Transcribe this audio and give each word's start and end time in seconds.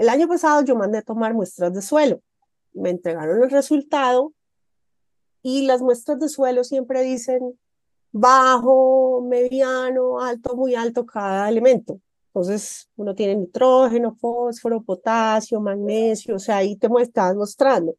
el 0.00 0.08
año 0.08 0.26
pasado 0.26 0.62
yo 0.62 0.74
mandé 0.76 1.02
tomar 1.02 1.34
muestras 1.34 1.74
de 1.74 1.82
suelo, 1.82 2.22
me 2.72 2.88
entregaron 2.88 3.42
el 3.42 3.50
resultado 3.50 4.32
y 5.42 5.66
las 5.66 5.82
muestras 5.82 6.18
de 6.18 6.30
suelo 6.30 6.64
siempre 6.64 7.02
dicen 7.02 7.58
bajo, 8.10 9.20
mediano, 9.28 10.20
alto, 10.20 10.56
muy 10.56 10.74
alto 10.74 11.04
cada 11.04 11.50
elemento. 11.50 12.00
Entonces, 12.28 12.88
uno 12.96 13.14
tiene 13.14 13.36
nitrógeno, 13.36 14.14
fósforo, 14.14 14.82
potasio, 14.82 15.60
magnesio, 15.60 16.36
o 16.36 16.38
sea, 16.38 16.56
ahí 16.58 16.76
te 16.76 16.88
estás 17.02 17.36
mostrando. 17.36 17.94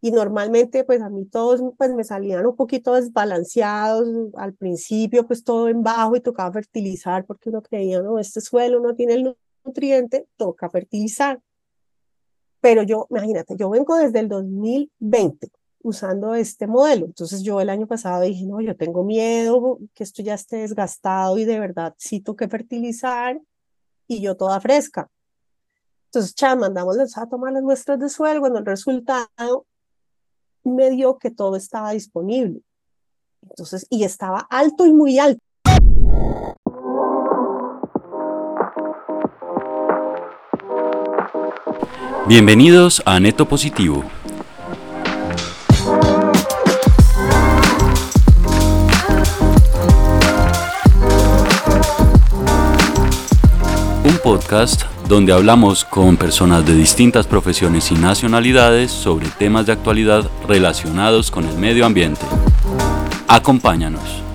Y 0.00 0.12
normalmente, 0.12 0.84
pues 0.84 1.02
a 1.02 1.10
mí 1.10 1.24
todos 1.24 1.60
pues, 1.76 1.92
me 1.92 2.04
salían 2.04 2.46
un 2.46 2.54
poquito 2.54 2.94
desbalanceados. 2.94 4.06
Al 4.36 4.54
principio, 4.54 5.26
pues 5.26 5.42
todo 5.42 5.68
en 5.68 5.82
bajo 5.82 6.14
y 6.14 6.20
tocaba 6.20 6.52
fertilizar 6.52 7.24
porque 7.26 7.48
uno 7.48 7.62
creía, 7.62 8.00
no, 8.00 8.20
este 8.20 8.40
suelo 8.40 8.78
no 8.78 8.94
tiene 8.94 9.14
el 9.14 9.36
nutriente, 9.66 10.28
toca 10.36 10.70
fertilizar. 10.70 11.40
Pero 12.60 12.82
yo, 12.82 13.06
imagínate, 13.10 13.54
yo 13.56 13.68
vengo 13.70 13.96
desde 13.96 14.20
el 14.20 14.28
2020 14.28 15.50
usando 15.82 16.34
este 16.34 16.66
modelo. 16.66 17.06
Entonces 17.06 17.42
yo 17.42 17.60
el 17.60 17.70
año 17.70 17.86
pasado 17.86 18.22
dije, 18.22 18.46
no, 18.46 18.60
yo 18.60 18.76
tengo 18.76 19.04
miedo 19.04 19.78
que 19.94 20.04
esto 20.04 20.22
ya 20.22 20.34
esté 20.34 20.56
desgastado 20.58 21.38
y 21.38 21.44
de 21.44 21.60
verdad 21.60 21.94
sí 21.98 22.22
que 22.36 22.48
fertilizar 22.48 23.40
y 24.08 24.20
yo 24.20 24.36
toda 24.36 24.60
fresca. 24.60 25.10
Entonces, 26.06 26.34
ya 26.34 26.56
mandamos 26.56 26.96
a 27.16 27.26
tomar 27.26 27.52
las 27.52 27.62
muestras 27.62 27.98
de 27.98 28.08
suelo 28.08 28.40
cuando 28.40 28.58
el 28.58 28.64
resultado 28.64 29.66
me 30.64 30.90
dio 30.90 31.18
que 31.18 31.30
todo 31.30 31.56
estaba 31.56 31.90
disponible. 31.90 32.62
Entonces, 33.42 33.86
y 33.90 34.04
estaba 34.04 34.46
alto 34.50 34.86
y 34.86 34.92
muy 34.92 35.18
alto. 35.18 35.42
Bienvenidos 42.28 43.02
a 43.06 43.20
Neto 43.20 43.46
Positivo 43.46 44.04
podcast 54.26 54.82
donde 55.08 55.32
hablamos 55.32 55.84
con 55.84 56.16
personas 56.16 56.66
de 56.66 56.74
distintas 56.74 57.28
profesiones 57.28 57.92
y 57.92 57.94
nacionalidades 57.94 58.90
sobre 58.90 59.28
temas 59.28 59.66
de 59.66 59.72
actualidad 59.72 60.28
relacionados 60.48 61.30
con 61.30 61.46
el 61.46 61.56
medio 61.56 61.86
ambiente. 61.86 62.26
Acompáñanos. 63.28 64.25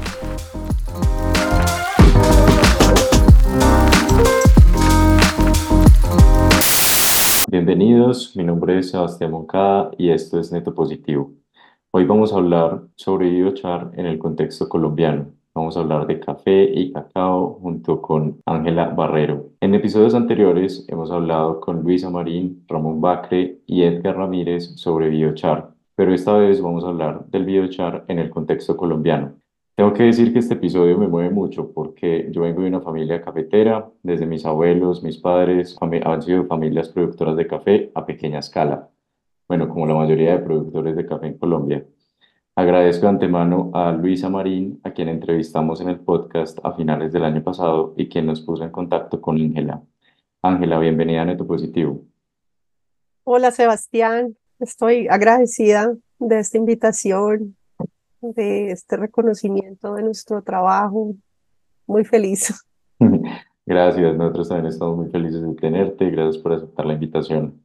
Bienvenidos, 7.81 8.35
mi 8.35 8.43
nombre 8.43 8.77
es 8.77 8.91
Sebastián 8.91 9.31
Moncada 9.31 9.89
y 9.97 10.11
esto 10.11 10.39
es 10.39 10.51
Neto 10.51 10.75
Positivo. 10.75 11.31
Hoy 11.89 12.05
vamos 12.05 12.31
a 12.31 12.35
hablar 12.35 12.83
sobre 12.95 13.31
biochar 13.31 13.89
en 13.95 14.05
el 14.05 14.19
contexto 14.19 14.69
colombiano. 14.69 15.31
Vamos 15.55 15.75
a 15.75 15.79
hablar 15.79 16.05
de 16.05 16.19
café 16.19 16.65
y 16.71 16.93
cacao 16.93 17.57
junto 17.59 17.99
con 17.99 18.39
Ángela 18.45 18.89
Barrero. 18.89 19.49
En 19.61 19.73
episodios 19.73 20.13
anteriores 20.13 20.85
hemos 20.89 21.09
hablado 21.09 21.59
con 21.59 21.81
Luisa 21.81 22.11
Marín, 22.11 22.63
Ramón 22.67 23.01
Bacre 23.01 23.61
y 23.65 23.81
Edgar 23.81 24.15
Ramírez 24.15 24.75
sobre 24.75 25.09
biochar, 25.09 25.71
pero 25.95 26.13
esta 26.13 26.33
vez 26.33 26.61
vamos 26.61 26.83
a 26.83 26.89
hablar 26.89 27.25
del 27.29 27.45
biochar 27.45 28.05
en 28.07 28.19
el 28.19 28.29
contexto 28.29 28.77
colombiano. 28.77 29.40
Tengo 29.81 29.95
que 29.95 30.03
decir 30.03 30.31
que 30.31 30.37
este 30.37 30.53
episodio 30.53 30.95
me 30.95 31.07
mueve 31.07 31.31
mucho 31.31 31.71
porque 31.73 32.27
yo 32.29 32.41
vengo 32.41 32.61
de 32.61 32.67
una 32.67 32.81
familia 32.81 33.19
cafetera, 33.19 33.89
desde 34.03 34.27
mis 34.27 34.45
abuelos, 34.45 35.01
mis 35.01 35.17
padres 35.17 35.75
han 35.81 36.21
sido 36.21 36.45
familias 36.45 36.89
productoras 36.89 37.35
de 37.35 37.47
café 37.47 37.91
a 37.95 38.05
pequeña 38.05 38.37
escala, 38.37 38.89
bueno, 39.47 39.67
como 39.67 39.87
la 39.87 39.95
mayoría 39.95 40.33
de 40.33 40.45
productores 40.45 40.95
de 40.95 41.07
café 41.07 41.25
en 41.25 41.39
Colombia. 41.39 41.83
Agradezco 42.55 43.07
de 43.07 43.09
antemano 43.09 43.71
a 43.73 43.91
Luisa 43.91 44.29
Marín, 44.29 44.79
a 44.83 44.91
quien 44.91 45.09
entrevistamos 45.09 45.81
en 45.81 45.89
el 45.89 45.99
podcast 45.99 46.59
a 46.63 46.73
finales 46.73 47.11
del 47.11 47.23
año 47.23 47.43
pasado 47.43 47.95
y 47.97 48.07
quien 48.07 48.27
nos 48.27 48.41
puso 48.41 48.63
en 48.63 48.69
contacto 48.69 49.19
con 49.19 49.37
Ángela. 49.37 49.81
Ángela, 50.43 50.77
bienvenida 50.77 51.23
a 51.23 51.25
Neto 51.25 51.47
Positivo. 51.47 52.03
Hola 53.23 53.49
Sebastián, 53.49 54.37
estoy 54.59 55.07
agradecida 55.07 55.91
de 56.19 56.37
esta 56.37 56.59
invitación, 56.59 57.55
de 58.21 58.71
este 58.71 58.97
reconocimiento 58.97 59.93
de 59.95 60.03
nuestro 60.03 60.41
trabajo. 60.41 61.13
Muy 61.87 62.05
feliz. 62.05 62.65
Gracias, 63.65 64.17
nosotros 64.17 64.49
también 64.49 64.67
estamos 64.67 64.97
muy 64.97 65.09
felices 65.09 65.41
de 65.41 65.53
tenerte. 65.55 66.09
Gracias 66.09 66.37
por 66.41 66.53
aceptar 66.53 66.85
la 66.85 66.93
invitación. 66.93 67.61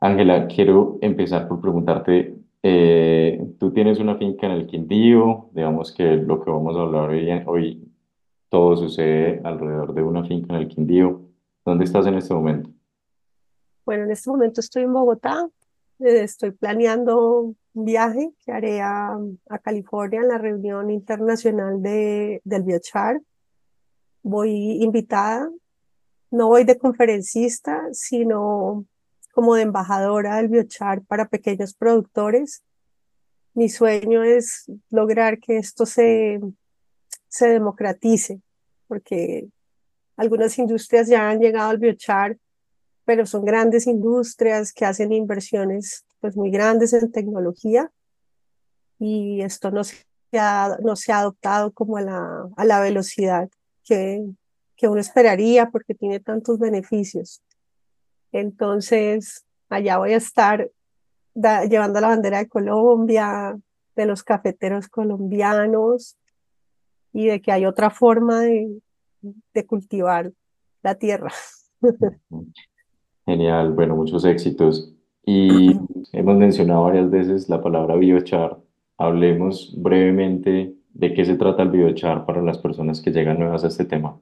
Ángela, 0.00 0.46
quiero 0.48 0.98
empezar 1.00 1.48
por 1.48 1.60
preguntarte 1.60 2.34
eh, 2.66 3.46
tú 3.60 3.74
tienes 3.74 3.98
una 3.98 4.16
finca 4.16 4.46
en 4.46 4.52
el 4.52 4.66
Quindío, 4.66 5.50
digamos 5.52 5.92
que 5.92 6.16
lo 6.16 6.42
que 6.42 6.50
vamos 6.50 6.74
a 6.74 6.80
hablar 6.80 7.10
hoy, 7.10 7.28
hoy 7.44 7.92
todo 8.48 8.74
sucede 8.74 9.42
alrededor 9.44 9.92
de 9.92 10.02
una 10.02 10.24
finca 10.24 10.54
en 10.54 10.62
el 10.62 10.68
Quindío. 10.68 11.20
¿Dónde 11.62 11.84
estás 11.84 12.06
en 12.06 12.14
este 12.14 12.32
momento? 12.32 12.70
Bueno, 13.84 14.04
en 14.04 14.12
este 14.12 14.30
momento 14.30 14.62
estoy 14.62 14.84
en 14.84 14.94
Bogotá. 14.94 15.46
Eh, 16.04 16.22
estoy 16.22 16.50
planeando 16.50 17.40
un 17.72 17.84
viaje 17.84 18.30
que 18.44 18.52
haré 18.52 18.82
a, 18.82 19.16
a 19.48 19.58
California 19.58 20.20
en 20.20 20.28
la 20.28 20.36
reunión 20.36 20.90
internacional 20.90 21.80
de, 21.82 22.42
del 22.44 22.62
biochar. 22.62 23.22
Voy 24.22 24.82
invitada, 24.82 25.50
no 26.30 26.48
voy 26.48 26.64
de 26.64 26.76
conferencista, 26.76 27.88
sino 27.92 28.84
como 29.32 29.54
de 29.54 29.62
embajadora 29.62 30.36
del 30.36 30.48
biochar 30.48 31.02
para 31.06 31.28
pequeños 31.28 31.72
productores. 31.72 32.62
Mi 33.54 33.70
sueño 33.70 34.22
es 34.22 34.70
lograr 34.90 35.38
que 35.38 35.56
esto 35.56 35.86
se, 35.86 36.38
se 37.28 37.48
democratice, 37.48 38.42
porque 38.88 39.48
algunas 40.18 40.58
industrias 40.58 41.08
ya 41.08 41.30
han 41.30 41.40
llegado 41.40 41.70
al 41.70 41.78
biochar, 41.78 42.36
pero 43.04 43.26
son 43.26 43.44
grandes 43.44 43.86
industrias 43.86 44.72
que 44.72 44.84
hacen 44.84 45.12
inversiones 45.12 46.04
pues 46.20 46.36
muy 46.36 46.50
grandes 46.50 46.92
en 46.92 47.12
tecnología 47.12 47.90
y 48.98 49.42
esto 49.42 49.70
no 49.70 49.84
se 49.84 49.96
ha, 50.32 50.78
no 50.82 50.96
se 50.96 51.12
ha 51.12 51.18
adoptado 51.18 51.72
como 51.72 51.98
a 51.98 52.02
la, 52.02 52.48
a 52.56 52.64
la 52.64 52.80
velocidad 52.80 53.48
que, 53.84 54.24
que 54.76 54.88
uno 54.88 55.00
esperaría 55.00 55.70
porque 55.70 55.94
tiene 55.94 56.20
tantos 56.20 56.58
beneficios. 56.58 57.42
Entonces, 58.32 59.44
allá 59.68 59.98
voy 59.98 60.14
a 60.14 60.16
estar 60.16 60.70
llevando 61.34 62.00
la 62.00 62.08
bandera 62.08 62.38
de 62.38 62.48
Colombia, 62.48 63.56
de 63.94 64.06
los 64.06 64.22
cafeteros 64.22 64.88
colombianos 64.88 66.16
y 67.12 67.26
de 67.26 67.40
que 67.40 67.52
hay 67.52 67.66
otra 67.66 67.90
forma 67.90 68.40
de, 68.40 68.80
de 69.52 69.66
cultivar 69.66 70.32
la 70.82 70.94
tierra. 70.96 71.32
Genial, 73.26 73.72
bueno, 73.72 73.96
muchos 73.96 74.24
éxitos. 74.24 74.92
Y 75.24 75.72
hemos 76.12 76.36
mencionado 76.36 76.84
varias 76.84 77.10
veces 77.10 77.48
la 77.48 77.62
palabra 77.62 77.96
biochar. 77.96 78.58
Hablemos 78.98 79.74
brevemente 79.76 80.74
de 80.92 81.14
qué 81.14 81.24
se 81.24 81.36
trata 81.36 81.62
el 81.62 81.70
biochar 81.70 82.24
para 82.26 82.42
las 82.42 82.58
personas 82.58 83.00
que 83.00 83.10
llegan 83.10 83.38
nuevas 83.38 83.64
a 83.64 83.68
este 83.68 83.84
tema. 83.84 84.18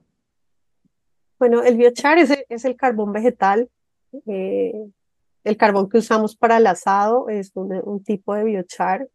Bueno, 1.37 1.61
el 1.63 1.77
biochar 1.77 2.17
es 2.17 2.33
es 2.49 2.65
el 2.65 2.75
carbón 2.75 3.11
vegetal 3.11 3.69
eh, 4.27 4.91
el 5.43 5.57
carbón 5.57 5.89
que 5.89 5.97
usamos 5.97 6.35
para 6.35 6.57
el 6.57 6.67
asado 6.67 7.29
es 7.29 7.51
un, 7.55 8.03
tipo 8.03 8.33
de 8.33 8.43
biochar. 8.43 9.07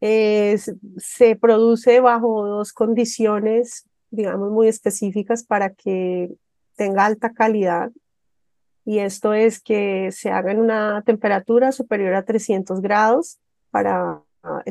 se 0.00 1.36
produce 1.40 2.00
bajo 2.00 2.46
dos 2.46 2.72
condiciones, 2.72 3.86
digamos, 4.10 4.50
muy 4.50 4.68
específicas 4.68 5.44
para 5.44 5.70
que 5.70 6.34
tenga 6.76 7.04
alta 7.06 7.32
calidad. 7.32 7.92
Y 8.84 8.98
esto 8.98 9.32
es 9.32 9.60
que 9.60 10.10
se 10.10 10.30
haga 10.30 10.50
en 10.52 10.60
una 10.60 11.02
temperatura 11.02 11.72
superior 11.72 12.14
a 12.14 12.24
300 12.24 12.80
grados 12.80 13.38
para 13.70 14.22
ah, 14.42 14.62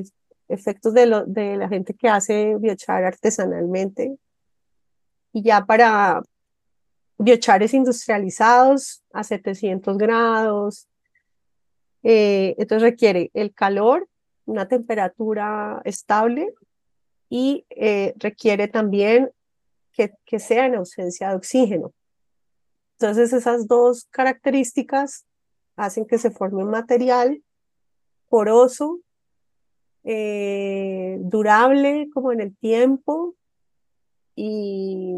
efectos 0.50 0.94
de, 0.94 1.06
la 1.06 1.70
gente 1.70 1.94
que 1.94 2.10
hace 2.10 2.56
biochar 2.58 3.06
artesanalmente. 3.06 4.18
Y 5.32 5.44
ya 5.44 5.66
para 5.66 6.22
biochares 7.18 7.74
industrializados 7.74 9.04
a 9.14 9.24
700 9.24 9.98
grados. 9.98 10.88
Eh, 12.04 12.56
entonces 12.58 12.82
requiere 12.82 13.32
el 13.34 13.54
calor, 13.54 14.10
una 14.46 14.68
temperatura 14.68 15.82
estable 15.86 16.54
y 17.30 17.66
eh, 17.70 18.14
requiere 18.18 18.68
también 18.68 19.32
que 20.26 20.40
sea 20.40 20.66
en 20.66 20.76
ausencia 20.76 21.30
de 21.30 21.36
oxígeno. 21.36 21.94
Entonces 23.02 23.34
esas 23.34 23.68
dos 23.68 24.06
características 24.12 25.26
hacen 25.76 26.06
que 26.06 26.20
se 26.20 26.30
forme 26.30 26.64
un 26.64 26.70
material 26.70 27.44
poroso, 28.30 29.00
eh, 30.04 31.18
durable 31.22 32.10
como 32.14 32.32
en 32.32 32.42
el 32.42 32.56
tiempo 32.56 33.36
y, 34.36 35.16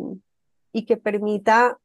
y 0.71 0.85
que 0.85 0.95
permita 0.95 1.77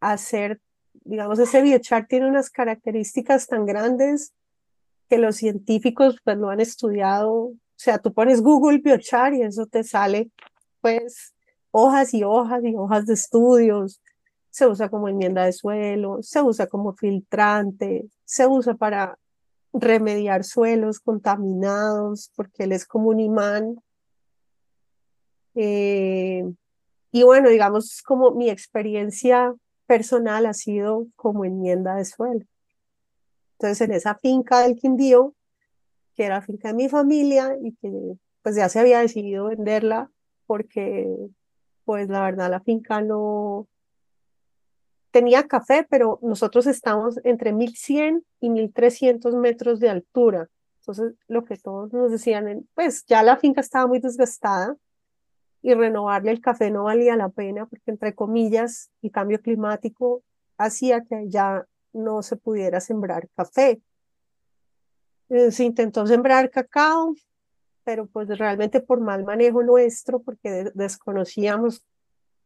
hacer 0.00 0.60
digamos, 1.04 1.38
ese 1.38 1.62
biochar 1.62 2.06
tiene 2.06 2.28
unas 2.28 2.50
características 2.50 3.46
tan 3.46 3.64
grandes 3.64 4.34
que 5.08 5.16
los 5.16 5.36
científicos 5.36 6.18
pues 6.22 6.36
lo 6.36 6.50
han 6.50 6.60
estudiado. 6.60 7.32
O 7.32 7.56
sea, 7.76 7.98
tú 7.98 8.12
pones 8.12 8.42
Google 8.42 8.78
biochar 8.78 9.32
y 9.32 9.40
eso 9.40 9.64
te 9.66 9.82
sale 9.82 10.30
pues 10.82 11.34
hojas 11.70 12.12
y 12.12 12.22
hojas 12.22 12.62
y 12.64 12.76
hojas 12.76 13.06
de 13.06 13.14
estudios. 13.14 14.02
Se 14.54 14.68
usa 14.68 14.88
como 14.88 15.08
enmienda 15.08 15.44
de 15.44 15.52
suelo, 15.52 16.22
se 16.22 16.40
usa 16.40 16.68
como 16.68 16.94
filtrante, 16.94 18.06
se 18.24 18.46
usa 18.46 18.74
para 18.74 19.18
remediar 19.72 20.44
suelos 20.44 21.00
contaminados 21.00 22.30
porque 22.36 22.62
él 22.62 22.70
es 22.70 22.86
como 22.86 23.08
un 23.08 23.18
imán. 23.18 23.82
Eh, 25.56 26.44
y 27.10 27.22
bueno, 27.24 27.48
digamos, 27.48 28.00
como 28.02 28.30
mi 28.30 28.48
experiencia 28.48 29.52
personal 29.86 30.46
ha 30.46 30.54
sido 30.54 31.08
como 31.16 31.44
enmienda 31.44 31.96
de 31.96 32.04
suelo. 32.04 32.46
Entonces, 33.54 33.80
en 33.80 33.92
esa 33.92 34.14
finca 34.14 34.60
del 34.60 34.76
Quindío, 34.76 35.34
que 36.14 36.26
era 36.26 36.42
finca 36.42 36.68
de 36.68 36.74
mi 36.74 36.88
familia 36.88 37.56
y 37.60 37.72
que 37.74 37.90
pues 38.42 38.54
ya 38.54 38.68
se 38.68 38.78
había 38.78 39.00
decidido 39.00 39.46
venderla 39.46 40.12
porque 40.46 41.08
pues 41.84 42.08
la 42.08 42.22
verdad 42.22 42.52
la 42.52 42.60
finca 42.60 43.00
no 43.00 43.66
tenía 45.14 45.46
café, 45.46 45.86
pero 45.88 46.18
nosotros 46.22 46.66
estamos 46.66 47.20
entre 47.22 47.52
1100 47.52 48.24
y 48.40 48.50
1300 48.50 49.36
metros 49.36 49.78
de 49.78 49.88
altura. 49.88 50.48
Entonces, 50.80 51.14
lo 51.28 51.44
que 51.44 51.56
todos 51.56 51.92
nos 51.92 52.10
decían, 52.10 52.66
pues 52.74 53.06
ya 53.06 53.22
la 53.22 53.36
finca 53.36 53.60
estaba 53.60 53.86
muy 53.86 54.00
desgastada 54.00 54.76
y 55.62 55.72
renovarle 55.72 56.32
el 56.32 56.40
café 56.40 56.72
no 56.72 56.82
valía 56.82 57.14
la 57.14 57.28
pena 57.28 57.64
porque 57.66 57.92
entre 57.92 58.12
comillas 58.16 58.90
el 59.02 59.12
cambio 59.12 59.40
climático 59.40 60.24
hacía 60.58 61.04
que 61.04 61.28
ya 61.28 61.64
no 61.92 62.22
se 62.24 62.34
pudiera 62.34 62.80
sembrar 62.80 63.28
café. 63.36 63.80
Eh, 65.28 65.52
se 65.52 65.62
intentó 65.62 66.08
sembrar 66.08 66.50
cacao, 66.50 67.14
pero 67.84 68.06
pues 68.06 68.26
realmente 68.36 68.80
por 68.80 69.00
mal 69.00 69.22
manejo 69.22 69.62
nuestro, 69.62 70.18
porque 70.18 70.72
desconocíamos 70.74 71.84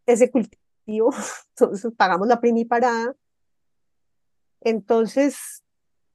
ese 0.05 0.31
cultivo, 0.31 0.68
entonces 1.57 1.93
pagamos 1.97 2.29
la 2.29 2.41
primiparada. 2.41 3.15
Entonces, 4.61 5.63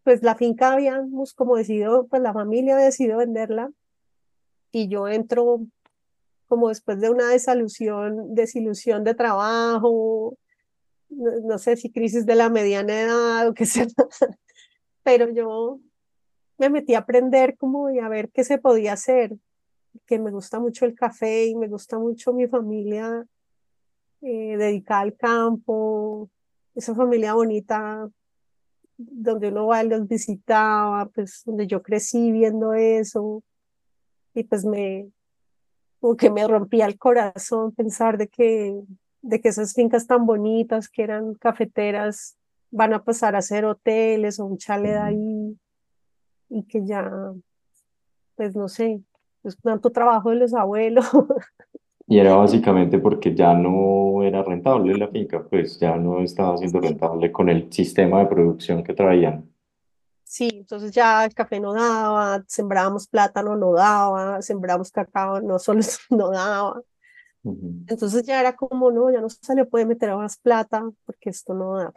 pues 0.04 0.22
la 0.22 0.36
finca 0.36 0.74
habíamos 0.74 1.34
como 1.34 1.56
decidido, 1.56 2.08
pues 2.08 2.22
la 2.22 2.34
familia 2.34 2.74
había 2.74 2.88
decidido 2.88 3.18
venderla 3.18 3.72
y 4.72 4.90
yo 4.90 5.08
entro 5.08 5.62
como 6.48 6.70
después 6.70 7.00
de 7.00 7.10
una 7.10 7.30
desilusión, 7.30 8.36
desilusión 8.36 9.04
de 9.04 9.16
trabajo, 9.16 10.38
no, 11.10 11.58
sé 11.58 11.78
si 11.78 11.92
crisis 11.92 12.26
de 12.26 12.36
la 12.36 12.50
mediana 12.50 13.02
edad 13.02 13.48
o 13.48 13.54
qué 13.54 13.66
sea, 13.66 13.88
pero 15.04 15.30
yo 15.32 15.80
me 16.58 16.70
metí 16.70 16.96
a 16.96 17.00
aprender 17.00 17.58
como 17.58 17.90
y 17.90 18.00
a 18.00 18.10
ver 18.10 18.30
qué 18.32 18.44
se 18.44 18.58
podía 18.58 18.94
hacer, 18.94 19.36
que 20.06 20.20
me 20.20 20.32
gusta 20.32 20.60
mucho 20.60 20.86
el 20.86 20.96
café 20.96 21.46
y 21.46 21.56
me 21.56 21.68
gusta 21.68 21.98
mucho 21.98 22.34
mi 22.34 22.48
familia 22.48 23.26
eh, 24.24 24.58
dedicada 24.58 25.02
al 25.02 25.16
campo, 25.16 26.30
esa 26.76 26.96
familia 26.96 27.34
bonita 27.34 28.10
donde 28.98 29.50
uno 29.50 29.68
va 29.68 29.84
y 29.84 29.90
los 29.90 30.08
visitaba, 30.08 31.06
pues 31.08 31.44
donde 31.46 31.68
yo 31.68 31.82
crecí 31.82 32.32
viendo 32.32 32.74
eso 32.74 33.44
y 34.34 34.44
pues 34.44 34.66
me, 34.66 35.08
como 36.00 36.16
que 36.16 36.30
me 36.30 36.48
rompía 36.48 36.86
el 36.86 36.98
corazón 36.98 37.72
pensar 37.72 38.18
de 38.18 38.28
que, 38.28 38.82
de 39.22 39.42
que 39.42 39.50
esas 39.50 39.74
fincas 39.74 40.08
tan 40.08 40.26
bonitas 40.26 40.90
que 40.90 41.04
eran 41.04 41.34
cafeteras 41.36 42.36
van 42.72 42.94
a 42.94 43.04
pasar 43.04 43.36
a 43.36 43.42
ser 43.42 43.66
hoteles 43.66 44.40
o 44.40 44.46
un 44.46 44.58
chalet 44.58 44.98
ahí 44.98 45.58
y 46.50 46.64
que 46.64 46.86
ya, 46.86 47.10
pues 48.36 48.56
no 48.56 48.68
sé, 48.68 49.02
es 49.44 49.58
tanto 49.58 49.92
trabajo 49.92 50.30
de 50.30 50.38
los 50.38 50.54
abuelos. 50.54 51.06
Y 52.08 52.20
era 52.20 52.36
básicamente 52.36 53.00
porque 53.00 53.36
ya 53.36 53.54
no 53.54 54.13
era 54.26 54.44
rentable 54.44 54.98
la 54.98 55.08
finca, 55.08 55.44
pues 55.44 55.80
ya 55.80 55.96
no 55.96 56.20
estaba 56.22 56.58
siendo 56.58 56.80
rentable 56.80 57.32
con 57.32 57.50
el 57.50 57.72
sistema 57.72 58.20
de 58.20 58.28
producción 58.28 58.84
que 58.84 58.94
traían. 58.94 59.54
Sí, 60.24 60.50
entonces 60.52 60.92
ya 60.92 61.26
el 61.26 61.34
café 61.36 61.60
no 61.60 61.74
daba, 61.74 62.44
sembrábamos 62.48 63.08
plátano, 63.08 63.56
no 63.56 63.74
daba, 63.74 64.42
sembramos 64.42 64.92
cacao, 64.92 65.42
no 65.42 65.60
solo 65.60 65.82
no 66.10 66.32
daba. 66.32 66.82
Entonces 67.44 68.24
ya 68.26 68.40
era 68.40 68.56
como, 68.56 68.90
no, 68.90 69.12
ya 69.12 69.22
no 69.22 69.30
se 69.30 69.54
le 69.54 69.66
puede 69.66 69.86
meter 69.86 70.16
más 70.16 70.38
plata 70.38 70.90
porque 71.06 71.30
esto 71.30 71.54
no 71.54 71.76
da. 71.76 71.94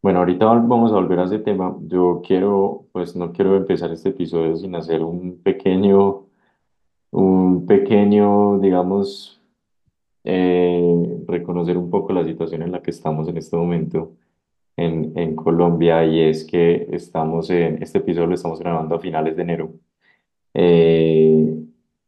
Bueno, 0.00 0.20
ahorita 0.20 0.46
vamos 0.46 0.90
a 0.92 0.94
volver 0.94 1.18
a 1.18 1.24
ese 1.24 1.38
tema. 1.40 1.76
Yo 1.82 2.22
quiero, 2.26 2.86
pues 2.92 3.14
no 3.14 3.32
quiero 3.32 3.56
empezar 3.56 3.92
este 3.92 4.08
episodio 4.08 4.56
sin 4.56 4.74
hacer 4.74 5.02
un 5.02 5.42
pequeño, 5.42 6.28
un 7.10 7.66
pequeño, 7.66 8.58
digamos, 8.58 9.41
eh, 10.24 11.24
reconocer 11.28 11.76
un 11.78 11.90
poco 11.90 12.12
la 12.12 12.24
situación 12.24 12.62
en 12.62 12.72
la 12.72 12.82
que 12.82 12.90
estamos 12.90 13.28
en 13.28 13.36
este 13.38 13.56
momento 13.56 14.16
en, 14.76 15.12
en 15.16 15.36
Colombia 15.36 16.04
y 16.04 16.20
es 16.20 16.44
que 16.44 16.88
estamos 16.92 17.50
en, 17.50 17.82
este 17.82 17.98
episodio 17.98 18.28
lo 18.28 18.34
estamos 18.34 18.60
grabando 18.60 18.94
a 18.96 19.00
finales 19.00 19.36
de 19.36 19.42
enero 19.42 19.72
eh, 20.54 21.54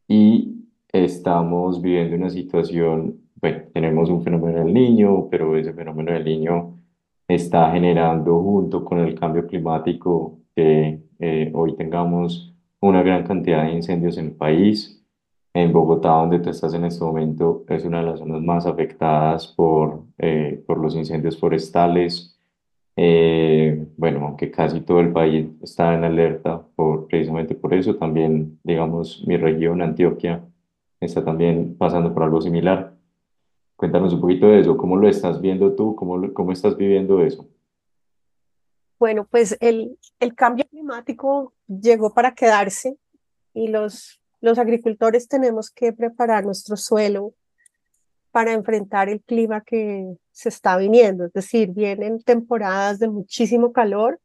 y 0.09 0.67
estamos 0.93 1.81
viviendo 1.83 2.17
una 2.17 2.31
situación, 2.31 3.21
bueno, 3.41 3.65
tenemos 3.73 4.11
un 4.11 4.23
fenómeno 4.23 4.59
del 4.65 4.73
niño, 4.73 5.29
pero 5.31 5.57
ese 5.57 5.73
fenómeno 5.73 6.13
del 6.13 6.25
niño 6.25 6.79
está 7.29 7.73
generando 7.73 8.41
junto 8.43 8.85
con 8.85 9.01
el 9.01 9.19
cambio 9.19 9.47
climático 9.47 10.39
que 10.55 11.01
eh, 11.19 11.51
hoy 11.55 11.75
tengamos 11.77 12.55
una 12.81 13.03
gran 13.03 13.25
cantidad 13.25 13.65
de 13.65 13.73
incendios 13.73 14.19
en 14.19 14.27
el 14.27 14.33
país. 14.33 15.04
En 15.57 15.73
Bogotá, 15.73 16.09
donde 16.09 16.41
tú 16.41 16.51
estás 16.51 16.75
en 16.75 16.85
este 16.85 17.05
momento, 17.05 17.65
es 17.69 17.85
una 17.85 18.01
de 18.01 18.07
las 18.07 18.19
zonas 18.19 18.43
más 18.43 18.67
afectadas 18.67 19.47
por, 19.47 20.03
eh, 20.19 20.61
por 20.67 20.79
los 20.79 20.97
incendios 20.97 21.39
forestales. 21.39 22.37
Eh, 22.97 23.87
bueno, 23.97 24.27
aunque 24.27 24.51
casi 24.51 24.81
todo 24.81 24.99
el 24.99 25.13
país 25.13 25.47
está 25.63 25.95
en 25.95 26.03
alerta 26.03 26.61
por, 26.75 27.07
precisamente 27.07 27.55
por 27.55 27.73
eso, 27.73 27.95
también, 27.95 28.59
digamos, 28.65 29.23
mi 29.29 29.37
región, 29.37 29.81
Antioquia, 29.81 30.45
está 30.99 31.25
también 31.25 31.77
pasando 31.79 32.13
por 32.13 32.25
algo 32.25 32.41
similar. 32.41 32.93
Cuéntanos 33.77 34.13
un 34.13 34.21
poquito 34.21 34.49
de 34.49 34.59
eso, 34.59 34.77
¿cómo 34.77 34.97
lo 34.97 35.09
estás 35.09 35.41
viendo 35.41 35.73
tú? 35.77 35.95
¿Cómo, 35.95 36.33
cómo 36.33 36.51
estás 36.51 36.77
viviendo 36.77 37.23
eso? 37.23 37.47
Bueno, 38.99 39.25
pues 39.31 39.57
el, 39.61 39.99
el 40.19 40.35
cambio 40.35 40.65
climático 40.69 41.53
llegó 41.69 42.13
para 42.13 42.35
quedarse 42.35 42.97
y 43.53 43.69
los, 43.69 44.21
los 44.45 44.59
agricultores 44.59 45.27
tenemos 45.27 45.71
que 45.71 45.95
preparar 45.95 46.45
nuestro 46.45 46.77
suelo 46.77 47.33
para 48.31 48.53
enfrentar 48.53 49.09
el 49.09 49.23
clima 49.23 49.63
que 49.63 50.19
se 50.33 50.51
está 50.51 50.77
viniendo. 50.77 51.25
Es 51.25 51.33
decir, 51.33 51.71
vienen 51.71 52.21
temporadas 52.21 52.99
de 52.99 53.09
muchísimo 53.09 53.73
calor, 53.73 54.21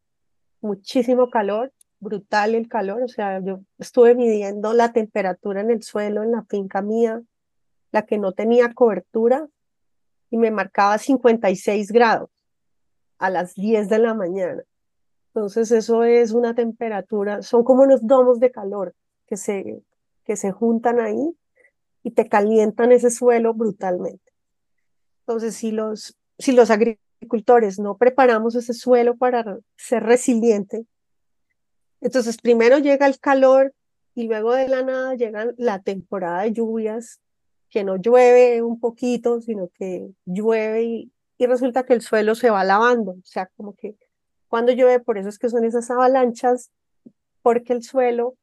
muchísimo 0.59 1.29
calor, 1.29 1.71
brutal 2.01 2.53
el 2.53 2.67
calor. 2.67 3.01
O 3.01 3.07
sea, 3.07 3.39
yo 3.39 3.61
estuve 3.77 4.13
midiendo 4.13 4.73
la 4.73 4.91
temperatura 4.91 5.61
en 5.61 5.71
el 5.71 5.83
suelo, 5.83 6.21
en 6.21 6.33
la 6.33 6.43
finca 6.43 6.81
mía, 6.81 7.21
la 7.93 8.01
que 8.01 8.17
no 8.17 8.33
tenía 8.33 8.73
cobertura, 8.73 9.47
y 10.29 10.37
me 10.37 10.51
marcaba 10.51 10.97
56 10.97 11.93
grados 11.93 12.29
a 13.19 13.29
las 13.29 13.55
10 13.55 13.87
de 13.87 13.99
la 13.99 14.13
mañana. 14.13 14.63
Entonces 15.27 15.71
eso 15.71 16.03
es 16.03 16.33
una 16.33 16.53
temperatura, 16.53 17.41
son 17.41 17.63
como 17.63 17.83
unos 17.83 18.05
domos 18.05 18.41
de 18.41 18.51
calor 18.51 18.93
que 19.25 19.37
se, 19.37 19.81
que 20.29 20.35
se 20.35 20.51
juntan 20.51 20.99
ahí 20.99 21.35
y 22.03 22.11
te 22.11 22.29
calientan 22.29 22.91
ese 22.91 23.09
suelo 23.09 23.55
brutalmente. 23.55 24.31
Entonces, 25.21 25.55
si 25.55 25.71
los, 25.71 26.19
si 26.37 26.51
los 26.51 26.69
agricultores 26.69 27.79
no 27.79 27.97
preparamos 27.97 28.53
ese 28.53 28.75
suelo 28.75 29.17
para 29.17 29.57
ser 29.75 30.03
resiliente, 30.03 30.85
entonces 31.99 32.37
primero 32.37 32.77
llega 32.77 33.07
el 33.07 33.19
calor 33.19 33.73
y 34.13 34.27
luego 34.27 34.53
de 34.53 34.67
la 34.67 34.83
nada 34.83 35.15
llega 35.15 35.47
la 35.57 35.81
temporada 35.81 36.43
de 36.43 36.51
lluvias, 36.51 37.19
que 37.71 37.83
no 37.83 37.95
llueve 37.95 38.61
un 38.61 38.79
poquito, 38.79 39.41
sino 39.41 39.69
que 39.79 40.11
llueve 40.25 40.83
y, 40.83 41.11
y 41.39 41.47
resulta 41.47 41.87
que 41.87 41.93
el 41.93 42.01
suelo 42.01 42.35
se 42.35 42.51
va 42.51 42.63
lavando. 42.63 43.13
O 43.13 43.25
sea, 43.25 43.49
como 43.57 43.73
que 43.73 43.95
cuando 44.47 44.73
llueve, 44.73 44.99
por 44.99 45.17
eso 45.17 45.29
es 45.29 45.39
que 45.39 45.49
son 45.49 45.65
esas 45.65 45.89
avalanchas, 45.89 46.69
porque 47.41 47.73
el 47.73 47.81
suelo 47.81 48.35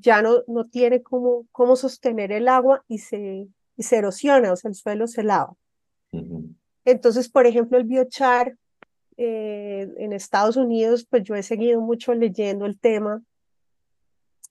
ya 0.00 0.22
no, 0.22 0.42
no 0.46 0.66
tiene 0.66 1.02
cómo, 1.02 1.46
cómo 1.52 1.76
sostener 1.76 2.32
el 2.32 2.48
agua 2.48 2.84
y 2.88 2.98
se, 2.98 3.48
y 3.76 3.82
se 3.82 3.96
erosiona, 3.96 4.52
o 4.52 4.56
sea, 4.56 4.70
el 4.70 4.74
suelo 4.74 5.06
se 5.06 5.22
lava. 5.22 5.54
Entonces, 6.84 7.28
por 7.28 7.46
ejemplo, 7.46 7.78
el 7.78 7.84
biochar 7.84 8.56
eh, 9.16 9.88
en 9.98 10.12
Estados 10.12 10.56
Unidos, 10.56 11.06
pues 11.08 11.22
yo 11.24 11.34
he 11.34 11.42
seguido 11.42 11.80
mucho 11.80 12.14
leyendo 12.14 12.66
el 12.66 12.78
tema 12.78 13.22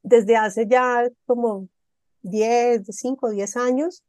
desde 0.04 0.38
hace 0.38 0.68
ya 0.68 1.10
como 1.26 1.68
10, 2.22 2.84
5, 2.88 3.30
10 3.32 3.58
años. 3.58 4.04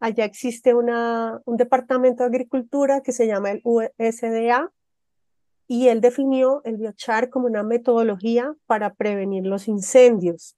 allá 0.00 0.24
existe 0.24 0.74
una, 0.74 1.40
un 1.44 1.56
departamento 1.56 2.22
de 2.22 2.28
agricultura 2.28 3.00
que 3.00 3.12
se 3.12 3.26
llama 3.26 3.50
el 3.52 3.60
USDA 3.64 4.70
y 5.70 5.88
él 5.88 6.00
definió 6.00 6.62
el 6.64 6.78
biochar 6.78 7.28
como 7.28 7.46
una 7.46 7.62
metodología 7.62 8.56
para 8.66 8.94
prevenir 8.94 9.44
los 9.46 9.68
incendios. 9.68 10.56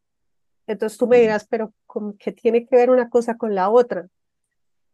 Entonces 0.68 0.96
tú 0.96 1.08
me 1.08 1.20
dirás, 1.20 1.46
pero 1.48 1.74
¿qué 2.20 2.30
tiene 2.30 2.64
que 2.64 2.76
ver 2.76 2.90
una 2.90 3.10
cosa 3.10 3.36
con 3.36 3.56
la 3.56 3.70
otra? 3.70 4.08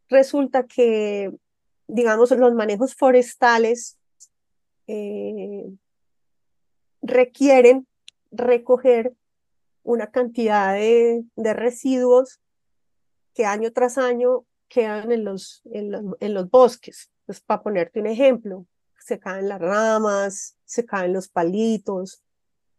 Resulta 0.09 0.65
que, 0.65 1.31
digamos, 1.87 2.31
los 2.31 2.55
manejos 2.55 2.95
forestales 2.95 3.99
eh, 4.87 5.67
requieren 7.03 7.87
recoger 8.31 9.13
una 9.83 10.11
cantidad 10.11 10.75
de, 10.75 11.25
residuos 11.37 12.41
que 13.35 13.45
año 13.45 13.71
tras 13.71 13.99
año 13.99 14.47
quedan 14.69 15.13
en 15.13 15.25
los, 15.25 15.61
en 15.67 15.93
los, 15.93 16.03
en 16.21 16.33
los 16.33 16.49
bosques. 16.49 17.11
Pues 17.27 17.41
para 17.41 17.63
ponerte 17.63 18.01
un 18.01 18.07
ejemplo, 18.07 18.67
se 19.07 19.21
caen 19.21 19.49
las 19.49 19.61
ramas, 19.61 20.57
se 20.65 20.85
caen 20.85 21.13
los 21.13 21.29
palitos, 21.29 22.25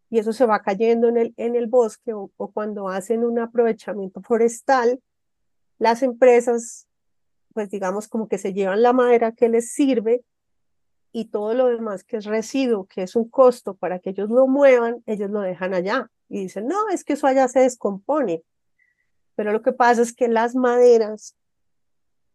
y 0.10 0.20
eso 0.20 0.34
se 0.34 0.46
va 0.46 0.62
cayendo 0.62 1.08
en 1.08 1.16
el, 1.16 1.34
en 1.38 1.56
el 1.56 1.68
bosque 1.68 2.14
o, 2.14 2.30
cuando 2.54 2.90
hacen 2.90 3.24
un 3.24 3.40
aprovechamiento 3.40 4.22
forestal, 4.22 5.02
las 5.80 6.04
empresas, 6.04 6.86
pues 7.54 7.70
digamos 7.70 8.10
como 8.10 8.28
que 8.28 8.38
se 8.38 8.54
llevan 8.54 8.82
la 8.82 8.92
madera 8.92 9.32
que 9.32 9.48
les 9.48 9.72
sirve 9.72 10.26
y 11.14 11.30
todo 11.30 11.54
lo 11.54 11.68
demás 11.68 12.04
que 12.04 12.18
es 12.18 12.26
residuo, 12.26 12.88
que 12.88 13.04
es 13.04 13.16
un 13.16 13.30
costo 13.30 13.76
para 13.76 14.00
que 14.00 14.10
ellos 14.10 14.30
lo 14.30 14.48
muevan, 14.48 15.02
ellos 15.06 15.30
lo 15.30 15.40
dejan 15.40 15.74
allá 15.74 16.12
y 16.28 16.42
dicen, 16.42 16.68
no, 16.68 16.90
es 16.90 17.06
que 17.06 17.14
eso 17.14 17.26
allá 17.26 17.48
se 17.48 17.62
descompone. 17.62 18.44
Pero 19.36 19.54
lo 19.54 19.62
que 19.62 19.72
pasa 19.72 20.02
es 20.02 20.14
que 20.14 20.28
las 20.28 20.56
maderas 20.56 21.38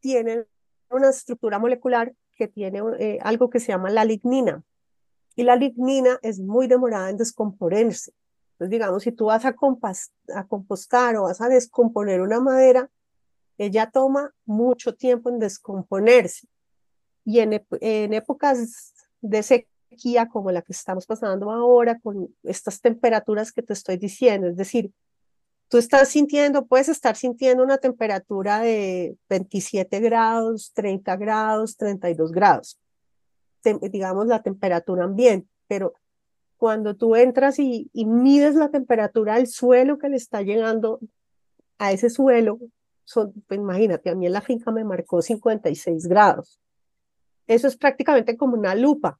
tienen 0.00 0.46
una 0.88 1.10
estructura 1.10 1.58
molecular 1.58 2.14
que 2.36 2.48
tiene 2.48 2.80
eh, 2.98 3.18
algo 3.22 3.50
que 3.50 3.60
se 3.60 3.68
llama 3.68 3.90
la 3.90 4.04
lignina. 4.04 4.62
Y 5.34 5.44
la 5.44 5.56
lignina 5.56 6.18
es 6.22 6.40
muy 6.40 6.66
demorada 6.66 7.10
en 7.10 7.16
descomponerse. 7.16 8.12
Entonces, 8.52 8.70
digamos, 8.70 9.02
si 9.02 9.12
tú 9.12 9.26
vas 9.26 9.44
a, 9.44 9.54
a 10.34 10.46
compostar 10.46 11.16
o 11.16 11.22
vas 11.24 11.40
a 11.40 11.48
descomponer 11.48 12.20
una 12.20 12.40
madera, 12.40 12.90
ella 13.58 13.90
toma 13.90 14.34
mucho 14.44 14.94
tiempo 14.94 15.30
en 15.30 15.38
descomponerse. 15.38 16.48
Y 17.24 17.40
en, 17.40 17.64
en 17.80 18.12
épocas 18.12 18.94
de 19.20 19.42
sequía 19.42 20.28
como 20.28 20.50
la 20.50 20.62
que 20.62 20.72
estamos 20.72 21.06
pasando 21.06 21.50
ahora, 21.50 21.98
con 22.00 22.34
estas 22.42 22.80
temperaturas 22.80 23.52
que 23.52 23.62
te 23.62 23.72
estoy 23.72 23.96
diciendo, 23.96 24.48
es 24.48 24.56
decir, 24.56 24.92
tú 25.72 25.78
estás 25.78 26.10
sintiendo, 26.10 26.66
puedes 26.66 26.90
estar 26.90 27.16
sintiendo 27.16 27.64
una 27.64 27.78
temperatura 27.78 28.60
de 28.60 29.16
27 29.30 30.00
grados, 30.00 30.70
30 30.74 31.16
grados, 31.16 31.78
32 31.78 32.30
grados, 32.30 32.78
digamos 33.90 34.26
la 34.26 34.42
temperatura 34.42 35.04
ambiente, 35.04 35.48
pero 35.66 35.94
cuando 36.58 36.94
tú 36.94 37.16
entras 37.16 37.58
y, 37.58 37.90
mides 37.94 38.54
la 38.54 38.68
temperatura 38.68 39.36
del 39.36 39.46
suelo 39.46 39.96
que 39.96 40.10
le 40.10 40.16
está 40.16 40.42
llegando 40.42 41.00
a 41.78 41.90
ese 41.90 42.10
suelo, 42.10 42.58
son, 43.04 43.32
pues 43.48 43.58
imagínate, 43.58 44.10
a 44.10 44.14
mí 44.14 44.26
en 44.26 44.34
la 44.34 44.42
finca 44.42 44.70
me 44.72 44.84
marcó 44.84 45.22
56 45.22 46.06
grados. 46.06 46.60
Eso 47.46 47.66
es 47.66 47.78
prácticamente 47.78 48.36
como 48.36 48.58
una 48.58 48.74
lupa. 48.74 49.18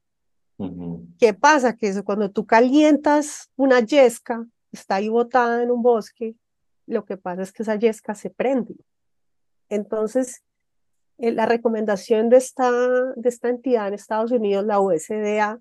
¿Qué 1.19 1.33
pasa? 1.33 1.75
Que 1.75 2.03
cuando 2.03 2.31
tú 2.31 2.45
calientas 2.45 3.51
una 3.57 3.81
yesca, 3.81 4.47
está 4.71 4.97
ahí 4.97 5.09
botada 5.09 5.63
en 5.63 5.71
un 5.71 5.83
bosque, 5.83 6.37
lo 6.87 7.05
que 7.05 7.17
pasa 7.17 7.43
es 7.43 7.53
que 7.53 7.63
esa 7.63 7.77
yesca 7.77 8.15
se 8.15 8.31
prende. 8.31 8.75
Entonces, 9.69 10.43
eh, 11.19 11.33
la 11.33 11.47
recomendación 11.47 12.29
de 12.29 12.37
esta, 12.37 12.71
de 12.71 13.29
esta 13.29 13.49
entidad 13.49 13.89
en 13.89 13.95
Estados 13.95 14.33
Unidos, 14.33 14.65
la 14.65 14.81
USDA, 14.81 15.61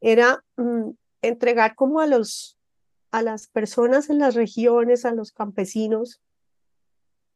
era 0.00 0.44
mm, 0.56 0.90
entregar 1.22 1.74
como 1.74 2.00
a, 2.00 2.06
los, 2.06 2.58
a 3.10 3.22
las 3.22 3.48
personas 3.48 4.10
en 4.10 4.18
las 4.18 4.34
regiones, 4.34 5.04
a 5.04 5.12
los 5.12 5.32
campesinos, 5.32 6.20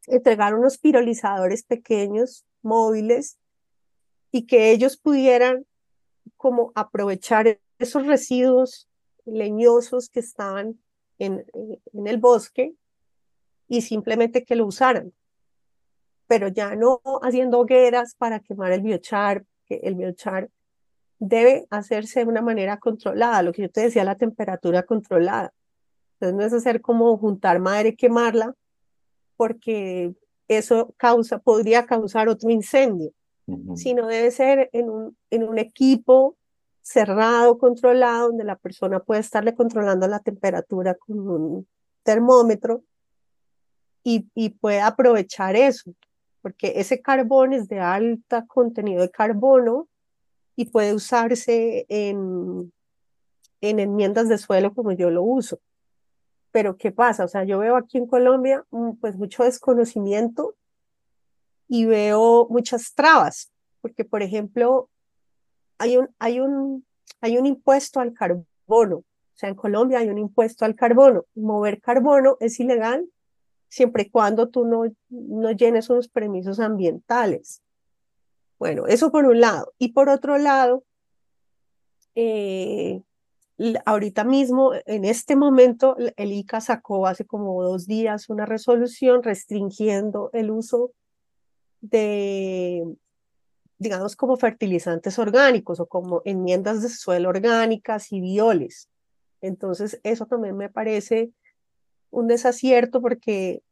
entregar 0.07 0.55
unos 0.55 0.79
pirolizadores 0.79 1.63
pequeños, 1.63 2.45
móviles, 2.63 3.39
y 4.31 4.47
que 4.47 4.71
ellos 4.71 4.97
pudieran 4.97 5.65
como 6.37 6.73
aprovechar 6.75 7.61
esos 7.79 8.07
residuos 8.07 8.89
leñosos 9.25 10.11
que 10.11 10.21
estaban 10.21 10.79
en, 11.19 11.47
en 11.95 12.07
el 12.07 12.19
bosque 12.19 12.75
y 13.69 13.83
simplemente 13.83 14.45
que 14.45 14.57
lo 14.57 14.67
usaran. 14.67 15.13
Pero 16.27 16.49
ya 16.49 16.75
no 16.75 17.01
haciendo 17.23 17.61
hogueras 17.61 18.15
para 18.15 18.41
quemar 18.41 18.73
el 18.73 18.83
biochar, 18.83 19.45
que 19.67 19.81
el 19.83 19.95
biochar 19.95 20.51
debe 21.19 21.67
hacerse 21.71 22.21
de 22.21 22.27
una 22.27 22.43
manera 22.43 22.79
controlada, 22.79 23.43
lo 23.43 23.53
que 23.53 23.63
yo 23.63 23.71
te 23.71 23.83
decía, 23.83 24.05
la 24.05 24.17
temperatura 24.17 24.83
controlada. 24.83 25.53
Entonces 26.15 26.37
no 26.37 26.45
es 26.45 26.53
hacer 26.53 26.81
como 26.81 27.17
juntar 27.19 27.61
madera 27.61 27.91
y 27.91 27.97
quemarla, 27.97 28.55
porque 29.37 30.15
eso 30.49 30.95
causa, 30.97 31.39
podría 31.39 31.87
causar 31.87 32.29
otro 32.29 32.51
incendio, 32.51 33.13
sino 33.77 34.07
debe 34.07 34.31
ser 34.31 34.69
en 34.73 34.91
un, 34.91 35.17
en 35.31 35.49
un 35.49 35.59
equipo 35.59 36.37
cerrado, 36.83 37.59
controlado, 37.59 38.29
donde 38.29 38.45
la 38.45 38.57
persona 38.57 39.01
puede 39.01 39.21
estarle 39.21 39.55
controlando 39.55 40.07
la 40.09 40.21
temperatura 40.21 40.95
con 40.95 41.19
un 41.19 41.69
termómetro 42.03 42.83
y, 44.35 44.51
puede 44.51 44.81
aprovechar 44.81 45.55
eso, 45.55 45.93
porque 46.41 46.75
ese 46.77 47.03
carbón 47.03 47.53
es 47.53 47.69
de 47.69 47.81
alta 47.81 48.47
contenido 48.47 49.03
de 49.03 49.11
carbono 49.11 49.87
y 50.57 50.67
puede 50.67 50.95
usarse 50.95 51.85
en, 51.89 52.73
en 53.61 53.81
enmiendas 53.81 54.29
de 54.29 54.39
suelo 54.39 54.75
como 54.75 54.93
yo 54.93 55.11
lo 55.11 55.23
uso. 55.23 55.61
Pero 56.51 56.79
¿qué 56.79 56.91
pasa? 56.91 57.25
O 57.25 57.29
sea, 57.29 57.45
yo 57.45 57.59
veo 57.59 57.77
aquí 57.77 57.99
en 57.99 58.07
Colombia 58.07 58.65
mm, 58.71 58.93
pues 59.01 59.17
mucho 59.17 59.45
desconocimiento 59.45 60.55
y 61.69 61.85
veo 61.85 62.47
muchas 62.49 62.95
trabas, 62.95 63.53
porque 63.83 64.07
por 64.07 64.23
ejemplo, 64.23 64.89
hay 65.77 65.99
un, 65.99 66.09
hay 66.19 66.41
un, 66.41 66.87
hay 67.21 67.37
un 67.37 67.45
impuesto 67.45 68.01
al 68.01 68.15
carbono. 68.15 68.97
O 68.97 69.41
sea, 69.41 69.51
en 69.51 69.55
Colombia 69.55 69.99
hay 69.99 70.09
un 70.09 70.19
impuesto 70.19 70.65
al 70.65 70.75
carbono. 70.75 71.27
Mover 71.35 71.81
carbono 71.81 72.39
es 72.41 72.59
ilegal 72.59 73.07
siempre 73.69 74.05
y 74.05 74.11
cuando 74.11 74.49
tú 74.49 74.65
no, 74.65 74.85
no 75.09 75.51
llenes 75.53 75.91
unos 75.91 76.09
permisos 76.09 76.61
ambientales. 76.61 77.63
Bueno, 78.59 78.87
eso 78.87 79.11
por 79.13 79.25
un 79.27 79.41
lado. 79.41 79.73
Y 79.79 79.93
por 79.93 80.09
otro 80.09 80.37
lado, 80.39 80.85
eh, 82.15 83.01
ahorita 83.85 84.25
mismo, 84.25 84.73
en 84.87 85.05
este 85.05 85.37
momento, 85.37 85.97
el 86.17 86.33
ICA 86.33 86.61
sacó 86.61 87.07
hace 87.07 87.25
como 87.25 87.63
dos 87.63 87.87
días 87.87 88.29
una 88.29 88.47
resolución 88.47 89.23
restringiendo 89.23 90.31
el 90.33 90.51
uso 90.51 90.93
de, 91.81 92.85
digamos, 93.79 94.17
como 94.17 94.37
fertilizantes 94.37 95.19
orgánicos 95.19 95.81
o 95.81 95.87
como 95.87 96.23
enmiendas 96.25 96.83
de 96.83 96.89
suelo 96.89 97.29
orgánicas 97.29 98.13
y 98.13 98.21
bioles. 98.21 98.89
Entonces, 99.41 100.01
eso 100.03 100.27
también 100.27 100.57
me 100.57 100.69
parece 100.69 101.31
un 102.11 102.27
desacierto 102.27 103.01
porque 103.01 103.63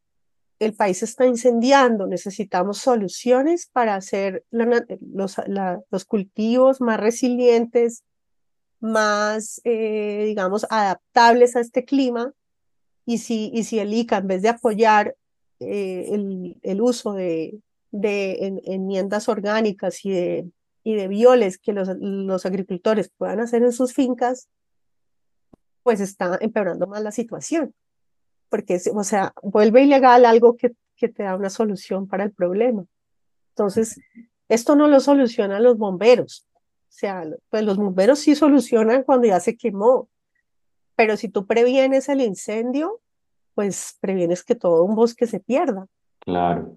el 0.58 0.74
país 0.74 1.02
está 1.02 1.26
incendiando, 1.26 2.06
necesitamos 2.06 2.78
soluciones 2.78 3.66
para 3.66 3.94
hacer 3.94 4.44
los, 4.50 5.36
los, 5.90 6.04
cultivos 6.06 6.80
más 6.80 6.98
resilientes, 6.98 8.04
más, 8.80 9.60
eh, 9.64 10.24
digamos, 10.26 10.66
adaptables 10.70 11.56
a 11.56 11.60
este 11.60 11.84
clima. 11.84 12.32
Y 13.04 13.18
si, 13.18 13.50
y 13.54 13.64
si 13.64 13.78
el 13.78 13.92
ICA, 13.92 14.18
en 14.18 14.26
vez 14.26 14.42
de 14.42 14.48
apoyar 14.48 15.14
eh, 15.60 16.08
el, 16.10 16.56
el, 16.62 16.80
uso 16.80 17.12
de, 17.12 17.60
de 17.90 18.60
enmiendas 18.64 19.28
orgánicas 19.28 20.04
y 20.04 20.10
de, 20.10 20.50
y 20.82 20.94
de 20.94 21.08
bioles 21.08 21.58
que 21.58 21.72
los, 21.72 21.88
los 22.00 22.46
agricultores 22.46 23.10
puedan 23.16 23.40
hacer 23.40 23.62
en 23.62 23.72
sus 23.72 23.92
fincas, 23.92 24.48
pues 25.82 26.00
está 26.00 26.38
empeorando 26.40 26.86
más 26.86 27.02
la 27.02 27.12
situación 27.12 27.74
porque, 28.48 28.78
o 28.94 29.04
sea, 29.04 29.32
vuelve 29.42 29.82
ilegal 29.82 30.24
algo 30.24 30.56
que, 30.56 30.72
que 30.96 31.08
te 31.08 31.22
da 31.22 31.36
una 31.36 31.50
solución 31.50 32.06
para 32.06 32.24
el 32.24 32.32
problema. 32.32 32.84
Entonces, 33.50 34.00
esto 34.48 34.76
no 34.76 34.88
lo 34.88 35.00
solucionan 35.00 35.62
los 35.62 35.76
bomberos. 35.78 36.46
O 36.52 36.98
sea, 36.98 37.24
pues 37.50 37.64
los 37.64 37.76
bomberos 37.76 38.20
sí 38.20 38.34
solucionan 38.34 39.02
cuando 39.02 39.26
ya 39.26 39.40
se 39.40 39.56
quemó, 39.56 40.08
pero 40.94 41.16
si 41.16 41.28
tú 41.28 41.46
previenes 41.46 42.08
el 42.08 42.20
incendio, 42.22 43.00
pues 43.54 43.96
previenes 44.00 44.44
que 44.44 44.54
todo 44.54 44.82
un 44.84 44.94
bosque 44.94 45.26
se 45.26 45.40
pierda. 45.40 45.86
Claro. 46.20 46.76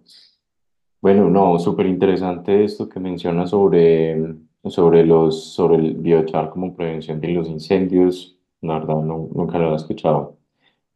Bueno, 1.02 1.30
no, 1.30 1.58
súper 1.60 1.86
interesante 1.86 2.64
esto 2.64 2.90
que 2.90 3.00
mencionas 3.00 3.52
sobre, 3.52 4.36
sobre, 4.66 5.06
los, 5.06 5.54
sobre 5.54 5.78
el 5.78 5.96
biochar 5.96 6.50
como 6.50 6.76
prevención 6.76 7.22
de 7.22 7.30
los 7.30 7.48
incendios. 7.48 8.38
La 8.62 8.80
verdad, 8.80 8.96
nunca 8.96 9.58
lo 9.58 9.66
había 9.66 9.78
escuchado. 9.78 10.39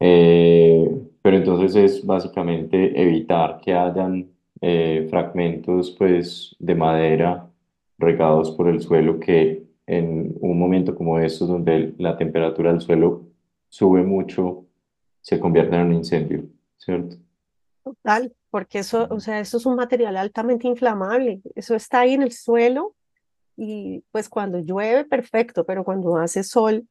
Eh, 0.05 0.86
pero 1.22 1.38
entonces 1.38 1.77
es 1.77 2.05
básicamente 2.05 3.01
evitar 3.01 3.62
que 3.62 3.74
hayan 3.74 4.29
eh, 4.60 5.07
fragmentos 5.10 5.95
pues 5.98 6.53
de 6.60 6.75
madera 6.75 7.50
regados 7.98 8.51
por 8.51 8.67
el 8.67 8.81
suelo 8.81 9.17
que 9.17 9.63
en 9.88 10.36
un 10.41 10.60
momento 10.60 10.93
como 10.93 11.19
estos 11.19 11.48
donde 11.48 11.93
la 12.00 12.17
temperatura 12.17 12.74
del 12.74 12.81
suelo 12.81 13.27
sube 13.69 14.03
mucho, 14.03 14.65
se 15.22 15.39
convierten 15.39 15.79
en 15.79 15.88
un 15.88 15.93
incendio, 15.93 16.43
¿cierto? 16.77 17.15
Total, 17.86 18.33
porque 18.50 18.79
eso, 18.79 19.07
o 19.10 19.22
sea, 19.22 19.39
eso 19.39 19.55
es 19.55 19.65
un 19.65 19.77
material 19.77 20.17
altamente 20.17 20.67
inflamable. 20.67 21.41
Eso 21.55 21.75
está 21.75 22.01
ahí 22.01 22.15
en 22.15 22.24
el 22.24 22.33
suelo 22.33 22.93
y 23.55 24.03
pues 24.12 24.27
cuando 24.27 24.60
llueve, 24.60 25.05
perfecto, 25.05 25.63
pero 25.63 25.86
cuando 25.86 26.17
hace 26.17 26.43
sol, 26.43 26.86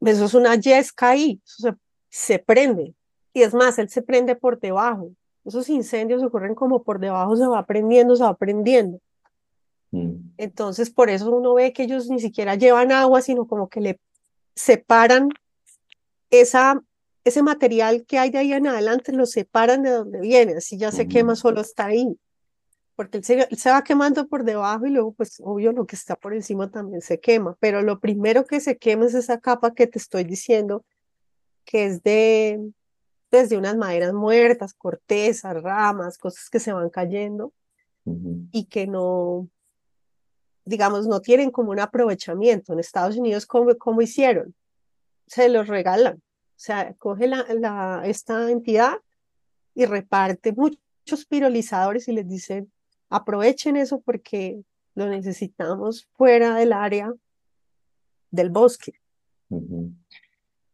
eso 0.00 0.26
es 0.26 0.34
una 0.34 0.54
yesca 0.54 1.10
ahí, 1.10 1.40
eso 1.44 1.70
se, 1.70 1.87
se 2.08 2.38
prende. 2.38 2.94
Y 3.32 3.42
es 3.42 3.54
más, 3.54 3.78
él 3.78 3.88
se 3.88 4.02
prende 4.02 4.34
por 4.36 4.58
debajo. 4.58 5.10
Esos 5.44 5.68
incendios 5.68 6.22
ocurren 6.22 6.54
como 6.54 6.82
por 6.82 6.98
debajo, 6.98 7.36
se 7.36 7.46
va 7.46 7.64
prendiendo, 7.64 8.16
se 8.16 8.24
va 8.24 8.34
prendiendo. 8.34 9.00
Mm, 9.90 10.30
Entonces, 10.36 10.90
por 10.90 11.08
eso 11.08 11.30
uno 11.34 11.54
ve 11.54 11.72
que 11.72 11.84
ellos 11.84 12.08
ni 12.08 12.20
siquiera 12.20 12.54
llevan 12.54 12.92
agua, 12.92 13.22
sino 13.22 13.46
como 13.46 13.68
que 13.68 13.80
le 13.80 14.00
separan 14.54 15.30
esa, 16.30 16.82
ese 17.24 17.42
material 17.42 18.04
que 18.06 18.18
hay 18.18 18.30
de 18.30 18.38
ahí 18.38 18.52
en 18.52 18.66
adelante, 18.66 19.12
lo 19.12 19.26
separan 19.26 19.82
de 19.82 19.90
donde 19.90 20.20
viene, 20.20 20.56
así 20.56 20.76
ya 20.76 20.92
se 20.92 21.08
quema, 21.08 21.32
ujú, 21.32 21.40
solo 21.40 21.60
está 21.60 21.86
ahí. 21.86 22.18
Porque 22.96 23.18
él 23.18 23.24
se, 23.24 23.40
él 23.42 23.56
se 23.56 23.70
va 23.70 23.84
quemando 23.84 24.26
por 24.26 24.44
debajo 24.44 24.84
y 24.86 24.90
luego, 24.90 25.12
pues, 25.12 25.40
obvio, 25.42 25.72
lo 25.72 25.86
que 25.86 25.94
está 25.94 26.16
por 26.16 26.34
encima 26.34 26.70
también 26.70 27.00
se 27.00 27.20
quema. 27.20 27.56
Pero 27.60 27.80
lo 27.82 28.00
primero 28.00 28.44
que 28.44 28.60
se 28.60 28.76
quema 28.76 29.06
es 29.06 29.14
esa 29.14 29.38
capa 29.38 29.72
que 29.72 29.86
te 29.86 29.98
estoy 29.98 30.24
diciendo, 30.24 30.84
que 31.68 31.84
es 31.84 32.02
de, 32.02 32.72
desde 33.30 33.58
unas 33.58 33.76
maderas 33.76 34.14
muertas, 34.14 34.72
cortezas, 34.72 35.62
ramas, 35.62 36.16
cosas 36.16 36.48
que 36.48 36.60
se 36.60 36.72
van 36.72 36.88
cayendo 36.88 37.52
ujú, 38.06 38.48
y 38.50 38.64
que 38.64 38.86
no, 38.86 39.50
digamos, 40.64 41.06
no 41.06 41.20
tienen 41.20 41.50
como 41.50 41.70
un 41.70 41.80
aprovechamiento. 41.80 42.72
En 42.72 42.78
Estados 42.78 43.18
Unidos, 43.18 43.44
¿cómo, 43.44 43.76
cómo 43.76 44.00
hicieron? 44.00 44.54
Se 45.26 45.50
los 45.50 45.68
regalan. 45.68 46.16
O 46.16 46.60
sea, 46.60 46.94
coge 46.94 47.26
la, 47.26 47.44
la, 47.52 48.00
esta 48.06 48.50
entidad 48.50 48.96
y 49.74 49.84
reparte 49.84 50.54
muchos 50.54 51.26
pirolizadores 51.28 52.08
y 52.08 52.12
les 52.12 52.26
dicen, 52.26 52.72
aprovechen 53.10 53.76
eso 53.76 54.00
porque 54.00 54.62
lo 54.94 55.06
necesitamos 55.06 56.08
fuera 56.14 56.54
del 56.54 56.72
área 56.72 57.12
del 58.30 58.48
bosque. 58.48 58.94
ujú. 59.50 59.92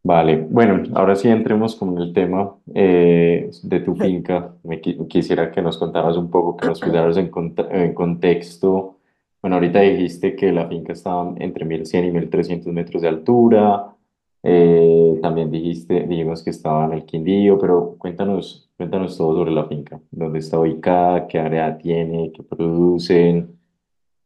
Vale, 0.06 0.36
bueno, 0.50 0.82
ahora 0.94 1.16
sí 1.16 1.28
entremos 1.28 1.76
con 1.76 1.96
el 1.96 2.12
tema 2.12 2.54
eh, 2.74 3.50
de 3.62 3.80
tu 3.80 3.94
finca. 3.96 4.54
Me 4.62 4.80
qui- 4.82 5.08
quisiera 5.08 5.50
que 5.50 5.62
nos 5.62 5.78
contaras 5.78 6.18
un 6.18 6.30
poco, 6.30 6.58
que 6.58 6.66
nos 6.66 6.78
pusieras 6.80 7.16
en, 7.16 7.30
cont- 7.30 7.66
en 7.70 7.94
contexto. 7.94 8.98
Bueno, 9.40 9.56
ahorita 9.56 9.80
dijiste 9.80 10.36
que 10.36 10.52
la 10.52 10.68
finca 10.68 10.92
estaba 10.92 11.32
entre 11.38 11.64
1100 11.64 12.04
y 12.04 12.10
1300 12.10 12.70
metros 12.72 13.00
de 13.00 13.08
altura. 13.08 13.94
Eh, 14.42 15.18
también 15.22 15.50
dijiste, 15.50 16.00
dijimos 16.06 16.42
que 16.42 16.50
estaba 16.50 16.84
en 16.84 16.92
el 16.92 17.04
Quindío, 17.06 17.58
pero 17.58 17.96
cuéntanos, 17.98 18.68
cuéntanos 18.76 19.16
todo 19.16 19.34
sobre 19.34 19.52
la 19.52 19.64
finca. 19.64 19.98
¿Dónde 20.10 20.40
está 20.40 20.58
ubicada? 20.60 21.26
¿Qué 21.26 21.38
área 21.38 21.78
tiene? 21.78 22.30
¿Qué 22.30 22.42
producen? 22.42 23.58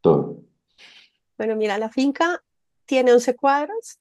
Todo. 0.01 0.35
Bueno, 1.37 1.55
mira, 1.55 1.77
la 1.77 1.87
finca 1.87 2.43
tiene 2.85 3.13
11 3.13 3.33
cuadras 3.37 3.97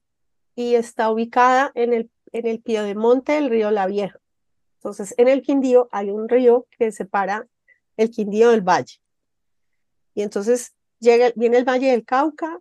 y 0.58 0.74
está 0.74 1.08
ubicada 1.12 1.70
en 1.76 1.92
el, 1.92 2.10
en 2.32 2.48
el 2.48 2.60
piedemonte 2.60 3.30
del 3.30 3.48
río 3.48 3.70
La 3.70 3.86
Vieja. 3.86 4.18
Entonces, 4.78 5.14
en 5.16 5.28
el 5.28 5.40
Quindío 5.40 5.88
hay 5.92 6.10
un 6.10 6.28
río 6.28 6.66
que 6.76 6.90
separa 6.90 7.46
el 7.96 8.10
Quindío 8.10 8.50
del 8.50 8.62
valle. 8.62 8.96
Y 10.14 10.22
entonces 10.22 10.74
llega, 10.98 11.30
viene 11.36 11.58
el 11.58 11.64
Valle 11.64 11.92
del 11.92 12.04
Cauca, 12.04 12.58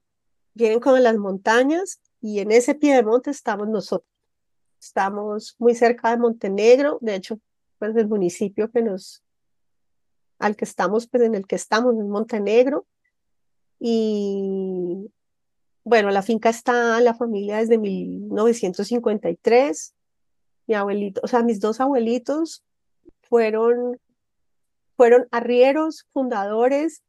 vienen 0.53 0.79
como 0.79 0.97
las 0.97 1.17
montañas 1.17 1.99
y 2.21 2.37
en 2.37 2.51
ese 2.51 2.75
piedemonte 2.75 3.31
estamos 3.31 3.67
nosotros. 3.67 4.13
Estamos 4.79 5.55
muy 5.57 5.73
cerca 5.73 6.11
de 6.11 6.17
Montenegro, 6.17 6.99
de 7.01 7.15
hecho, 7.15 7.39
pues 7.79 7.95
el 7.95 8.07
municipio 8.07 8.69
que 8.69 8.83
nos, 8.83 9.23
al 10.37 10.55
que 10.55 10.65
estamos, 10.65 11.07
pues 11.07 11.23
en 11.23 11.33
el 11.33 11.47
que 11.47 11.55
estamos 11.55 11.95
es 11.95 12.05
Montenegro. 12.05 12.85
Y 13.79 15.09
bueno, 15.87 16.11
la 16.11 16.21
finca 16.21 16.49
está 16.49 16.97
en 16.97 17.05
la 17.05 17.13
familia 17.13 17.59
desde 17.59 17.77
1953. 17.77 19.93
Mi 20.67 20.75
abuelito, 20.75 21.21
o 21.23 21.27
sea, 21.27 21.43
mis 21.43 21.61
dos 21.61 21.79
abuelitos 21.79 22.65
fueron, 23.21 23.97
fueron 24.97 25.29
arrieros, 25.31 26.05
fundadores 26.11 27.03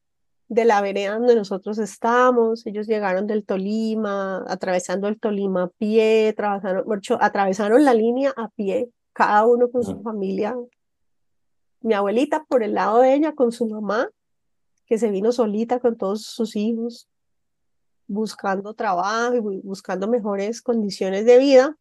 de 0.47 0.65
la 0.65 0.81
vereda 0.81 1.19
donde 1.19 1.35
nosotros 1.35 1.79
estamos. 1.79 2.65
Ellos 2.69 2.87
llegaron 2.87 3.27
del 3.27 3.45
Tolima, 3.45 4.45
atravesando 4.47 5.09
el 5.09 5.19
Tolima 5.19 5.65
a 5.65 5.71
pie, 5.71 6.29
atravesaron, 6.29 6.85
atravesaron 7.21 7.85
la 7.85 7.95
línea 7.95 8.33
a 8.37 8.49
pie, 8.51 8.91
cada 9.13 9.45
uno 9.45 9.73
con 9.73 9.83
su 9.83 10.01
familia. 10.03 10.55
Mi 11.81 11.95
abuelita 11.95 12.45
por 12.45 12.63
el 12.63 12.75
lado 12.75 13.01
de 13.01 13.15
ella, 13.15 13.35
con 13.35 13.51
su 13.51 13.67
mamá, 13.67 14.09
que 14.87 14.99
se 14.99 15.11
vino 15.11 15.33
solita 15.33 15.81
con 15.81 15.97
todos 15.97 16.23
sus 16.23 16.55
hijos, 16.55 17.09
buscando 18.09 18.75
trabajo 18.75 19.37
y 19.37 19.39
bu- 19.39 19.63
buscando 19.63 20.09
mejores 20.09 20.61
condiciones 20.61 21.25
de 21.25 21.39
vida. 21.39 21.77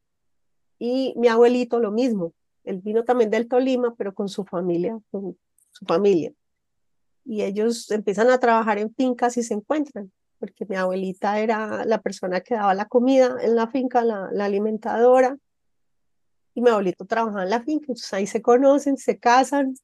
Y 0.78 1.14
mi 1.18 1.28
abuelito 1.28 1.80
lo 1.80 1.92
mismo. 1.92 2.34
Él 2.64 2.82
vino 2.82 3.04
también 3.04 3.32
del 3.32 3.48
Tolima, 3.48 3.96
pero 3.98 4.14
con 4.14 4.30
su 4.30 4.44
familia, 4.44 5.00
con 5.10 5.36
su 5.72 5.86
familia. 5.86 6.32
Y 7.26 7.42
ellos 7.42 7.90
empiezan 7.90 8.30
a 8.30 8.40
trabajar 8.40 8.78
en 8.78 8.94
fincas 8.94 9.38
y 9.38 9.44
se 9.44 9.54
encuentran, 9.54 10.12
porque 10.38 10.66
mi 10.68 10.76
abuelita 10.76 11.40
era 11.40 11.84
la 11.86 12.02
persona 12.02 12.42
que 12.42 12.56
daba 12.56 12.74
la 12.74 12.86
comida 12.86 13.38
en 13.42 13.56
la 13.56 13.68
finca, 13.68 14.04
la, 14.04 14.30
la 14.32 14.46
alimentadora, 14.46 15.38
y 16.54 16.62
mi 16.62 16.70
abuelito 16.70 17.06
trabajaba 17.06 17.44
en 17.44 17.50
la 17.50 17.62
finca. 17.62 17.86
Entonces 17.88 18.14
ahí 18.14 18.28
se 18.28 18.42
conocen, 18.42 18.98
se 18.98 19.18
casan 19.18 19.76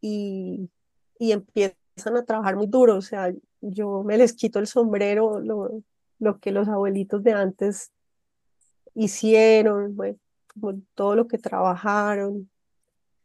y, 0.00 0.70
y 1.18 1.32
empiezan 1.32 2.16
a 2.16 2.24
trabajar 2.24 2.56
muy 2.56 2.66
duro. 2.66 2.96
O 2.96 3.02
sea, 3.02 3.32
yo 3.62 4.02
me 4.02 4.18
les 4.18 4.34
quito 4.34 4.58
el 4.58 4.66
sombrero, 4.66 5.40
lo, 5.40 5.82
lo 6.18 6.38
que 6.38 6.50
los 6.52 6.68
abuelitos 6.68 7.22
de 7.22 7.32
antes 7.32 7.92
hicieron, 8.94 9.96
bueno, 9.96 10.18
todo 10.94 11.16
lo 11.16 11.26
que 11.26 11.38
trabajaron. 11.38 12.50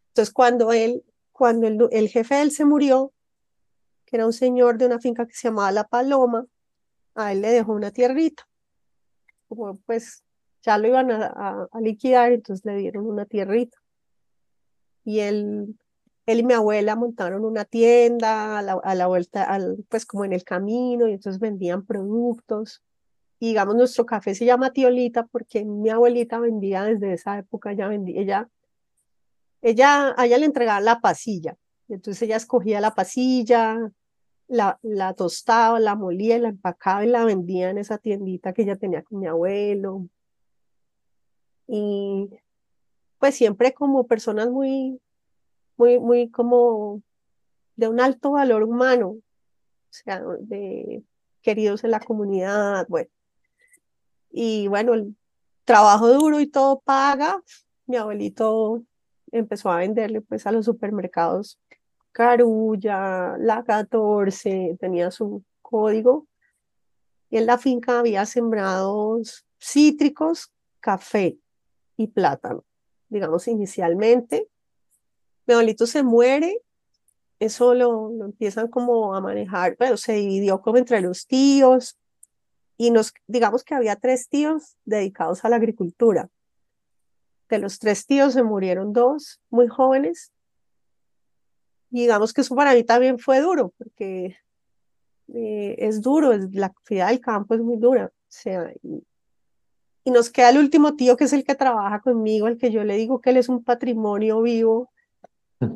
Entonces, 0.09 0.33
cuando 0.33 0.71
él, 0.71 1.03
cuando 1.31 1.67
el, 1.67 1.79
el 1.91 2.07
jefe 2.07 2.35
de 2.35 2.41
él 2.43 2.51
se 2.51 2.65
murió, 2.65 3.11
que 4.05 4.15
era 4.15 4.25
un 4.25 4.33
señor 4.33 4.77
de 4.77 4.85
una 4.85 4.99
finca 4.99 5.25
que 5.25 5.33
se 5.33 5.49
llamaba 5.49 5.71
La 5.71 5.83
Paloma, 5.83 6.45
a 7.15 7.33
él 7.33 7.41
le 7.41 7.49
dejó 7.49 7.73
una 7.73 7.91
tierrita, 7.91 8.47
como 9.47 9.77
pues 9.85 10.23
ya 10.61 10.77
lo 10.77 10.87
iban 10.87 11.11
a, 11.11 11.25
a, 11.25 11.67
a 11.71 11.81
liquidar, 11.81 12.31
entonces 12.31 12.63
le 12.65 12.77
dieron 12.77 13.05
una 13.05 13.25
tierrita. 13.25 13.77
Y 15.03 15.19
él, 15.19 15.77
él 16.27 16.41
y 16.41 16.43
mi 16.43 16.53
abuela 16.53 16.95
montaron 16.95 17.45
una 17.45 17.65
tienda 17.65 18.59
a 18.59 18.61
la, 18.61 18.73
a 18.73 18.95
la 18.95 19.07
vuelta, 19.07 19.43
al, 19.43 19.85
pues 19.89 20.05
como 20.05 20.25
en 20.25 20.33
el 20.33 20.43
camino, 20.43 21.07
y 21.07 21.13
entonces 21.13 21.39
vendían 21.39 21.85
productos. 21.85 22.83
Y 23.39 23.49
digamos, 23.49 23.75
nuestro 23.75 24.05
café 24.05 24.35
se 24.35 24.45
llama 24.45 24.73
Tiolita 24.73 25.25
porque 25.27 25.63
mi 25.63 25.89
abuelita 25.89 26.39
vendía 26.39 26.83
desde 26.83 27.13
esa 27.13 27.39
época, 27.39 27.71
ya 27.73 27.87
vendía, 27.87 28.21
ella, 28.21 28.49
ella, 29.61 30.13
a 30.17 30.25
ella 30.25 30.37
le 30.37 30.45
entregaban 30.45 30.85
la 30.85 30.99
pasilla. 30.99 31.55
Entonces 31.87 32.23
ella 32.23 32.35
escogía 32.35 32.81
la 32.81 32.93
pasilla, 32.93 33.89
la, 34.49 34.79
la 34.81 35.13
tostaba, 35.13 35.79
la 35.79 35.95
molía, 35.95 36.37
la 36.39 36.49
empacaba 36.49 37.05
y 37.05 37.09
la 37.09 37.23
vendía 37.23 37.69
en 37.69 37.77
esa 37.77 37.99
tiendita 37.99 38.51
que 38.53 38.63
ella 38.63 38.75
tenía 38.75 39.01
con 39.01 39.19
mi 39.19 39.27
abuelo. 39.27 40.09
Y 41.67 42.29
pues 43.17 43.35
siempre 43.35 43.73
como 43.73 44.07
personas 44.07 44.49
muy, 44.49 44.99
muy, 45.77 45.99
muy 45.99 46.29
como 46.29 47.01
de 47.75 47.87
un 47.87 47.99
alto 47.99 48.31
valor 48.31 48.63
humano, 48.63 49.09
o 49.09 49.21
sea, 49.89 50.21
de 50.39 51.03
queridos 51.41 51.83
en 51.83 51.91
la 51.91 51.99
comunidad, 51.99 52.85
bueno. 52.89 53.09
Y 54.29 54.67
bueno, 54.67 54.93
el 54.93 55.15
trabajo 55.65 56.09
duro 56.09 56.39
y 56.39 56.47
todo 56.47 56.79
paga. 56.79 57.41
Mi 57.85 57.95
abuelito 57.97 58.83
empezó 59.31 59.71
a 59.71 59.77
venderle 59.77 60.21
pues 60.21 60.45
a 60.45 60.51
los 60.51 60.65
supermercados 60.65 61.59
Carulla, 62.17 63.37
La 63.37 63.63
14, 63.63 64.77
tenía 64.79 65.11
su 65.11 65.43
código. 65.61 66.27
Y 67.29 67.37
en 67.37 67.45
la 67.45 67.59
finca 67.59 67.99
había 67.99 68.25
sembrados 68.25 69.45
cítricos, 69.59 70.51
café 70.79 71.37
y 71.95 72.07
plátano. 72.07 72.63
Digamos, 73.09 73.47
inicialmente, 73.47 74.47
mi 75.47 75.53
abuelito 75.53 75.87
se 75.87 76.03
muere, 76.03 76.61
eso 77.39 77.73
lo, 77.73 78.11
lo 78.11 78.25
empiezan 78.25 78.67
como 78.67 79.15
a 79.15 79.21
manejar, 79.21 79.75
bueno, 79.77 79.97
se 79.97 80.13
dividió 80.13 80.61
como 80.61 80.77
entre 80.77 81.01
los 81.01 81.27
tíos 81.27 81.97
y 82.77 82.91
nos, 82.91 83.13
digamos 83.27 83.63
que 83.63 83.75
había 83.75 83.95
tres 83.95 84.29
tíos 84.29 84.77
dedicados 84.85 85.43
a 85.45 85.49
la 85.49 85.55
agricultura. 85.57 86.29
De 87.49 87.59
los 87.59 87.79
tres 87.79 88.05
tíos 88.05 88.33
se 88.33 88.43
murieron 88.43 88.93
dos 88.93 89.39
muy 89.49 89.67
jóvenes 89.67 90.31
Y 91.89 92.01
digamos 92.01 92.33
que 92.33 92.41
eso 92.41 92.55
para 92.55 92.73
mí 92.73 92.83
también 92.83 93.17
fue 93.19 93.39
duro, 93.41 93.73
porque 93.77 94.37
eh, 95.33 95.75
es 95.77 96.01
duro, 96.01 96.33
es, 96.33 96.53
la 96.53 96.67
actividad 96.67 97.09
del 97.09 97.21
campo 97.21 97.55
es 97.55 97.61
muy 97.61 97.77
dura. 97.77 98.07
O 98.07 98.11
sea, 98.27 98.73
y, 98.83 99.03
y 100.03 100.11
nos 100.11 100.29
queda 100.29 100.49
el 100.49 100.57
último 100.57 100.95
tío 100.95 101.15
que 101.17 101.25
es 101.25 101.33
el 101.33 101.43
que 101.45 101.55
trabaja 101.55 102.01
conmigo, 102.01 102.47
el 102.47 102.57
que 102.57 102.71
yo 102.71 102.83
le 102.83 102.97
digo 102.97 103.21
que 103.21 103.29
él 103.31 103.37
es 103.37 103.49
un 103.49 103.63
patrimonio 103.63 104.41
vivo, 104.41 104.91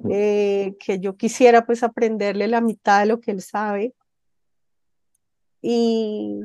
eh, 0.09 0.75
que 0.79 0.99
yo 0.99 1.15
quisiera 1.15 1.65
pues 1.65 1.83
aprenderle 1.83 2.47
la 2.47 2.61
mitad 2.61 3.01
de 3.01 3.07
lo 3.07 3.19
que 3.19 3.31
él 3.31 3.41
sabe. 3.41 3.93
Y, 5.61 6.39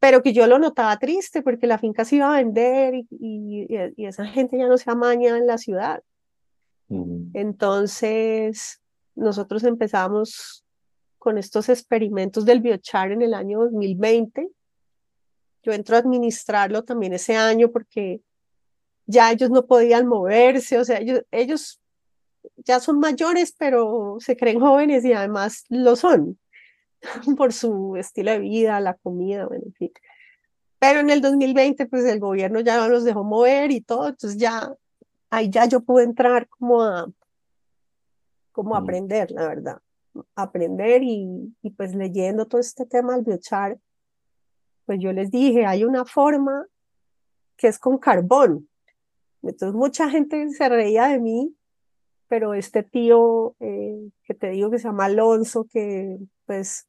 pero 0.00 0.22
que 0.22 0.32
yo 0.32 0.46
lo 0.46 0.58
notaba 0.58 0.96
triste 0.98 1.42
porque 1.42 1.66
la 1.66 1.78
finca 1.78 2.04
se 2.04 2.16
iba 2.16 2.32
a 2.32 2.38
vender 2.38 2.94
y, 2.94 3.06
y, 3.10 4.06
esa 4.06 4.26
gente 4.26 4.58
ya 4.58 4.66
no 4.66 4.78
se 4.78 4.90
amaña 4.90 5.36
en 5.36 5.46
la 5.46 5.58
ciudad. 5.58 6.02
Entonces, 7.34 8.80
nosotros 9.14 9.62
empezamos 9.64 10.64
con 11.18 11.36
estos 11.36 11.68
experimentos 11.68 12.46
del 12.46 12.60
biochar 12.60 13.12
en 13.12 13.22
el 13.22 13.34
año 13.34 13.60
2020 13.60 14.50
yo 15.62 15.72
entro 15.72 15.96
a 15.96 15.98
administrarlo 15.98 16.82
también 16.84 17.12
ese 17.12 17.36
año 17.36 17.70
porque 17.70 18.22
ya 19.06 19.30
ellos 19.30 19.50
no 19.50 19.66
podían 19.66 20.06
moverse, 20.06 20.78
o 20.78 20.84
sea, 20.84 20.98
ellos, 20.98 21.22
ellos 21.30 21.80
ya 22.56 22.80
son 22.80 22.98
mayores, 22.98 23.54
pero 23.58 24.16
se 24.20 24.36
creen 24.36 24.60
jóvenes 24.60 25.04
y 25.04 25.12
además 25.12 25.64
lo 25.68 25.96
son 25.96 26.38
por 27.36 27.52
su 27.52 27.96
estilo 27.96 28.30
de 28.32 28.38
vida, 28.40 28.80
la 28.80 28.94
comida, 28.94 29.46
bueno, 29.46 29.64
en 29.66 29.74
fin. 29.74 29.92
Pero 30.78 31.00
en 31.00 31.10
el 31.10 31.20
2020, 31.20 31.86
pues 31.86 32.04
el 32.04 32.20
gobierno 32.20 32.60
ya 32.60 32.76
no 32.76 32.88
los 32.88 33.04
dejó 33.04 33.24
mover 33.24 33.70
y 33.72 33.80
todo, 33.80 34.08
entonces 34.08 34.38
ya, 34.38 34.72
ahí 35.30 35.50
ya 35.50 35.66
yo 35.66 35.80
pude 35.80 36.04
entrar 36.04 36.48
como 36.48 36.82
a, 36.82 37.10
como 38.52 38.76
a 38.76 38.78
aprender, 38.78 39.30
la 39.30 39.48
verdad, 39.48 39.78
aprender 40.34 41.02
y, 41.02 41.54
y 41.62 41.70
pues 41.70 41.94
leyendo 41.94 42.46
todo 42.46 42.60
este 42.60 42.86
tema 42.86 43.14
del 43.14 43.24
biochar, 43.24 43.78
pues 44.86 45.00
yo 45.00 45.12
les 45.12 45.30
dije, 45.30 45.66
hay 45.66 45.84
una 45.84 46.04
forma 46.04 46.66
que 47.56 47.68
es 47.68 47.78
con 47.78 47.98
carbón. 47.98 48.68
Entonces 49.42 49.74
mucha 49.74 50.08
gente 50.08 50.48
se 50.50 50.68
reía 50.68 51.08
de 51.08 51.18
mí, 51.18 51.54
pero 52.28 52.54
este 52.54 52.82
tío 52.82 53.56
eh, 53.60 54.10
que 54.24 54.34
te 54.34 54.50
digo 54.50 54.70
que 54.70 54.78
se 54.78 54.84
llama 54.84 55.06
Alonso, 55.06 55.64
que 55.64 56.18
pues 56.46 56.86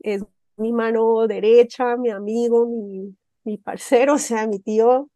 es 0.00 0.24
mi 0.56 0.72
mano 0.72 1.26
derecha, 1.26 1.96
mi 1.96 2.10
amigo, 2.10 2.66
mi, 2.66 3.16
mi 3.44 3.58
parcero, 3.58 4.14
o 4.14 4.18
sea, 4.18 4.46
mi 4.46 4.60
tío, 4.60 5.08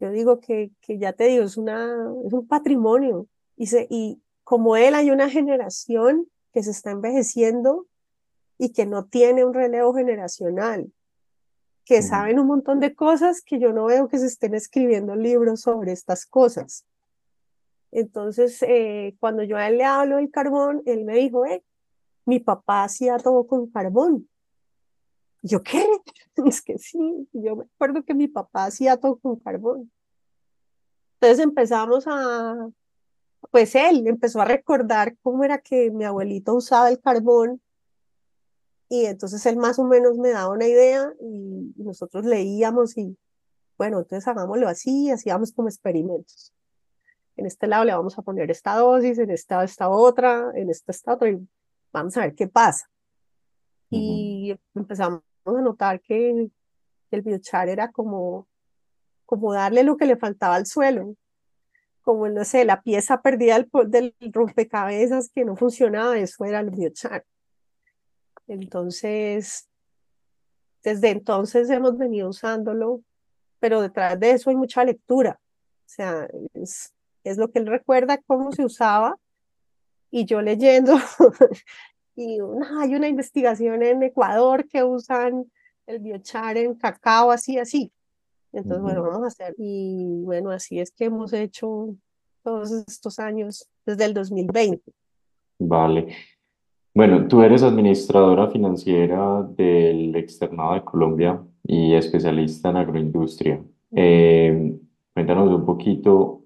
yo 0.00 0.10
digo 0.10 0.40
que, 0.40 0.72
que 0.80 0.98
ya 0.98 1.12
te 1.12 1.24
digo, 1.24 1.44
es, 1.44 1.56
una, 1.56 2.10
es 2.26 2.32
un 2.32 2.46
patrimonio. 2.46 3.26
Y, 3.56 3.66
se, 3.66 3.86
y 3.90 4.20
como 4.44 4.76
él 4.76 4.94
hay 4.94 5.10
una 5.10 5.28
generación 5.28 6.26
que 6.52 6.62
se 6.62 6.70
está 6.70 6.90
envejeciendo 6.90 7.86
y 8.58 8.72
que 8.72 8.86
no 8.86 9.04
tiene 9.04 9.44
un 9.44 9.54
relevo 9.54 9.94
generacional, 9.94 10.90
que 11.84 12.02
saben 12.02 12.38
un 12.38 12.46
montón 12.46 12.80
de 12.80 12.94
cosas 12.94 13.42
que 13.42 13.58
yo 13.58 13.72
no 13.72 13.86
veo 13.86 14.08
que 14.08 14.18
se 14.18 14.26
estén 14.26 14.54
escribiendo 14.54 15.16
libros 15.16 15.62
sobre 15.62 15.92
estas 15.92 16.24
cosas. 16.24 16.86
Entonces, 17.92 18.62
eh, 18.62 19.16
cuando 19.20 19.42
yo 19.42 19.56
a 19.56 19.68
él 19.68 19.78
le 19.78 19.84
hablo 19.84 20.16
del 20.16 20.30
carbón, 20.30 20.82
él 20.86 21.04
me 21.04 21.16
dijo, 21.16 21.44
eh, 21.46 21.64
mi 22.24 22.38
papá 22.40 22.84
hacía 22.84 23.18
todo 23.18 23.46
con 23.46 23.70
carbón. 23.70 24.28
¿Yo 25.42 25.62
qué? 25.62 25.86
Es 26.46 26.62
que 26.62 26.78
sí, 26.78 27.28
yo 27.32 27.56
me 27.56 27.64
acuerdo 27.64 28.02
que 28.02 28.14
mi 28.14 28.28
papá 28.28 28.66
hacía 28.66 28.96
todo 28.96 29.18
con 29.18 29.36
carbón. 29.36 29.90
Entonces 31.20 31.44
empezamos 31.44 32.04
a, 32.06 32.70
pues 33.50 33.74
él 33.74 34.06
empezó 34.06 34.40
a 34.40 34.46
recordar 34.46 35.16
cómo 35.22 35.44
era 35.44 35.58
que 35.58 35.90
mi 35.90 36.04
abuelito 36.04 36.54
usaba 36.54 36.88
el 36.88 37.00
carbón 37.00 37.60
y 38.88 39.04
entonces 39.06 39.44
él 39.46 39.56
más 39.56 39.78
o 39.78 39.84
menos 39.84 40.16
me 40.18 40.30
daba 40.30 40.52
una 40.52 40.66
idea 40.66 41.12
y, 41.20 41.74
nosotros 41.76 42.24
leíamos 42.24 42.96
y 42.96 43.16
bueno, 43.78 43.98
entonces 43.98 44.26
hagámoslo 44.28 44.68
así, 44.68 45.10
hacíamos 45.10 45.52
como 45.52 45.68
experimentos. 45.68 46.52
En 47.40 47.46
este 47.46 47.66
lado 47.66 47.86
le 47.86 47.94
vamos 47.94 48.18
a 48.18 48.22
poner 48.22 48.50
esta 48.50 48.76
dosis, 48.76 49.18
en 49.18 49.30
esta 49.30 49.64
esta 49.64 49.88
otra, 49.88 50.52
en 50.54 50.68
esta 50.68 50.92
esta 50.92 51.14
otra 51.14 51.30
y 51.30 51.38
vamos 51.90 52.14
a 52.18 52.20
ver 52.20 52.34
qué 52.34 52.46
pasa. 52.48 52.90
Y 53.88 54.54
empezamos 54.74 55.22
a 55.46 55.52
notar 55.52 56.02
que 56.02 56.50
el 57.10 57.22
biochar 57.22 57.70
era 57.70 57.90
como, 57.90 58.46
como 59.24 59.54
darle 59.54 59.84
lo 59.84 59.96
que 59.96 60.04
le 60.04 60.18
faltaba 60.18 60.56
al 60.56 60.66
suelo, 60.66 61.16
como, 62.02 62.28
no 62.28 62.44
sé, 62.44 62.66
la 62.66 62.82
pieza 62.82 63.22
perdida 63.22 63.54
del, 63.54 64.14
del 64.20 64.32
rompecabezas 64.34 65.30
que 65.34 65.46
no 65.46 65.56
funcionaba, 65.56 66.18
eso 66.18 66.44
era 66.44 66.60
el 66.60 66.68
biochar. 66.68 67.24
Entonces, 68.48 69.66
desde 70.82 71.08
entonces 71.08 71.70
hemos 71.70 71.96
venido 71.96 72.28
usándolo, 72.28 73.00
pero 73.60 73.80
detrás 73.80 74.20
de 74.20 74.32
eso 74.32 74.50
hay 74.50 74.56
mucha 74.56 74.84
lectura. 74.84 75.40
O 75.40 75.88
sea, 75.88 76.28
es, 76.52 76.92
es 77.24 77.36
lo 77.36 77.50
que 77.50 77.58
él 77.58 77.66
recuerda 77.66 78.18
cómo 78.26 78.52
se 78.52 78.64
usaba 78.64 79.16
y 80.10 80.24
yo 80.24 80.42
leyendo. 80.42 80.94
y 82.16 82.38
hay 82.80 82.94
una 82.94 83.08
investigación 83.08 83.82
en 83.82 84.02
Ecuador 84.02 84.66
que 84.68 84.82
usan 84.82 85.50
el 85.86 85.98
biochar 86.00 86.56
en 86.56 86.74
cacao, 86.74 87.30
así, 87.30 87.58
así. 87.58 87.92
Entonces, 88.52 88.82
bueno, 88.82 89.02
vamos 89.02 89.24
a 89.24 89.26
hacer. 89.28 89.54
Y 89.58 90.22
bueno, 90.24 90.50
así 90.50 90.80
es 90.80 90.90
que 90.90 91.06
hemos 91.06 91.32
hecho 91.32 91.94
todos 92.42 92.72
estos 92.72 93.18
años 93.18 93.68
desde 93.86 94.04
el 94.06 94.14
2020. 94.14 94.92
Vale. 95.58 96.14
Bueno, 96.94 97.28
tú 97.28 97.42
eres 97.42 97.62
administradora 97.62 98.48
financiera 98.48 99.42
del 99.56 100.14
Externado 100.16 100.74
de 100.74 100.84
Colombia 100.84 101.40
y 101.64 101.94
especialista 101.94 102.70
en 102.70 102.76
agroindustria. 102.76 103.62
Eh, 103.92 104.76
cuéntanos 105.14 105.50
un 105.50 105.64
poquito, 105.64 106.39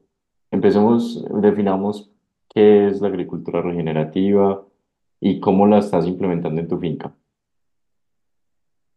empecemos, 0.55 1.25
definamos 1.41 2.11
qué 2.49 2.89
es 2.89 3.01
la 3.01 3.09
agricultura 3.09 3.63
regenerativa 3.63 4.65
y 5.21 5.41
cómo 5.41 5.67
la 5.67 5.79
estás 5.79 6.07
implementando 6.07 6.61
en 6.61 6.69
tu 6.69 6.79
finca. 6.79 7.15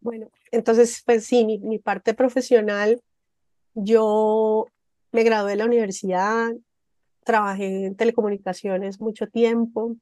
Bueno, 0.00 0.28
entonces, 0.52 1.02
pues 1.04 1.26
sí, 1.26 1.44
mi, 1.44 1.58
mi 1.58 1.78
parte 1.78 2.14
profesional, 2.14 3.00
yo 3.74 4.66
me 5.12 5.24
gradué 5.24 5.52
de 5.52 5.56
la 5.56 5.66
universidad, 5.66 6.50
trabajé 7.24 7.86
en 7.86 7.96
telecomunicaciones 7.96 9.00
mucho 9.00 9.26
tiempo, 9.26 9.96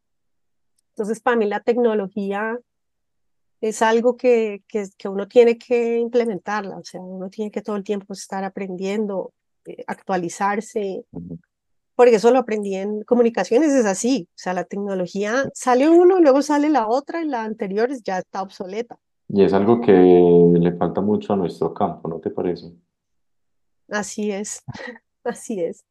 entonces, 0.97 1.21
para 1.21 1.37
mí 1.37 1.45
la 1.45 1.61
tecnología 1.61 2.59
es 3.61 3.83
algo 3.83 4.16
que, 4.16 4.62
que, 4.66 4.87
que, 4.97 5.09
uno 5.11 5.29
tiene 5.29 5.59
que 5.59 5.99
implementarla, 5.99 6.79
o 6.79 6.85
sea, 6.85 7.03
uno 7.03 7.29
tiene 7.29 7.51
que 7.51 7.61
todo 7.61 7.77
el 7.77 7.85
tiempo 7.85 8.14
estar 8.14 8.45
aprendiendo, 8.45 9.35
actualizarse, 9.87 11.05
porque 11.95 12.17
eso 12.17 12.31
lo 12.31 12.39
aprendí 12.39 12.75
en 12.75 13.03
comunicaciones, 13.03 13.73
es 13.73 13.87
así, 13.87 14.29
o 14.31 14.39
sea, 14.39 14.53
la 14.53 14.65
tecnología 14.65 15.45
sale 15.55 15.89
uno, 15.89 16.21
luego 16.21 16.43
sale 16.43 16.69
la 16.69 16.89
otra 16.89 17.23
y 17.23 17.27
la 17.27 17.43
anterior 17.43 17.91
ya 18.05 18.19
está 18.19 18.43
obsoleta. 18.43 18.99
Y 19.29 19.43
es 19.43 19.53
algo 19.53 19.81
que 19.81 19.93
le 19.93 20.73
falta 20.77 21.01
mucho 21.01 21.33
a 21.33 21.37
nuestro 21.37 21.75
campo, 21.75 22.09
¿no 22.09 22.21
te 22.21 22.31
parece? 22.31 22.73
Así 23.89 24.31
es, 24.31 24.63
así 25.25 25.61
es. 25.61 25.85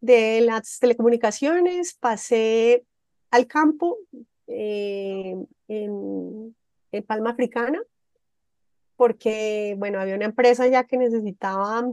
De 0.00 0.40
las 0.40 0.78
telecomunicaciones 0.78 1.94
pasé 1.94 2.84
al 3.30 3.46
campo 3.46 3.98
eh, 4.46 5.36
en, 5.68 6.56
Palma 7.06 7.30
Africana, 7.30 7.80
porque, 8.96 9.76
bueno, 9.78 10.00
había 10.00 10.16
una 10.16 10.24
empresa 10.24 10.66
ya 10.66 10.84
que 10.84 10.96
necesitaba 10.98 11.88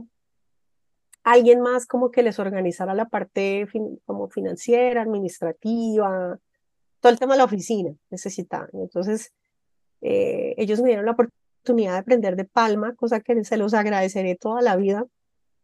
alguien 1.30 1.60
más 1.60 1.86
como 1.86 2.10
que 2.10 2.22
les 2.22 2.38
organizara 2.38 2.94
la 2.94 3.08
parte 3.08 3.68
como 4.06 4.28
financiera, 4.28 5.02
administrativa, 5.02 6.38
todo 7.00 7.12
el 7.12 7.18
tema 7.18 7.34
de 7.34 7.38
la 7.38 7.44
oficina 7.44 7.94
necesitaban. 8.10 8.70
Entonces, 8.72 9.32
eh, 10.00 10.54
ellos 10.56 10.80
me 10.80 10.88
dieron 10.88 11.04
la 11.04 11.12
oportunidad 11.12 11.92
de 11.92 11.98
aprender 11.98 12.36
de 12.36 12.44
palma, 12.44 12.94
cosa 12.94 13.20
que 13.20 13.44
se 13.44 13.56
los 13.56 13.74
agradeceré 13.74 14.36
toda 14.36 14.62
la 14.62 14.76
vida, 14.76 15.06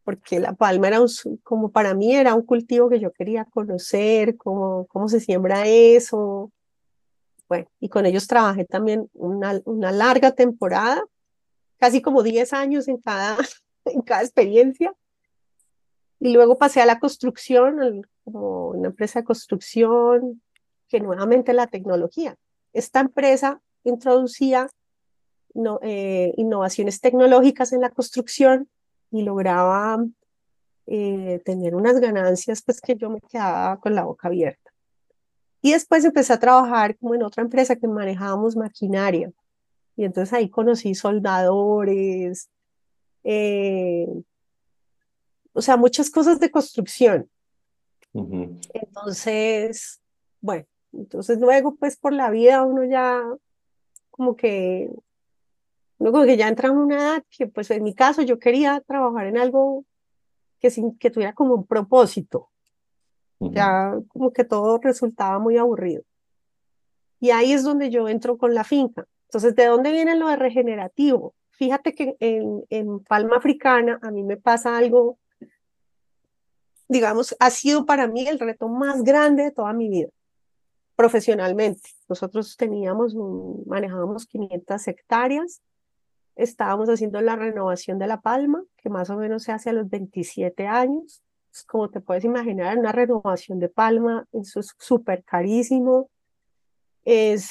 porque 0.05 0.39
la 0.39 0.53
palma 0.53 0.89
era 0.89 1.01
un, 1.01 1.09
como 1.43 1.71
para 1.71 1.95
mí 1.95 2.15
era 2.15 2.35
un 2.35 2.43
cultivo 2.43 2.91
que 2.91 3.01
yo 3.01 3.11
quería 3.13 3.47
conocer, 3.47 4.37
cómo, 4.37 4.87
cómo 4.89 5.09
se 5.09 5.21
siembra 5.21 5.67
eso. 5.67 6.53
Bueno, 7.49 7.67
y 7.81 7.89
con 7.89 8.05
ellos 8.05 8.27
trabajé 8.27 8.65
también 8.65 9.09
una, 9.15 9.61
una 9.65 9.93
larga 9.93 10.33
temporada, 10.33 11.03
casi 11.79 12.03
como 12.03 12.23
10 12.23 12.53
años 12.53 12.87
en 12.89 12.99
cada, 12.99 13.39
en 13.87 14.03
cada 14.03 14.23
experiencia. 14.23 14.93
Y 16.25 16.33
luego 16.33 16.57
pasé 16.57 16.81
a 16.81 16.87
la 16.87 17.01
construcción, 17.01 18.07
como 18.25 18.69
una 18.69 18.89
empresa 18.89 19.19
de 19.19 19.27
construcción, 19.27 20.41
que 20.89 20.99
nuevamente 20.99 21.53
la 21.53 21.67
tecnología. 21.67 22.35
Esta 22.73 23.01
empresa 23.01 23.61
introducía 23.85 24.71
eh, 25.83 26.33
innovaciones 26.39 27.03
tecnológicas 27.03 27.75
en 27.75 27.83
la 27.83 27.91
construcción 27.91 28.71
y 29.11 29.21
lograba 29.21 30.03
eh, 30.87 31.43
tener 31.45 31.75
unas 31.75 32.01
ganancias 32.01 32.63
pues 32.63 32.81
que 32.81 32.97
yo 32.97 33.11
me 33.11 33.21
quedaba 33.21 33.79
con 33.79 33.95
la 33.95 34.05
boca 34.05 34.29
abierta. 34.29 34.73
Y 35.61 35.73
después 35.73 36.07
empecé 36.07 36.33
a 36.33 36.41
trabajar 36.41 36.97
como 36.97 37.15
en 37.15 37.23
otra 37.23 37.43
empresa 37.43 37.77
que 37.77 37.87
manejábamos 37.87 38.57
maquinaria. 38.57 39.31
Y 39.95 40.07
entonces 40.07 40.33
ahí 40.33 40.49
conocí 40.49 40.95
soldadores, 40.95 42.49
eh, 43.25 44.09
o 45.55 45.63
sea, 45.63 45.77
muchas 45.77 46.11
cosas 46.11 46.39
de 46.41 46.51
construcción. 46.51 47.31
Entonces, 48.13 50.01
bueno, 50.41 50.67
entonces 50.93 51.39
luego 51.41 51.75
pues 51.75 51.97
por 51.97 52.13
la 52.13 52.31
vida 52.31 52.63
uno 52.65 52.85
ya 52.85 53.23
como 54.11 54.37
que, 54.37 54.91
uno 55.99 56.13
como 56.13 56.25
que 56.25 56.37
ya 56.37 56.49
entra 56.49 56.69
en 56.69 56.77
una 56.77 56.97
edad 56.97 57.25
que 57.31 57.47
pues 57.47 57.71
en 57.71 57.83
mi 57.83 57.95
caso 57.95 58.23
yo 58.23 58.39
quería 58.39 58.81
trabajar 58.81 59.27
en 59.27 59.39
algo 59.39 59.85
que, 60.61 60.71
sin, 60.71 60.97
que 60.99 61.11
tuviera 61.11 61.33
como 61.33 61.55
un 61.55 61.67
propósito. 61.67 62.51
Ya 63.41 63.99
como 64.09 64.33
que 64.33 64.45
todo 64.45 64.79
resultaba 64.79 65.39
muy 65.39 65.59
aburrido. 65.59 66.03
Y 67.21 67.31
ahí 67.31 67.53
es 67.53 67.63
donde 67.63 67.91
yo 67.91 68.09
entro 68.09 68.39
con 68.39 68.55
la 68.55 68.65
finca. 68.65 69.07
Entonces, 69.29 69.55
¿de 69.55 69.67
dónde 69.67 69.93
viene 69.93 70.17
lo 70.17 70.29
de 70.29 70.37
regenerativo? 70.37 71.35
Fíjate 71.51 71.95
que 71.95 72.17
en, 72.21 72.65
en 72.71 73.01
Palma 73.01 73.37
Africana 73.37 73.99
a 74.03 74.11
mí 74.11 74.23
me 74.23 74.37
pasa 74.37 74.79
algo, 74.79 75.19
digamos, 76.89 77.35
ha 77.39 77.51
sido 77.51 77.87
para 77.87 78.07
mí 78.07 78.27
el 78.27 78.39
reto 78.39 78.69
más 78.69 79.03
grande 79.03 79.45
de 79.45 79.51
toda 79.51 79.73
mi 79.73 79.89
vida, 79.89 80.09
profesionalmente. 80.97 81.91
Nosotros 82.09 82.57
teníamos, 82.57 83.15
manejábamos 83.67 84.27
500 84.27 84.89
hectáreas, 84.89 85.63
estábamos 86.37 86.89
haciendo 86.89 87.21
la 87.21 87.37
renovación 87.37 87.99
de 87.99 88.07
la 88.07 88.21
palma, 88.21 88.63
que 88.77 88.91
más 88.91 89.11
o 89.11 89.17
menos 89.17 89.45
se 89.45 89.53
hace 89.53 89.71
a 89.71 89.73
los 89.73 89.89
27 89.89 90.67
años. 90.67 91.23
Como 91.69 91.89
te 91.89 92.01
puedes 92.01 92.25
imaginar, 92.25 92.77
una 92.77 92.91
renovación 92.91 93.61
de 93.61 93.69
palma, 93.69 94.27
eso 94.33 94.61
es 94.61 94.75
súper 94.79 95.23
carísimo. 95.23 96.11
Es, 97.05 97.51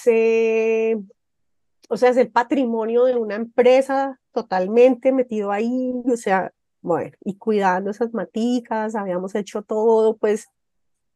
o 1.90 1.98
sea, 1.98 2.10
es 2.10 2.18
el 2.18 2.30
patrimonio 2.30 3.06
de 3.06 3.16
una 3.16 3.36
empresa 3.36 4.20
totalmente 4.34 5.12
metido 5.12 5.52
ahí, 5.52 5.94
o 6.12 6.18
sea, 6.18 6.52
bueno, 6.84 7.16
y 7.24 7.38
cuidando 7.38 7.90
esas 7.92 8.14
maticas, 8.14 8.94
habíamos 8.94 9.34
hecho 9.36 9.62
todo, 9.64 10.18
pues 10.18 10.50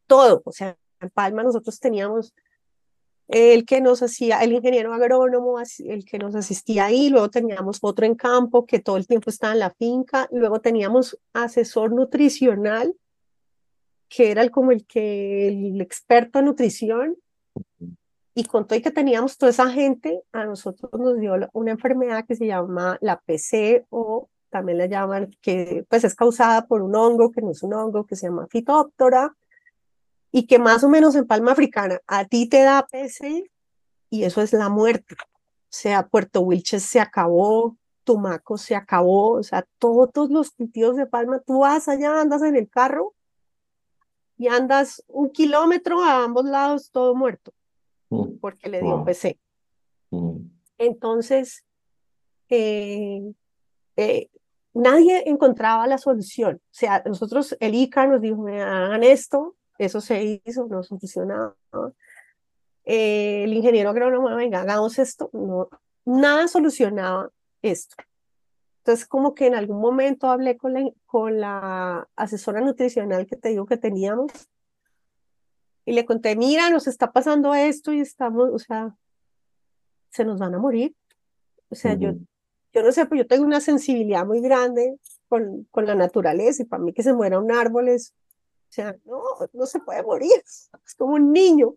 todo, 0.07 0.41
o 0.45 0.51
sea, 0.51 0.77
en 1.01 1.09
Palma 1.09 1.43
nosotros 1.43 1.79
teníamos 1.79 2.33
el 3.27 3.65
que 3.65 3.81
nos 3.81 4.01
hacía, 4.01 4.41
el 4.41 4.53
ingeniero 4.53 4.93
agrónomo, 4.93 5.59
el 5.59 6.05
que 6.05 6.17
nos 6.17 6.33
asistía 6.35 6.85
ahí, 6.85 7.09
luego 7.09 7.29
teníamos 7.29 7.79
otro 7.81 8.05
en 8.05 8.15
campo 8.15 8.65
que 8.65 8.79
todo 8.79 8.95
el 8.95 9.05
tiempo 9.05 9.29
estaba 9.29 9.51
en 9.51 9.59
la 9.59 9.71
finca, 9.71 10.29
luego 10.31 10.61
teníamos 10.61 11.19
asesor 11.33 11.91
nutricional, 11.91 12.95
que 14.07 14.31
era 14.31 14.41
el, 14.41 14.51
como 14.51 14.71
el 14.71 14.87
que, 14.87 15.49
el 15.49 15.81
experto 15.81 16.39
en 16.39 16.45
nutrición, 16.45 17.17
y 18.33 18.45
con 18.45 18.65
todo 18.65 18.79
y 18.79 18.81
que 18.81 18.91
teníamos 18.91 19.37
toda 19.37 19.49
esa 19.49 19.69
gente, 19.69 20.21
a 20.31 20.45
nosotros 20.45 20.89
nos 20.93 21.19
dio 21.19 21.33
una 21.51 21.71
enfermedad 21.71 22.23
que 22.25 22.35
se 22.35 22.47
llama 22.47 22.97
la 23.01 23.19
PC 23.19 23.85
o 23.89 24.29
también 24.49 24.77
la 24.77 24.85
llaman, 24.85 25.35
que 25.41 25.85
pues 25.89 26.03
es 26.03 26.15
causada 26.15 26.67
por 26.67 26.81
un 26.81 26.95
hongo, 26.95 27.31
que 27.31 27.41
no 27.41 27.51
es 27.51 27.63
un 27.63 27.73
hongo, 27.73 28.05
que 28.05 28.15
se 28.15 28.27
llama 28.27 28.47
fitóptora, 28.47 29.35
y 30.31 30.45
que 30.47 30.59
más 30.59 30.83
o 30.83 30.89
menos 30.89 31.15
en 31.15 31.25
palma 31.25 31.53
africana 31.53 31.99
a 32.07 32.25
ti 32.25 32.47
te 32.47 32.61
da 32.61 32.85
PC 32.89 33.49
y 34.09 34.23
eso 34.23 34.41
es 34.41 34.53
la 34.53 34.69
muerte. 34.69 35.15
O 35.15 35.69
sea, 35.69 36.07
Puerto 36.07 36.41
Wilches 36.41 36.83
se 36.83 36.99
acabó, 36.99 37.75
Tumaco 38.03 38.57
se 38.57 38.75
acabó, 38.75 39.33
o 39.33 39.43
sea, 39.43 39.65
todos 39.79 40.29
los 40.29 40.51
cultivos 40.51 40.95
de 40.95 41.05
palma, 41.05 41.39
tú 41.39 41.59
vas 41.59 41.87
allá, 41.87 42.21
andas 42.21 42.41
en 42.41 42.55
el 42.55 42.69
carro 42.69 43.13
y 44.37 44.47
andas 44.47 45.03
un 45.07 45.29
kilómetro 45.31 46.03
a 46.03 46.23
ambos 46.23 46.45
lados, 46.45 46.91
todo 46.91 47.15
muerto. 47.15 47.53
Mm. 48.09 48.37
porque 48.39 48.69
le 48.69 48.81
dio 48.81 49.03
PC. 49.03 49.39
Mm. 50.11 50.37
Entonces, 50.77 51.65
eh, 52.49 53.33
eh, 53.95 54.29
nadie 54.77 55.23
encontraba 55.27 55.87
la 55.87 55.97
solución. 55.97 56.55
O 56.55 56.73
sea, 56.73 57.03
nosotros, 57.05 57.55
el 57.59 57.75
ICA 57.75 58.07
nos 58.07 58.21
dijo, 58.21 58.47
hagan 58.47 59.03
esto, 59.03 59.55
eso 59.77 60.01
se 60.01 60.41
hizo, 60.45 60.67
no 60.67 60.83
funcionaba. 60.83 61.55
Eh, 62.85 63.43
el 63.43 63.53
ingeniero 63.53 63.89
agrónomo, 63.89 64.33
venga, 64.35 64.61
hagamos 64.61 64.97
esto, 64.99 65.29
no, 65.33 65.69
nada 66.05 66.47
solucionaba 66.47 67.29
esto. 67.61 67.95
Entonces, 68.79 69.05
como 69.05 69.35
que 69.35 69.47
en 69.47 69.55
algún 69.55 69.81
momento 69.81 70.29
hablé 70.29 70.57
con 70.57 70.73
la, 70.73 70.89
con 71.05 71.41
la 71.41 72.07
asesora 72.15 72.61
nutricional 72.61 73.27
que 73.27 73.35
te 73.35 73.49
digo 73.49 73.65
que 73.65 73.75
teníamos 73.75 74.31
y 75.83 75.91
le 75.93 76.05
conté, 76.05 76.35
mira, 76.35 76.69
nos 76.69 76.87
está 76.87 77.11
pasando 77.11 77.53
esto 77.53 77.91
y 77.91 77.99
estamos, 77.99 78.49
o 78.53 78.59
sea, 78.59 78.95
se 80.09 80.23
nos 80.23 80.39
van 80.39 80.55
a 80.55 80.59
morir. 80.59 80.95
O 81.69 81.75
sea, 81.75 81.95
yo, 81.95 82.13
yo 82.73 82.83
no 82.83 82.91
sé, 82.91 83.05
pero 83.05 83.21
yo 83.21 83.27
tengo 83.27 83.45
una 83.45 83.61
sensibilidad 83.61 84.25
muy 84.25 84.41
grande 84.41 84.99
con, 85.29 85.67
con 85.71 85.85
la 85.85 85.95
naturaleza 85.95 86.61
y 86.61 86.65
para 86.65 86.83
mí 86.83 86.93
que 86.93 87.03
se 87.03 87.13
muera 87.13 87.39
un 87.39 87.51
árbol 87.51 87.89
es, 87.89 88.13
o 88.69 88.71
sea, 88.71 88.95
no, 89.05 89.21
no 89.53 89.65
se 89.65 89.79
puede 89.79 90.03
morir, 90.03 90.31
es 90.85 90.95
como 90.97 91.15
un 91.15 91.31
niño, 91.31 91.75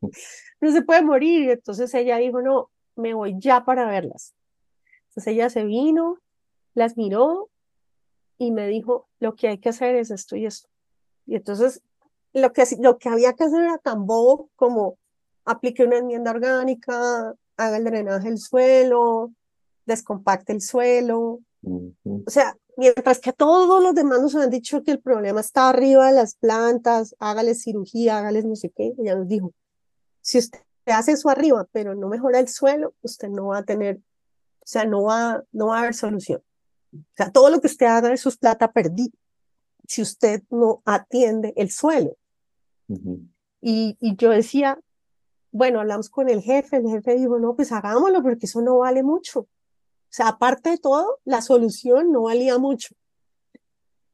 no 0.60 0.72
se 0.72 0.82
puede 0.82 1.02
morir. 1.02 1.44
Y 1.44 1.50
entonces 1.50 1.92
ella 1.94 2.16
dijo, 2.16 2.42
no, 2.42 2.70
me 2.96 3.14
voy 3.14 3.34
ya 3.38 3.64
para 3.64 3.86
verlas. 3.86 4.34
Entonces 5.08 5.32
ella 5.32 5.50
se 5.50 5.64
vino, 5.64 6.18
las 6.74 6.96
miró 6.96 7.50
y 8.38 8.52
me 8.52 8.68
dijo, 8.68 9.08
lo 9.18 9.34
que 9.34 9.48
hay 9.48 9.58
que 9.58 9.68
hacer 9.70 9.96
es 9.96 10.10
esto 10.10 10.36
y 10.36 10.46
esto. 10.46 10.68
Y 11.26 11.36
entonces 11.36 11.82
lo 12.32 12.52
que, 12.52 12.64
lo 12.78 12.98
que 12.98 13.08
había 13.08 13.32
que 13.34 13.44
hacer 13.44 13.62
era 13.62 13.78
tan 13.78 14.06
bobo 14.06 14.50
como 14.56 14.98
aplique 15.44 15.84
una 15.84 15.98
enmienda 15.98 16.30
orgánica, 16.30 17.34
haga 17.56 17.76
el 17.76 17.84
drenaje 17.84 18.28
del 18.28 18.38
suelo, 18.38 19.32
descompacte 19.86 20.52
el 20.52 20.60
suelo. 20.60 21.40
O 21.62 22.30
sea, 22.30 22.56
mientras 22.76 23.18
que 23.18 23.32
todos 23.32 23.82
los 23.82 23.94
demás 23.94 24.20
nos 24.20 24.34
han 24.34 24.50
dicho 24.50 24.82
que 24.82 24.92
el 24.92 25.00
problema 25.00 25.40
está 25.40 25.68
arriba 25.68 26.06
de 26.08 26.14
las 26.14 26.34
plantas, 26.34 27.14
hágale 27.18 27.54
cirugía, 27.54 28.18
hágale 28.18 28.42
no 28.42 28.56
sé 28.56 28.70
qué, 28.70 28.94
ella 28.98 29.16
nos 29.16 29.28
dijo, 29.28 29.52
si 30.22 30.38
usted 30.38 30.60
hace 30.86 31.12
eso 31.12 31.28
arriba, 31.28 31.66
pero 31.72 31.94
no 31.94 32.08
mejora 32.08 32.38
el 32.38 32.48
suelo, 32.48 32.94
usted 33.02 33.28
no 33.28 33.48
va 33.48 33.58
a 33.58 33.64
tener, 33.64 33.96
o 33.96 34.66
sea, 34.66 34.84
no 34.84 35.02
va, 35.02 35.44
no 35.52 35.68
va 35.68 35.76
a 35.76 35.80
haber 35.80 35.94
solución. 35.94 36.42
O 36.92 37.16
sea, 37.16 37.30
todo 37.30 37.50
lo 37.50 37.60
que 37.60 37.68
usted 37.68 37.86
haga 37.86 38.12
es 38.12 38.20
su 38.20 38.36
plata 38.36 38.72
perdida 38.72 39.12
si 39.86 40.02
usted 40.02 40.42
no 40.50 40.82
atiende 40.84 41.52
el 41.56 41.70
suelo 41.70 42.16
y, 43.60 43.96
y 44.00 44.16
yo 44.16 44.30
decía, 44.30 44.78
bueno, 45.52 45.80
hablamos 45.80 46.10
con 46.10 46.28
el 46.28 46.42
jefe, 46.42 46.76
el 46.76 46.88
jefe 46.88 47.16
dijo, 47.16 47.38
no, 47.38 47.54
pues 47.54 47.72
hagámoslo 47.72 48.22
porque 48.22 48.46
eso 48.46 48.62
no 48.62 48.78
vale 48.78 49.02
mucho. 49.02 49.48
O 50.10 50.12
sea, 50.12 50.28
aparte 50.28 50.70
de 50.70 50.78
todo, 50.78 51.20
la 51.24 51.40
solución 51.40 52.10
no 52.10 52.22
valía 52.22 52.58
mucho. 52.58 52.96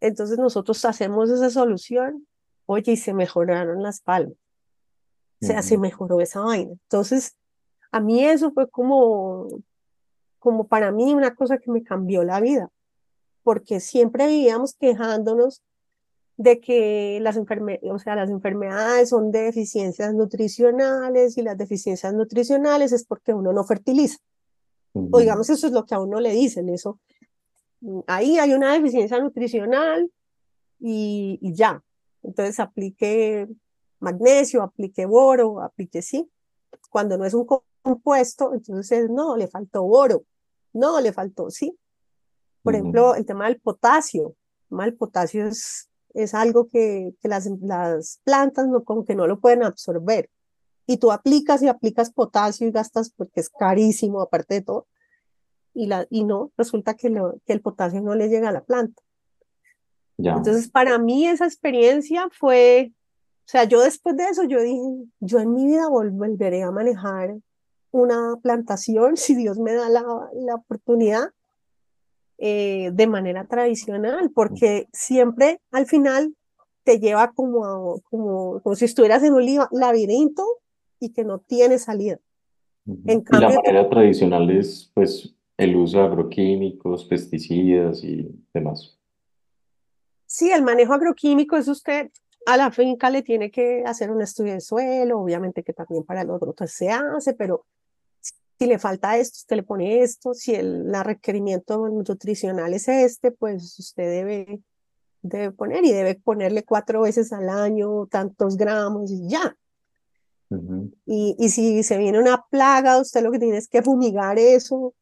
Entonces 0.01 0.37
nosotros 0.37 0.85
hacemos 0.85 1.31
esa 1.31 1.49
solución, 1.49 2.27
oye, 2.67 2.93
y 2.93 2.97
se 2.99 3.15
mejoraron 3.15 3.83
las 3.83 4.03
palmas. 4.03 4.37
O 5.43 5.47
sea, 5.47 5.63
se 5.63 5.79
mejoró 5.79 6.21
esa 6.21 6.41
vaina. 6.41 6.73
Entonces, 6.73 7.37
a 7.93 8.01
mí 8.01 8.25
eso 8.25 8.53
fue 8.53 8.69
como, 8.69 9.49
como 10.39 10.67
para 10.67 10.93
mí 10.93 11.15
una 11.15 11.35
cosa 11.35 11.59
que 11.59 11.71
me 11.71 11.83
cambió 11.83 12.25
la 12.25 12.41
vida, 12.41 12.71
porque 13.43 13.81
siempre 13.81 14.27
vivíamos 14.27 14.75
quejándonos 14.75 15.63
de 16.37 16.61
que 16.61 17.19
las, 17.23 17.39
o 17.39 17.99
sea, 17.99 18.17
las 18.17 18.29
enfermedades 18.29 19.09
son 19.09 19.31
de 19.31 19.43
deficiencias 19.45 20.15
nutricionales 20.15 21.39
y 21.39 21.43
las 21.43 21.57
deficiencias 21.57 22.13
nutricionales 22.13 22.93
es 22.93 23.07
porque 23.07 23.33
uno 23.33 23.55
no 23.55 23.65
fertiliza. 23.65 24.19
O 25.11 25.19
digamos, 25.19 25.49
eso 25.51 25.67
es 25.67 25.73
lo 25.73 25.85
que 25.85 25.95
a 25.95 26.01
uno 26.01 26.21
le 26.21 26.31
dicen, 26.33 26.69
eso. 26.69 26.99
Mm, 27.81 28.01
ahí 28.07 28.39
hay 28.39 28.55
una 28.55 28.73
deficiencia 28.73 29.19
nutricional 29.19 30.11
y, 30.79 31.39
y 31.41 31.55
ya. 31.55 31.83
Entonces 32.23 32.59
aplique 32.61 33.49
magnesio, 34.01 34.63
aplique 34.63 35.07
boro, 35.07 35.61
aplique 35.61 36.03
sí. 36.03 36.31
Cuando 36.91 37.19
no 37.19 37.25
es 37.25 37.35
un 37.35 37.47
compuesto, 37.83 38.55
entonces 38.55 39.11
no, 39.11 39.37
le 39.37 39.49
faltó 39.49 39.83
boro, 39.85 40.25
no, 40.73 41.01
le 41.01 41.13
faltó 41.13 41.51
sí. 41.51 41.77
Por 42.63 42.75
ejemplo, 42.75 43.15
el 43.15 43.25
tema 43.25 43.47
del 43.47 43.61
potasio. 43.61 44.35
El 44.63 44.69
tema 44.71 44.85
del 44.85 44.95
potasio 44.95 45.47
es 45.47 45.89
es 46.17 46.35
algo 46.35 46.67
que, 46.67 47.15
que 47.21 47.29
las, 47.29 47.47
las 47.61 48.21
plantas 48.25 48.67
no, 48.67 48.83
como 48.85 49.05
que 49.05 49.15
no 49.15 49.27
lo 49.27 49.39
pueden 49.39 49.63
absorber. 49.63 50.31
Y 50.87 50.99
tú 50.99 51.11
aplicas 51.11 51.63
y 51.63 51.69
aplicas 51.69 52.13
potasio 52.13 52.67
y 52.67 52.71
gastas 52.71 53.11
porque 53.11 53.41
es 53.41 53.49
carísimo 53.49 54.21
aparte 54.21 54.55
de 54.55 54.63
todo. 54.63 54.87
Y, 55.75 55.87
la, 55.87 56.07
y 56.11 56.25
no, 56.25 56.53
resulta 56.57 56.95
que, 56.95 57.13
que 57.45 57.53
el 57.53 57.61
potasio 57.61 58.01
no 58.01 58.15
le 58.15 58.29
llega 58.29 58.49
a 58.49 58.53
la 58.53 58.65
planta. 58.65 59.03
Entonces, 60.19 60.71
para 60.71 60.99
mí 60.99 61.27
esa 61.27 61.45
experiencia 61.45 62.29
fue, 62.33 62.93
o 63.41 63.49
sea, 63.49 63.65
yo 63.65 63.83
después 63.83 64.17
de 64.17 64.25
eso, 64.25 64.45
yo 64.45 64.63
dije, 64.63 64.81
yo 65.21 65.41
en 65.41 65.53
mi 65.53 65.67
vida 65.67 65.89
volveré 65.89 66.63
a 66.63 66.71
manejar 66.71 67.37
una 67.91 68.37
plantación, 68.43 69.17
si 69.17 69.35
Dios 69.35 69.59
me 69.59 69.75
da 69.75 69.89
la, 69.89 70.05
la 70.35 70.55
oportunidad, 70.55 71.31
eh, 72.39 72.91
de 72.93 73.07
manera 73.07 73.47
tradicional, 73.47 74.31
porque 74.31 74.89
siempre 74.93 75.61
al 75.71 75.87
final 75.87 76.35
te 76.85 76.99
lleva 76.99 77.33
como, 77.33 78.03
como, 78.11 78.61
como 78.61 78.77
si 78.77 78.85
estuvieras 78.85 79.23
en 79.23 79.33
un 79.33 79.47
laberinto 79.73 80.45
y 81.01 81.13
que 81.13 81.25
no 81.25 81.39
tiene 81.39 81.79
salida. 81.79 82.19
En 82.87 83.25
y 83.31 83.37
la 83.37 83.51
manera 83.51 83.89
tradicional 83.89 84.49
es 84.51 84.91
pues 84.95 85.35
el 85.57 85.75
uso 85.77 85.99
de 85.99 86.05
agroquímicos, 86.05 87.05
pesticidas 87.05 88.05
y 88.05 88.29
demás. 88.55 88.99
Sí, 90.27 90.51
el 90.51 90.63
manejo 90.63 90.95
agroquímico 90.95 91.57
es 91.57 91.69
usted 91.69 92.11
a 92.47 92.57
la 92.57 92.71
finca 92.71 93.11
le 93.11 93.23
tiene 93.23 93.51
que 93.51 93.83
hacer 93.85 94.11
un 94.11 94.23
estudio 94.23 94.53
de 94.55 94.61
suelo, 94.61 95.21
obviamente 95.21 95.65
que 95.65 95.73
también 95.73 96.05
para 96.05 96.23
los 96.23 96.41
otros 96.41 96.71
se 96.71 96.89
hace, 96.91 97.35
pero 97.35 97.67
si 98.21 98.67
le 98.67 98.79
falta 98.79 99.17
esto, 99.19 99.39
usted 99.39 99.57
le 99.57 99.63
pone 99.65 100.03
esto, 100.03 100.33
si 100.33 100.55
el 100.55 100.95
requerimiento 101.05 101.89
nutricional 101.89 102.73
es 102.73 102.89
este, 102.89 103.33
pues 103.33 103.79
usted 103.79 104.05
debe, 104.05 104.61
debe 105.23 105.51
poner 105.51 105.85
y 105.85 105.93
debe 105.93 106.15
ponerle 106.15 106.65
cuatro 106.65 107.03
veces 107.03 107.33
al 107.33 107.49
año 107.49 108.07
tantos 108.07 108.57
gramos 108.57 109.11
y 109.11 109.29
ya. 109.29 109.57
Y, 111.07 111.37
y 111.39 111.49
si 111.49 111.83
se 111.83 111.99
viene 111.99 112.19
una 112.19 112.45
plaga, 112.51 113.01
usted 113.01 113.23
lo 113.23 113.33
que 113.33 113.39
tiene 113.39 113.57
es 113.57 113.69
que 113.69 113.83
fumigar 113.83 114.39
eso 114.39 114.95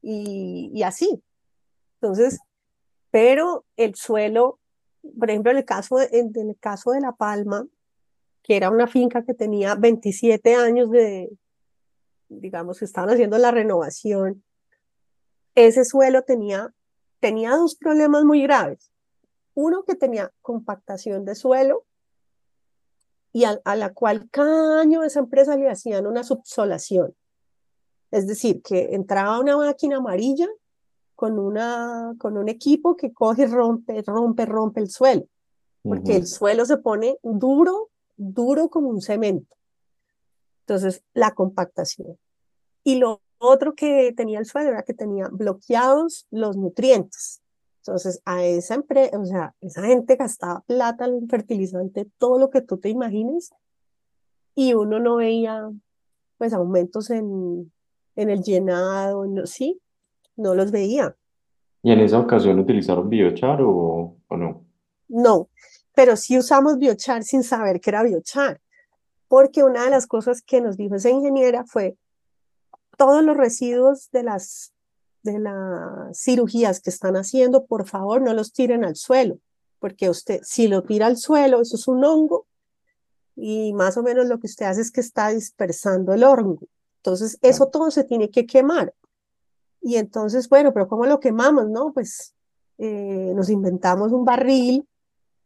y, 0.00 0.70
y 0.72 0.82
así. 0.82 1.22
Entonces, 2.00 2.38
pero 3.10 3.64
el 3.76 3.94
suelo 3.94 4.60
por 5.18 5.30
ejemplo, 5.30 5.50
en 5.50 5.58
el 5.58 5.64
caso 5.64 5.96
de, 5.96 6.08
en 6.12 6.32
el 6.36 6.58
caso 6.58 6.92
de 6.92 7.00
La 7.00 7.12
Palma, 7.12 7.66
que 8.42 8.56
era 8.56 8.70
una 8.70 8.86
finca 8.86 9.24
que 9.24 9.34
tenía 9.34 9.74
27 9.74 10.54
años 10.54 10.90
de, 10.90 11.30
digamos, 12.28 12.78
que 12.78 12.84
estaban 12.84 13.10
haciendo 13.10 13.38
la 13.38 13.50
renovación, 13.50 14.44
ese 15.54 15.84
suelo 15.84 16.22
tenía, 16.22 16.72
tenía 17.20 17.50
dos 17.50 17.76
problemas 17.76 18.24
muy 18.24 18.42
graves. 18.42 18.90
Uno 19.54 19.84
que 19.84 19.94
tenía 19.94 20.32
compactación 20.40 21.24
de 21.24 21.34
suelo 21.34 21.84
y 23.32 23.44
a, 23.44 23.60
a 23.64 23.76
la 23.76 23.92
cual 23.92 24.28
cada 24.30 24.80
año 24.80 25.02
esa 25.02 25.20
empresa 25.20 25.56
le 25.56 25.70
hacían 25.70 26.06
una 26.06 26.24
subsolación. 26.24 27.14
Es 28.10 28.26
decir, 28.26 28.62
que 28.62 28.94
entraba 28.94 29.40
una 29.40 29.56
máquina 29.56 29.96
amarilla 29.96 30.48
con, 31.14 31.38
una, 31.38 32.14
con 32.18 32.36
un 32.36 32.48
equipo 32.48 32.96
que 32.96 33.12
coge, 33.12 33.46
rompe, 33.46 34.02
rompe, 34.02 34.44
rompe 34.44 34.80
el 34.80 34.90
suelo, 34.90 35.26
porque 35.82 36.16
el 36.16 36.26
suelo 36.26 36.64
se 36.66 36.76
pone 36.78 37.18
duro, 37.22 37.90
duro 38.16 38.68
como 38.68 38.88
un 38.88 39.00
cemento. 39.00 39.56
Entonces, 40.60 41.02
la 41.14 41.32
compactación. 41.32 42.18
Y 42.84 42.96
lo 42.96 43.20
otro 43.38 43.74
que 43.74 44.12
tenía 44.16 44.38
el 44.38 44.46
suelo 44.46 44.70
era 44.70 44.82
que 44.82 44.94
tenía 44.94 45.28
bloqueados 45.28 46.26
los 46.30 46.56
nutrientes. 46.56 47.41
Entonces, 47.84 48.22
a 48.24 48.44
esa 48.44 48.76
empresa, 48.76 49.18
o 49.18 49.24
sea, 49.26 49.54
esa 49.60 49.82
gente 49.82 50.14
gastaba 50.14 50.60
plata 50.60 51.04
en 51.04 51.28
fertilizante, 51.28 52.06
todo 52.16 52.38
lo 52.38 52.48
que 52.48 52.60
tú 52.60 52.78
te 52.78 52.88
imagines, 52.88 53.50
y 54.54 54.74
uno 54.74 55.00
no 55.00 55.16
veía, 55.16 55.68
pues, 56.38 56.52
aumentos 56.52 57.10
en, 57.10 57.72
en 58.14 58.30
el 58.30 58.44
llenado, 58.44 59.26
no, 59.26 59.46
sí, 59.46 59.80
no 60.36 60.54
los 60.54 60.70
veía. 60.70 61.16
¿Y 61.82 61.90
en 61.90 61.98
esa 61.98 62.20
ocasión 62.20 62.60
utilizaron 62.60 63.08
biochar 63.08 63.60
o, 63.62 64.16
o 64.28 64.36
no? 64.36 64.64
No, 65.08 65.48
pero 65.92 66.14
sí 66.14 66.38
usamos 66.38 66.78
biochar 66.78 67.24
sin 67.24 67.42
saber 67.42 67.80
que 67.80 67.90
era 67.90 68.04
biochar, 68.04 68.60
porque 69.26 69.64
una 69.64 69.82
de 69.84 69.90
las 69.90 70.06
cosas 70.06 70.40
que 70.40 70.60
nos 70.60 70.76
dijo 70.76 70.94
esa 70.94 71.10
ingeniera 71.10 71.64
fue 71.64 71.96
todos 72.96 73.24
los 73.24 73.36
residuos 73.36 74.08
de 74.12 74.22
las, 74.22 74.72
de 75.22 75.38
las 75.38 76.18
cirugías 76.18 76.80
que 76.80 76.90
están 76.90 77.16
haciendo, 77.16 77.64
por 77.66 77.86
favor, 77.86 78.22
no 78.22 78.34
los 78.34 78.52
tiren 78.52 78.84
al 78.84 78.96
suelo, 78.96 79.38
porque 79.78 80.10
usted, 80.10 80.40
si 80.42 80.68
lo 80.68 80.82
tira 80.82 81.06
al 81.06 81.16
suelo, 81.16 81.60
eso 81.60 81.76
es 81.76 81.88
un 81.88 82.04
hongo, 82.04 82.46
y 83.36 83.72
más 83.72 83.96
o 83.96 84.02
menos 84.02 84.26
lo 84.26 84.38
que 84.38 84.46
usted 84.46 84.66
hace 84.66 84.80
es 84.82 84.90
que 84.90 85.00
está 85.00 85.28
dispersando 85.30 86.12
el 86.12 86.24
hongo. 86.24 86.60
Entonces, 86.98 87.38
eso 87.42 87.68
todo 87.68 87.90
se 87.90 88.04
tiene 88.04 88.30
que 88.30 88.46
quemar. 88.46 88.94
Y 89.80 89.96
entonces, 89.96 90.48
bueno, 90.48 90.72
pero 90.72 90.86
¿cómo 90.86 91.06
lo 91.06 91.18
quemamos? 91.18 91.68
No, 91.68 91.92
pues 91.92 92.34
eh, 92.78 93.32
nos 93.34 93.48
inventamos 93.48 94.12
un 94.12 94.24
barril 94.24 94.86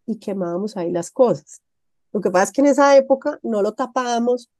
y 0.04 0.16
quemábamos 0.16 0.76
ahí 0.76 0.90
las 0.90 1.10
cosas. 1.10 1.62
Lo 2.12 2.20
que 2.20 2.30
pasa 2.30 2.44
es 2.44 2.52
que 2.52 2.60
en 2.60 2.66
esa 2.68 2.96
época 2.96 3.38
no 3.42 3.62
lo 3.62 3.72
tapábamos, 3.72 4.50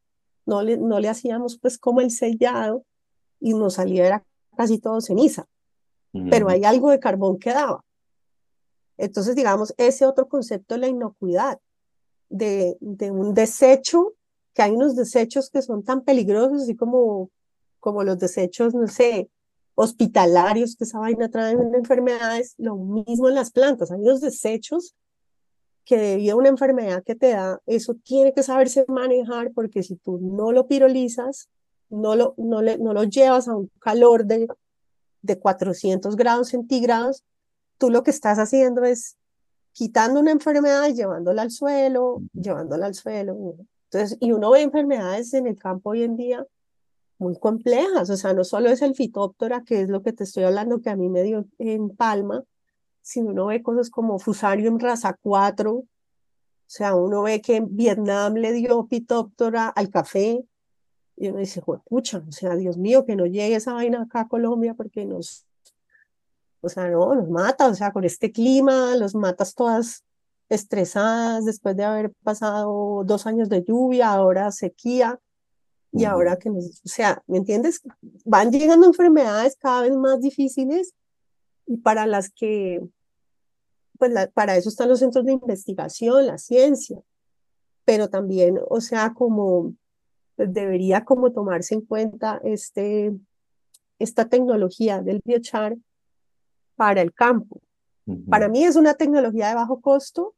no 0.47 0.63
le, 0.63 0.77
no 0.79 1.01
le 1.01 1.09
hacíamos 1.09 1.59
pues 1.59 1.79
como 1.79 2.01
el 2.01 2.11
sellado 2.11 2.85
y 3.41 3.55
nos 3.55 3.75
salía 3.75 4.07
era 4.07 4.26
casi 4.57 4.79
todo 4.79 5.01
ceniza, 5.01 5.47
pero 6.31 6.49
hay 6.49 6.64
algo 6.64 6.90
de 6.90 6.99
carbón 6.99 7.38
que 7.38 7.53
daba. 7.53 7.85
Entonces, 8.97 9.37
digamos, 9.37 9.75
ese 9.77 10.07
otro 10.07 10.29
concepto 10.29 10.75
de 10.75 10.81
la 10.81 10.88
inocuidad, 10.88 11.59
de, 12.29 12.77
de 12.81 13.11
un 13.11 13.35
desecho, 13.35 14.14
que 14.55 14.62
hay 14.62 14.73
unos 14.73 14.97
desechos 14.97 15.51
que 15.51 15.62
son 15.62 15.85
tan 15.85 16.03
peligrosos, 16.03 16.62
así 16.62 16.75
como, 16.75 17.31
como 17.79 18.03
los 18.03 18.19
desechos, 18.19 18.75
no 18.75 18.87
sé, 18.88 19.31
hospitalarios 19.75 20.75
que 20.75 20.85
esa 20.85 20.99
vaina 20.99 21.31
trae 21.31 21.53
enfermedades, 21.53 22.55
lo 22.57 22.77
mismo 22.77 23.29
en 23.29 23.35
las 23.35 23.53
plantas, 23.53 23.92
hay 23.92 24.01
unos 24.01 24.23
desechos 24.23 24.97
que 25.85 25.99
debido 25.99 26.35
a 26.35 26.38
una 26.38 26.49
enfermedad 26.49 27.05
que 27.05 27.14
te 27.14 27.29
da, 27.29 27.61
eso 27.66 27.95
tiene 27.95 28.33
que 28.33 28.42
saberse 28.42 28.85
manejar 28.88 29.53
porque 29.53 29.83
si 29.83 29.97
tú 29.97 30.19
no 30.19 30.51
lo 30.51 30.66
pirolizas, 30.66 31.49
no 31.88 32.16
lo, 32.16 32.35
no 32.37 32.62
le, 32.62 32.79
no 32.79 32.92
lo 32.92 33.05
llevas 33.05 33.49
a 33.49 33.57
un 33.57 33.70
calor 33.81 34.27
de, 34.27 34.49
de 35.22 35.38
400 35.38 36.16
grados 36.16 36.49
centígrados, 36.49 37.25
tú 37.79 37.90
lo 37.90 38.03
que 38.03 38.11
estás 38.11 38.38
haciendo 38.38 38.85
es 38.85 39.16
quitando 39.72 40.20
una 40.20 40.33
enfermedad 40.33 40.88
y 40.88 40.94
llevándola 40.94 41.42
al 41.42 41.51
suelo, 41.51 42.22
llevándola 42.33 42.87
al 42.87 42.94
suelo. 42.94 43.57
Entonces, 43.90 44.16
y 44.20 44.33
uno 44.33 44.51
ve 44.51 44.62
enfermedades 44.62 45.35
en 45.35 45.46
el 45.46 45.57
campo 45.59 45.90
hoy 45.90 46.03
en 46.03 46.16
día 46.16 46.46
muy 47.18 47.38
complejas, 47.38 48.11
o 48.11 48.16
sea, 48.16 48.35
no 48.35 48.44
solo 48.44 48.70
es 48.70 48.83
el 48.83 48.94
fitóptora, 48.94 49.62
que 49.64 49.83
es 49.83 49.88
lo 49.88 50.03
que 50.03 50.12
te 50.12 50.25
estoy 50.25 50.44
hablando 50.44 50.81
que 50.81 50.90
a 50.90 50.96
mí 50.96 51.09
me 51.09 51.22
dio 51.22 51.46
en 51.59 51.90
Palma, 51.90 52.42
sino 53.01 53.31
uno 53.31 53.46
ve 53.46 53.62
cosas 53.62 53.88
como 53.90 54.18
Fusarium 54.18 54.79
raza 54.79 55.16
4, 55.22 55.72
o 55.72 55.87
sea, 56.66 56.94
uno 56.94 57.22
ve 57.22 57.40
que 57.40 57.57
en 57.57 57.75
Vietnam 57.77 58.35
le 58.35 58.53
dio 58.53 58.87
fitóptora 58.87 59.68
al 59.68 59.88
café, 59.88 60.44
y 61.17 61.29
uno 61.29 61.39
dice, 61.39 61.63
pucha, 61.89 62.23
o 62.27 62.33
sea, 62.33 62.55
Dios 62.57 62.77
mío, 62.77 63.07
que 63.07 63.17
no 63.17 63.27
llegue 63.27 63.57
esa 63.57 63.73
vaina 63.73 64.03
acá 64.03 64.21
a 64.21 64.29
Colombia 64.29 64.75
porque 64.75 65.07
nos, 65.07 65.47
o 66.61 66.69
sea, 66.69 66.89
no, 66.89 67.15
nos 67.15 67.29
mata, 67.31 67.69
o 67.69 67.75
sea, 67.75 67.93
con 67.93 68.05
este 68.05 68.31
clima, 68.33 68.95
los 68.97 69.15
matas 69.15 69.55
todas 69.55 70.05
estresadas 70.49 71.45
después 71.45 71.77
de 71.77 71.85
haber 71.85 72.13
pasado 72.23 73.03
dos 73.05 73.27
años 73.27 73.49
de 73.49 73.65
lluvia, 73.65 74.13
ahora 74.13 74.53
sequía, 74.53 75.19
y 75.93 76.05
ahora 76.05 76.37
que 76.37 76.51
nos, 76.51 76.83
o 76.85 76.89
sea, 76.89 77.23
¿me 77.27 77.39
entiendes? 77.39 77.81
Van 78.25 78.51
llegando 78.51 78.87
enfermedades 78.87 79.57
cada 79.57 79.83
vez 79.83 79.97
más 79.97 80.21
difíciles 80.21 80.93
y 81.67 81.79
para 81.79 82.07
las 82.07 82.29
que, 82.29 82.87
pues 83.99 84.13
para 84.35 84.57
eso 84.57 84.69
están 84.69 84.91
los 84.91 84.99
centros 84.99 85.25
de 85.25 85.33
investigación, 85.33 86.27
la 86.27 86.37
ciencia, 86.37 87.01
pero 87.87 88.11
también, 88.11 88.61
o 88.69 88.83
sea, 88.83 89.15
como 89.15 89.73
pues, 90.37 90.53
debería 90.53 91.05
como 91.05 91.33
tomarse 91.33 91.75
en 91.75 91.81
cuenta 91.81 92.40
este, 92.44 93.12
esta 93.99 94.29
tecnología 94.29 95.03
del 95.03 95.20
biochar 95.25 95.77
para 96.77 97.01
el 97.03 97.12
campo. 97.12 97.61
Para 98.29 98.49
mí 98.49 98.62
es 98.62 98.77
una 98.77 98.94
tecnología 98.94 99.49
de 99.49 99.57
bajo 99.57 99.81
costo 99.81 100.37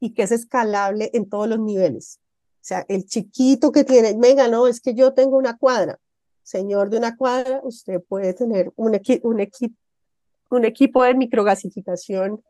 y 0.00 0.14
que 0.14 0.24
es 0.24 0.32
escalable 0.32 1.10
en 1.14 1.28
todos 1.28 1.48
los 1.48 1.60
niveles. 1.60 2.18
O 2.56 2.68
sea, 2.68 2.84
el 2.88 3.06
chiquito 3.06 3.70
que 3.70 3.84
tiene, 3.84 4.16
venga, 4.18 4.48
no, 4.48 4.66
es 4.66 4.80
que 4.80 4.92
yo 4.92 5.14
tengo 5.14 5.36
una 5.36 5.56
cuadra. 5.56 6.00
Señor 6.42 6.90
de 6.90 6.98
una 6.98 7.16
cuadra, 7.16 7.60
usted 7.62 8.02
puede 8.08 8.34
tener 8.34 8.72
un, 8.74 8.98
un, 9.22 9.48
un 10.50 10.64
equipo 10.64 11.04
de 11.04 11.14
microgasificación 11.14 12.42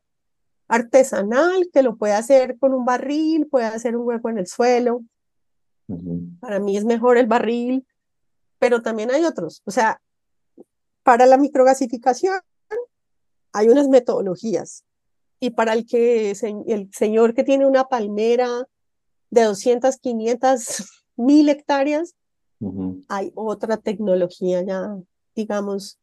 artesanal 0.69 1.69
que 1.73 1.83
lo 1.83 1.97
puede 1.97 2.15
hacer 2.15 2.59
con 2.59 2.73
un 2.73 2.85
barril, 2.87 3.47
puede 3.47 3.67
hacer 3.67 3.97
un 3.97 4.07
hueco 4.07 4.31
en 4.31 4.39
el 4.39 4.47
suelo. 4.47 5.03
Para 6.41 6.59
mí 6.59 6.77
es 6.77 6.85
mejor 6.85 7.17
el 7.19 7.27
barril, 7.27 7.87
pero 8.59 8.83
también 8.83 9.11
hay 9.11 9.25
otros. 9.25 9.63
O 9.65 9.71
sea, 9.71 10.01
para 11.03 11.27
la 11.27 11.37
microgasificación 11.37 12.41
hay 13.53 13.69
unas 13.69 13.89
metodologías. 13.89 14.85
Y 15.39 15.51
para 15.51 15.75
el 15.75 15.87
que 15.87 16.31
el 16.31 16.91
señor 16.93 17.35
que 17.35 17.45
tiene 17.45 17.67
una 17.67 17.85
palmera 17.85 18.67
de 19.31 19.45
200, 19.45 19.97
500, 19.99 20.85
mil 21.17 21.49
hectáreas, 21.49 22.15
hay 23.09 23.33
otra 23.35 23.77
tecnología 23.77 24.63
ya, 24.63 24.97
digamos, 25.35 25.99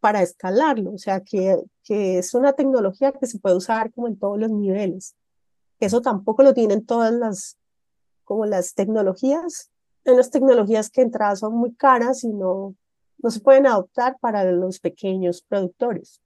para 0.00 0.22
escalarlo. 0.22 0.92
O 0.92 0.98
sea, 0.98 1.20
que, 1.20 1.56
que 1.84 2.18
es 2.18 2.34
una 2.34 2.54
tecnología 2.54 3.12
que 3.12 3.26
se 3.26 3.38
puede 3.38 3.56
usar 3.56 3.92
como 3.92 4.08
en 4.08 4.18
todos 4.18 4.38
los 4.38 4.50
niveles. 4.50 5.14
Eso 5.78 6.00
tampoco 6.00 6.42
lo 6.42 6.54
tienen 6.54 6.84
todas 6.84 7.12
las, 7.12 7.56
como 8.30 8.46
las 8.46 8.74
tecnologías. 8.74 9.72
En 10.04 10.16
las 10.16 10.30
tecnologías 10.30 10.88
que 10.88 11.02
entradas 11.02 11.40
son 11.40 11.52
muy 11.52 11.74
caras 11.74 12.22
y 12.22 12.28
no, 12.28 12.76
no 13.18 13.30
se 13.32 13.40
pueden 13.40 13.66
adoptar 13.66 14.18
para 14.20 14.44
los 14.44 14.78
pequeños 14.78 15.42
productores. 15.42 16.22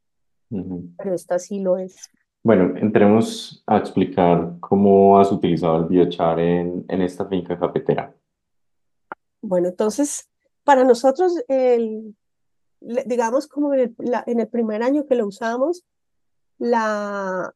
Pero 0.51 1.15
esta 1.15 1.39
sí 1.39 1.61
lo 1.61 1.79
es. 1.79 2.11
Bueno, 2.43 2.77
entremos 2.77 3.65
a 3.67 3.79
explicar 3.79 4.57
cómo 4.61 5.19
has 5.19 5.33
utilizado 5.33 5.79
el 5.79 5.85
biochar 5.87 6.39
en, 6.41 6.85
en 6.89 7.01
esta 7.01 7.25
finca 7.25 7.59
cafetera. 7.59 8.15
Bueno, 9.41 9.69
entonces, 9.69 10.29
para 10.63 10.85
nosotros, 10.85 11.43
el, 11.49 12.15
digamos 13.07 13.47
como 13.47 13.73
en 13.73 13.81
el, 13.81 13.95
en 14.27 14.41
el 14.41 14.49
primer 14.49 14.83
año 14.83 15.07
que 15.07 15.15
lo 15.15 15.27
usamos, 15.27 15.87
la, 16.59 17.55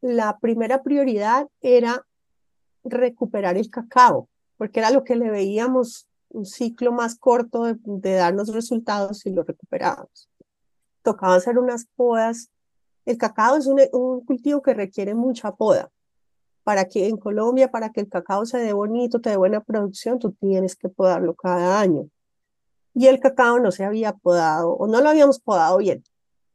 la 0.00 0.38
primera 0.38 0.80
prioridad 0.84 1.48
era 1.60 2.06
recuperar 2.84 3.56
el 3.56 3.70
cacao, 3.70 4.28
porque 4.56 4.80
era 4.80 4.90
lo 4.90 5.04
que 5.04 5.16
le 5.16 5.30
veíamos 5.30 6.06
un 6.28 6.46
ciclo 6.46 6.92
más 6.92 7.16
corto 7.16 7.64
de, 7.64 7.76
de 7.82 8.14
darnos 8.14 8.52
resultados 8.54 9.18
si 9.20 9.30
lo 9.30 9.42
recuperábamos. 9.42 10.28
Tocaba 11.02 11.34
hacer 11.34 11.58
unas 11.58 11.86
podas 11.96 12.50
el 13.06 13.18
cacao 13.18 13.56
es 13.56 13.66
un, 13.66 14.24
cultivo 14.24 14.62
que 14.62 14.74
requiere 14.74 15.14
mucha 15.14 15.52
poda. 15.52 15.90
Para 16.62 16.84
que 16.84 17.08
en 17.08 17.16
Colombia, 17.16 17.70
para 17.70 17.90
que 17.90 18.00
el 18.00 18.08
cacao 18.08 18.44
se 18.44 18.58
dé 18.58 18.72
bonito, 18.72 19.20
te 19.20 19.30
dé 19.30 19.36
buena 19.36 19.60
producción, 19.60 20.18
tú 20.18 20.32
tienes 20.32 20.76
que 20.76 20.88
podarlo 20.88 21.34
cada 21.34 21.80
año. 21.80 22.08
Y 22.94 23.06
el 23.06 23.18
cacao 23.18 23.58
no 23.58 23.72
se 23.72 23.84
había 23.84 24.12
podado 24.12 24.72
o 24.74 24.86
no 24.86 25.00
lo 25.00 25.08
habíamos 25.08 25.40
podado 25.40 25.78
bien. 25.78 26.04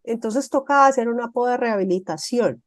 Entonces 0.03 0.49
tocaba 0.49 0.88
hacer 0.88 1.09
una 1.09 1.32
poda 1.32 1.51
de 1.51 1.57
rehabilitación. 1.57 2.63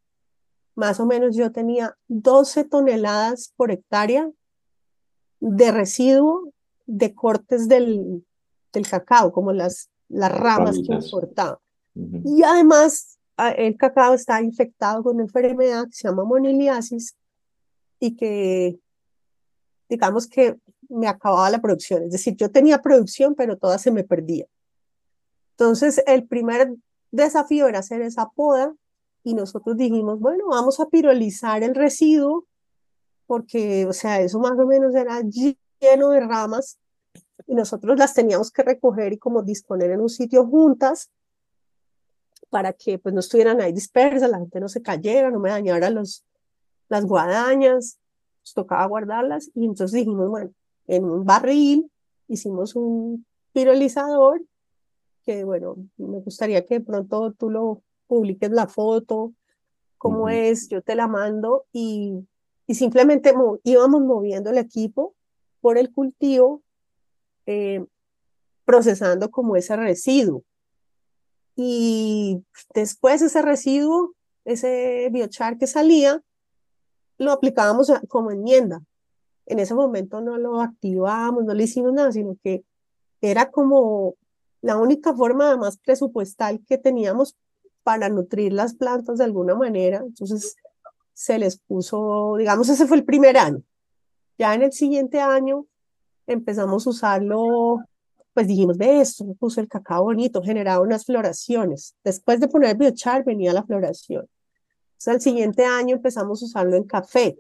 Más 0.79 1.01
o 1.01 1.07
menos 1.07 1.35
yo 1.35 1.51
tenía 1.51 1.97
12 2.07 2.63
toneladas 2.63 3.53
por 3.57 3.73
hectárea 3.73 4.31
de 5.41 5.73
residuo 5.73 6.53
de 6.87 7.17
cortes 7.17 7.67
del, 7.67 8.25
del 8.73 8.89
cacao, 8.89 9.33
como 9.33 9.53
las, 9.53 9.91
las 10.09 10.31
ramas 10.31 10.77
que 10.77 10.95
importaban. 10.95 11.59
Y 12.25 12.45
además 12.45 13.19
el 13.57 13.77
cacao 13.77 14.15
está 14.15 14.41
infectado 14.41 15.03
con 15.03 15.17
una 15.17 15.25
enfermedad 15.25 15.87
que 15.87 15.95
se 15.95 16.07
llama 16.07 16.23
moniliasis 16.23 17.17
y 17.99 18.15
que, 18.15 18.79
digamos 19.89 20.29
que 20.29 20.61
me 20.89 21.09
acababa 21.09 21.51
la 21.51 21.61
producción. 21.61 22.05
Es 22.05 22.13
decir, 22.13 22.37
yo 22.37 22.53
tenía 22.53 22.81
producción, 22.81 23.35
pero 23.35 23.59
toda 23.59 23.79
se 23.79 23.91
me 23.91 24.05
perdía. 24.05 24.47
Entonces, 25.57 26.01
el 26.07 26.25
primer 26.29 26.77
desafío 27.11 27.67
era 27.67 27.81
hacer 27.81 28.01
esa 28.01 28.29
poda 28.29 28.73
y 29.25 29.35
nosotros 29.35 29.77
dijimos, 29.77 30.19
bueno, 30.21 30.47
vamos 30.49 30.81
a 30.81 30.87
pirolizar 30.87 31.63
el 31.63 31.75
residuo 31.75 32.47
porque, 33.27 33.87
o 33.87 33.93
sea, 33.93 34.21
eso 34.21 34.39
más 34.39 34.59
o 34.59 34.67
menos 34.67 34.95
era 34.95 35.21
lleno 35.21 36.11
de 36.11 36.21
ramas 36.21 36.79
y 37.47 37.55
nosotros 37.55 37.99
las 37.99 38.15
teníamos 38.15 38.51
que 38.51 38.63
recoger 38.63 39.13
y 39.13 39.19
como 39.19 39.43
disponer 39.43 39.91
en 39.91 40.01
un 40.01 40.09
sitio 40.09 40.47
juntas 40.47 41.11
para 42.51 42.73
que 42.73 42.99
pues 42.99 43.15
no 43.15 43.21
estuvieran 43.21 43.61
ahí 43.61 43.73
dispersas, 43.73 44.31
la 44.31 44.39
gente 44.39 44.61
no 44.61 44.69
se 44.69 44.81
cayera, 44.81 45.31
no 45.31 45.39
me 45.41 45.51
dañara 45.51 45.91
los, 45.91 46.25
las 46.89 47.05
guadañas, 47.05 47.99
pues 48.43 48.55
tocaba 48.55 48.87
guardarlas 48.87 49.51
y 49.55 49.67
entonces 49.67 49.93
dijimos, 49.93 50.29
bueno, 50.29 50.51
en 50.87 51.05
un 51.05 51.25
barril 51.25 51.91
hicimos 52.29 52.75
un 52.75 53.27
pirolizador 53.53 54.43
que 55.25 55.45
bueno, 55.45 55.77
me 55.99 56.21
gustaría 56.21 56.65
que 56.65 56.79
de 56.79 56.85
pronto 56.85 57.33
tú 57.33 57.51
lo 57.51 57.83
publiques 58.09 58.51
la 58.51 58.67
foto, 58.67 59.33
cómo 59.99 60.29
es, 60.29 60.69
yo 60.69 60.83
te 60.83 60.97
la 60.97 61.07
mando 61.07 61.67
y, 61.73 62.27
y 62.67 62.75
simplemente 62.75 63.33
íbamos 63.63 64.01
moviendo 64.03 64.51
el 64.51 64.59
equipo 64.59 65.15
por 65.61 65.79
el 65.79 65.93
cultivo, 65.93 66.63
eh, 67.47 67.85
procesando 68.65 69.31
como 69.31 69.57
ese 69.57 69.77
residuo. 69.77 70.43
Y 71.57 72.45
después 72.75 73.23
ese 73.23 73.43
residuo, 73.43 74.15
ese 74.45 75.09
biochar 75.11 75.59
que 75.59 75.67
salía, 75.67 76.23
lo 77.17 77.33
aplicábamos 77.33 77.93
como 78.09 78.31
enmienda. 78.31 78.83
En 79.47 79.59
ese 79.59 79.75
momento 79.75 80.21
no 80.21 80.39
lo 80.39 80.61
activamos, 80.61 81.45
no 81.45 81.55
le 81.55 81.65
hicimos 81.65 81.93
nada, 81.93 82.13
sino 82.13 82.37
que 82.43 82.65
era 83.21 83.51
como 83.51 84.15
la 84.61 84.77
única 84.77 85.15
forma 85.15 85.57
más 85.57 85.79
presupuestal 85.79 86.61
que 86.67 86.79
teníamos 86.79 87.37
para 87.89 88.11
nutrir 88.11 88.53
las 88.53 88.75
plantas 88.75 89.17
de 89.17 89.25
alguna 89.25 89.55
manera. 89.55 90.03
Entonces 90.05 90.57
se 91.15 91.39
les 91.39 91.57
puso, 91.59 92.35
digamos, 92.37 92.69
ese 92.69 92.87
fue 92.87 92.99
el 92.99 93.05
primer 93.05 93.39
año. 93.39 93.63
Ya 94.37 94.55
en 94.55 94.61
el 94.61 94.73
siguiente 94.73 95.23
año 95.23 95.65
empezamos 96.27 96.87
a 96.87 96.91
usarlo 96.91 97.79
pues 98.35 98.47
dijimos, 98.47 98.77
ve 98.77 99.01
esto, 99.01 99.25
puso 99.41 99.63
el 99.63 99.69
cacao 99.69 100.05
bonito, 100.05 100.43
generaba 100.43 100.83
unas 100.83 101.07
floraciones. 101.07 101.97
Después 102.05 102.41
de 102.41 102.49
poner 102.49 102.77
biochar 102.77 103.25
venía 103.25 103.55
la 103.55 103.65
floración. 103.65 104.29
Entonces, 104.89 105.09
al 105.09 105.21
siguiente 105.23 105.65
año 105.65 105.97
empezamos 105.97 106.43
a 106.43 106.45
usarlo 106.45 106.77
en 106.77 106.85
café. 106.85 107.39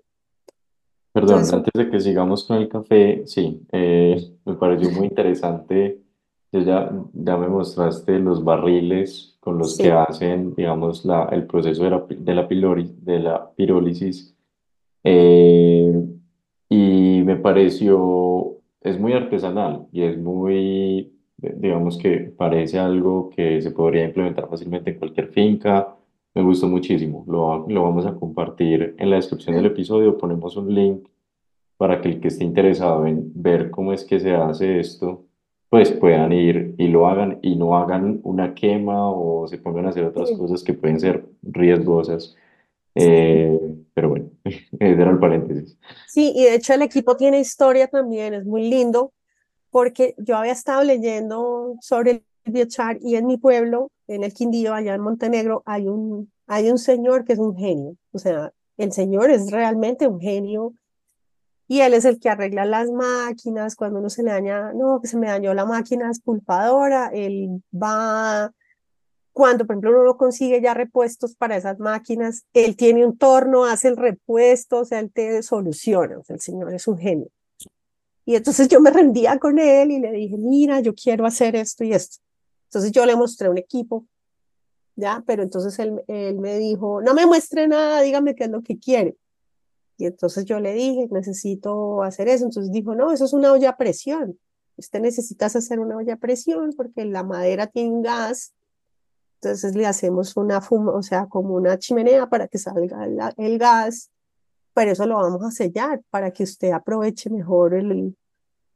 Perdón, 1.12 1.44
antes 1.52 1.72
de 1.74 1.90
que 1.90 2.00
sigamos 2.00 2.44
con 2.44 2.56
el 2.56 2.70
café, 2.70 3.22
sí, 3.26 3.66
eh, 3.70 4.34
me 4.46 4.54
pareció 4.54 4.90
muy 4.92 5.08
interesante. 5.08 6.00
Ya, 6.52 6.90
ya 7.12 7.36
me 7.36 7.48
mostraste 7.48 8.18
los 8.18 8.42
barriles 8.42 9.37
con 9.48 9.56
los 9.56 9.78
que 9.78 9.90
hacen, 9.90 10.54
digamos, 10.54 11.06
la, 11.06 11.24
el 11.32 11.46
proceso 11.46 11.82
de 11.82 11.88
la, 11.88 12.04
de 12.06 12.34
la, 12.34 12.46
de 12.46 13.18
la 13.18 13.50
pirólisis. 13.56 14.36
Eh, 15.02 15.90
y 16.68 17.22
me 17.24 17.36
pareció 17.36 18.58
es 18.82 19.00
muy 19.00 19.14
artesanal 19.14 19.86
y 19.90 20.02
es 20.02 20.18
muy, 20.18 21.14
digamos 21.38 21.96
que 21.96 22.30
parece 22.36 22.78
algo 22.78 23.30
que 23.30 23.62
se 23.62 23.70
podría 23.70 24.04
implementar 24.04 24.50
fácilmente 24.50 24.90
en 24.90 24.98
cualquier 24.98 25.28
finca. 25.28 25.96
Me 26.34 26.42
gustó 26.42 26.68
muchísimo. 26.68 27.24
Lo, 27.26 27.66
lo 27.66 27.82
vamos 27.84 28.04
a 28.04 28.16
compartir 28.16 28.96
en 28.98 29.08
la 29.08 29.16
descripción 29.16 29.56
del 29.56 29.64
episodio. 29.64 30.18
Ponemos 30.18 30.58
un 30.58 30.74
link 30.74 31.08
para 31.78 32.02
que 32.02 32.10
el 32.10 32.20
que 32.20 32.28
esté 32.28 32.44
interesado 32.44 33.06
en 33.06 33.32
ver 33.34 33.70
cómo 33.70 33.94
es 33.94 34.04
que 34.04 34.20
se 34.20 34.34
hace 34.34 34.78
esto, 34.78 35.24
pues 35.70 35.92
puedan 35.92 36.32
ir 36.32 36.74
y 36.78 36.88
lo 36.88 37.06
hagan 37.06 37.38
y 37.42 37.56
no 37.56 37.76
hagan 37.76 38.20
una 38.22 38.54
quema 38.54 39.10
o 39.10 39.46
se 39.46 39.58
pongan 39.58 39.86
a 39.86 39.90
hacer 39.90 40.04
otras 40.04 40.30
cosas 40.32 40.62
que 40.62 40.74
pueden 40.74 40.98
ser 40.98 41.26
riesgosas. 41.42 42.34
Eh, 42.94 43.58
pero 43.94 44.08
bueno, 44.08 44.30
era 44.80 45.10
el 45.10 45.18
paréntesis. 45.18 45.78
Sí, 46.06 46.32
y 46.34 46.44
de 46.44 46.54
hecho 46.54 46.72
el 46.72 46.82
equipo 46.82 47.16
tiene 47.16 47.40
historia 47.40 47.86
también, 47.86 48.34
es 48.34 48.44
muy 48.44 48.68
lindo, 48.68 49.12
porque 49.70 50.14
yo 50.18 50.36
había 50.36 50.52
estado 50.52 50.82
leyendo 50.82 51.76
sobre 51.80 52.10
el 52.10 52.52
biochar 52.52 52.98
y 53.02 53.16
en 53.16 53.26
mi 53.26 53.36
pueblo, 53.36 53.90
en 54.06 54.24
el 54.24 54.32
Quindío, 54.32 54.72
allá 54.72 54.94
en 54.94 55.02
Montenegro, 55.02 55.62
hay 55.66 55.86
un, 55.86 56.32
hay 56.46 56.70
un 56.70 56.78
señor 56.78 57.24
que 57.24 57.34
es 57.34 57.38
un 57.38 57.56
genio. 57.56 57.96
O 58.12 58.18
sea, 58.18 58.52
el 58.78 58.92
señor 58.92 59.30
es 59.30 59.50
realmente 59.50 60.08
un 60.08 60.18
genio 60.18 60.72
y 61.68 61.82
él 61.82 61.92
es 61.92 62.06
el 62.06 62.18
que 62.18 62.30
arregla 62.30 62.64
las 62.64 62.90
máquinas 62.90 63.76
cuando 63.76 64.00
uno 64.00 64.08
se 64.08 64.22
le 64.22 64.30
daña, 64.30 64.72
no, 64.72 65.00
que 65.00 65.06
se 65.06 65.18
me 65.18 65.28
dañó 65.28 65.52
la 65.52 65.66
máquina 65.66 66.10
esculpadora, 66.10 67.10
él 67.12 67.62
va 67.72 68.52
cuando, 69.34 69.66
por 69.66 69.74
ejemplo, 69.74 69.90
uno 69.90 70.02
no 70.02 70.16
consigue 70.16 70.60
ya 70.60 70.74
repuestos 70.74 71.36
para 71.36 71.56
esas 71.56 71.78
máquinas, 71.78 72.44
él 72.54 72.74
tiene 72.74 73.06
un 73.06 73.16
torno, 73.16 73.66
hace 73.66 73.86
el 73.86 73.96
repuesto, 73.96 74.78
o 74.78 74.84
sea, 74.84 74.98
él 74.98 75.12
te 75.12 75.44
soluciona, 75.44 76.20
el 76.26 76.40
señor 76.40 76.74
es 76.74 76.88
un 76.88 76.98
genio. 76.98 77.28
Y 78.24 78.34
entonces 78.34 78.66
yo 78.66 78.80
me 78.80 78.90
rendía 78.90 79.38
con 79.38 79.60
él 79.60 79.92
y 79.92 80.00
le 80.00 80.10
dije, 80.10 80.36
mira, 80.36 80.80
yo 80.80 80.92
quiero 80.92 81.24
hacer 81.24 81.54
esto 81.54 81.84
y 81.84 81.92
esto. 81.92 82.16
Entonces 82.64 82.90
yo 82.90 83.06
le 83.06 83.14
mostré 83.14 83.48
un 83.48 83.58
equipo, 83.58 84.06
¿ya? 84.96 85.22
Pero 85.24 85.44
entonces 85.44 85.78
él, 85.78 86.02
él 86.08 86.38
me 86.40 86.58
dijo, 86.58 87.00
no 87.00 87.14
me 87.14 87.24
muestre 87.24 87.68
nada, 87.68 88.00
dígame 88.00 88.34
qué 88.34 88.44
es 88.44 88.50
lo 88.50 88.62
que 88.62 88.78
quiere. 88.78 89.16
Y 89.98 90.06
entonces 90.06 90.44
yo 90.44 90.60
le 90.60 90.72
dije, 90.72 91.08
necesito 91.10 92.02
hacer 92.02 92.28
eso. 92.28 92.44
Entonces 92.46 92.72
dijo, 92.72 92.94
no, 92.94 93.12
eso 93.12 93.24
es 93.24 93.32
una 93.32 93.52
olla 93.52 93.70
a 93.70 93.76
presión. 93.76 94.38
Usted 94.76 95.00
necesita 95.00 95.46
hacer 95.46 95.80
una 95.80 95.96
olla 95.96 96.14
a 96.14 96.18
presión 96.18 96.72
porque 96.76 97.04
la 97.04 97.24
madera 97.24 97.66
tiene 97.66 98.02
gas 98.02 98.54
entonces 99.40 99.76
le 99.76 99.86
hacemos 99.86 100.36
una 100.36 100.60
fuma, 100.60 100.92
o 100.92 101.02
sea, 101.02 101.26
como 101.26 101.54
una 101.54 101.78
chimenea 101.78 102.28
para 102.28 102.48
que 102.48 102.58
salga 102.58 103.04
el, 103.36 103.58
gas, 103.58 104.10
pero 104.74 104.92
eso 104.92 105.06
lo 105.06 105.16
vamos 105.16 105.44
a 105.44 105.52
sellar 105.52 106.02
para 106.10 106.32
que 106.32 106.42
usted 106.42 106.72
aproveche 106.72 107.30
mejor 107.30 107.80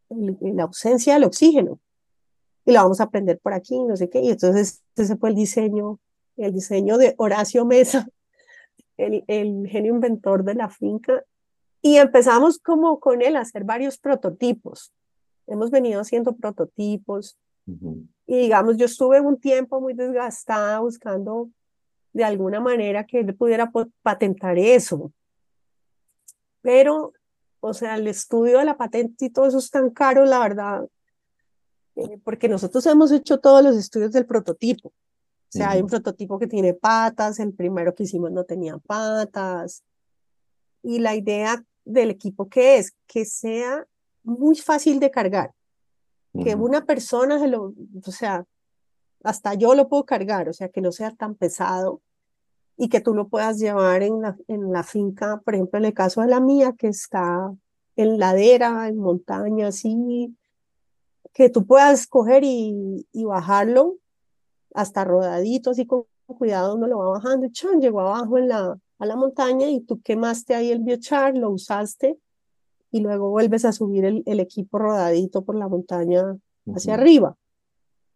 la 0.09 0.63
ausencia 0.63 1.15
del 1.15 1.25
oxígeno. 1.25 1.81
Y 2.65 2.73
lo 2.73 2.79
vamos 2.79 3.01
a 3.01 3.11
prender 3.11 3.41
por 3.41 3.55
aquí, 3.55 3.83
no 3.83 3.97
sé 3.97 4.09
qué. 4.09 4.21
Y 4.21 4.31
entonces 4.31 4.83
ese 4.95 5.17
fue 5.17 5.31
el 5.31 5.35
diseño, 5.35 5.99
el 6.37 6.53
diseño 6.53 6.97
de 6.97 7.17
Horacio 7.19 7.65
Mesa, 7.65 8.07
el, 8.97 9.25
el 9.27 9.67
genio 9.69 9.95
inventor 9.95 10.45
de 10.45 10.55
la 10.55 10.69
finca. 10.69 11.25
Y 11.81 11.97
empezamos 11.97 12.59
como 12.59 13.01
con 13.01 13.23
él 13.23 13.37
a 13.37 13.41
hacer 13.41 13.65
varios 13.65 13.99
prototipos. 13.99 14.93
Hemos 15.47 15.71
venido 15.71 16.01
haciendo 16.01 16.33
prototipos. 16.33 17.37
Y 18.27 18.37
digamos, 18.37 18.77
yo 18.77 18.87
estuve 18.87 19.21
un 19.21 19.39
tiempo 19.39 19.81
muy 19.81 19.95
desgastada 19.95 20.81
buscando 20.81 21.51
de 22.13 22.25
alguna 22.25 22.61
manera 22.61 23.05
que 23.05 23.21
él 23.21 23.35
pudiera 23.35 23.71
patentar 24.03 24.59
eso. 24.59 25.13
Pero, 26.61 27.13
o 27.61 27.75
sea, 27.75 27.97
el 27.97 28.07
estudio 28.07 28.59
de 28.59 28.65
la 28.65 28.77
patente 28.77 29.27
y 29.27 29.31
todo 29.31 29.47
eso 29.47 29.59
es 29.59 29.71
tan 29.71 29.91
caro, 29.91 30.25
la 30.25 30.39
verdad, 30.39 30.89
eh, 31.97 32.19
porque 32.25 32.49
nosotros 32.49 32.87
hemos 32.87 33.11
hecho 33.13 33.39
todos 33.39 33.63
los 33.63 33.77
estudios 33.77 34.13
del 34.13 34.27
prototipo. 34.27 34.93
O 35.53 35.59
sea, 35.59 35.73
hay 35.73 35.83
un 35.83 35.87
prototipo 35.87 36.39
que 36.39 36.47
tiene 36.47 36.73
patas, 36.73 37.39
el 37.39 37.53
primero 37.53 37.95
que 37.95 38.05
hicimos 38.05 38.33
no 38.33 38.45
tenía 38.45 38.79
patas. 38.79 39.85
Y 40.83 40.99
la 40.99 41.15
idea 41.15 41.63
del 41.85 42.11
equipo 42.11 42.49
que 42.49 42.79
es 42.79 42.95
que 43.07 43.27
sea 43.27 43.87
muy 44.23 44.57
fácil 44.57 44.99
de 44.99 45.11
cargar, 45.11 45.53
que 46.43 46.55
una 46.55 46.87
persona 46.87 47.39
se 47.39 47.49
lo, 47.49 47.75
o 48.03 48.11
sea, 48.13 48.47
hasta 49.23 49.53
yo 49.53 49.75
lo 49.75 49.91
puedo 49.91 50.07
cargar, 50.07 50.49
o 50.49 50.55
sea, 50.55 50.71
que 50.71 50.81
no 50.81 50.91
sea 50.91 51.11
tan 51.11 51.35
pesado 51.35 52.01
y 52.79 52.89
que 52.89 53.03
tú 53.03 53.13
lo 53.13 53.29
puedas 53.29 53.59
llevar 53.59 54.03
en 54.03 54.23
la, 54.23 54.39
en 54.49 54.73
la 54.73 54.83
finca, 54.83 55.43
por 55.45 55.55
ejemplo, 55.55 55.79
en 55.79 55.85
el 55.85 55.93
caso 55.93 56.23
de 56.23 56.29
la 56.29 56.41
mía, 56.41 56.75
que 56.79 56.89
está 56.89 57.53
en 57.97 58.19
ladera, 58.19 58.89
en 58.89 58.97
montaña, 58.97 59.67
así, 59.67 60.35
que 61.35 61.51
tú 61.51 61.67
puedas 61.67 62.07
coger 62.07 62.43
y, 62.43 63.07
y 63.13 63.25
bajarlo 63.25 63.99
hasta 64.75 65.05
rodadito, 65.05 65.71
así 65.71 65.87
con 65.87 66.05
cuidado 66.27 66.77
uno 66.77 66.87
lo 66.87 66.99
va 66.99 67.11
bajando, 67.11 67.49
chon, 67.53 67.81
llegó 67.81 68.01
abajo 68.01 68.39
en 68.39 68.49
la, 68.49 68.79
a 68.99 69.07
la 69.07 69.17
montaña 69.17 69.69
y 69.69 69.81
tú 69.81 70.01
quemaste 70.01 70.55
ahí 70.55 70.71
el 70.71 70.81
biochar, 70.81 71.37
lo 71.37 71.51
usaste 71.51 72.19
y 72.91 73.01
luego 73.01 73.31
vuelves 73.31 73.65
a 73.65 73.73
subir 73.73 74.05
el, 74.05 74.23
el 74.27 74.41
equipo 74.41 74.79
rodadito 74.79 75.43
por 75.43 75.57
la 75.57 75.69
montaña 75.69 76.37
hacia 76.75 76.95
arriba. 76.95 77.37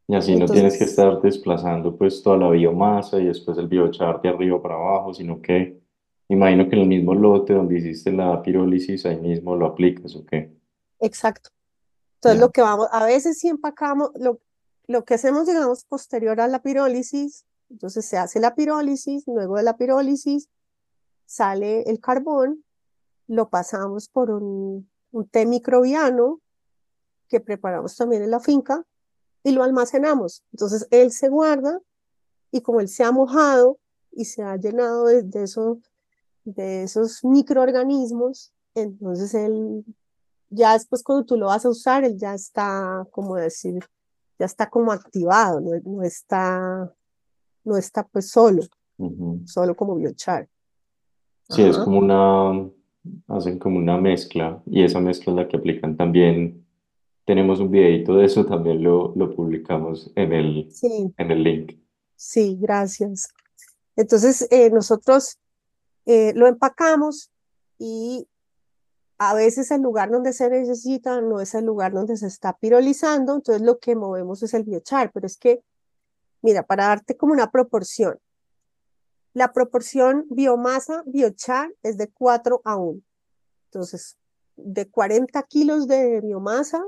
Y 0.09 0.15
así 0.15 0.37
no 0.37 0.47
tienes 0.47 0.79
que 0.79 0.85
estar 0.85 1.21
desplazando 1.21 1.97
pues 1.97 2.23
toda 2.23 2.37
la 2.37 2.51
biomasa 2.51 3.19
y 3.19 3.27
después 3.27 3.59
el 3.59 3.67
biochar 3.67 4.21
de 4.23 4.29
arriba 4.29 4.63
para 4.63 4.77
abajo, 4.77 5.13
sino 5.13 5.41
que 5.41 5.81
imagino 6.29 6.69
que 6.69 6.77
en 6.77 6.83
el 6.83 6.89
mismo 6.89 7.15
lote 7.15 7.55
donde 7.55 7.79
hiciste 7.79 8.13
la 8.13 8.41
pirólisis, 8.41 9.05
ahí 9.07 9.19
mismo 9.19 9.57
lo 9.57 9.67
aplicas, 9.67 10.15
¿o 10.15 10.25
qué? 10.25 10.53
Exacto. 11.01 11.51
Entonces 12.17 12.41
lo 12.41 12.51
que 12.51 12.63
vamos, 12.63 12.89
a 12.93 13.05
veces 13.05 13.39
sí 13.39 13.49
empacamos, 13.49 14.11
lo, 14.15 14.41
lo 14.87 15.05
que 15.05 15.15
hacemos, 15.15 15.47
digamos, 15.47 15.85
posterior 15.85 16.41
a 16.41 16.49
la 16.49 16.63
pirólisis, 16.63 17.45
entonces 17.71 18.05
se 18.07 18.19
hace 18.19 18.41
la 18.41 18.55
pirólisis, 18.55 19.25
luego 19.27 19.57
de 19.57 19.63
la 19.63 19.77
pirólisis 19.77 20.49
sale 21.25 21.83
el 21.83 22.01
carbón, 22.01 22.65
lo 23.27 23.49
pasamos 23.49 24.09
por 24.09 24.31
un, 24.31 24.89
un 25.11 25.29
té 25.29 25.47
microbiano 25.47 26.41
que 27.29 27.41
preparamos 27.41 27.97
también 27.97 28.23
en 28.23 28.31
la 28.31 28.41
finca 28.41 28.85
y 29.43 29.51
lo 29.51 29.65
almacenamos. 29.65 30.45
Entonces 30.53 30.87
él 30.91 31.11
se 31.11 31.29
guarda 31.29 31.81
y 32.53 32.61
como 32.61 32.81
él 32.81 32.89
se 32.89 33.03
ha 33.03 33.11
mojado 33.11 33.79
y 34.13 34.27
se 34.27 34.43
ha 34.43 34.57
llenado 34.57 35.07
de, 35.07 35.23
de, 35.25 35.47
de 36.45 36.83
esos 36.85 37.25
microorganismos, 37.25 38.53
entonces 38.75 39.35
él 39.35 39.85
ya 40.49 40.75
después 40.75 41.03
cuando 41.03 41.25
tú 41.25 41.37
lo 41.37 41.47
vas 41.47 41.65
a 41.65 41.71
usar, 41.71 42.05
él 42.05 42.17
ya 42.17 42.35
está, 42.35 43.07
como 43.11 43.35
decir, 43.35 43.85
ya 44.39 44.47
está 44.47 44.69
como 44.69 44.93
activado, 44.93 45.61
no, 45.61 45.71
no 45.85 46.03
está, 46.03 46.93
no 47.65 47.77
está 47.77 48.07
pues 48.07 48.31
solo, 48.31 48.63
solo 49.45 49.75
como 49.75 49.97
biochar. 49.97 50.49
Sí, 51.49 51.63
es 51.63 51.79
como 51.79 51.99
una, 51.99 52.69
hacen 53.29 53.59
como 53.59 53.79
una 53.79 53.97
mezcla 53.99 54.63
y 54.67 54.83
esa 54.83 55.01
mezcla 55.01 55.33
es 55.33 55.37
la 55.37 55.49
que 55.49 55.57
aplican 55.57 55.97
también 55.97 56.67
tenemos 57.27 57.59
un 57.59 57.71
videito 57.71 58.17
de 58.17 58.25
eso, 58.25 58.47
también 58.47 58.83
lo, 58.83 59.13
lo 59.17 59.35
publicamos 59.35 60.13
en 60.15 60.33
el, 60.33 60.69
sí. 60.71 61.13
en 61.19 61.31
el 61.31 61.43
link. 61.43 61.73
Sí, 62.15 62.57
gracias. 62.59 63.29
Entonces, 63.97 64.47
eh, 64.51 64.71
nosotros 64.71 65.39
eh, 66.07 66.33
lo 66.37 66.47
empacamos 66.47 67.33
y 67.79 68.29
a 69.19 69.35
veces 69.35 69.71
el 69.71 69.83
lugar 69.83 70.11
donde 70.11 70.33
se 70.33 70.49
necesita 70.51 71.21
no 71.21 71.41
es 71.41 71.55
el 71.55 71.65
lugar 71.65 71.93
donde 71.93 72.17
se 72.17 72.27
está 72.27 72.57
pirolizando, 72.57 73.35
entonces 73.35 73.63
lo 73.63 73.79
que 73.79 73.97
movemos 73.97 74.43
es 74.43 74.53
el 74.55 74.65
biochar, 74.65 75.11
pero 75.13 75.27
es 75.27 75.37
que, 75.37 75.63
mira, 76.43 76.63
para 76.63 76.89
darte 76.89 77.17
como 77.17 77.33
una 77.33 77.51
proporción, 77.51 78.19
la 79.33 79.53
proporción 79.53 80.27
biomasa-biochar 80.31 81.71
es 81.83 81.99
de 81.99 82.09
4 82.09 82.63
a 82.65 82.77
1. 82.77 83.01
Entonces, 83.67 84.17
de 84.57 84.89
40 84.89 85.43
kilos 85.43 85.87
de 85.87 86.23
biomasa, 86.23 86.83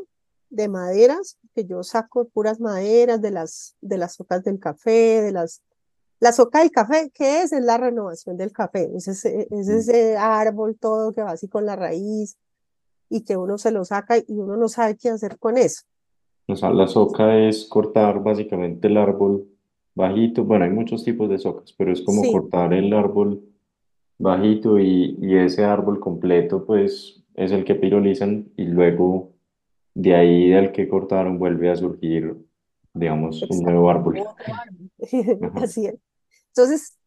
de 0.49 0.69
maderas, 0.69 1.37
que 1.55 1.67
yo 1.67 1.83
saco 1.83 2.29
puras 2.29 2.59
maderas 2.59 3.21
de 3.21 3.31
las, 3.33 3.77
de 3.83 3.99
las 3.99 4.19
hojas 4.19 4.43
del 4.45 4.59
café, 4.59 5.21
de 5.21 5.33
las... 5.33 5.63
La 6.21 6.33
soca 6.33 6.61
del 6.61 6.71
café, 6.71 7.11
¿qué 7.15 7.43
es? 7.43 7.53
Es 7.53 7.63
la 7.63 7.79
renovación 7.79 8.37
del 8.37 8.53
café, 8.53 8.91
es 8.95 9.07
ese, 9.09 9.47
es 9.51 9.69
ese 9.69 10.17
árbol 10.17 10.77
todo 10.79 11.13
que 11.13 11.23
va 11.23 11.33
así 11.33 11.49
con 11.49 11.65
la 11.65 11.77
raíz 11.77 12.37
y 13.09 13.25
que 13.25 13.37
uno 13.37 13.57
se 13.57 13.71
lo 13.71 13.85
saca 13.85 14.19
y 14.19 14.25
uno 14.29 14.57
no 14.57 14.69
sabe 14.69 14.97
qué 14.97 15.11
hacer 15.11 15.39
con 15.39 15.57
eso. 15.57 15.83
O 16.49 16.57
sea, 16.57 16.71
la 16.71 16.89
soca 16.89 17.39
es 17.39 17.67
cortar 17.67 18.23
básicamente 18.23 18.89
el 18.89 18.97
árbol 18.97 19.47
bajito, 19.95 20.45
bueno, 20.45 20.65
hay 20.65 20.71
muchos 20.71 21.05
tipos 21.05 21.29
de 21.29 21.39
socas, 21.39 21.73
pero 21.77 21.93
es 21.93 22.03
como 22.03 22.23
cortar 22.33 22.73
el 22.73 22.93
árbol 22.93 23.43
bajito 24.19 24.79
y, 24.79 25.17
y 25.21 25.37
ese 25.37 25.65
árbol 25.65 26.01
completo 26.01 26.65
pues 26.65 27.23
es 27.35 27.53
el 27.53 27.65
que 27.65 27.77
pirolizan 27.77 28.49
y 28.57 28.65
luego 28.65 29.33
de 29.95 30.15
ahí 30.15 30.51
del 30.51 30.73
que 30.73 30.89
cortaron 30.89 31.39
vuelve 31.39 31.71
a 31.71 31.77
surgir, 31.77 32.37
digamos, 32.95 33.43
un 33.49 33.63
nuevo 33.63 33.91
árbol. 33.91 34.21
Así 35.55 35.87
es. 35.87 36.08
Entonces, 36.59 36.99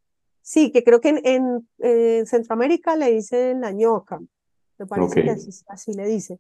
sí, 0.41 0.71
que 0.71 0.81
creo 0.81 1.01
que 1.01 1.09
en, 1.09 1.67
en 1.79 2.25
Centroamérica 2.25 2.95
le 2.95 3.11
dicen 3.11 3.59
la 3.59 3.73
ñoca, 3.73 4.21
me 4.77 4.85
parece 4.85 5.23
que 5.23 5.35
así, 5.67 5.93
le 5.93 6.05
dicen. 6.07 6.39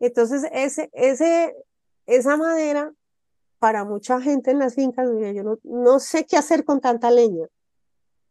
Entonces, 0.00 0.44
ese, 0.52 0.90
ese, 0.92 1.54
esa 2.06 2.36
madera, 2.36 2.92
para 3.60 3.84
mucha 3.84 4.20
gente 4.20 4.50
en 4.50 4.58
las 4.58 4.74
fincas, 4.74 5.06
yo 5.08 5.44
no, 5.44 5.58
no 5.62 6.00
sé 6.00 6.26
qué 6.26 6.36
hacer 6.36 6.64
con 6.64 6.80
tanta 6.80 7.12
leña. 7.12 7.46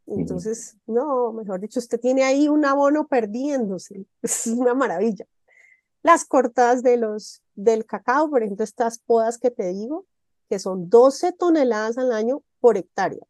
Entonces, 0.08 0.76
no, 0.88 1.32
mejor 1.32 1.62
dicho, 1.62 1.80
usted 1.80 1.98
tiene 1.98 2.26
ahí 2.26 2.50
un 2.50 2.66
abono 2.66 3.08
perdiéndose. 3.08 4.06
Es 4.22 4.46
una 4.48 4.74
maravilla. 4.74 5.26
Las 6.04 6.26
cortadas 6.26 6.84
de 6.84 6.98
los, 6.98 7.42
del 7.56 7.86
cacao, 7.86 8.30
por 8.30 8.44
ejemplo, 8.44 8.66
estas 8.66 9.00
podas 9.00 9.38
que 9.38 9.52
te 9.52 9.72
digo, 9.72 10.06
que 10.50 10.60
son 10.60 10.90
12 10.90 11.32
toneladas 11.32 11.98
al 11.98 12.12
año 12.12 12.44
por 12.60 12.76
hectárea. 12.76 13.26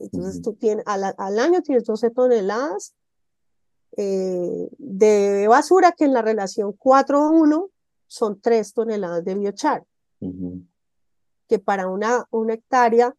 Entonces 0.00 0.42
tú 0.42 0.54
tienes, 0.54 0.84
al, 0.86 1.14
al, 1.16 1.38
año 1.38 1.62
tienes 1.62 1.84
12 1.84 2.10
toneladas 2.10 2.94
eh, 3.96 4.68
de 4.78 5.46
basura 5.46 5.92
que 5.92 6.06
en 6.06 6.12
la 6.12 6.22
relación 6.22 6.72
4 6.72 7.18
a 7.18 7.30
1 7.30 7.70
son 8.06 8.40
3 8.40 8.72
toneladas 8.72 9.24
de 9.24 9.34
biochar. 9.34 9.84
Que 11.48 11.58
para 11.58 11.88
una, 11.88 12.26
una 12.30 12.54
hectárea, 12.54 13.14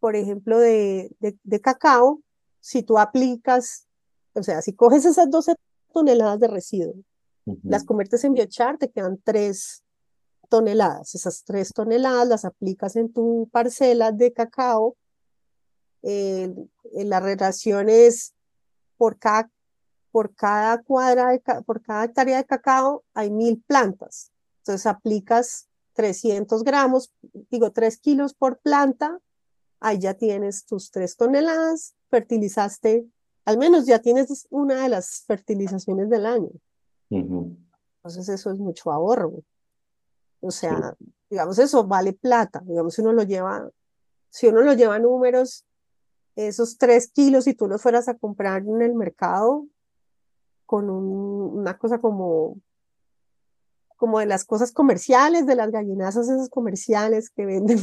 por 0.00 0.16
ejemplo, 0.16 0.58
de, 0.58 1.10
de, 1.20 1.38
de 1.42 1.60
cacao, 1.60 2.20
si 2.60 2.82
tú 2.82 2.98
aplicas, 2.98 3.86
o 4.34 4.42
sea, 4.42 4.60
si 4.62 4.72
coges 4.72 5.04
esas 5.04 5.30
12 5.30 5.54
toneladas 5.92 6.40
de 6.40 6.48
residuo 6.48 6.94
las 7.62 7.84
conviertes 7.84 8.24
en 8.24 8.34
biochar, 8.34 8.76
te 8.76 8.90
quedan 8.90 9.18
tres 9.22 9.84
toneladas. 10.48 11.14
Esas 11.14 11.44
tres 11.44 11.72
toneladas 11.72 12.26
las 12.26 12.44
aplicas 12.44 12.96
en 12.96 13.12
tu 13.12 13.48
parcela 13.52 14.10
de 14.12 14.32
cacao. 14.32 14.96
Eh, 16.08 16.54
la 16.92 17.18
relación 17.18 17.88
es 17.88 18.32
por 18.96 19.18
cada, 19.18 19.50
por 20.12 20.36
cada 20.36 20.80
cuadra, 20.82 21.30
de, 21.30 21.42
por 21.66 21.82
cada 21.82 22.04
hectárea 22.04 22.36
de 22.36 22.44
cacao 22.44 23.02
hay 23.12 23.28
mil 23.28 23.60
plantas. 23.66 24.30
Entonces 24.58 24.86
aplicas 24.86 25.68
300 25.94 26.62
gramos, 26.62 27.12
digo 27.50 27.72
3 27.72 27.98
kilos 27.98 28.34
por 28.34 28.58
planta, 28.58 29.18
ahí 29.80 29.98
ya 29.98 30.14
tienes 30.14 30.64
tus 30.64 30.92
tres 30.92 31.16
toneladas, 31.16 31.96
fertilizaste, 32.08 33.04
al 33.44 33.58
menos 33.58 33.86
ya 33.86 33.98
tienes 33.98 34.46
una 34.50 34.84
de 34.84 34.88
las 34.88 35.24
fertilizaciones 35.26 36.08
del 36.08 36.24
año. 36.24 36.50
Entonces 37.10 38.28
eso 38.28 38.52
es 38.52 38.58
mucho 38.58 38.92
ahorro. 38.92 39.42
O 40.40 40.52
sea, 40.52 40.96
digamos, 41.28 41.58
eso 41.58 41.84
vale 41.84 42.12
plata. 42.12 42.62
Digamos, 42.64 42.94
si 42.94 43.02
uno 43.02 43.12
lo 43.12 43.24
lleva, 43.24 43.68
si 44.30 44.46
uno 44.46 44.62
lo 44.62 44.72
lleva 44.74 45.00
números, 45.00 45.64
esos 46.36 46.76
tres 46.78 47.10
kilos, 47.10 47.44
si 47.44 47.54
tú 47.54 47.66
los 47.66 47.82
fueras 47.82 48.08
a 48.08 48.14
comprar 48.14 48.62
en 48.62 48.82
el 48.82 48.94
mercado 48.94 49.66
con 50.66 50.90
una 50.90 51.78
cosa 51.78 51.98
como, 51.98 52.60
como 53.96 54.18
de 54.18 54.26
las 54.26 54.44
cosas 54.44 54.72
comerciales, 54.72 55.46
de 55.46 55.56
las 55.56 55.70
gallinazas 55.70 56.28
esas 56.28 56.50
comerciales 56.50 57.30
que 57.30 57.46
venden 57.46 57.78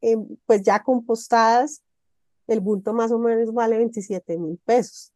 pues 0.46 0.62
ya 0.62 0.82
compostadas, 0.82 1.82
el 2.46 2.60
bulto 2.60 2.94
más 2.94 3.10
o 3.10 3.18
menos 3.18 3.52
vale 3.52 3.76
27 3.76 4.38
mil 4.38 4.58
pesos. 4.64 5.12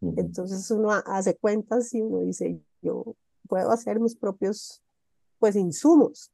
Entonces 0.00 0.70
uno 0.70 0.92
hace 0.92 1.36
cuentas 1.36 1.92
y 1.92 2.00
uno 2.00 2.20
dice, 2.20 2.60
yo 2.80 3.16
puedo 3.48 3.70
hacer 3.72 3.98
mis 3.98 4.14
propios 4.14 4.80
pues 5.40 5.56
insumos. 5.56 6.30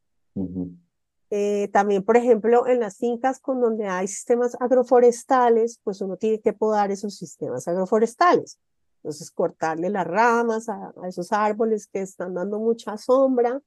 Eh, 1.37 1.67
también, 1.73 2.05
por 2.05 2.17
ejemplo, 2.17 2.69
en 2.69 2.79
las 2.79 2.99
fincas 2.99 3.41
con 3.41 3.61
donde 3.61 3.89
hay 3.89 4.07
sistemas 4.07 4.57
agroforestales, 4.61 5.81
pues 5.83 6.01
uno 6.01 6.17
tiene 6.17 6.41
que 6.41 6.53
podar 6.53 6.93
esos 6.93 7.17
sistemas 7.17 7.67
agroforestales. 7.67 8.61
Entonces, 8.99 9.33
cortarle 9.33 9.91
las 9.91 10.07
ramas 10.07 10.69
a, 10.69 10.95
esos 11.09 11.33
árboles 11.33 11.89
que 11.89 12.03
están 12.03 12.35
dando 12.35 12.61
mucha 12.61 12.97
sombra 12.99 13.61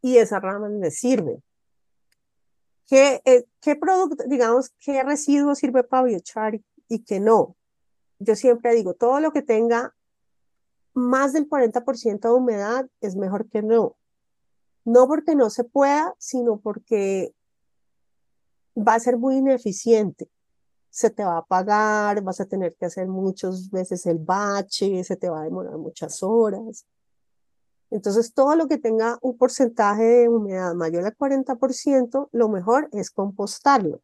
y 0.00 0.16
esas 0.16 0.40
ramas 0.40 0.70
les 0.70 0.98
sirven. 0.98 1.42
¿Qué, 2.86 3.20
eh, 3.26 3.44
qué 3.60 3.76
producto, 3.76 4.24
digamos, 4.26 4.70
qué 4.78 5.02
residuo 5.02 5.54
sirve 5.54 5.84
para 5.84 6.04
biochar 6.04 6.54
y, 6.54 6.64
y 6.88 7.04
qué 7.04 7.20
no? 7.20 7.56
Yo 8.18 8.36
siempre 8.36 8.74
digo, 8.74 8.94
todo 8.94 9.20
lo 9.20 9.34
que 9.34 9.42
tenga 9.42 9.94
más 10.94 11.34
del 11.34 11.46
40% 11.46 12.20
de 12.20 12.34
humedad 12.34 12.88
es 13.02 13.16
mejor 13.16 13.50
que 13.50 13.60
no. 13.60 13.98
No 14.84 15.06
porque 15.06 15.34
no 15.34 15.50
se 15.50 15.64
pueda, 15.64 16.14
sino 16.18 16.58
porque 16.58 17.34
va 18.76 18.94
a 18.94 19.00
ser 19.00 19.16
muy 19.16 19.36
ineficiente. 19.36 20.28
Se 20.90 21.10
te 21.10 21.24
va 21.24 21.38
a 21.38 21.44
pagar, 21.44 22.22
vas 22.22 22.40
a 22.40 22.46
tener 22.46 22.74
que 22.76 22.86
hacer 22.86 23.08
muchas 23.08 23.70
veces 23.70 24.06
el 24.06 24.18
bache, 24.18 25.02
se 25.04 25.16
te 25.16 25.28
va 25.28 25.40
a 25.40 25.44
demorar 25.44 25.76
muchas 25.78 26.22
horas. 26.22 26.86
Entonces, 27.90 28.34
todo 28.34 28.56
lo 28.56 28.66
que 28.66 28.78
tenga 28.78 29.18
un 29.22 29.36
porcentaje 29.36 30.02
de 30.02 30.28
humedad 30.28 30.74
mayor 30.74 31.04
al 31.04 31.16
40%, 31.16 32.28
lo 32.32 32.48
mejor 32.48 32.88
es 32.92 33.10
compostarlo. 33.10 34.00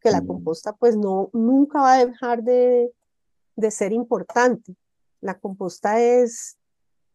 Que 0.00 0.10
la 0.10 0.24
composta, 0.24 0.74
pues, 0.74 0.96
no, 0.96 1.30
nunca 1.32 1.80
va 1.80 1.94
a 1.94 2.06
dejar 2.06 2.42
de, 2.42 2.92
de 3.56 3.70
ser 3.70 3.92
importante. 3.92 4.76
La 5.20 5.38
composta 5.40 6.00
es, 6.00 6.56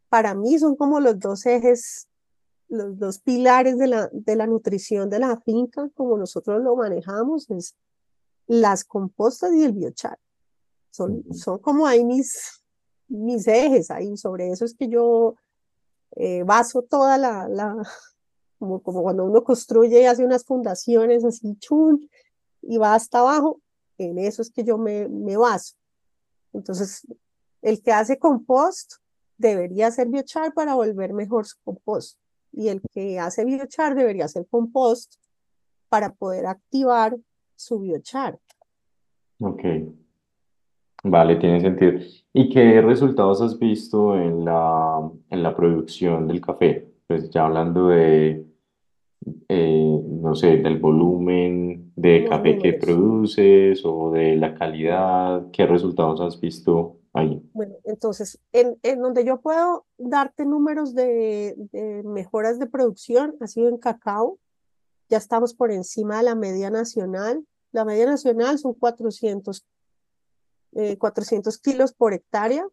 para 0.09 0.33
mí, 0.33 0.59
son 0.59 0.75
como 0.75 0.99
los 0.99 1.17
dos 1.17 1.45
ejes 1.45 2.08
los 2.69 2.97
dos 2.99 3.19
pilares 3.19 3.77
de 3.77 3.87
la, 3.87 4.09
de 4.13 4.35
la 4.35 4.47
nutrición 4.47 5.09
de 5.09 5.19
la 5.19 5.39
finca, 5.41 5.89
como 5.95 6.17
nosotros 6.17 6.61
lo 6.61 6.75
manejamos, 6.75 7.49
es 7.49 7.75
las 8.47 8.83
compostas 8.83 9.53
y 9.53 9.63
el 9.63 9.73
biochar. 9.73 10.17
Son, 10.91 11.23
son 11.33 11.59
como 11.59 11.85
ahí 11.85 12.05
mis, 12.05 12.63
mis 13.07 13.47
ejes, 13.47 13.91
ahí 13.91 14.15
sobre 14.17 14.51
eso 14.51 14.65
es 14.65 14.75
que 14.75 14.87
yo 14.87 15.35
eh, 16.15 16.43
baso 16.43 16.83
toda 16.83 17.17
la, 17.17 17.47
la 17.47 17.75
como, 18.59 18.81
como 18.81 19.01
cuando 19.01 19.25
uno 19.25 19.43
construye 19.43 20.01
y 20.01 20.05
hace 20.05 20.23
unas 20.23 20.45
fundaciones 20.45 21.25
así, 21.25 21.55
chun, 21.59 22.09
y 22.61 22.77
va 22.77 22.93
hasta 22.93 23.19
abajo, 23.19 23.61
en 23.97 24.19
eso 24.19 24.41
es 24.41 24.51
que 24.51 24.63
yo 24.63 24.77
me, 24.77 25.07
me 25.07 25.37
baso. 25.37 25.75
Entonces, 26.53 27.07
el 27.61 27.81
que 27.81 27.91
hace 27.91 28.19
compost 28.19 28.95
debería 29.37 29.87
hacer 29.87 30.07
biochar 30.07 30.53
para 30.53 30.75
volver 30.75 31.13
mejor 31.13 31.45
su 31.47 31.55
compost 31.63 32.19
y 32.51 32.69
el 32.69 32.81
que 32.91 33.19
hace 33.19 33.45
biochar 33.45 33.95
debería 33.95 34.25
hacer 34.25 34.45
compost 34.49 35.15
para 35.89 36.13
poder 36.13 36.45
activar 36.45 37.17
su 37.55 37.79
biochar. 37.79 38.39
Ok. 39.39 39.63
Vale, 41.03 41.37
tiene 41.37 41.61
sentido. 41.61 41.93
¿Y 42.33 42.49
qué 42.49 42.81
resultados 42.81 43.41
has 43.41 43.57
visto 43.57 44.15
en 44.15 44.45
la, 44.45 45.09
en 45.29 45.43
la 45.43 45.55
producción 45.55 46.27
del 46.27 46.41
café? 46.41 46.87
Pues 47.07 47.29
ya 47.29 47.45
hablando 47.45 47.87
de, 47.87 48.45
eh, 49.47 50.01
no 50.05 50.35
sé, 50.35 50.57
del 50.57 50.77
volumen 50.77 51.93
de 51.95 52.25
café 52.25 52.57
que 52.57 52.73
produces 52.73 53.81
o 53.85 54.11
de 54.11 54.35
la 54.35 54.53
calidad, 54.55 55.49
¿qué 55.51 55.65
resultados 55.65 56.21
has 56.21 56.39
visto 56.39 56.98
bueno, 57.11 57.75
entonces, 57.85 58.39
en, 58.51 58.77
en 58.83 59.01
donde 59.01 59.25
yo 59.25 59.41
puedo 59.41 59.85
darte 59.97 60.45
números 60.45 60.93
de, 60.93 61.55
de, 61.71 62.03
mejoras 62.03 62.59
de 62.59 62.67
producción, 62.67 63.35
ha 63.39 63.47
sido 63.47 63.69
en 63.69 63.77
cacao. 63.77 64.37
Ya 65.09 65.17
estamos 65.17 65.53
por 65.53 65.71
encima 65.71 66.17
de 66.17 66.23
la 66.23 66.35
media 66.35 66.69
nacional. 66.69 67.45
La 67.71 67.83
media 67.83 68.05
nacional 68.05 68.59
son 68.59 68.73
400, 68.73 69.65
400 70.97 71.55
eh, 71.55 71.59
kilos 71.63 71.93
por 71.93 72.13
hectárea. 72.13 72.67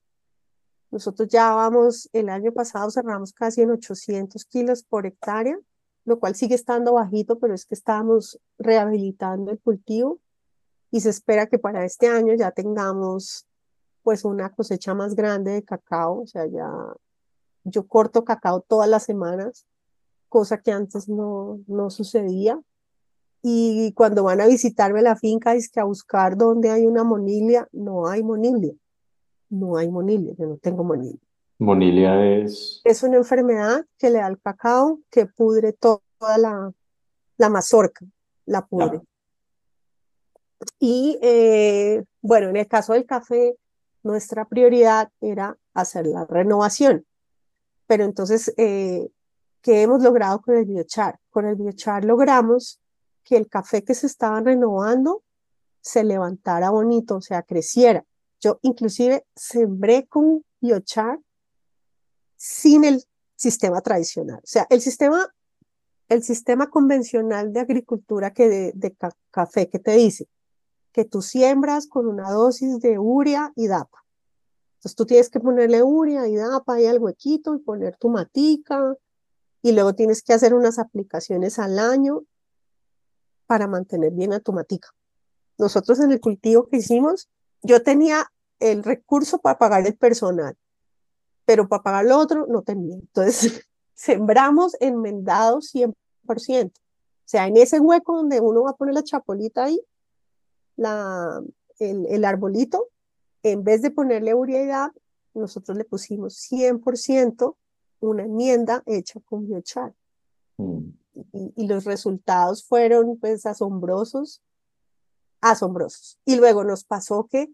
Nosotros 0.90 1.28
ya 1.28 1.52
vamos, 1.52 2.08
el 2.12 2.28
año 2.28 2.52
pasado 2.52 2.90
cerramos 2.90 3.32
casi 3.32 3.62
en 3.62 3.70
800 3.70 4.44
kilos 4.44 4.84
por 4.84 5.06
hectárea, 5.06 5.58
lo 6.04 6.20
cual 6.20 6.34
sigue 6.36 6.54
estando 6.54 6.94
bajito, 6.94 7.38
pero 7.38 7.54
es 7.54 7.64
que 7.64 7.74
estamos 7.74 8.38
rehabilitando 8.58 9.50
el 9.50 9.58
cultivo 9.58 10.20
y 10.90 11.00
se 11.00 11.10
espera 11.10 11.46
que 11.46 11.58
para 11.58 11.84
este 11.84 12.08
año 12.08 12.34
ya 12.34 12.52
tengamos 12.52 13.46
pues 14.06 14.24
una 14.24 14.50
cosecha 14.50 14.94
más 14.94 15.16
grande 15.16 15.50
de 15.50 15.64
cacao, 15.64 16.20
o 16.20 16.26
sea, 16.28 16.46
ya 16.46 16.70
yo 17.64 17.88
corto 17.88 18.24
cacao 18.24 18.60
todas 18.60 18.88
las 18.88 19.02
semanas, 19.02 19.66
cosa 20.28 20.58
que 20.58 20.70
antes 20.70 21.08
no, 21.08 21.58
no 21.66 21.90
sucedía. 21.90 22.56
Y 23.42 23.92
cuando 23.94 24.22
van 24.22 24.40
a 24.40 24.46
visitarme 24.46 25.02
la 25.02 25.16
finca, 25.16 25.56
es 25.56 25.68
que 25.68 25.80
a 25.80 25.84
buscar 25.84 26.36
dónde 26.36 26.70
hay 26.70 26.86
una 26.86 27.02
monilia, 27.02 27.66
no 27.72 28.06
hay 28.06 28.22
monilia. 28.22 28.74
No 29.50 29.76
hay 29.76 29.90
monilia, 29.90 30.34
yo 30.38 30.46
no 30.46 30.56
tengo 30.58 30.84
monilia. 30.84 31.18
Monilia 31.58 32.42
es... 32.42 32.82
Es 32.84 33.02
una 33.02 33.16
enfermedad 33.16 33.86
que 33.98 34.10
le 34.10 34.20
da 34.20 34.26
al 34.26 34.40
cacao 34.40 35.00
que 35.10 35.26
pudre 35.26 35.72
toda 35.72 35.98
la, 36.38 36.72
la 37.38 37.48
mazorca, 37.48 38.06
la 38.44 38.64
pudre. 38.64 39.00
Y 40.78 41.18
eh, 41.22 42.04
bueno, 42.22 42.50
en 42.50 42.56
el 42.56 42.68
caso 42.68 42.92
del 42.92 43.04
café, 43.04 43.56
nuestra 44.06 44.46
prioridad 44.46 45.10
era 45.20 45.58
hacer 45.74 46.06
la 46.06 46.24
renovación. 46.24 47.04
Pero 47.86 48.04
entonces, 48.04 48.52
eh, 48.56 49.10
¿qué 49.60 49.82
hemos 49.82 50.02
logrado 50.02 50.40
con 50.40 50.56
el 50.56 50.64
biochar? 50.64 51.18
Con 51.30 51.46
el 51.46 51.56
biochar 51.56 52.04
logramos 52.04 52.80
que 53.24 53.36
el 53.36 53.48
café 53.48 53.84
que 53.84 53.94
se 53.94 54.06
estaba 54.06 54.40
renovando 54.40 55.22
se 55.80 56.04
levantara 56.04 56.70
bonito, 56.70 57.16
o 57.16 57.20
sea, 57.20 57.42
creciera. 57.42 58.04
Yo 58.40 58.58
inclusive 58.62 59.26
sembré 59.34 60.06
con 60.06 60.44
biochar 60.60 61.18
sin 62.36 62.84
el 62.84 63.04
sistema 63.34 63.80
tradicional. 63.80 64.38
O 64.38 64.46
sea, 64.46 64.66
el 64.70 64.80
sistema, 64.80 65.26
el 66.08 66.22
sistema 66.22 66.68
convencional 66.68 67.52
de 67.52 67.60
agricultura 67.60 68.32
que 68.32 68.48
de, 68.48 68.72
de 68.74 68.96
café 69.30 69.68
que 69.68 69.78
te 69.78 69.92
dice, 69.92 70.28
que 70.96 71.04
tú 71.04 71.20
siembras 71.20 71.86
con 71.86 72.06
una 72.06 72.30
dosis 72.30 72.80
de 72.80 72.98
urea 72.98 73.52
y 73.54 73.66
DAPA. 73.66 74.02
Entonces 74.76 74.96
tú 74.96 75.04
tienes 75.04 75.28
que 75.28 75.40
ponerle 75.40 75.82
urea 75.82 76.26
y 76.26 76.36
DAPA 76.36 76.80
y 76.80 76.86
al 76.86 76.98
huequito 77.00 77.54
y 77.54 77.58
poner 77.58 77.98
tu 77.98 78.08
matica 78.08 78.96
y 79.60 79.72
luego 79.72 79.94
tienes 79.94 80.22
que 80.22 80.32
hacer 80.32 80.54
unas 80.54 80.78
aplicaciones 80.78 81.58
al 81.58 81.78
año 81.78 82.22
para 83.46 83.66
mantener 83.66 84.14
bien 84.14 84.32
a 84.32 84.40
tu 84.40 84.54
matica. 84.54 84.88
Nosotros 85.58 86.00
en 86.00 86.12
el 86.12 86.20
cultivo 86.20 86.66
que 86.66 86.78
hicimos, 86.78 87.28
yo 87.60 87.82
tenía 87.82 88.32
el 88.58 88.82
recurso 88.82 89.36
para 89.36 89.58
pagar 89.58 89.86
el 89.86 89.98
personal, 89.98 90.56
pero 91.44 91.68
para 91.68 91.82
pagar 91.82 92.06
lo 92.06 92.16
otro 92.16 92.46
no 92.46 92.62
tenía. 92.62 92.96
Entonces 92.96 93.68
sembramos 93.94 94.78
enmendados 94.80 95.74
100%. 95.74 95.92
O 96.70 96.72
sea, 97.26 97.48
en 97.48 97.58
ese 97.58 97.80
hueco 97.80 98.16
donde 98.16 98.40
uno 98.40 98.62
va 98.62 98.70
a 98.70 98.76
poner 98.76 98.94
la 98.94 99.04
chapolita 99.04 99.64
ahí, 99.64 99.78
la, 100.76 101.42
el, 101.78 102.06
el 102.06 102.24
arbolito, 102.24 102.88
en 103.42 103.64
vez 103.64 103.82
de 103.82 103.90
ponerle 103.90 104.34
urea 104.34 104.92
nosotros 105.36 105.76
le 105.76 105.84
pusimos 105.84 106.34
100% 106.50 107.56
una 108.00 108.24
enmienda 108.24 108.82
hecha 108.86 109.20
con 109.20 109.46
biochar. 109.46 109.94
Mm. 110.56 110.90
Y, 111.32 111.66
los 111.66 111.84
resultados 111.84 112.64
fueron 112.64 113.16
pues 113.18 113.46
asombrosos, 113.46 114.42
asombrosos. 115.40 116.18
Y 116.24 116.36
luego 116.36 116.62
nos 116.64 116.84
pasó 116.84 117.26
que 117.30 117.50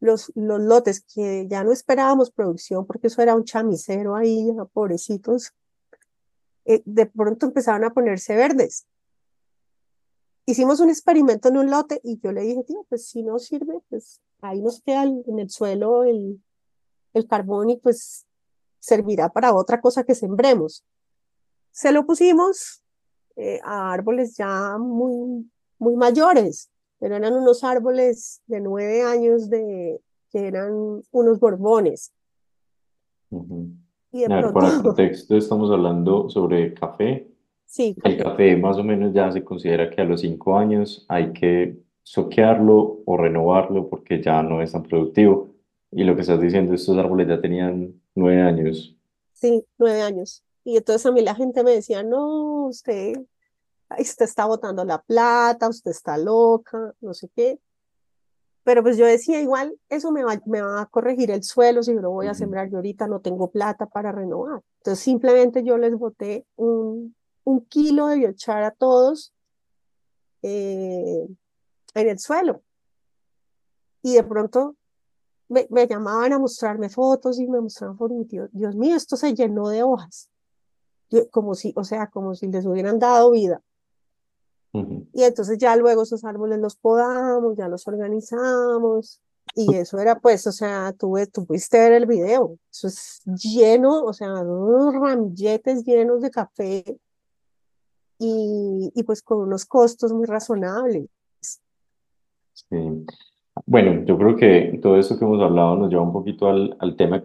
los, 0.00 0.30
los 0.34 0.60
lotes 0.60 1.00
que 1.00 1.46
ya 1.48 1.64
no 1.64 1.72
esperábamos 1.72 2.30
producción, 2.30 2.86
porque 2.86 3.06
eso 3.06 3.22
era 3.22 3.34
un 3.34 3.44
chamisero 3.44 4.16
ahí, 4.16 4.48
pobrecitos, 4.72 5.52
eh, 6.66 6.82
de 6.84 7.06
pronto 7.06 7.46
empezaron 7.46 7.84
a 7.84 7.94
ponerse 7.94 8.36
verdes 8.36 8.86
hicimos 10.46 10.80
un 10.80 10.88
experimento 10.88 11.48
en 11.48 11.58
un 11.58 11.70
lote 11.70 12.00
y 12.02 12.18
yo 12.20 12.32
le 12.32 12.42
dije, 12.42 12.62
tío, 12.64 12.86
pues 12.88 13.06
si 13.08 13.22
no 13.22 13.38
sirve, 13.38 13.80
pues 13.90 14.22
ahí 14.40 14.62
nos 14.62 14.80
queda 14.80 15.02
en 15.02 15.38
el 15.38 15.50
suelo 15.50 16.04
el, 16.04 16.40
el 17.12 17.26
carbón 17.26 17.70
y 17.70 17.76
pues 17.76 18.26
servirá 18.78 19.28
para 19.28 19.54
otra 19.54 19.80
cosa 19.80 20.04
que 20.04 20.14
sembremos. 20.14 20.84
Se 21.72 21.92
lo 21.92 22.06
pusimos 22.06 22.82
eh, 23.34 23.60
a 23.64 23.92
árboles 23.92 24.36
ya 24.36 24.78
muy, 24.78 25.50
muy 25.78 25.96
mayores, 25.96 26.70
pero 26.98 27.16
eran 27.16 27.34
unos 27.34 27.64
árboles 27.64 28.40
de 28.46 28.60
nueve 28.60 29.02
años 29.02 29.50
de, 29.50 30.00
que 30.30 30.46
eran 30.46 31.02
unos 31.10 31.40
borbones. 31.40 32.12
Y 34.12 34.20
de 34.20 34.26
pronto... 34.26 34.52
Para 34.54 34.76
el 34.76 34.82
contexto 34.82 35.36
estamos 35.36 35.70
hablando 35.70 36.30
sobre 36.30 36.72
café 36.72 37.35
Sí, 37.66 37.96
El 38.04 38.16
café 38.22 38.56
más 38.56 38.78
o 38.78 38.84
menos 38.84 39.12
ya 39.12 39.30
se 39.32 39.44
considera 39.44 39.90
que 39.90 40.00
a 40.00 40.04
los 40.04 40.20
cinco 40.20 40.56
años 40.56 41.04
hay 41.08 41.32
que 41.32 41.76
soquearlo 42.02 43.02
o 43.04 43.16
renovarlo 43.16 43.88
porque 43.90 44.22
ya 44.22 44.42
no 44.42 44.62
es 44.62 44.72
tan 44.72 44.84
productivo. 44.84 45.50
Y 45.90 46.04
lo 46.04 46.14
que 46.14 46.22
estás 46.22 46.40
diciendo, 46.40 46.72
estos 46.72 46.96
árboles 46.96 47.26
ya 47.28 47.40
tenían 47.40 48.00
nueve 48.14 48.40
años. 48.42 48.96
Sí, 49.34 49.64
nueve 49.78 50.02
años. 50.02 50.44
Y 50.62 50.76
entonces 50.76 51.04
a 51.04 51.12
mí 51.12 51.20
la 51.22 51.34
gente 51.34 51.64
me 51.64 51.72
decía, 51.72 52.04
no, 52.04 52.66
usted, 52.66 53.14
usted 53.98 54.24
está 54.24 54.46
botando 54.46 54.84
la 54.84 55.02
plata, 55.02 55.68
usted 55.68 55.90
está 55.90 56.16
loca, 56.16 56.94
no 57.00 57.12
sé 57.12 57.28
qué. 57.34 57.58
Pero 58.62 58.82
pues 58.82 58.96
yo 58.96 59.06
decía, 59.06 59.40
igual, 59.40 59.76
eso 59.88 60.12
me 60.12 60.22
va, 60.22 60.40
me 60.46 60.62
va 60.62 60.82
a 60.82 60.86
corregir 60.86 61.32
el 61.32 61.42
suelo 61.42 61.82
si 61.82 61.92
yo 61.92 62.00
lo 62.00 62.10
voy 62.10 62.28
a 62.28 62.34
sembrar. 62.34 62.70
Yo 62.70 62.76
ahorita 62.76 63.08
no 63.08 63.20
tengo 63.20 63.50
plata 63.50 63.86
para 63.86 64.12
renovar. 64.12 64.62
Entonces 64.78 65.02
simplemente 65.04 65.64
yo 65.64 65.76
les 65.76 65.94
boté 65.94 66.46
un, 66.54 67.15
un 67.46 67.64
kilo 67.66 68.08
de 68.08 68.16
biochar 68.16 68.64
a 68.64 68.72
todos 68.72 69.32
eh, 70.42 71.28
en 71.94 72.08
el 72.08 72.18
suelo. 72.18 72.62
Y 74.02 74.14
de 74.14 74.24
pronto 74.24 74.76
me, 75.48 75.66
me, 75.70 75.86
llamaban 75.86 76.32
a 76.32 76.38
mostrarme 76.40 76.88
fotos 76.88 77.38
y 77.38 77.46
me 77.46 77.60
mostraban 77.60 77.96
fotos. 77.96 78.26
Dios, 78.28 78.50
Dios 78.52 78.74
mío, 78.74 78.96
esto 78.96 79.16
se 79.16 79.32
llenó 79.32 79.68
de 79.68 79.84
hojas. 79.84 80.28
Yo, 81.08 81.30
como 81.30 81.54
si, 81.54 81.72
o 81.76 81.84
sea, 81.84 82.08
como 82.08 82.34
si 82.34 82.48
les 82.48 82.66
hubieran 82.66 82.98
dado 82.98 83.30
vida. 83.30 83.62
Y 85.14 85.22
entonces 85.22 85.56
ya 85.56 85.74
luego 85.76 86.02
esos 86.02 86.22
árboles 86.24 86.58
los 86.58 86.76
podamos, 86.76 87.56
ya 87.56 87.68
los 87.68 87.86
organizamos. 87.86 89.22
Y 89.54 89.74
eso 89.74 89.98
era 89.98 90.18
pues, 90.18 90.46
o 90.46 90.52
sea, 90.52 90.92
tuve, 90.92 91.28
tuviste 91.28 91.78
ver 91.78 91.92
el 91.92 92.06
video. 92.06 92.58
Eso 92.70 92.88
es 92.88 93.22
lleno, 93.24 94.02
o 94.02 94.12
sea, 94.12 94.32
unos 94.42 94.94
ramilletes 94.94 95.84
llenos 95.84 96.20
de 96.20 96.30
café 96.30 96.98
y, 98.18 98.92
y 98.94 99.02
pues 99.02 99.22
con 99.22 99.38
unos 99.38 99.64
costos 99.64 100.12
muy 100.12 100.26
razonables. 100.26 101.08
Sí. 102.52 103.04
Bueno, 103.64 104.04
yo 104.04 104.18
creo 104.18 104.36
que 104.36 104.78
todo 104.82 104.98
esto 104.98 105.18
que 105.18 105.24
hemos 105.24 105.40
hablado 105.42 105.76
nos 105.76 105.90
lleva 105.90 106.02
un 106.02 106.12
poquito 106.12 106.48
al, 106.48 106.76
al 106.78 106.96
tema 106.96 107.22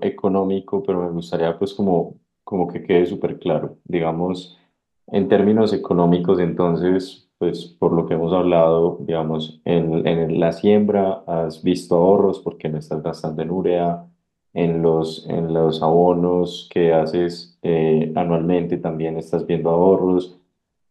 económico, 0.00 0.82
pero 0.82 1.02
me 1.02 1.10
gustaría 1.10 1.58
pues 1.58 1.74
como, 1.74 2.14
como 2.42 2.68
que 2.68 2.82
quede 2.82 3.06
súper 3.06 3.38
claro. 3.38 3.76
Digamos, 3.84 4.58
en 5.08 5.28
términos 5.28 5.72
económicos, 5.72 6.38
entonces, 6.40 7.28
pues 7.38 7.66
por 7.66 7.92
lo 7.92 8.06
que 8.06 8.14
hemos 8.14 8.32
hablado, 8.32 8.98
digamos, 9.00 9.60
en, 9.64 10.06
en 10.06 10.40
la 10.40 10.52
siembra 10.52 11.22
has 11.26 11.62
visto 11.62 11.96
ahorros 11.96 12.40
porque 12.40 12.68
no 12.68 12.78
estás 12.78 13.02
gastando 13.02 13.42
en 13.42 13.50
urea, 13.50 14.06
en 14.54 14.82
los, 14.82 15.26
en 15.28 15.52
los 15.52 15.82
abonos 15.82 16.68
que 16.72 16.92
haces 16.92 17.58
eh, 17.62 18.12
anualmente 18.14 18.78
también 18.78 19.18
estás 19.18 19.46
viendo 19.46 19.70
ahorros. 19.70 20.38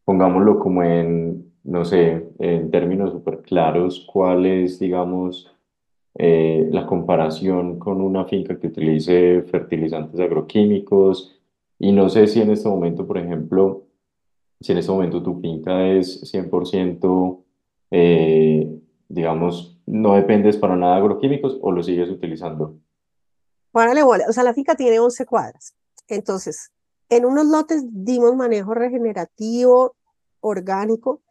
Pongámoslo 0.06 0.60
como 0.60 0.84
en, 0.84 1.52
no 1.64 1.86
sé, 1.86 2.28
en 2.40 2.70
términos 2.72 3.12
súper 3.12 3.42
claros, 3.42 4.06
cuál 4.12 4.46
es, 4.46 4.80
digamos, 4.80 5.50
eh, 6.16 6.68
la 6.72 6.86
comparación 6.86 7.80
con 7.80 8.02
una 8.02 8.26
finca 8.26 8.60
que 8.60 8.68
utilice 8.68 9.44
fertilizantes 9.44 10.20
agroquímicos. 10.20 11.40
Y 11.80 11.92
no 11.94 12.10
sé 12.10 12.28
si 12.28 12.42
en 12.42 12.52
este 12.52 12.70
momento, 12.70 13.08
por 13.08 13.18
ejemplo, 13.18 13.86
si 14.60 14.74
en 14.74 14.78
este 14.80 14.92
momento 14.92 15.24
tu 15.24 15.40
finca 15.40 15.88
es 15.88 16.22
100%, 16.24 17.44
eh, 17.92 18.80
digamos, 19.10 19.80
no 19.86 20.16
dependes 20.16 20.58
para 20.58 20.76
nada 20.76 20.96
de 20.96 21.02
agroquímicos 21.02 21.58
o 21.62 21.72
lo 21.72 21.84
sigues 21.84 22.10
utilizando. 22.10 22.76
Párale 23.74 24.04
bola, 24.04 24.26
o 24.30 24.34
sea, 24.34 24.44
la 24.44 24.54
finca 24.54 24.76
tiene 24.76 25.00
11 25.00 25.26
cuadras. 25.26 25.74
Entonces, 26.08 26.70
en 27.10 27.26
unos 27.26 27.48
lotes 27.48 27.84
dimos 27.90 28.36
manejo 28.36 28.76
regenerativo, 28.76 29.96
orgánico, 30.42 31.22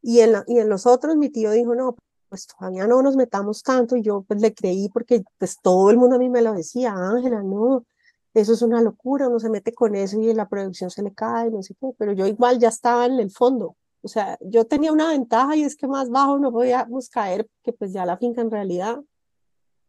y 0.00 0.20
en, 0.20 0.32
la, 0.32 0.44
y 0.46 0.60
en 0.60 0.70
los 0.70 0.86
otros 0.86 1.16
mi 1.16 1.28
tío 1.28 1.50
dijo, 1.50 1.74
no, 1.74 1.96
pues 2.30 2.46
todavía 2.46 2.86
no 2.86 3.02
nos 3.02 3.16
metamos 3.16 3.62
tanto, 3.62 3.96
y 3.96 4.02
yo 4.02 4.24
pues 4.26 4.40
le 4.40 4.54
creí 4.54 4.88
porque 4.88 5.22
pues 5.36 5.58
todo 5.60 5.90
el 5.90 5.98
mundo 5.98 6.16
a 6.16 6.18
mí 6.18 6.30
me 6.30 6.40
lo 6.40 6.54
decía, 6.54 6.94
Ángela, 6.96 7.42
no, 7.42 7.84
eso 8.32 8.54
es 8.54 8.62
una 8.62 8.80
locura, 8.80 9.28
uno 9.28 9.38
se 9.38 9.50
mete 9.50 9.74
con 9.74 9.94
eso 9.94 10.18
y 10.18 10.32
la 10.32 10.48
producción 10.48 10.90
se 10.90 11.02
le 11.02 11.12
cae, 11.12 11.50
no 11.50 11.62
sé 11.62 11.74
qué, 11.78 11.88
pero 11.98 12.12
yo 12.12 12.26
igual 12.26 12.58
ya 12.58 12.68
estaba 12.68 13.04
en 13.04 13.20
el 13.20 13.30
fondo, 13.30 13.76
o 14.00 14.08
sea, 14.08 14.38
yo 14.40 14.64
tenía 14.64 14.90
una 14.90 15.08
ventaja 15.10 15.54
y 15.54 15.64
es 15.64 15.76
que 15.76 15.86
más 15.86 16.08
bajo 16.08 16.38
no 16.38 16.50
podíamos 16.50 17.10
caer, 17.10 17.46
que 17.62 17.74
pues 17.74 17.92
ya 17.92 18.06
la 18.06 18.16
finca 18.16 18.40
en 18.40 18.50
realidad 18.50 19.00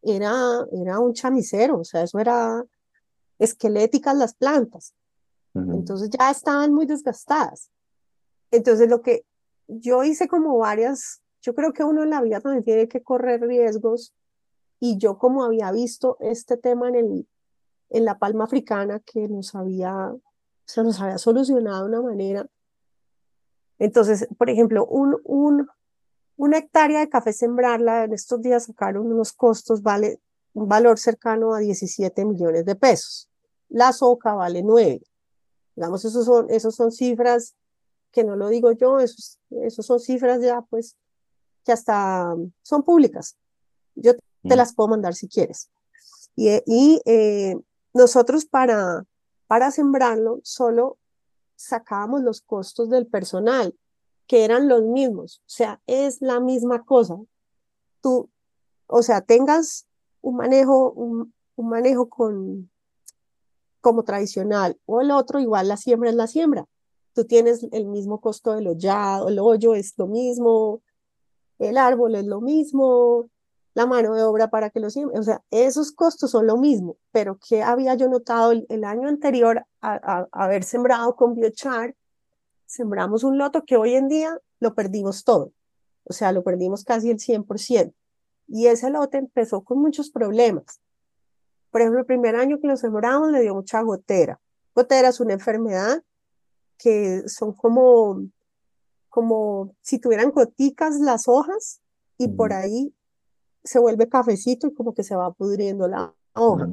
era, 0.01 0.65
era 0.71 0.99
un 0.99 1.13
chamisero, 1.13 1.79
o 1.79 1.83
sea, 1.83 2.03
eso 2.03 2.19
era 2.19 2.63
esqueléticas 3.39 4.15
las 4.15 4.33
plantas, 4.33 4.93
entonces 5.53 6.09
ya 6.09 6.31
estaban 6.31 6.73
muy 6.73 6.85
desgastadas. 6.85 7.69
Entonces 8.51 8.89
lo 8.89 9.01
que 9.01 9.25
yo 9.67 10.03
hice 10.03 10.27
como 10.27 10.57
varias, 10.57 11.21
yo 11.41 11.53
creo 11.55 11.73
que 11.73 11.83
uno 11.83 12.03
en 12.03 12.09
la 12.09 12.21
vida 12.21 12.39
también 12.39 12.63
tiene 12.63 12.87
que 12.87 13.01
correr 13.03 13.41
riesgos 13.41 14.13
y 14.79 14.97
yo 14.97 15.17
como 15.17 15.43
había 15.43 15.71
visto 15.71 16.17
este 16.19 16.55
tema 16.55 16.87
en 16.89 16.95
el 16.95 17.27
en 17.91 18.05
la 18.05 18.17
palma 18.17 18.45
africana 18.45 19.01
que 19.01 19.27
nos 19.27 19.53
había, 19.53 20.15
se 20.65 20.83
nos 20.83 20.99
había 20.99 21.17
solucionado 21.17 21.83
de 21.83 21.89
una 21.89 22.01
manera. 22.01 22.47
Entonces, 23.79 24.27
por 24.37 24.49
ejemplo, 24.49 24.85
un, 24.85 25.17
un, 25.23 25.67
una 26.41 26.57
hectárea 26.57 27.01
de 27.01 27.09
café 27.09 27.33
sembrarla, 27.33 28.05
en 28.05 28.13
estos 28.13 28.41
días 28.41 28.63
sacaron 28.63 29.05
unos 29.05 29.31
costos, 29.31 29.83
vale 29.83 30.19
un 30.53 30.67
valor 30.67 30.97
cercano 30.97 31.53
a 31.53 31.59
17 31.59 32.25
millones 32.25 32.65
de 32.65 32.75
pesos. 32.75 33.29
La 33.69 33.93
soca 33.93 34.33
vale 34.33 34.63
9. 34.63 35.03
Digamos, 35.75 36.03
esos 36.03 36.25
son, 36.25 36.47
esos 36.49 36.73
son 36.73 36.91
cifras 36.91 37.53
que 38.11 38.23
no 38.23 38.35
lo 38.35 38.49
digo 38.49 38.71
yo, 38.71 38.99
esos, 38.99 39.37
esos 39.51 39.85
son 39.85 39.99
cifras 39.99 40.41
ya, 40.41 40.63
pues, 40.63 40.97
que 41.63 41.73
hasta 41.73 42.35
son 42.63 42.81
públicas. 42.81 43.37
Yo 43.93 44.13
te 44.41 44.55
las 44.55 44.73
puedo 44.73 44.89
mandar 44.89 45.13
si 45.13 45.27
quieres. 45.27 45.69
Y, 46.35 46.49
y 46.65 47.03
eh, 47.05 47.55
nosotros 47.93 48.45
para, 48.45 49.05
para 49.45 49.69
sembrarlo 49.69 50.39
solo 50.41 50.97
sacábamos 51.55 52.23
los 52.23 52.41
costos 52.41 52.89
del 52.89 53.05
personal, 53.05 53.75
que 54.31 54.45
eran 54.45 54.69
los 54.69 54.83
mismos, 54.83 55.41
o 55.41 55.49
sea, 55.49 55.81
es 55.87 56.21
la 56.21 56.39
misma 56.39 56.85
cosa. 56.85 57.17
Tú, 57.99 58.29
o 58.87 59.03
sea, 59.03 59.19
tengas 59.19 59.87
un 60.21 60.37
manejo, 60.37 60.93
un, 60.93 61.33
manejo 61.57 62.07
con, 62.07 62.71
como 63.81 64.03
tradicional 64.03 64.79
o 64.85 65.01
el 65.01 65.11
otro, 65.11 65.41
igual 65.41 65.67
la 65.67 65.75
siembra 65.75 66.11
es 66.11 66.15
la 66.15 66.27
siembra. 66.27 66.65
Tú 67.13 67.25
tienes 67.25 67.67
el 67.73 67.87
mismo 67.87 68.21
costo 68.21 68.53
del 68.53 68.69
hollado, 68.69 69.27
el 69.27 69.37
hoyo 69.37 69.75
es 69.75 69.95
lo 69.97 70.07
mismo, 70.07 70.81
el 71.59 71.77
árbol 71.77 72.15
es 72.15 72.25
lo 72.25 72.39
mismo, 72.39 73.29
la 73.73 73.85
mano 73.85 74.15
de 74.15 74.23
obra 74.23 74.49
para 74.49 74.69
que 74.69 74.79
lo 74.79 74.89
siembre. 74.89 75.19
O 75.19 75.23
sea, 75.23 75.43
esos 75.51 75.91
costos 75.91 76.31
son 76.31 76.47
lo 76.47 76.55
mismo, 76.55 76.95
pero 77.11 77.37
¿qué 77.49 77.63
había 77.63 77.95
yo 77.95 78.07
notado 78.07 78.53
el, 78.53 78.83
año 78.85 79.09
anterior 79.09 79.65
a, 79.81 80.25
haber 80.31 80.63
sembrado 80.63 81.17
con 81.17 81.35
biochar? 81.35 81.97
Sembramos 82.71 83.25
un 83.25 83.37
loto 83.37 83.65
que 83.65 83.75
hoy 83.75 83.95
en 83.95 84.07
día 84.07 84.39
lo 84.61 84.73
perdimos 84.73 85.25
todo. 85.25 85.51
O 86.05 86.13
sea, 86.13 86.31
lo 86.31 86.41
perdimos 86.41 86.85
casi 86.85 87.09
el 87.11 87.17
100%. 87.17 87.93
Y 88.47 88.67
ese 88.67 88.89
lote 88.89 89.17
empezó 89.17 89.61
con 89.65 89.79
muchos 89.79 90.09
problemas. 90.09 90.79
Por 91.69 91.81
ejemplo, 91.81 91.99
el 91.99 92.05
primer 92.05 92.37
año 92.37 92.61
que 92.61 92.67
lo 92.67 92.77
sembramos 92.77 93.29
le 93.29 93.41
dio 93.41 93.53
mucha 93.55 93.81
gotera. 93.81 94.39
Gotera 94.73 95.09
es 95.09 95.19
una 95.19 95.33
enfermedad 95.33 96.01
que 96.77 97.27
son 97.27 97.51
como, 97.51 98.23
como 99.09 99.75
si 99.81 99.99
tuvieran 99.99 100.31
goticas 100.31 100.97
las 101.01 101.27
hojas 101.27 101.81
y 102.17 102.29
por 102.29 102.53
ahí 102.53 102.95
se 103.65 103.79
vuelve 103.79 104.07
cafecito 104.07 104.67
y 104.67 104.73
como 104.73 104.93
que 104.93 105.03
se 105.03 105.17
va 105.17 105.33
pudriendo 105.33 105.89
la 105.89 106.15
hoja. 106.35 106.69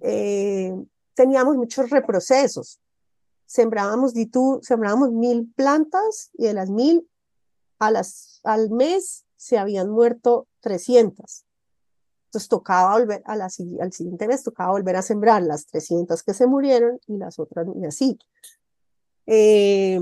Eh, 0.00 0.74
teníamos 1.12 1.56
muchos 1.56 1.90
reprocesos. 1.90 2.80
Sembrábamos, 3.54 4.14
tú, 4.32 4.58
sembrábamos 4.64 5.12
mil 5.12 5.48
plantas 5.54 6.30
y 6.32 6.46
de 6.46 6.54
las 6.54 6.70
mil 6.70 7.08
a 7.78 7.92
las, 7.92 8.40
al 8.42 8.68
mes 8.70 9.26
se 9.36 9.58
habían 9.58 9.90
muerto 9.90 10.48
300. 10.58 11.44
Entonces 12.24 12.48
tocaba 12.48 12.98
volver 12.98 13.22
a 13.24 13.36
la, 13.36 13.44
al 13.44 13.92
siguiente 13.92 14.26
mes, 14.26 14.42
tocaba 14.42 14.72
volver 14.72 14.96
a 14.96 15.02
sembrar 15.02 15.40
las 15.44 15.66
300 15.66 16.24
que 16.24 16.34
se 16.34 16.48
murieron 16.48 16.98
y 17.06 17.16
las 17.16 17.38
otras 17.38 17.68
y 17.76 17.84
así. 17.84 18.18
Eh, 19.26 20.00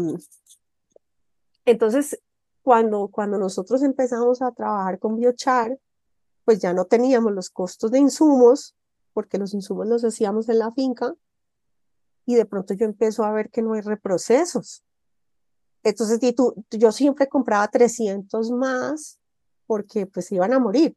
entonces, 1.66 2.22
cuando, 2.62 3.08
cuando 3.08 3.36
nosotros 3.36 3.82
empezamos 3.82 4.40
a 4.40 4.52
trabajar 4.52 4.98
con 4.98 5.14
biochar, 5.16 5.78
pues 6.46 6.58
ya 6.58 6.72
no 6.72 6.86
teníamos 6.86 7.32
los 7.32 7.50
costos 7.50 7.90
de 7.90 7.98
insumos, 7.98 8.74
porque 9.12 9.36
los 9.36 9.52
insumos 9.52 9.88
los 9.88 10.02
hacíamos 10.04 10.48
en 10.48 10.58
la 10.58 10.72
finca, 10.72 11.14
y 12.26 12.34
de 12.34 12.46
pronto 12.46 12.74
yo 12.74 12.84
empiezo 12.86 13.24
a 13.24 13.32
ver 13.32 13.50
que 13.50 13.62
no 13.62 13.74
hay 13.74 13.80
reprocesos. 13.80 14.82
Entonces, 15.82 16.20
tú, 16.34 16.54
yo 16.70 16.92
siempre 16.92 17.28
compraba 17.28 17.66
300 17.68 18.50
más 18.52 19.18
porque 19.66 20.06
pues 20.06 20.30
iban 20.32 20.52
a 20.52 20.58
morir. 20.58 20.96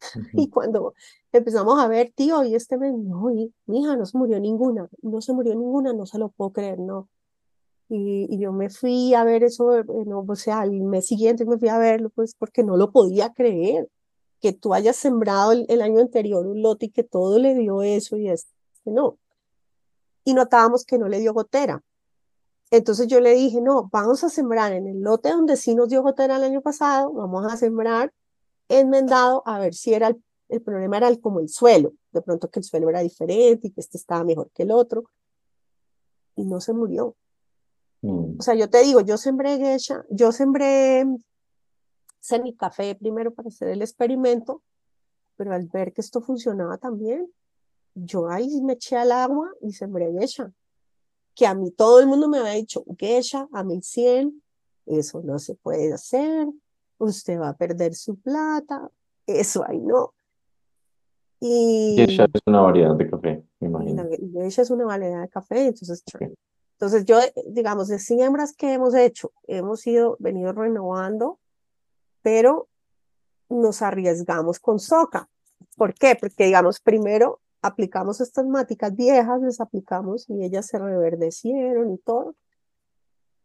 Y 0.32 0.48
cuando 0.48 0.94
empezamos 1.32 1.78
a 1.78 1.88
ver, 1.88 2.12
tío, 2.14 2.44
y 2.44 2.54
este 2.54 2.76
mes, 2.76 2.94
no, 2.94 3.30
mi 3.66 3.80
hija 3.80 3.96
no 3.96 4.06
se 4.06 4.16
murió 4.16 4.40
ninguna, 4.40 4.88
no 5.02 5.20
se 5.20 5.32
murió 5.32 5.54
ninguna, 5.54 5.92
no 5.92 6.06
se 6.06 6.18
lo 6.18 6.30
puedo 6.30 6.52
creer, 6.52 6.78
no. 6.78 7.08
Y, 7.88 8.38
yo 8.38 8.52
me 8.52 8.70
fui 8.70 9.14
a 9.14 9.24
ver 9.24 9.44
eso, 9.44 9.78
eh, 9.78 9.84
no, 10.06 10.24
o 10.26 10.36
sea, 10.36 10.60
al 10.60 10.72
mes 10.72 11.06
siguiente 11.06 11.44
me 11.46 11.58
fui 11.58 11.68
a 11.68 11.78
verlo, 11.78 12.10
pues 12.10 12.34
porque 12.34 12.62
no 12.62 12.76
lo 12.76 12.92
podía 12.92 13.32
creer, 13.32 13.88
que 14.40 14.52
tú 14.52 14.74
hayas 14.74 14.96
sembrado 14.96 15.52
el, 15.52 15.82
año 15.82 16.00
anterior 16.00 16.46
un 16.46 16.62
lote 16.62 16.86
y 16.86 16.90
que 16.90 17.02
todo 17.02 17.38
le 17.38 17.54
dio 17.54 17.82
eso 17.82 18.16
y 18.16 18.28
este 18.28 18.52
no. 18.84 19.18
Y 20.28 20.34
notábamos 20.34 20.84
que 20.84 20.98
no 20.98 21.08
le 21.08 21.20
dio 21.20 21.32
gotera. 21.32 21.82
Entonces 22.70 23.06
yo 23.06 23.20
le 23.20 23.34
dije, 23.34 23.60
no, 23.60 23.88
vamos 23.90 24.24
a 24.24 24.28
sembrar 24.28 24.72
en 24.72 24.86
el 24.86 25.00
lote 25.00 25.30
donde 25.30 25.56
sí 25.56 25.74
nos 25.74 25.88
dio 25.88 26.02
gotera 26.02 26.36
el 26.36 26.42
año 26.42 26.60
pasado, 26.60 27.12
vamos 27.12 27.50
a 27.50 27.56
sembrar 27.56 28.12
enmendado 28.68 29.42
a 29.46 29.58
ver 29.58 29.72
si 29.72 29.94
era 29.94 30.08
el, 30.08 30.22
el 30.50 30.60
problema 30.60 30.98
era 30.98 31.08
el, 31.08 31.20
como 31.20 31.40
el 31.40 31.48
suelo, 31.48 31.94
de 32.12 32.20
pronto 32.20 32.50
que 32.50 32.60
el 32.60 32.64
suelo 32.64 32.90
era 32.90 33.00
diferente 33.00 33.68
y 33.68 33.70
que 33.70 33.80
este 33.80 33.96
estaba 33.96 34.22
mejor 34.24 34.50
que 34.52 34.64
el 34.64 34.70
otro. 34.70 35.04
Y 36.36 36.44
no 36.44 36.60
se 36.60 36.74
murió 36.74 37.16
Mm. 38.02 38.38
O 38.38 38.42
sea, 38.42 38.54
yo 38.54 38.70
te 38.70 38.82
digo, 38.82 39.00
yo 39.00 39.16
sembré 39.16 39.58
geisha, 39.58 40.04
yo 40.10 40.32
sembré 40.32 41.04
café 42.58 42.94
primero 42.94 43.32
para 43.32 43.48
hacer 43.48 43.68
el 43.68 43.82
experimento, 43.82 44.62
pero 45.36 45.52
al 45.54 45.66
ver 45.66 45.92
que 45.92 46.00
esto 46.00 46.20
funcionaba 46.20 46.78
también, 46.78 47.32
yo 48.04 48.28
ahí 48.28 48.60
me 48.62 48.74
eché 48.74 48.96
al 48.96 49.12
agua 49.12 49.50
y 49.60 49.72
sembré 49.72 50.12
geisha. 50.12 50.52
Que 51.34 51.46
a 51.46 51.54
mí 51.54 51.70
todo 51.70 52.00
el 52.00 52.06
mundo 52.06 52.28
me 52.28 52.38
había 52.38 52.52
dicho, 52.52 52.84
geisha 52.98 53.48
a 53.52 53.62
1100, 53.62 54.42
eso 54.86 55.22
no 55.22 55.38
se 55.38 55.54
puede 55.54 55.92
hacer, 55.92 56.48
usted 56.98 57.38
va 57.38 57.50
a 57.50 57.56
perder 57.56 57.94
su 57.94 58.16
plata, 58.16 58.90
eso 59.26 59.64
ahí 59.66 59.78
no. 59.78 60.14
Y 61.40 61.94
Geisha 61.96 62.24
es 62.32 62.42
una 62.46 62.60
variedad 62.60 62.96
de 62.96 63.08
café, 63.08 63.44
me 63.60 63.68
imagino. 63.68 64.04
geisha 64.32 64.62
es 64.62 64.70
una 64.70 64.84
variedad 64.84 65.22
de 65.22 65.28
café, 65.28 65.66
entonces, 65.66 66.02
entonces 66.72 67.04
yo, 67.04 67.18
digamos, 67.46 67.88
de 67.88 68.00
siembras 68.00 68.52
que 68.54 68.72
hemos 68.72 68.94
hecho, 68.94 69.32
hemos 69.46 69.86
ido, 69.86 70.16
venido 70.18 70.52
renovando, 70.52 71.38
pero 72.22 72.68
nos 73.48 73.82
arriesgamos 73.82 74.58
con 74.58 74.80
soca. 74.80 75.28
¿Por 75.76 75.94
qué? 75.94 76.16
Porque, 76.20 76.46
digamos, 76.46 76.80
primero 76.80 77.40
aplicamos 77.62 78.20
estas 78.20 78.46
máticas 78.46 78.94
viejas, 78.94 79.40
les 79.42 79.60
aplicamos 79.60 80.28
y 80.28 80.44
ellas 80.44 80.66
se 80.66 80.78
reverdecieron 80.78 81.92
y 81.92 81.98
todo. 81.98 82.34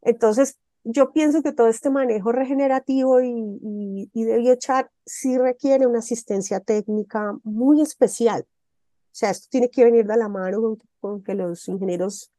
Entonces, 0.01 0.57
yo 0.84 1.11
pienso 1.14 1.41
que 1.41 1.53
todo 1.53 1.68
este 1.68 1.89
manejo 1.89 2.32
regenerativo 2.32 3.22
y, 3.22 4.09
y, 4.14 4.24
de 4.24 4.38
biochar 4.38 4.91
sí 5.05 5.38
requiere 5.38 5.88
una 5.88 5.99
asistencia 5.99 6.59
técnica 6.59 7.38
muy 7.43 7.82
especial. 7.82 8.45
O 8.45 9.16
sea, 9.16 9.30
esto 9.30 9.47
tiene 9.49 9.70
que 9.70 9.86
venir 9.86 10.05
de 10.05 10.18
la 10.18 10.28
mano 10.28 10.61
con, 10.61 10.78
con 10.99 11.24
que 11.24 11.36
los 11.36 11.68
ingenieros 11.68 12.32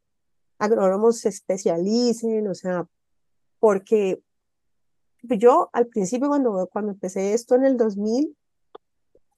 agrónomos 0.59 1.21
se 1.21 1.31
especialicen, 1.31 2.47
o 2.49 2.55
sea, 2.55 2.87
porque 3.61 4.23
yo 5.23 5.71
al 5.73 5.87
principio 5.87 6.29
cuando, 6.29 6.69
cuando 6.71 6.93
empecé 6.93 7.33
esto 7.33 7.55
en 7.55 7.65
el 7.65 7.77
2000, 7.77 8.37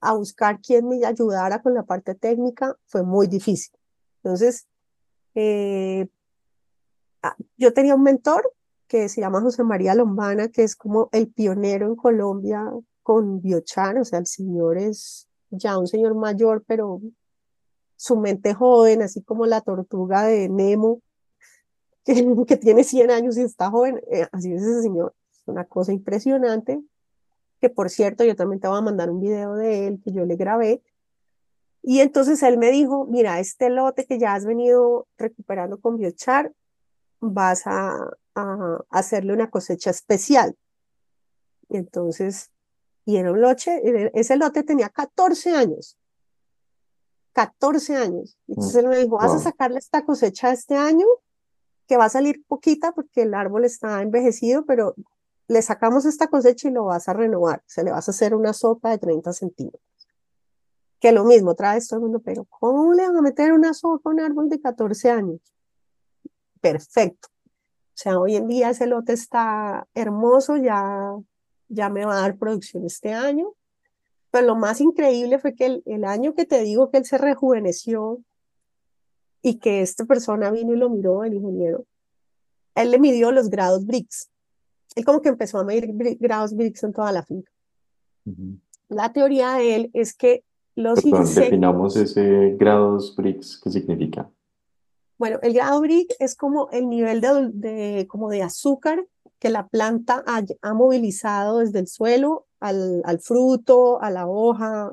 a 0.06 0.12
buscar 0.12 0.60
quién 0.60 0.88
me 0.88 1.04
ayudara 1.04 1.62
con 1.62 1.74
la 1.74 1.82
parte 1.82 2.14
técnica 2.14 2.76
fue 2.86 3.02
muy 3.02 3.26
difícil. 3.26 3.74
Entonces, 4.22 4.68
eh, 5.34 6.08
ah, 7.22 7.36
yo 7.56 7.72
tenía 7.72 7.96
un 7.96 8.04
mentor 8.04 8.52
que 8.86 9.08
se 9.08 9.20
llama 9.20 9.40
José 9.40 9.64
María 9.64 9.96
Lombana, 9.96 10.48
que 10.48 10.62
es 10.62 10.76
como 10.76 11.08
el 11.10 11.28
pionero 11.28 11.86
en 11.86 11.96
Colombia 11.96 12.70
con 13.02 13.40
biochar, 13.40 13.98
o 13.98 14.04
sea, 14.04 14.20
el 14.20 14.26
señor 14.26 14.78
es 14.78 15.28
ya 15.50 15.76
un 15.76 15.88
señor 15.88 16.14
mayor, 16.14 16.64
pero 16.66 17.00
su 17.96 18.16
mente 18.16 18.54
joven, 18.54 19.02
así 19.02 19.22
como 19.22 19.46
la 19.46 19.60
tortuga 19.60 20.24
de 20.24 20.48
Nemo, 20.48 21.00
que, 22.04 22.56
tiene 22.56 22.84
100 22.84 23.10
años 23.10 23.36
y 23.36 23.42
está 23.42 23.70
joven, 23.70 24.00
eh, 24.10 24.28
así 24.30 24.52
es 24.52 24.62
ese 24.62 24.82
señor, 24.82 25.14
es 25.32 25.42
una 25.46 25.64
cosa 25.64 25.92
impresionante, 25.92 26.80
que 27.60 27.70
por 27.70 27.90
cierto, 27.90 28.24
yo 28.24 28.36
también 28.36 28.60
te 28.60 28.68
voy 28.68 28.78
a 28.78 28.82
mandar 28.82 29.10
un 29.10 29.20
video 29.20 29.54
de 29.54 29.88
él 29.88 30.00
que 30.04 30.12
yo 30.12 30.24
le 30.24 30.36
grabé, 30.36 30.82
y 31.88 32.00
entonces 32.00 32.42
él 32.42 32.58
me 32.58 32.72
dijo, 32.72 33.06
mira, 33.06 33.38
este 33.38 33.70
lote 33.70 34.06
que 34.06 34.18
ya 34.18 34.34
has 34.34 34.44
venido 34.44 35.06
recuperando 35.16 35.80
con 35.80 35.96
biochar, 35.96 36.52
vas 37.20 37.64
a, 37.66 38.10
a 38.34 38.84
hacerle 38.90 39.32
una 39.32 39.50
cosecha 39.50 39.90
especial. 39.90 40.56
Y 41.68 41.76
entonces, 41.76 42.50
y 43.04 43.18
era 43.18 43.30
un 43.30 43.40
lote, 43.40 44.10
ese 44.14 44.36
lote 44.36 44.64
tenía 44.64 44.88
14 44.88 45.52
años. 45.52 45.96
14 47.34 47.94
años. 47.94 48.36
Entonces 48.48 48.74
él 48.74 48.88
me 48.88 48.98
dijo, 48.98 49.18
vas 49.18 49.34
a 49.34 49.38
sacarle 49.38 49.78
esta 49.78 50.04
cosecha 50.04 50.50
este 50.50 50.74
año, 50.74 51.06
que 51.86 51.96
va 51.96 52.06
a 52.06 52.10
salir 52.10 52.44
poquita 52.48 52.90
porque 52.92 53.22
el 53.22 53.32
árbol 53.32 53.64
está 53.64 54.02
envejecido, 54.02 54.64
pero 54.64 54.96
le 55.48 55.62
sacamos 55.62 56.04
esta 56.04 56.28
cosecha 56.28 56.68
y 56.68 56.72
lo 56.72 56.86
vas 56.86 57.08
a 57.08 57.12
renovar. 57.12 57.62
Se 57.66 57.84
le 57.84 57.90
vas 57.90 58.08
a 58.08 58.10
hacer 58.10 58.34
una 58.34 58.52
sopa 58.52 58.90
de 58.90 58.98
30 58.98 59.32
centímetros. 59.32 59.82
Que 61.00 61.12
lo 61.12 61.24
mismo, 61.24 61.54
trae 61.54 61.80
todo 61.80 61.98
el 61.98 62.02
mundo, 62.02 62.20
pero 62.20 62.44
¿cómo 62.46 62.92
le 62.92 63.06
van 63.06 63.16
a 63.16 63.22
meter 63.22 63.52
una 63.52 63.74
sopa 63.74 64.10
a 64.10 64.12
un 64.12 64.20
árbol 64.20 64.48
de 64.48 64.60
14 64.60 65.10
años? 65.10 65.40
Perfecto. 66.60 67.28
O 67.28 67.98
sea, 67.98 68.18
hoy 68.18 68.36
en 68.36 68.48
día 68.48 68.70
ese 68.70 68.86
lote 68.86 69.12
está 69.12 69.86
hermoso, 69.94 70.56
ya, 70.56 71.16
ya 71.68 71.88
me 71.88 72.04
va 72.04 72.18
a 72.18 72.20
dar 72.22 72.36
producción 72.36 72.84
este 72.84 73.12
año. 73.12 73.54
Pero 74.30 74.48
lo 74.48 74.56
más 74.56 74.80
increíble 74.80 75.38
fue 75.38 75.54
que 75.54 75.66
el, 75.66 75.82
el 75.86 76.04
año 76.04 76.34
que 76.34 76.44
te 76.44 76.60
digo 76.60 76.90
que 76.90 76.98
él 76.98 77.04
se 77.04 77.18
rejuveneció 77.18 78.20
y 79.42 79.58
que 79.58 79.80
esta 79.80 80.04
persona 80.04 80.50
vino 80.50 80.74
y 80.74 80.76
lo 80.76 80.90
miró, 80.90 81.24
el 81.24 81.34
ingeniero, 81.34 81.86
él 82.74 82.90
le 82.90 82.98
midió 82.98 83.30
los 83.32 83.48
grados 83.48 83.86
BRICS. 83.86 84.30
Él 84.96 85.04
como 85.04 85.20
que 85.22 85.28
empezó 85.28 85.58
a 85.58 85.64
medir 85.64 85.94
grados 86.18 86.56
BRICS 86.56 86.84
en 86.84 86.92
toda 86.92 87.12
la 87.12 87.22
finca. 87.22 87.52
La 88.88 89.12
teoría 89.12 89.52
de 89.52 89.76
él 89.76 89.90
es 89.92 90.14
que 90.14 90.42
los 90.74 91.02
Perdón, 91.02 91.20
insectos... 91.20 91.44
definamos 91.44 91.96
ese 91.96 92.56
grados 92.58 93.14
BRICS, 93.14 93.60
¿qué 93.62 93.70
significa? 93.70 94.28
Bueno, 95.18 95.38
el 95.42 95.52
grado 95.54 95.80
BRIC 95.80 96.14
es 96.18 96.34
como 96.34 96.68
el 96.70 96.88
nivel 96.88 97.20
de, 97.20 97.50
de, 97.52 98.06
como 98.06 98.28
de 98.28 98.42
azúcar 98.42 99.06
que 99.38 99.50
la 99.50 99.66
planta 99.68 100.24
ha, 100.26 100.42
ha 100.62 100.74
movilizado 100.74 101.58
desde 101.58 101.78
el 101.78 101.88
suelo 101.88 102.46
al, 102.60 103.02
al, 103.04 103.20
fruto, 103.20 104.02
a 104.02 104.10
la 104.10 104.26
hoja. 104.26 104.92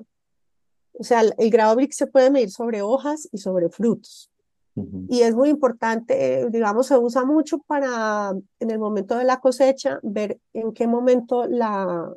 O 0.93 1.03
sea, 1.03 1.21
el, 1.21 1.33
el 1.37 1.49
grado 1.49 1.75
BRIC 1.75 1.91
se 1.91 2.07
puede 2.07 2.29
medir 2.29 2.51
sobre 2.51 2.81
hojas 2.81 3.27
y 3.31 3.37
sobre 3.37 3.69
frutos. 3.69 4.29
Uh 4.75 4.83
-huh. 4.83 5.05
Y 5.09 5.21
es 5.21 5.35
muy 5.35 5.49
importante, 5.49 6.49
digamos, 6.49 6.87
se 6.87 6.97
usa 6.97 7.25
mucho 7.25 7.59
para 7.59 8.33
en 8.59 8.71
el 8.71 8.79
momento 8.79 9.17
de 9.17 9.23
la 9.23 9.39
cosecha 9.39 9.99
ver 10.01 10.39
en 10.53 10.73
qué 10.73 10.87
momento 10.87 11.45
la, 11.47 12.11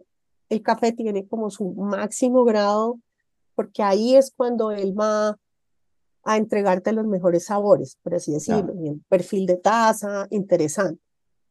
el 0.48 0.62
café 0.62 0.92
tiene 0.92 1.26
como 1.26 1.50
su 1.50 1.72
máximo 1.72 2.44
grado, 2.44 2.98
porque 3.54 3.82
ahí 3.82 4.16
es 4.16 4.32
cuando 4.34 4.70
él 4.70 4.98
va 4.98 5.36
a 6.24 6.36
entregarte 6.36 6.92
los 6.92 7.06
mejores 7.06 7.44
sabores, 7.44 7.98
por 8.02 8.14
así 8.14 8.32
decirlo, 8.32 8.74
y 8.74 8.94
perfil 9.08 9.46
de 9.46 9.56
taza, 9.56 10.26
interesante. 10.30 11.00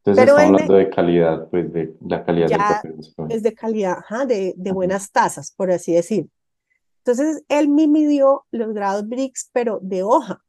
Entonces 0.04 0.24
Pero 0.24 0.38
estamos 0.38 0.60
hablando 0.62 0.74
de 0.74 0.90
calidad, 0.90 1.48
pues 1.48 1.72
de 1.72 1.96
la 2.06 2.24
calidad 2.24 2.48
del 2.48 2.58
café. 2.58 2.94
Es 3.30 3.42
de 3.42 3.54
calidad, 3.54 3.98
ajá, 3.98 4.26
de, 4.26 4.54
de 4.56 4.72
buenas 4.72 5.10
tazas, 5.10 5.50
por 5.50 5.70
así 5.70 5.92
decir. 5.92 6.28
Entonces 6.98 7.42
él 7.48 7.68
me 7.68 7.86
midió 7.88 8.44
los 8.50 8.72
grados 8.72 9.08
BRICS, 9.08 9.50
pero 9.52 9.78
de 9.82 10.02
hoja. 10.02 10.44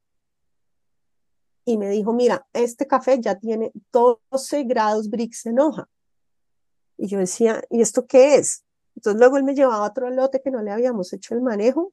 Y 1.70 1.78
me 1.78 1.90
dijo, 1.90 2.14
mira, 2.14 2.48
este 2.54 2.88
café 2.88 3.20
ya 3.20 3.36
tiene 3.36 3.74
12 3.92 4.64
grados 4.64 5.10
BRICS 5.10 5.48
en 5.48 5.60
hoja. 5.60 5.90
Y 6.96 7.08
yo 7.08 7.20
decía, 7.20 7.62
¿y 7.70 7.82
esto 7.82 8.08
qué 8.08 8.36
es? 8.36 8.64
Entonces 8.96 9.20
luego 9.20 9.36
él 9.36 9.44
me 9.44 9.54
llevaba 9.54 9.86
otro 9.86 10.10
lote 10.10 10.42
que 10.42 10.50
no 10.50 10.62
le 10.62 10.72
habíamos 10.72 11.12
hecho 11.12 11.36
el 11.36 11.42
manejo 11.42 11.92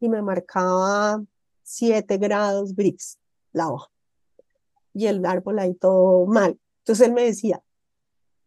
y 0.00 0.08
me 0.08 0.22
marcaba 0.22 1.22
7 1.62 2.18
grados 2.18 2.74
BRICS, 2.74 3.20
la 3.52 3.70
hoja. 3.70 3.92
Y 4.92 5.06
el 5.06 5.24
árbol 5.24 5.60
ahí 5.60 5.74
todo 5.74 6.26
mal. 6.26 6.58
Entonces 6.78 7.06
él 7.06 7.12
me 7.12 7.22
decía, 7.22 7.62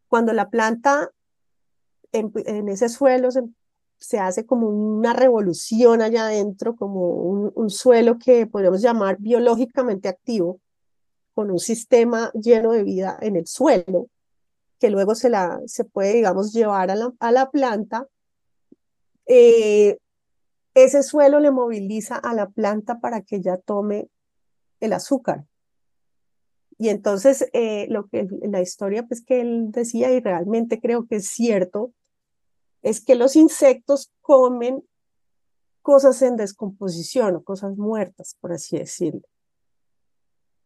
cuando 0.09 0.33
la 0.33 0.49
planta 0.49 1.09
en, 2.11 2.33
en 2.35 2.67
ese 2.67 2.89
suelo 2.89 3.31
se, 3.31 3.43
se, 3.97 4.19
hace 4.19 4.45
como 4.45 4.67
una 4.67 5.13
revolución 5.13 6.01
allá 6.01 6.25
adentro, 6.25 6.75
como 6.75 7.11
un, 7.11 7.53
un, 7.55 7.69
suelo 7.69 8.19
que 8.19 8.45
podríamos 8.45 8.81
llamar 8.81 9.15
biológicamente 9.21 10.09
activo, 10.09 10.59
con 11.35 11.51
un 11.51 11.59
sistema 11.59 12.31
lleno 12.31 12.71
de 12.71 12.83
vida 12.83 13.17
en 13.21 13.35
el 13.35 13.45
suelo, 13.45 14.07
que 14.79 14.89
luego 14.89 15.13
se, 15.13 15.29
la, 15.29 15.61
se 15.67 15.83
puede, 15.83 16.13
digamos, 16.13 16.53
llevar 16.53 16.89
a 16.89 16.95
la, 16.95 17.13
a 17.19 17.31
la 17.31 17.51
planta. 17.51 18.07
Eh, 19.27 19.99
ese 20.73 21.03
suelo 21.03 21.39
le 21.39 21.51
moviliza 21.51 22.15
a 22.15 22.33
la 22.33 22.49
planta 22.49 22.99
para 22.99 23.21
que 23.21 23.35
ella 23.35 23.57
tome 23.57 24.09
el 24.79 24.93
azúcar. 24.93 25.45
Y 26.77 26.89
entonces, 26.89 27.47
eh, 27.53 27.87
lo 27.89 28.07
que 28.07 28.27
la 28.43 28.61
historia 28.61 29.03
pues, 29.03 29.23
que 29.23 29.41
él 29.41 29.71
decía, 29.71 30.11
y 30.11 30.21
realmente 30.21 30.79
creo 30.79 31.05
que 31.05 31.17
es 31.17 31.27
cierto, 31.27 31.93
es 32.81 33.03
que 33.03 33.15
los 33.15 33.35
insectos 33.35 34.11
comen 34.21 34.83
cosas 35.81 36.21
en 36.21 36.37
descomposición 36.37 37.35
o 37.35 37.43
cosas 37.43 37.77
muertas, 37.77 38.37
por 38.39 38.53
así 38.53 38.77
decirlo. 38.77 39.21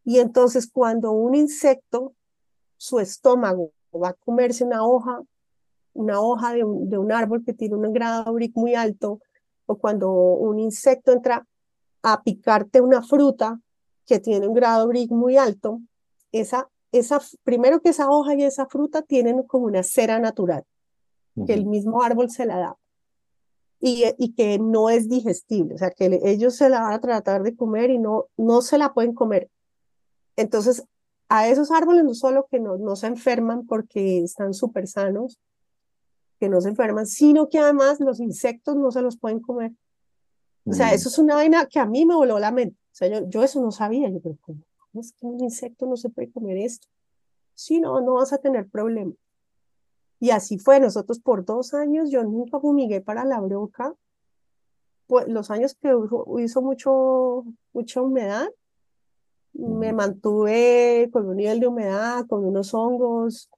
Y 0.09 0.17
entonces, 0.17 0.67
cuando 0.67 1.11
un 1.11 1.35
insecto, 1.35 2.15
su 2.77 2.99
estómago 2.99 3.73
va 3.93 4.09
a 4.09 4.13
comerse 4.13 4.63
una 4.63 4.83
hoja, 4.83 5.21
una 5.93 6.19
hoja 6.19 6.51
de 6.51 6.63
un, 6.63 6.89
de 6.89 6.97
un 6.97 7.11
árbol 7.11 7.43
que 7.45 7.53
tiene 7.53 7.75
un 7.75 7.93
grado 7.93 8.33
brick 8.33 8.55
muy 8.55 8.73
alto, 8.73 9.19
o 9.67 9.77
cuando 9.77 10.09
un 10.11 10.57
insecto 10.57 11.11
entra 11.11 11.45
a 12.01 12.23
picarte 12.23 12.81
una 12.81 13.03
fruta 13.03 13.59
que 14.07 14.19
tiene 14.19 14.47
un 14.47 14.55
grado 14.55 14.87
brick 14.87 15.11
muy 15.11 15.37
alto, 15.37 15.79
esa, 16.31 16.71
esa, 16.91 17.21
primero 17.43 17.79
que 17.79 17.89
esa 17.89 18.09
hoja 18.09 18.33
y 18.33 18.41
esa 18.41 18.65
fruta 18.65 19.03
tienen 19.03 19.43
como 19.43 19.65
una 19.65 19.83
cera 19.83 20.17
natural, 20.17 20.63
uh 21.35 21.43
-huh. 21.43 21.45
que 21.45 21.53
el 21.53 21.67
mismo 21.67 22.01
árbol 22.01 22.31
se 22.31 22.47
la 22.47 22.57
da. 22.57 22.77
Y, 23.79 24.05
y, 24.17 24.33
que 24.33 24.57
no 24.57 24.89
es 24.89 25.07
digestible, 25.07 25.75
o 25.75 25.77
sea, 25.77 25.91
que 25.91 26.19
ellos 26.23 26.55
se 26.55 26.67
la 26.67 26.81
van 26.81 26.93
a 26.93 26.99
tratar 26.99 27.43
de 27.43 27.55
comer 27.55 27.91
y 27.91 27.99
no, 27.99 28.25
no 28.37 28.63
se 28.63 28.79
la 28.79 28.91
pueden 28.91 29.13
comer. 29.13 29.51
Entonces, 30.39 30.85
a 31.27 31.49
esos 31.49 31.69
árboles 31.69 32.05
no 32.05 32.13
solo 32.13 32.47
que 32.49 32.61
no, 32.61 32.77
no 32.77 32.95
se 32.95 33.07
enferman 33.07 33.67
porque 33.67 34.23
están 34.23 34.53
súper 34.53 34.87
sanos, 34.87 35.37
que 36.39 36.47
no 36.47 36.61
se 36.61 36.69
enferman, 36.69 37.05
sino 37.05 37.49
que 37.49 37.59
además 37.59 37.99
los 37.99 38.21
insectos 38.21 38.77
no 38.77 38.89
se 38.91 39.01
los 39.01 39.17
pueden 39.17 39.41
comer. 39.41 39.73
O 40.65 40.71
sea, 40.73 40.91
Mm, 40.91 40.93
eso 40.93 41.09
es 41.09 41.17
una 41.19 41.35
vaina 41.35 41.65
que 41.65 41.79
a 41.79 41.85
mí 41.85 42.05
me 42.05 42.15
voló 42.15 42.39
la 42.39 42.51
mente. 42.51 42.77
O 42.85 42.95
sea, 42.95 43.09
yo, 43.09 43.27
yo 43.27 43.43
eso 43.43 43.61
no 43.61 43.71
sabía. 43.71 44.09
Yo, 44.09 44.21
pero 44.21 44.37
¿cómo, 44.39 44.61
es 44.93 45.11
que 45.11 45.25
un 45.25 45.43
insecto 45.43 45.85
no 45.85 45.97
se 45.97 46.09
puede 46.09 46.31
comer 46.31 46.57
esto? 46.57 46.87
Sí, 47.53 47.81
no, 47.81 47.99
no 47.99 48.13
vas 48.13 48.31
a 48.31 48.37
tener 48.37 48.69
problema. 48.69 49.11
Y 50.21 50.29
así 50.29 50.57
fue. 50.57 50.79
Nosotros 50.79 51.19
por 51.19 51.43
dos 51.43 51.73
años, 51.73 52.09
yo 52.09 52.23
nunca 52.23 52.61
fumigué 52.61 53.01
para 53.01 53.25
la 53.25 53.41
broca. 53.41 53.93
Pues 55.05 55.27
los 55.27 55.51
años 55.51 55.75
que 55.75 55.89
hizo, 55.89 56.39
hizo 56.39 56.61
mucho, 56.61 57.43
mucha 57.73 58.01
humedad, 58.01 58.47
me 59.53 59.93
mantuve 59.93 61.09
con 61.11 61.27
un 61.27 61.37
nivel 61.37 61.59
de 61.59 61.67
humedad, 61.67 62.25
con 62.27 62.45
unos 62.45 62.73
hongos, 62.73 63.49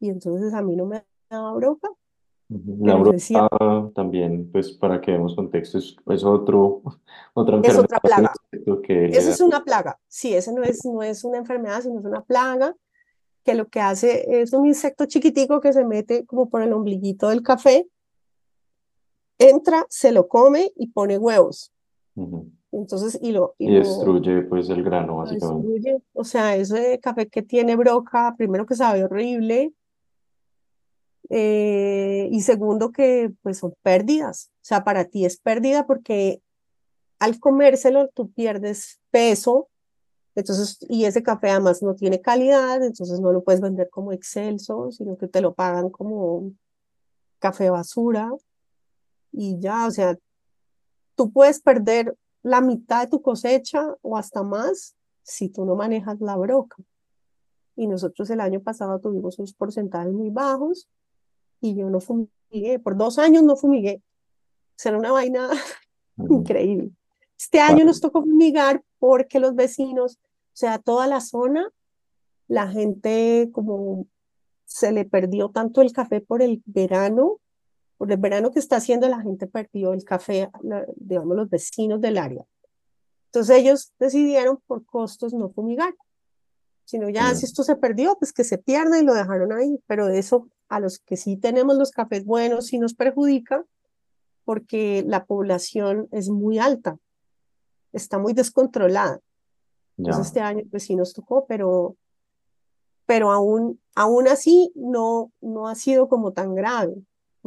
y 0.00 0.08
entonces 0.10 0.54
a 0.54 0.62
mí 0.62 0.76
no 0.76 0.86
me 0.86 1.04
daba 1.30 1.52
broca. 1.54 1.88
La 2.48 2.96
decía, 3.02 3.46
broca 3.50 3.90
también, 3.94 4.50
pues 4.50 4.72
para 4.72 5.00
que 5.00 5.12
demos 5.12 5.34
contexto, 5.34 5.78
es, 5.78 5.96
es 6.06 6.24
otro, 6.24 6.82
otra 7.34 7.58
es 7.58 7.76
enfermedad 7.76 7.84
otra 7.84 7.98
de 8.02 8.22
un 8.22 8.28
plaga. 8.64 8.82
que 8.82 9.04
Esa 9.06 9.28
da. 9.28 9.34
es 9.34 9.40
una 9.40 9.64
plaga. 9.64 9.98
Sí, 10.08 10.34
ese 10.34 10.52
no 10.52 10.62
es, 10.62 10.84
no 10.84 11.02
es 11.02 11.24
una 11.24 11.38
enfermedad, 11.38 11.82
sino 11.82 11.98
es 11.98 12.06
una 12.06 12.22
plaga 12.22 12.74
que 13.44 13.54
lo 13.54 13.68
que 13.68 13.80
hace 13.80 14.40
es 14.42 14.52
un 14.52 14.66
insecto 14.66 15.06
chiquitico 15.06 15.60
que 15.60 15.72
se 15.72 15.84
mete 15.84 16.26
como 16.26 16.48
por 16.48 16.62
el 16.62 16.72
ombliguito 16.72 17.28
del 17.28 17.42
café, 17.42 17.88
entra, 19.38 19.86
se 19.88 20.12
lo 20.12 20.28
come 20.28 20.72
y 20.76 20.88
pone 20.88 21.18
huevos. 21.18 21.72
Ujú. 22.14 22.50
Entonces, 22.70 23.18
y 23.22 23.32
lo, 23.32 23.54
y 23.58 23.66
Y 23.68 23.70
lo, 23.72 23.78
destruye 23.78 24.42
pues 24.42 24.68
el 24.68 24.82
grano, 24.82 25.12
lo 25.12 25.16
básicamente. 25.18 25.68
destruye. 25.68 26.02
O 26.12 26.24
sea, 26.24 26.56
ese 26.56 26.98
café 27.00 27.28
que 27.28 27.42
tiene 27.42 27.76
broca, 27.76 28.34
primero 28.36 28.66
que 28.66 28.74
sabe 28.74 29.04
horrible, 29.04 29.72
eh, 31.30 32.28
y 32.30 32.40
segundo 32.40 32.90
que 32.92 33.32
pues 33.42 33.58
son 33.58 33.74
pérdidas. 33.82 34.50
O 34.56 34.64
sea, 34.64 34.84
para 34.84 35.04
ti 35.06 35.24
es 35.24 35.38
pérdida 35.38 35.86
porque 35.86 36.42
al 37.18 37.38
comérselo 37.40 38.08
tú 38.08 38.30
pierdes 38.30 39.00
peso, 39.10 39.68
entonces, 40.34 40.78
y 40.88 41.04
ese 41.04 41.22
café 41.22 41.50
además 41.50 41.82
no 41.82 41.96
tiene 41.96 42.20
calidad, 42.20 42.82
entonces 42.84 43.18
no 43.18 43.32
lo 43.32 43.42
puedes 43.42 43.60
vender 43.60 43.90
como 43.90 44.12
excelso, 44.12 44.92
sino 44.92 45.16
que 45.18 45.26
te 45.26 45.40
lo 45.40 45.52
pagan 45.52 45.90
como 45.90 46.52
café 47.40 47.70
basura 47.70 48.30
y 49.32 49.58
ya, 49.58 49.86
o 49.86 49.90
sea, 49.90 50.16
tú 51.16 51.32
puedes 51.32 51.60
perder 51.60 52.14
la 52.42 52.60
mitad 52.60 53.04
de 53.04 53.10
tu 53.10 53.22
cosecha 53.22 53.96
o 54.02 54.16
hasta 54.16 54.42
más 54.42 54.96
si 55.22 55.48
tú 55.48 55.64
no 55.64 55.74
manejas 55.76 56.20
la 56.20 56.36
broca. 56.36 56.76
Y 57.76 57.86
nosotros 57.86 58.28
el 58.30 58.40
año 58.40 58.60
pasado 58.60 58.98
tuvimos 58.98 59.38
unos 59.38 59.54
porcentajes 59.54 60.12
muy 60.12 60.30
bajos 60.30 60.88
y 61.60 61.74
yo 61.74 61.90
no 61.90 62.00
fumigué, 62.00 62.78
por 62.82 62.96
dos 62.96 63.18
años 63.18 63.42
no 63.42 63.56
fumigué. 63.56 64.02
Será 64.76 64.98
una 64.98 65.12
vaina 65.12 65.48
increíble. 66.28 66.90
Este 67.38 67.60
año 67.60 67.84
nos 67.84 68.00
tocó 68.00 68.22
fumigar 68.22 68.82
porque 68.98 69.38
los 69.38 69.54
vecinos, 69.54 70.18
o 70.24 70.56
sea, 70.56 70.78
toda 70.78 71.06
la 71.06 71.20
zona, 71.20 71.70
la 72.48 72.68
gente 72.68 73.50
como 73.52 74.06
se 74.64 74.92
le 74.92 75.04
perdió 75.04 75.50
tanto 75.50 75.80
el 75.80 75.92
café 75.92 76.20
por 76.20 76.42
el 76.42 76.62
verano, 76.66 77.38
por 77.98 78.10
el 78.10 78.16
verano 78.18 78.50
que 78.50 78.60
está 78.60 78.76
haciendo, 78.76 79.08
la 79.08 79.20
gente 79.20 79.46
perdió 79.46 79.92
el 79.92 80.04
café, 80.04 80.50
la- 80.62 80.86
digamos, 80.96 81.36
los 81.36 81.50
vecinos 81.50 82.00
del 82.00 82.16
área. 82.16 82.46
Entonces 83.26 83.56
ellos 83.58 83.92
decidieron 83.98 84.58
por 84.66 84.86
costos 84.86 85.34
no 85.34 85.50
fumigar, 85.50 85.94
sino 86.84 87.10
ya 87.10 87.34
si 87.34 87.44
esto 87.44 87.62
se 87.62 87.76
perdió, 87.76 88.16
pues 88.18 88.32
que 88.32 88.44
se 88.44 88.56
pierda 88.56 88.98
y 88.98 89.04
lo 89.04 89.12
dejaron 89.12 89.52
ahí. 89.52 89.78
Pero 89.86 90.06
de 90.06 90.18
eso, 90.18 90.48
a 90.70 90.80
los 90.80 91.00
que 91.00 91.16
sí 91.18 91.36
tenemos 91.36 91.76
los 91.76 91.90
cafés 91.90 92.24
buenos, 92.24 92.66
sí 92.68 92.78
nos 92.78 92.94
perjudica 92.94 93.64
porque 94.44 95.04
la 95.06 95.26
población 95.26 96.08
es 96.12 96.30
muy 96.30 96.58
alta, 96.58 96.96
está 97.92 98.18
muy 98.18 98.32
descontrolada. 98.32 99.20
Entonces 99.98 100.22
Ya. 100.22 100.28
este 100.28 100.40
año 100.40 100.62
pues 100.70 100.84
sí 100.84 100.96
nos 100.96 101.12
tocó, 101.12 101.44
pero, 101.46 101.96
pero 103.04 103.30
aún, 103.32 103.80
aún 103.94 104.28
así 104.28 104.72
no, 104.74 105.30
no 105.42 105.68
ha 105.68 105.74
sido 105.74 106.08
como 106.08 106.32
tan 106.32 106.54
grave, 106.54 106.94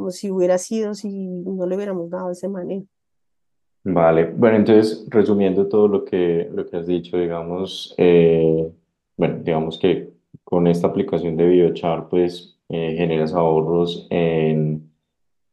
como 0.02 0.12
si 0.12 0.32
hubiera 0.32 0.58
sido 0.58 0.93
si 0.95 1.10
no 1.10 1.66
le 1.68 1.76
hubiéramos 1.78 2.10
dado 2.10 2.32
ese 2.32 2.49
manejo. 2.49 2.88
Vale, 3.84 4.26
bueno, 4.26 4.58
entonces 4.58 5.06
resumiendo 5.10 5.68
todo 5.68 5.88
lo 5.88 6.06
que, 6.06 6.47
lo 6.54 6.68
que 6.68 6.78
has 6.78 6.86
dicho, 6.86 7.18
digamos, 7.18 7.95
eh, 7.97 8.72
bueno, 9.18 9.39
digamos 9.43 9.80
que 9.80 10.14
con 10.43 10.68
esta 10.68 10.88
aplicación 10.88 11.36
de 11.36 11.47
biochar, 11.47 12.08
pues 12.08 12.60
eh, 12.70 12.95
generas 12.97 13.34
ahorros 13.34 14.06
en, 14.12 14.91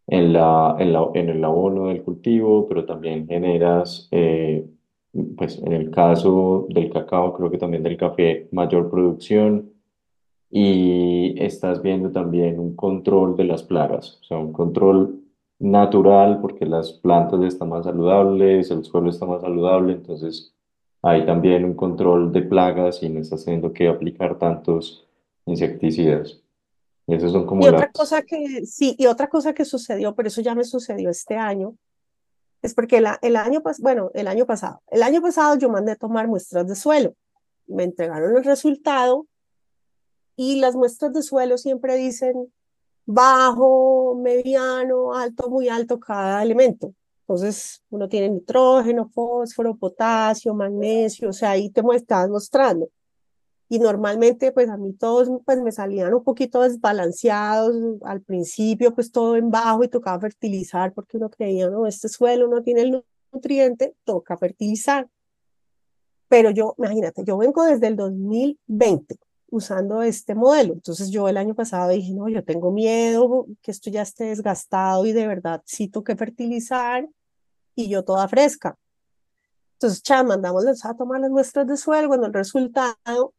en 0.09 0.33
la, 0.35 0.77
en 0.81 0.93
la- 0.95 1.11
en 1.15 1.31
el 1.31 1.45
abono 1.45 1.89
del 1.89 2.03
cultivo, 2.05 2.69
pero 2.69 2.87
también 2.87 3.29
generas, 3.29 4.09
eh, 4.13 4.67
pues 5.37 5.59
en 5.59 5.73
el 5.73 5.91
caso 5.91 6.67
del 6.71 6.91
cacao, 6.93 7.35
creo 7.35 7.51
que 7.51 7.59
también 7.59 7.83
del 7.83 7.97
café, 7.97 8.49
mayor 8.53 8.91
producción 8.91 9.73
y 10.51 11.35
estás 11.43 11.83
viendo 11.83 12.11
también 12.11 12.59
un 12.59 12.75
control 12.75 13.37
de 13.37 13.45
las 13.45 13.63
plagas, 13.63 14.19
o 14.23 14.25
sea, 14.25 14.39
un 14.39 14.53
control 14.53 15.23
natural 15.59 16.41
porque 16.41 16.65
las 16.65 16.93
plantas 16.93 17.43
están 17.43 17.69
más 17.69 17.85
saludables, 17.85 18.71
el 18.71 18.85
suelo 18.85 19.11
está 19.11 19.27
más 19.27 19.43
saludable, 19.43 19.93
entonces 19.93 20.55
hay 21.03 21.27
también 21.27 21.65
un 21.65 21.75
control 21.75 22.33
de 22.33 22.43
plagas 22.43 23.03
y 23.03 23.09
no 23.09 23.21
estás 23.21 23.45
teniendo 23.45 23.73
que 23.73 23.89
aplicar 23.89 24.39
tantos 24.39 25.07
insecticidas. 25.47 26.41
Y 27.07 27.15
esas 27.15 27.33
son 27.33 27.47
como 27.47 27.65
Y 27.65 27.69
otra 27.69 27.81
las... 27.81 27.93
cosa 27.93 28.23
que, 28.23 28.65
sí, 28.67 28.95
y 28.99 29.07
otra 29.07 29.29
cosa 29.29 29.53
que 29.53 29.65
sucedió, 29.65 30.15
pero 30.15 30.29
eso 30.29 30.41
ya 30.41 30.55
me 30.55 30.65
sucedió 30.65 31.11
este 31.11 31.37
año, 31.37 31.75
es 32.63 32.75
porque 32.75 33.01
la, 33.01 33.19
el 33.23 33.37
año, 33.37 33.61
pas- 33.63 33.81
bueno, 33.81 34.11
el 34.15 34.29
año 34.29 34.45
pasado, 34.47 34.81
el 34.91 35.03
año 35.03 35.21
pasado 35.23 35.57
yo 35.57 35.69
mandé 35.69 35.97
tomar 35.97 36.27
muestras 36.29 36.67
de 36.67 36.75
suelo, 36.75 37.15
me 37.67 37.85
entregaron 37.85 38.37
el 38.37 38.45
resultado 38.45 39.27
y 40.39 40.61
las 40.61 40.77
muestras 40.77 41.13
de 41.13 41.23
suelo 41.23 41.59
siempre 41.59 41.97
dicen 41.97 42.53
bajo, 43.07 44.15
mediano, 44.15 45.15
alto, 45.15 45.51
muy 45.51 45.69
alto 45.69 45.99
cada 45.99 46.43
elemento. 46.45 46.95
Entonces, 47.23 47.83
uno 47.91 48.09
tiene 48.09 48.31
nitrógeno, 48.31 49.09
fósforo, 49.09 49.77
potasio, 49.77 50.55
magnesio, 50.55 51.31
o 51.31 51.33
sea, 51.33 51.51
ahí 51.53 51.71
te 51.71 51.83
estás 51.95 52.29
mostrando. 52.31 52.89
Y 53.69 53.81
normalmente, 53.81 54.53
pues 54.53 54.69
a 54.71 54.77
mí 54.77 54.93
todos 54.93 55.29
pues, 55.45 55.61
me 55.61 55.73
salían 55.73 56.15
un 56.15 56.23
poquito 56.23 56.63
desbalanceados. 56.63 57.75
Al 58.03 58.23
principio, 58.23 58.95
pues 58.95 59.11
todo 59.11 59.37
en 59.37 59.51
bajo 59.51 59.83
y 59.85 59.89
tocaba 59.89 60.21
fertilizar 60.21 60.93
porque 60.95 61.17
uno 61.17 61.31
creía, 61.31 61.69
no, 61.69 61.87
este 61.87 62.09
suelo 62.09 62.47
no 62.49 62.63
tiene 62.63 62.83
el 62.83 63.05
nutriente, 63.33 63.97
toca 64.05 64.37
fertilizar. 64.37 65.09
Pero 66.29 66.51
yo, 66.51 66.75
imagínate, 66.79 67.25
yo 67.25 67.37
vengo 67.39 67.65
desde 67.65 67.89
el 67.89 67.97
2020 67.97 69.19
usando 69.51 70.03
este 70.03 70.35
modelo. 70.35 70.75
Entonces 70.75 71.11
yo 71.11 71.29
el 71.29 71.37
año 71.37 71.55
pasado 71.55 71.91
dije, 71.91 72.13
no, 72.15 72.29
yo 72.29 72.45
tengo 72.45 72.71
miedo 72.71 73.47
que 73.63 73.71
esto 73.71 73.91
ya 73.91 74.03
esté 74.03 74.25
desgastado 74.25 75.07
y 75.07 75.13
de 75.13 75.27
verdad 75.27 75.63
sí 75.65 75.91
que 76.05 76.17
fertilizar 76.17 77.09
y 77.75 77.89
yo 77.89 78.05
toda 78.05 78.29
fresca. 78.29 78.77
Entonces, 79.75 80.03
ya 80.03 80.25
mandamos 80.25 80.65
a 80.85 80.95
tomar 80.97 81.21
las 81.21 81.31
muestras 81.31 81.65
de 81.69 81.77
suelo 81.77 82.09
cuando 82.09 82.27
el 82.27 82.33
resultado 82.33 83.33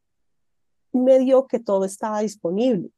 me 0.94 1.20
dio 1.20 1.48
que 1.48 1.60
todo 1.60 1.84
estaba 1.84 2.22
disponible. 2.22 2.92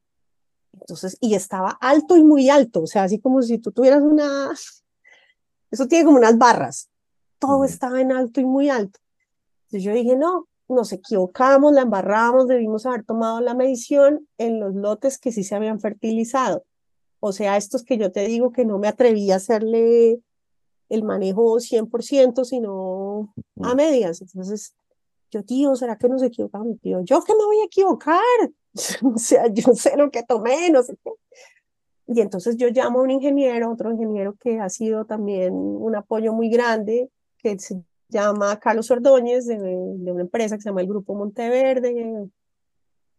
Entonces, 0.74 1.18
y 1.20 1.34
estaba 1.34 1.72
alto 1.82 2.18
y 2.18 2.24
muy 2.24 2.51
alto, 2.51 2.84
o 2.84 2.88
sea, 2.88 3.03
así 3.03 3.20
como 3.20 3.41
si 3.41 3.57
tú 3.57 3.72
tuvieras 3.72 4.03
una, 4.03 4.51
eso 5.72 5.88
tiene 5.88 6.05
como 6.05 6.18
unas 6.18 6.38
barras, 6.38 6.89
todo 7.39 7.66
estaba 7.66 7.99
en 7.99 8.12
alto 8.12 8.39
y 8.39 8.45
muy 8.45 8.70
alto. 8.70 8.99
Entonces 9.64 9.84
yo 9.84 9.93
dije, 9.93 10.16
no, 10.16 10.47
nos 10.72 10.91
equivocamos, 10.93 11.74
la 11.74 11.82
embarramos, 11.82 12.47
debimos 12.47 12.86
haber 12.86 13.03
tomado 13.03 13.41
la 13.41 13.53
medición 13.53 14.28
en 14.38 14.59
los 14.59 14.74
lotes 14.74 15.19
que 15.19 15.32
sí 15.32 15.43
se 15.43 15.55
habían 15.55 15.80
fertilizado. 15.80 16.65
O 17.19 17.32
sea, 17.32 17.57
estos 17.57 17.84
que 17.84 17.97
yo 17.97 18.11
te 18.11 18.26
digo 18.26 18.51
que 18.51 18.65
no 18.65 18.80
me 18.80 18.88
atreví 18.88 19.32
a 19.32 19.36
hacerle 19.36 20.22
el 20.89 21.03
manejo 21.03 21.59
100%, 21.59 22.43
sino 22.43 23.34
a 23.61 23.67
Ujú. 23.67 23.76
medias. 23.76 24.22
Entonces, 24.22 24.74
yo, 25.30 25.43
tío, 25.43 25.76
¿será 25.76 25.97
que 25.97 26.09
nos 26.09 26.24
equivocamos? 26.24 26.80
Tío, 26.82 27.01
yo 27.01 27.24
que 27.24 27.34
me 27.34 27.45
voy 27.45 27.59
a 27.59 27.65
equivocar. 27.65 28.19
o 29.03 29.17
sea, 29.17 29.47
yo 29.47 29.74
sé 29.74 29.95
lo 29.95 30.11
que 30.11 30.24
tomé, 30.24 30.69
no 30.69 30.84
sé 30.84 30.97
qué. 31.03 31.11
Y 32.07 32.19
entonces 32.19 32.57
yo 32.57 32.67
llamo 32.69 32.99
a 32.99 33.03
un 33.03 33.11
ingeniero, 33.11 33.72
otro 33.72 33.91
ingeniero 33.91 34.36
que 34.38 34.59
ha 34.59 34.69
sido 34.69 35.05
también 35.05 35.53
un 35.53 35.95
apoyo 35.95 36.34
muy 36.34 36.49
grande, 36.49 37.09
que 37.38 37.57
se 37.57 37.82
llama 38.12 38.59
Carlos 38.59 38.91
Ordóñez, 38.91 39.47
de, 39.47 39.57
de 39.57 40.12
una 40.12 40.22
empresa 40.22 40.55
que 40.55 40.62
se 40.62 40.70
llama 40.70 40.82
el 40.82 40.88
Grupo 40.88 41.16
Monteverde. 41.16 42.30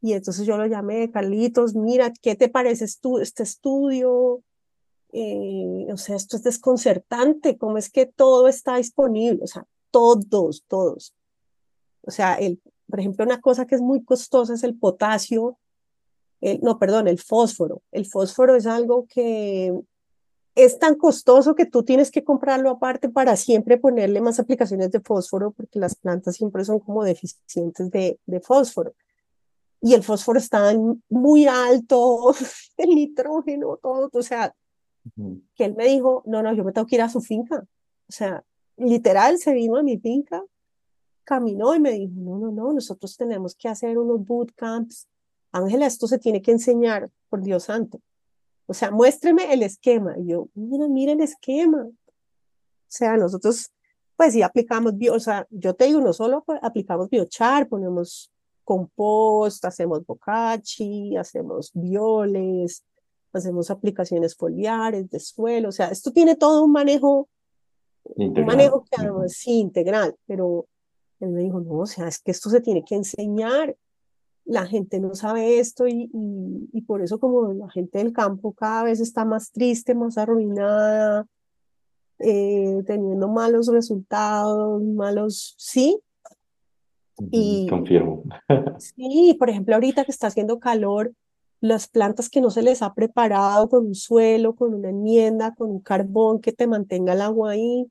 Y 0.01 0.13
entonces 0.13 0.47
yo 0.47 0.57
lo 0.57 0.67
llamé, 0.67 1.11
Carlitos, 1.11 1.75
mira, 1.75 2.13
¿qué 2.23 2.35
te 2.35 2.49
parece 2.49 2.85
estu 2.85 3.19
este 3.19 3.43
estudio? 3.43 4.43
Eh, 5.13 5.87
o 5.93 5.97
sea, 5.97 6.17
esto 6.17 6.37
es 6.37 6.43
desconcertante, 6.43 7.57
¿cómo 7.59 7.79
es 7.79 7.91
que 7.91 8.07
todo 8.07 8.49
está 8.49 8.77
disponible? 8.77 9.41
O 9.43 9.47
sea, 9.47 9.67
todos, 9.91 10.65
todos. 10.67 11.15
O 12.03 12.11
sea, 12.11 12.35
el, 12.35 12.61
por 12.89 13.01
ejemplo, 13.01 13.25
una 13.25 13.41
cosa 13.41 13.67
que 13.67 13.75
es 13.75 13.81
muy 13.81 14.05
costosa 14.05 14.55
es 14.55 14.65
el 14.65 14.77
potasio, 14.77 15.59
no, 16.61 16.79
perdón, 16.79 17.07
el 17.07 17.21
fósforo. 17.21 17.83
El 17.93 18.05
fósforo 18.05 18.57
es 18.57 18.67
algo 18.67 19.07
que 19.07 19.73
es 20.55 20.79
tan 20.79 20.97
costoso 20.97 21.55
que 21.55 21.67
tú 21.67 21.83
tienes 21.83 22.11
que 22.11 22.25
comprarlo 22.25 22.71
aparte 22.71 23.09
para 23.09 23.37
siempre 23.37 23.79
ponerle 23.79 24.21
más 24.21 24.39
aplicaciones 24.39 24.91
de 24.91 25.01
fósforo, 25.01 25.53
porque 25.53 25.79
las 25.79 25.95
plantas 25.95 26.37
siempre 26.37 26.65
son 26.65 26.81
como 26.81 27.05
deficientes 27.05 27.91
de, 27.91 28.19
de 28.27 28.41
fósforo. 28.41 28.95
Y 29.81 29.95
el 29.95 30.03
fósforo 30.03 30.39
está 30.39 30.73
muy 31.09 31.47
alto, 31.47 32.35
el 32.77 32.91
nitrógeno, 32.91 33.79
todo, 33.79 34.11
o 34.13 34.23
sea, 34.23 34.55
que 35.57 35.65
él 35.65 35.75
me 35.75 35.87
dijo, 35.87 36.23
no, 36.27 36.43
no, 36.43 36.55
yo 36.55 36.65
me 36.65 36.73
tengo 36.73 36.87
que 36.87 36.97
ir 36.97 37.03
a 37.03 37.09
su 37.09 37.21
finca. 37.21 37.65
O 38.09 38.13
sea, 38.13 38.45
literal, 38.77 39.39
se 39.39 39.53
vino 39.55 39.77
a 39.77 39.83
mi 39.83 39.99
finca, 39.99 40.43
caminó 41.25 41.75
y 41.75 41.81
me 41.81 41.93
dijo, 41.93 42.13
no, 42.17 42.39
no, 42.39 42.53
no, 42.53 42.73
nosotros 42.73 43.17
tenemos 43.17 43.55
que 43.55 43.69
hacer 43.69 43.99
unos 43.99 44.25
bootcamps. 44.25 45.09
Ángela, 45.51 45.87
esto 45.87 46.07
se 46.07 46.19
tiene 46.19 46.43
que 46.43 46.53
enseñar, 46.53 47.11
por 47.29 47.43
Dios 47.43 47.65
santo. 47.65 48.01
O 48.67 48.75
sea, 48.75 48.91
muéstreme 48.91 49.53
el 49.53 49.63
esquema. 49.63 50.15
Y 50.19 50.29
yo, 50.29 50.49
mira, 50.55 50.89
mira 50.89 51.13
el 51.13 51.21
esquema. 51.21 51.83
O 51.83 51.95
sea, 52.89 53.17
nosotros, 53.17 53.71
pues 54.17 54.33
sí 54.33 54.43
aplicamos 54.43 54.97
bio, 54.97 55.15
o 55.15 55.21
sea, 55.21 55.47
yo 55.51 55.75
te 55.75 55.87
digo, 55.87 56.01
no 56.01 56.13
solo 56.13 56.45
aplicamos 56.61 57.09
biochar, 57.09 57.69
ponemos 57.69 58.31
compost, 58.65 59.65
hacemos 59.65 60.05
bocachi, 60.07 61.17
hacemos 61.17 61.71
violes, 61.75 62.85
hacemos 63.33 63.71
aplicaciones 63.71 64.37
foliares 64.37 65.09
de 65.11 65.21
suelo, 65.21 65.71
o 65.71 65.73
sea, 65.73 65.89
esto 65.89 66.13
tiene 66.13 66.37
todo 66.37 66.65
un 66.65 66.73
manejo, 66.73 67.29
un 68.05 68.45
manejo 68.45 68.85
que 68.85 69.01
además 69.01 69.33
sí, 69.33 69.59
integral, 69.59 70.17
pero 70.27 70.67
él 71.21 71.31
me 71.31 71.43
dijo, 71.43 71.61
no, 71.61 71.79
o 71.79 71.87
sea, 71.87 72.09
es 72.09 72.19
que 72.19 72.31
esto 72.31 72.51
se 72.51 72.61
tiene 72.61 72.85
que 72.85 72.95
enseñar, 72.95 73.77
la 74.45 74.67
gente 74.67 75.01
no 75.01 75.15
sabe 75.15 75.59
esto 75.59 75.87
y, 75.87 76.11
y, 76.73 76.83
por 76.83 77.03
eso 77.03 77.19
como 77.19 77.53
la 77.53 77.71
gente 77.71 77.99
del 77.99 78.13
campo 78.13 78.53
cada 78.53 78.85
vez 78.85 79.01
está 79.01 79.25
más 79.25 79.53
triste, 79.53 79.95
más 79.95 80.19
arruinada, 80.19 81.27
eh, 82.19 82.83
teniendo 82.87 83.29
malos 83.29 83.69
resultados, 83.69 84.83
malos, 84.83 85.55
sí. 85.59 85.99
Y, 87.31 87.67
Confirmo. 87.69 88.25
sí, 88.79 89.37
por 89.39 89.51
ejemplo, 89.51 89.75
ahorita 89.75 90.05
que 90.05 90.11
está 90.11 90.27
haciendo 90.29 90.59
calor, 90.59 91.13
las 91.61 91.87
plantas 91.87 92.29
que 92.29 92.41
no 92.41 92.51
se 92.51 92.63
les 92.63 92.83
ha 92.83 92.93
preparado 92.95 93.69
con 93.69 93.87
un 93.87 93.95
suelo, 93.95 94.55
con 94.57 94.75
una 94.75 94.91
enmienda, 94.91 95.55
con 95.55 95.71
un 95.71 95.81
carbón 95.81 96.41
que 96.41 96.53
te 96.53 96.67
mantenga 96.67 97.13
el 97.13 97.21
agua 97.21 97.53
ahí, 97.53 97.87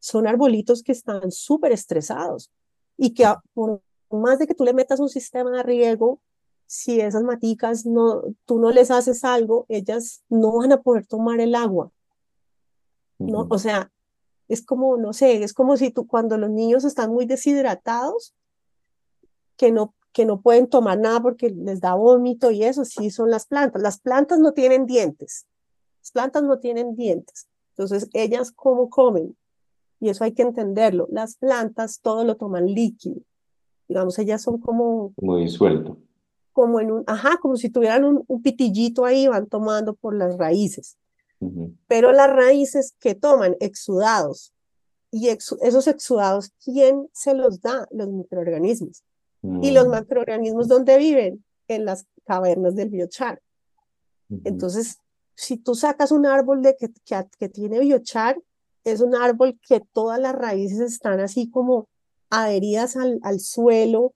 son 0.00 0.26
arbolitos 0.26 0.82
que 0.82 0.92
están 0.92 1.30
súper 1.30 1.72
estresados 1.72 2.50
y 2.96 3.14
que 3.14 3.24
por 3.54 3.80
más 4.10 4.38
de 4.38 4.46
que 4.46 4.54
tú 4.54 4.64
le 4.64 4.72
metas 4.72 5.00
un 5.00 5.08
sistema 5.08 5.50
de 5.50 5.62
riego, 5.62 6.20
si 6.66 7.00
esas 7.00 7.22
maticas 7.22 7.86
no, 7.86 8.22
tú 8.44 8.58
no 8.58 8.70
les 8.70 8.90
haces 8.90 9.24
algo, 9.24 9.66
ellas 9.68 10.22
no 10.28 10.56
van 10.56 10.72
a 10.72 10.82
poder 10.82 11.06
tomar 11.06 11.40
el 11.40 11.54
agua. 11.54 11.92
¿no? 13.18 13.46
O 13.50 13.58
sea, 13.58 13.90
es 14.48 14.64
como, 14.64 14.96
no 14.96 15.12
sé, 15.12 15.42
es 15.42 15.52
como 15.52 15.76
si 15.76 15.90
tú 15.90 16.06
cuando 16.06 16.36
los 16.36 16.50
niños 16.50 16.84
están 16.84 17.12
muy 17.12 17.26
deshidratados, 17.26 18.34
que 19.56 19.72
no 19.72 19.94
que 20.16 20.24
no 20.24 20.40
pueden 20.40 20.66
tomar 20.66 20.98
nada 20.98 21.20
porque 21.20 21.50
les 21.50 21.82
da 21.82 21.94
vómito 21.94 22.50
y 22.50 22.64
eso 22.64 22.86
sí 22.86 23.10
son 23.10 23.30
las 23.30 23.44
plantas. 23.44 23.82
Las 23.82 24.00
plantas 24.00 24.38
no 24.38 24.52
tienen 24.52 24.86
dientes. 24.86 25.46
Las 26.00 26.10
plantas 26.10 26.42
no 26.42 26.58
tienen 26.58 26.96
dientes. 26.96 27.48
Entonces, 27.72 28.08
ellas 28.14 28.50
cómo 28.50 28.88
comen? 28.88 29.36
Y 30.00 30.08
eso 30.08 30.24
hay 30.24 30.32
que 30.32 30.40
entenderlo. 30.40 31.06
Las 31.10 31.36
plantas 31.36 32.00
todo 32.00 32.24
lo 32.24 32.38
toman 32.38 32.64
líquido. 32.64 33.20
Digamos, 33.88 34.18
ellas 34.18 34.42
son 34.42 34.58
como... 34.58 35.12
Como 35.14 35.36
disuelto. 35.36 35.98
Como 36.52 36.80
en 36.80 36.90
un, 36.90 37.04
ajá, 37.06 37.36
como 37.40 37.56
si 37.56 37.70
tuvieran 37.70 38.04
un, 38.04 38.24
un 38.26 38.42
pitillito 38.42 39.04
ahí, 39.04 39.28
van 39.28 39.46
tomando 39.46 39.94
por 39.94 40.16
las 40.16 40.36
raíces. 40.36 40.96
Pero 41.86 42.12
las 42.12 42.30
raíces 42.30 42.94
que 42.98 43.14
toman 43.14 43.56
exudados, 43.60 44.54
y 45.10 45.28
esos 45.28 45.86
exudados, 45.86 46.50
¿quién 46.62 47.08
se 47.12 47.34
los 47.34 47.60
da? 47.60 47.86
Los 47.90 48.08
microorganismos. 48.08 49.02
¿Y 49.62 49.70
los 49.70 49.86
mm. 49.86 49.90
macroorganismos 49.90 50.68
dónde 50.68 50.98
viven? 50.98 51.44
En 51.68 51.84
las 51.84 52.06
cavernas 52.24 52.74
del 52.74 52.90
biochar. 52.90 53.40
Entonces, 54.44 54.98
si 55.34 55.56
tú 55.56 55.74
sacas 55.74 56.10
un 56.10 56.26
árbol 56.26 56.62
de 56.62 56.76
que, 56.76 56.90
que, 57.38 57.48
tiene 57.48 57.80
biochar, 57.80 58.40
es 58.84 59.00
un 59.00 59.14
árbol 59.14 59.58
que 59.66 59.80
todas 59.80 60.20
las 60.20 60.34
raíces 60.34 60.80
están 60.80 61.20
así 61.20 61.48
como 61.50 61.88
adheridas 62.30 62.96
al, 62.96 63.18
al 63.22 63.40
suelo, 63.40 64.14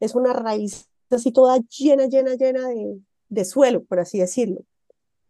es 0.00 0.14
una 0.14 0.32
raíz 0.32 0.88
así 1.14 1.32
toda 1.32 1.58
llena, 1.58 2.06
llena, 2.06 2.34
llena 2.34 2.68
de, 2.68 3.00
de 3.28 3.44
suelo, 3.44 3.84
por 3.84 4.00
así 4.00 4.18
decirlo. 4.18 4.62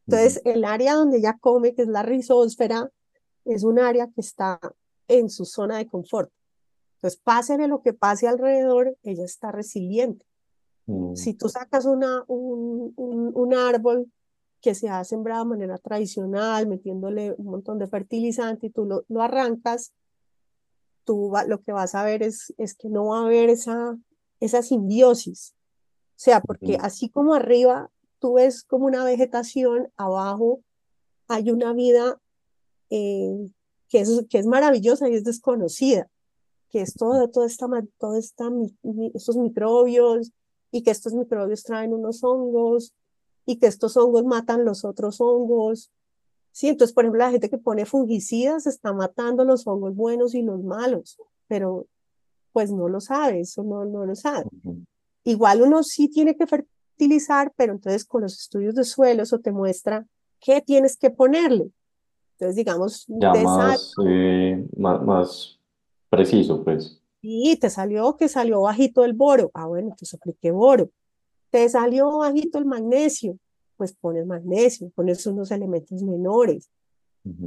Entonces, 0.07 0.43
el 0.45 0.65
área 0.65 0.95
donde 0.95 1.19
ella 1.19 1.39
come, 1.41 1.75
que 1.75 1.83
es 1.83 1.89
la 1.89 2.03
rizósfera, 2.03 2.91
es 3.45 3.65
un 3.65 3.79
área 3.79 4.09
que 4.09 4.21
está 4.21 4.61
en 5.09 5.31
su 5.31 5.45
zona 5.45 5.79
de 5.79 5.87
confort. 5.87 6.31
Entonces, 6.97 7.21
pase 7.23 7.57
de 7.57 7.69
lo 7.69 7.83
que 7.83 7.93
pase 7.93 8.29
alrededor, 8.29 8.97
ella 9.03 9.25
está 9.25 9.53
resiliente. 9.53 10.25
Mm. 10.87 11.15
Si 11.15 11.35
tú 11.35 11.49
sacas 11.49 11.85
una, 11.85 12.25
un, 12.27 12.93
un, 12.97 13.55
árbol 13.55 14.11
que 14.61 14.75
se 14.75 14.89
ha 14.89 15.03
sembrado 15.05 15.45
de 15.45 15.51
manera 15.51 15.79
tradicional, 15.79 16.67
metiéndole 16.67 17.35
un 17.37 17.47
montón 17.47 17.79
de 17.79 17.87
fertilizante 17.87 18.67
y 18.67 18.71
tú 18.71 18.85
lo, 18.85 19.05
lo 19.09 19.23
arrancas, 19.23 19.93
tú 21.05 21.33
lo 21.47 21.63
que 21.63 21.73
vas 21.73 21.95
a 21.95 22.05
ver 22.05 22.23
es, 22.23 22.53
es 22.59 22.75
que 22.75 22.89
no 22.89 23.07
va 23.07 23.21
a 23.21 23.27
haber 23.27 23.51
esa, 23.51 23.97
esa 24.41 24.63
simbiosis. 24.63 25.55
O 26.11 26.25
sea, 26.25 26.41
porque 26.41 26.79
así 26.81 27.09
como 27.09 27.35
arriba 27.35 27.91
tú 28.19 28.35
ves 28.35 28.63
como 28.63 28.87
una 28.87 29.05
vegetación, 29.05 29.91
abajo 29.97 30.61
hay 31.29 31.51
una 31.51 31.73
vida 31.73 32.21
eh, 32.91 33.51
que, 33.89 34.01
es, 34.01 34.25
que 34.29 34.39
es 34.39 34.47
maravillosa 34.47 35.09
y 35.09 35.15
es 35.15 35.25
desconocida 35.25 36.09
que 36.73 36.81
es 36.81 36.95
todo, 36.95 37.29
todo 37.29 37.45
esta, 37.45 37.69
todo 37.99 38.17
esta, 38.17 38.51
estos 39.15 39.37
microbios 39.37 40.33
y 40.73 40.83
que 40.83 40.91
estos 40.91 41.13
microbios 41.13 41.63
traen 41.63 41.93
unos 41.93 42.25
hongos 42.25 42.95
y 43.45 43.59
que 43.59 43.67
estos 43.67 43.97
hongos 43.99 44.25
matan 44.25 44.65
los 44.65 44.85
otros 44.85 45.21
hongos. 45.21 45.91
Sí, 46.53 46.69
entonces, 46.69 46.95
por 46.95 47.05
ejemplo, 47.05 47.19
la 47.19 47.31
gente 47.31 47.49
que 47.49 47.59
pone 47.59 47.87
fungicidas 47.87 48.67
está 48.67 48.93
matando 48.93 49.45
los 49.45 49.67
hongos 49.67 49.97
buenos 49.97 50.35
y 50.35 50.43
los 50.43 50.63
malos, 50.63 51.19
pero 51.49 51.87
pues 52.53 52.71
no 52.71 52.89
lo 52.89 53.01
sabe, 53.01 53.41
eso 53.41 53.63
no, 53.65 53.87
no 53.87 54.05
lo 54.05 54.15
sabe. 54.15 54.45
Igual 55.25 55.63
uno 55.63 55.83
sí 55.83 56.09
tiene 56.09 56.37
que 56.37 56.47
fertilizar, 56.47 57.53
pero 57.57 57.73
entonces 57.73 58.05
con 58.05 58.23
los 58.23 58.39
estudios 58.39 58.75
de 58.75 58.85
suelo 58.85 59.23
eso 59.23 59.39
te 59.39 59.51
muestra 59.51 60.07
qué 60.41 60.61
tienes 60.61 60.99
que 60.99 61.11
ponerle. 61.11 61.71
Entonces, 62.33 62.57
digamos, 62.57 63.05
ya 63.09 63.33
más, 63.35 63.95
eh, 64.05 64.67
más, 64.77 65.03
más 65.03 65.61
preciso, 66.11 66.63
pues. 66.63 67.01
Sí, 67.23 67.57
te 67.61 67.71
salió 67.71 68.17
que 68.17 68.29
salió 68.29 68.63
bajito 68.63 69.05
el 69.05 69.13
boro. 69.13 69.51
Ah, 69.55 69.67
bueno, 69.67 69.89
entonces 69.89 70.13
apliqué 70.15 70.51
boro. 70.51 70.91
Te 71.51 71.69
salió 71.69 72.19
bajito 72.19 72.59
el 72.59 72.67
magnesio. 72.67 73.39
Pues 73.77 73.93
pones 73.95 74.27
magnesio, 74.27 74.91
pones 74.95 75.27
unos 75.27 75.51
elementos 75.51 76.03
menores. 76.03 76.71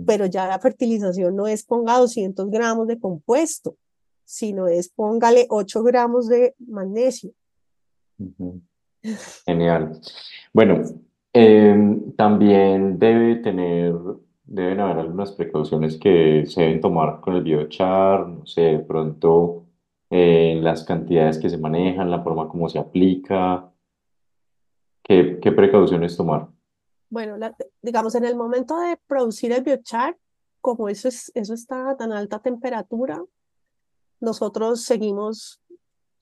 Pero 0.06 0.26
ya 0.26 0.48
la 0.48 0.58
fertilización 0.60 1.36
no 1.36 1.48
es 1.48 1.64
ponga 1.66 2.00
200 2.00 2.50
gramos 2.50 2.88
de 2.88 2.98
compuesto, 2.98 3.76
sino 4.24 4.68
es 4.68 4.88
póngale 4.88 5.48
8 5.50 5.84
gramos 5.84 6.30
de 6.30 6.56
magnesio. 6.60 7.32
Genial. 9.46 10.00
Bueno, 10.54 10.82
em, 11.34 12.14
también 12.14 12.98
debe 12.98 13.36
tener 13.36 13.94
deben 14.46 14.80
haber 14.80 15.00
algunas 15.00 15.32
precauciones 15.32 15.98
que 15.98 16.46
se 16.46 16.62
deben 16.62 16.82
tomar 16.82 17.20
con 17.22 17.36
el 17.36 17.44
biochar, 17.44 18.28
no 18.28 18.46
sé, 18.46 18.62
de 18.62 18.80
pronto 18.80 19.66
eh, 20.10 20.60
las 20.62 20.84
cantidades 20.84 21.40
que 21.40 21.50
se 21.50 21.58
manejan, 21.58 22.12
la 22.12 22.22
forma 22.22 22.48
como 22.48 22.70
se 22.70 22.80
aplica, 22.80 23.72
¿qué, 25.06 25.40
qué 25.42 25.52
precauciones 25.52 26.18
tomar? 26.18 26.50
Bueno, 27.10 27.38
digamos, 27.82 28.16
en 28.16 28.26
el 28.26 28.36
momento 28.36 28.78
de 28.80 28.98
producir 29.08 29.54
el 29.54 29.64
biochar, 29.64 30.18
como 30.60 30.90
eso, 30.90 31.08
es, 31.08 31.32
eso 31.36 31.54
está 31.54 31.92
a 31.92 31.98
tan 31.98 32.12
alta 32.12 32.40
temperatura, 32.40 33.24
nosotros 34.20 34.82
seguimos, 34.82 35.62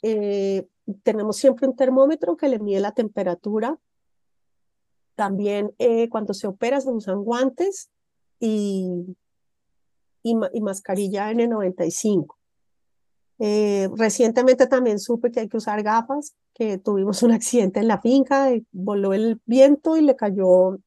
eh, 0.02 0.68
tenemos 1.04 1.38
siempre 1.38 1.68
un 1.68 1.76
termómetro 1.76 2.36
que 2.36 2.50
le 2.50 2.60
mide 2.60 2.80
la 2.80 2.92
temperatura. 2.92 3.80
También 5.16 5.74
eh, 5.78 6.10
cuando 6.10 6.34
se 6.34 6.48
opera 6.48 6.82
se 6.82 6.90
usan 6.90 7.24
guantes 7.24 7.90
y, 8.40 9.16
y, 10.24 10.62
mascarilla 10.62 11.32
N95. 11.32 12.36
Eh, 13.40 13.90
recientemente 13.96 14.68
también 14.68 15.00
supe 15.00 15.32
que 15.32 15.42
hay 15.42 15.48
que 15.48 15.58
usar 15.58 15.82
gafas, 15.84 16.36
que 16.54 16.78
tuvimos 16.78 17.24
un 17.24 17.32
accidente 17.32 17.80
en 17.80 17.88
la 17.88 18.02
finca, 18.02 18.50
voló 18.72 19.14
el 19.14 19.42
viento 19.46 19.98
y 19.98 20.02
le 20.02 20.16
cayó 20.16 20.78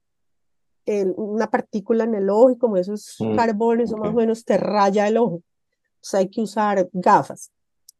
una 1.16 1.50
partícula 1.50 2.04
en 2.04 2.14
el 2.14 2.30
ojo 2.30 2.50
y 2.50 2.58
como 2.58 2.76
eso 2.76 2.94
es 2.94 3.16
mm, 3.18 3.34
carbón, 3.34 3.80
eso 3.80 3.96
más 3.96 4.10
o 4.10 4.16
menos 4.16 4.44
te 4.44 4.56
raya 4.56 5.08
el 5.08 5.16
ojo. 5.16 5.42
Entonces 5.96 6.14
hay 6.14 6.28
que 6.28 6.42
usar 6.42 6.88
gafas 6.92 7.50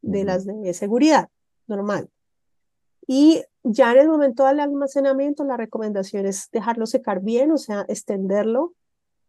de 0.01 0.25
las 0.25 0.47
de 0.47 0.73
seguridad. 0.73 1.29
normal. 1.67 2.09
Y 3.09 3.43
ya 3.65 3.93
en 3.93 3.99
el 3.99 4.09
momento 4.09 4.45
del 4.47 4.61
almacenamiento, 4.61 5.45
la 5.45 5.57
recomendación 5.57 6.27
es 6.27 6.49
dejarlo 6.53 6.87
secar 6.87 7.21
bien, 7.21 7.51
o 7.51 7.59
sea, 7.59 7.85
extenderlo 7.89 8.75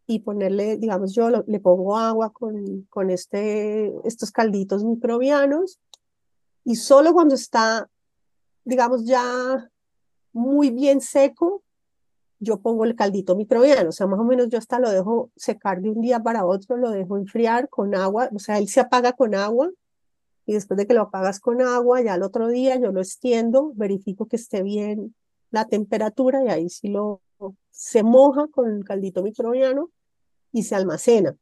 y 0.05 0.19
ponerle, 0.19 0.77
digamos, 0.77 1.14
yo 1.14 1.30
le 1.30 1.59
pongo 1.59 1.97
agua 1.97 2.31
con, 2.31 2.84
con 2.89 3.09
este, 3.09 3.91
estos 4.03 4.31
calditos 4.31 4.84
microbianos 4.84 5.80
y 6.64 6.76
solo 6.76 7.14
cuando 7.14 7.35
está, 7.35 7.89
digamos, 8.68 9.06
ya 9.06 9.72
muy 10.34 10.69
bien 10.69 11.02
seco, 11.02 11.64
yo 12.39 12.60
pongo 12.60 12.84
el 12.85 12.95
caldito 12.95 13.35
microbiano, 13.35 13.89
o 13.89 13.91
sea, 13.91 14.07
más 14.07 14.19
o 14.19 14.23
menos 14.23 14.49
yo 14.49 14.57
hasta 14.57 14.77
lo 14.80 14.91
dejo 14.91 15.31
secar 15.35 15.81
de 15.81 15.89
un 15.89 16.02
día 16.02 16.22
para 16.22 16.45
otro, 16.45 16.77
lo 16.77 16.91
dejo 16.91 17.18
enfriar 17.18 17.69
con 17.69 17.95
agua, 17.95 18.30
o 18.35 18.39
sea, 18.39 18.60
él 18.60 18.68
se 18.68 18.81
apaga 18.81 19.14
con 19.14 19.34
agua 19.34 19.72
y 20.45 20.53
después 20.53 20.77
de 20.77 20.85
que 20.85 20.94
lo 20.94 21.03
apagas 21.03 21.39
con 21.39 21.61
agua, 21.61 22.02
ya 22.02 22.15
el 22.15 22.23
otro 22.23 22.49
día 22.49 22.76
yo 22.77 22.91
lo 22.91 22.99
extiendo, 22.99 23.72
verifico 23.76 24.27
que 24.27 24.35
esté 24.35 24.61
bien 24.64 25.15
la 25.49 25.65
temperatura 25.65 26.44
y 26.44 26.49
ahí 26.49 26.69
sí 26.69 26.89
lo 26.89 27.22
se 27.72 28.03
moja 28.03 28.48
con 28.48 28.69
el 28.69 28.84
caldito 28.84 29.22
microbiano 29.22 29.91
y 30.52 30.64
se 30.64 30.76
almacena. 30.76 31.35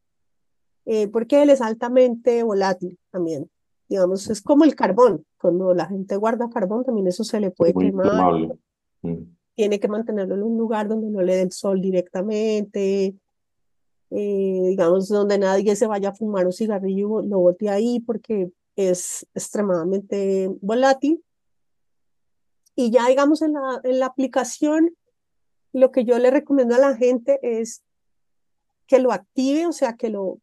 Eh, 0.85 1.07
porque 1.07 1.41
él 1.41 1.49
es 1.49 1.61
altamente 1.61 2.43
volátil 2.43 2.99
también. 3.09 3.49
Digamos, 3.87 4.29
es 4.29 4.41
como 4.41 4.63
el 4.63 4.75
carbón. 4.75 5.25
Cuando 5.37 5.73
la 5.73 5.85
gente 5.85 6.15
guarda 6.17 6.49
carbón, 6.49 6.83
también 6.83 7.07
eso 7.07 7.23
se 7.23 7.39
le 7.39 7.51
puede 7.51 7.73
quemar. 7.73 8.33
Mm. 9.01 9.35
Tiene 9.55 9.79
que 9.79 9.87
mantenerlo 9.87 10.35
en 10.35 10.43
un 10.43 10.57
lugar 10.57 10.87
donde 10.87 11.09
no 11.09 11.21
le 11.21 11.35
dé 11.35 11.41
el 11.43 11.51
sol 11.51 11.81
directamente. 11.81 13.15
Eh, 14.11 14.61
digamos, 14.69 15.07
donde 15.07 15.37
nadie 15.37 15.75
se 15.75 15.87
vaya 15.87 16.09
a 16.09 16.15
fumar 16.15 16.45
un 16.45 16.53
cigarrillo, 16.53 17.21
lo 17.21 17.39
bote 17.39 17.69
ahí 17.69 17.99
porque 17.99 18.51
es 18.75 19.27
extremadamente 19.33 20.49
volátil. 20.61 21.23
Y 22.75 22.91
ya, 22.91 23.07
digamos, 23.07 23.41
en 23.41 23.53
la, 23.53 23.81
en 23.83 23.99
la 23.99 24.05
aplicación, 24.07 24.95
lo 25.73 25.91
que 25.91 26.05
yo 26.05 26.19
le 26.19 26.31
recomiendo 26.31 26.75
a 26.75 26.79
la 26.79 26.95
gente 26.95 27.39
es 27.41 27.83
que 28.87 28.99
lo 28.99 29.11
active, 29.11 29.65
o 29.67 29.71
sea, 29.71 29.95
que 29.95 30.09
lo, 30.09 30.39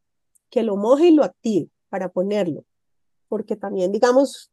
que 0.49 0.63
lo 0.63 0.75
moje 0.75 1.07
y 1.07 1.11
lo 1.11 1.23
active 1.23 1.69
para 1.89 2.09
ponerlo. 2.09 2.65
Porque 3.33 3.55
también, 3.55 3.91
digamos, 3.91 4.51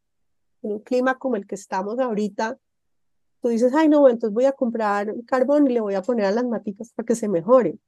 en 0.62 0.72
un 0.72 0.78
clima 0.78 1.18
como 1.18 1.36
el 1.36 1.46
que 1.46 1.54
estamos 1.54 1.98
ahorita, 1.98 2.58
tú 3.42 3.48
dices, 3.48 3.74
ay, 3.74 3.90
no, 3.90 4.08
entonces 4.08 4.32
voy 4.32 4.46
a 4.46 4.52
comprar 4.52 5.14
carbón 5.26 5.66
y 5.66 5.74
le 5.74 5.80
voy 5.82 5.96
a 5.96 6.00
poner 6.00 6.24
a 6.24 6.30
las 6.30 6.46
maticas 6.46 6.90
para 6.94 7.04
que 7.04 7.14
se 7.14 7.28
mejore. 7.28 7.78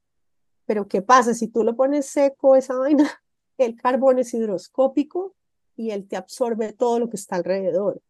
Pero 0.66 0.88
¿qué 0.88 1.00
pasa? 1.00 1.32
Si 1.32 1.48
tú 1.48 1.64
lo 1.64 1.76
pones 1.76 2.04
seco, 2.04 2.56
esa 2.56 2.74
vaina, 2.74 3.10
el 3.56 3.74
carbón 3.74 4.18
es 4.18 4.34
hidroscópico 4.34 5.34
y 5.76 5.92
él 5.92 6.06
te 6.06 6.16
absorbe 6.16 6.74
todo 6.74 6.98
lo 6.98 7.08
que 7.08 7.16
está 7.16 7.36
alrededor. 7.36 8.02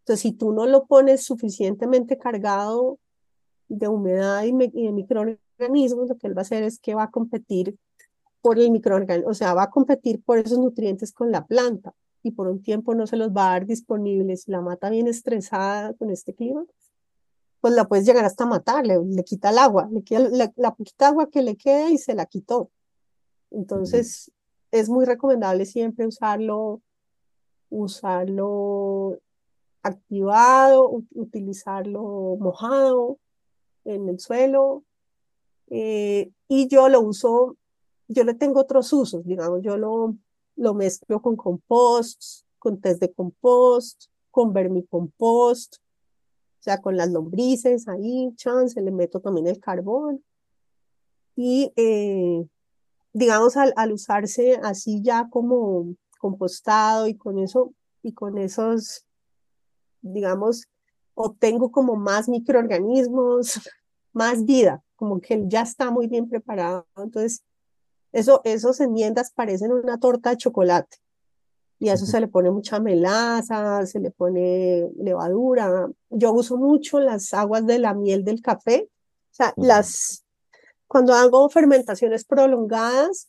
Entonces, 0.00 0.20
si 0.20 0.32
tú 0.32 0.50
no 0.52 0.66
lo 0.66 0.86
pones 0.86 1.22
suficientemente 1.22 2.18
cargado 2.18 2.98
de 3.68 3.86
humedad 3.86 4.42
y, 4.42 4.50
de 4.50 4.90
microorganismos, 4.90 6.08
lo 6.08 6.18
que 6.18 6.26
él 6.26 6.36
va 6.36 6.40
a 6.40 6.42
hacer 6.42 6.64
es 6.64 6.80
que 6.80 6.96
va 6.96 7.04
a 7.04 7.10
competir 7.12 7.78
por 8.40 8.58
el 8.58 8.72
microorganismo, 8.72 9.30
o 9.30 9.34
sea, 9.34 9.54
va 9.54 9.62
a 9.62 9.70
competir 9.70 10.20
por 10.24 10.38
esos 10.38 10.58
nutrientes 10.58 11.12
con 11.12 11.30
la 11.30 11.46
planta 11.46 11.94
y 12.26 12.32
por 12.32 12.48
un 12.48 12.62
tiempo 12.62 12.94
no 12.94 13.06
se 13.06 13.16
los 13.16 13.30
va 13.30 13.48
a 13.48 13.52
dar 13.52 13.66
disponibles. 13.66 14.42
Si 14.42 14.50
la 14.50 14.60
mata 14.60 14.90
bien 14.90 15.06
estresada 15.06 15.94
con 15.94 16.10
este 16.10 16.34
clima, 16.34 16.64
pues 17.60 17.74
la 17.74 17.86
puedes 17.86 18.04
llegar 18.04 18.24
hasta 18.24 18.46
matarle, 18.46 18.98
le, 19.04 19.24
quita 19.24 19.50
el 19.50 19.58
agua, 19.58 19.88
le 19.92 20.02
quita 20.02 20.20
la, 20.20 20.52
la 20.56 20.74
poquita 20.74 21.08
agua 21.08 21.30
que 21.30 21.42
le 21.42 21.56
queda 21.56 21.90
y 21.90 21.98
se 21.98 22.14
la 22.14 22.26
quitó. 22.26 22.70
Entonces, 23.50 24.32
es 24.70 24.88
muy 24.88 25.04
recomendable 25.04 25.66
siempre 25.66 26.06
usarlo 26.06 26.80
usarlo 27.70 29.18
activado, 29.82 31.02
utilizarlo 31.14 32.36
mojado 32.40 33.18
en 33.84 34.08
el 34.08 34.18
suelo. 34.18 34.84
Eh, 35.68 36.30
y 36.48 36.68
yo 36.68 36.88
lo 36.88 37.00
uso, 37.00 37.56
yo 38.08 38.24
le 38.24 38.34
tengo 38.34 38.60
otros 38.60 38.92
usos, 38.92 39.24
digamos, 39.24 39.62
yo 39.62 39.76
lo, 39.76 40.16
lo 40.56 40.74
mezclo 40.74 41.22
con 41.22 41.36
compost, 41.36 42.44
con 42.58 42.80
test 42.80 43.00
de 43.00 43.12
compost, 43.12 44.06
con 44.30 44.52
vermicompost, 44.52 45.76
o 45.76 46.62
sea, 46.62 46.80
con 46.80 46.96
las 46.96 47.10
lombrices 47.10 47.86
ahí, 47.88 48.32
chance, 48.36 48.80
le 48.80 48.90
meto 48.90 49.20
también 49.20 49.46
el 49.46 49.60
carbón. 49.60 50.24
Y 51.36 51.72
eh, 51.76 52.46
digamos, 53.12 53.56
al, 53.56 53.72
al 53.76 53.92
usarse 53.92 54.58
así 54.62 55.00
ya 55.02 55.28
como 55.30 55.94
compostado 56.18 57.06
y 57.06 57.14
con 57.14 57.38
eso, 57.38 57.72
y 58.02 58.12
con 58.12 58.38
esos, 58.38 59.06
digamos, 60.00 60.64
obtengo 61.14 61.70
como 61.70 61.96
más 61.96 62.28
microorganismos, 62.28 63.60
más 64.12 64.44
vida, 64.44 64.82
como 64.96 65.20
que 65.20 65.44
ya 65.46 65.62
está 65.62 65.90
muy 65.90 66.08
bien 66.08 66.28
preparado. 66.28 66.86
Entonces, 66.96 67.42
eso, 68.16 68.40
esas 68.44 68.80
enmiendas 68.80 69.30
parecen 69.30 69.72
una 69.72 69.98
torta 69.98 70.30
de 70.30 70.38
chocolate. 70.38 70.96
Y 71.78 71.90
a 71.90 71.92
eso 71.92 72.06
se 72.06 72.18
le 72.18 72.28
pone 72.28 72.50
mucha 72.50 72.80
melaza, 72.80 73.84
se 73.84 74.00
le 74.00 74.10
pone 74.10 74.88
levadura. 74.96 75.86
Yo 76.08 76.32
uso 76.32 76.56
mucho 76.56 76.98
las 76.98 77.34
aguas 77.34 77.66
de 77.66 77.78
la 77.78 77.92
miel 77.92 78.24
del 78.24 78.40
café. 78.40 78.88
O 78.88 79.34
sea, 79.34 79.52
las, 79.58 80.24
cuando 80.86 81.12
hago 81.12 81.50
fermentaciones 81.50 82.24
prolongadas, 82.24 83.28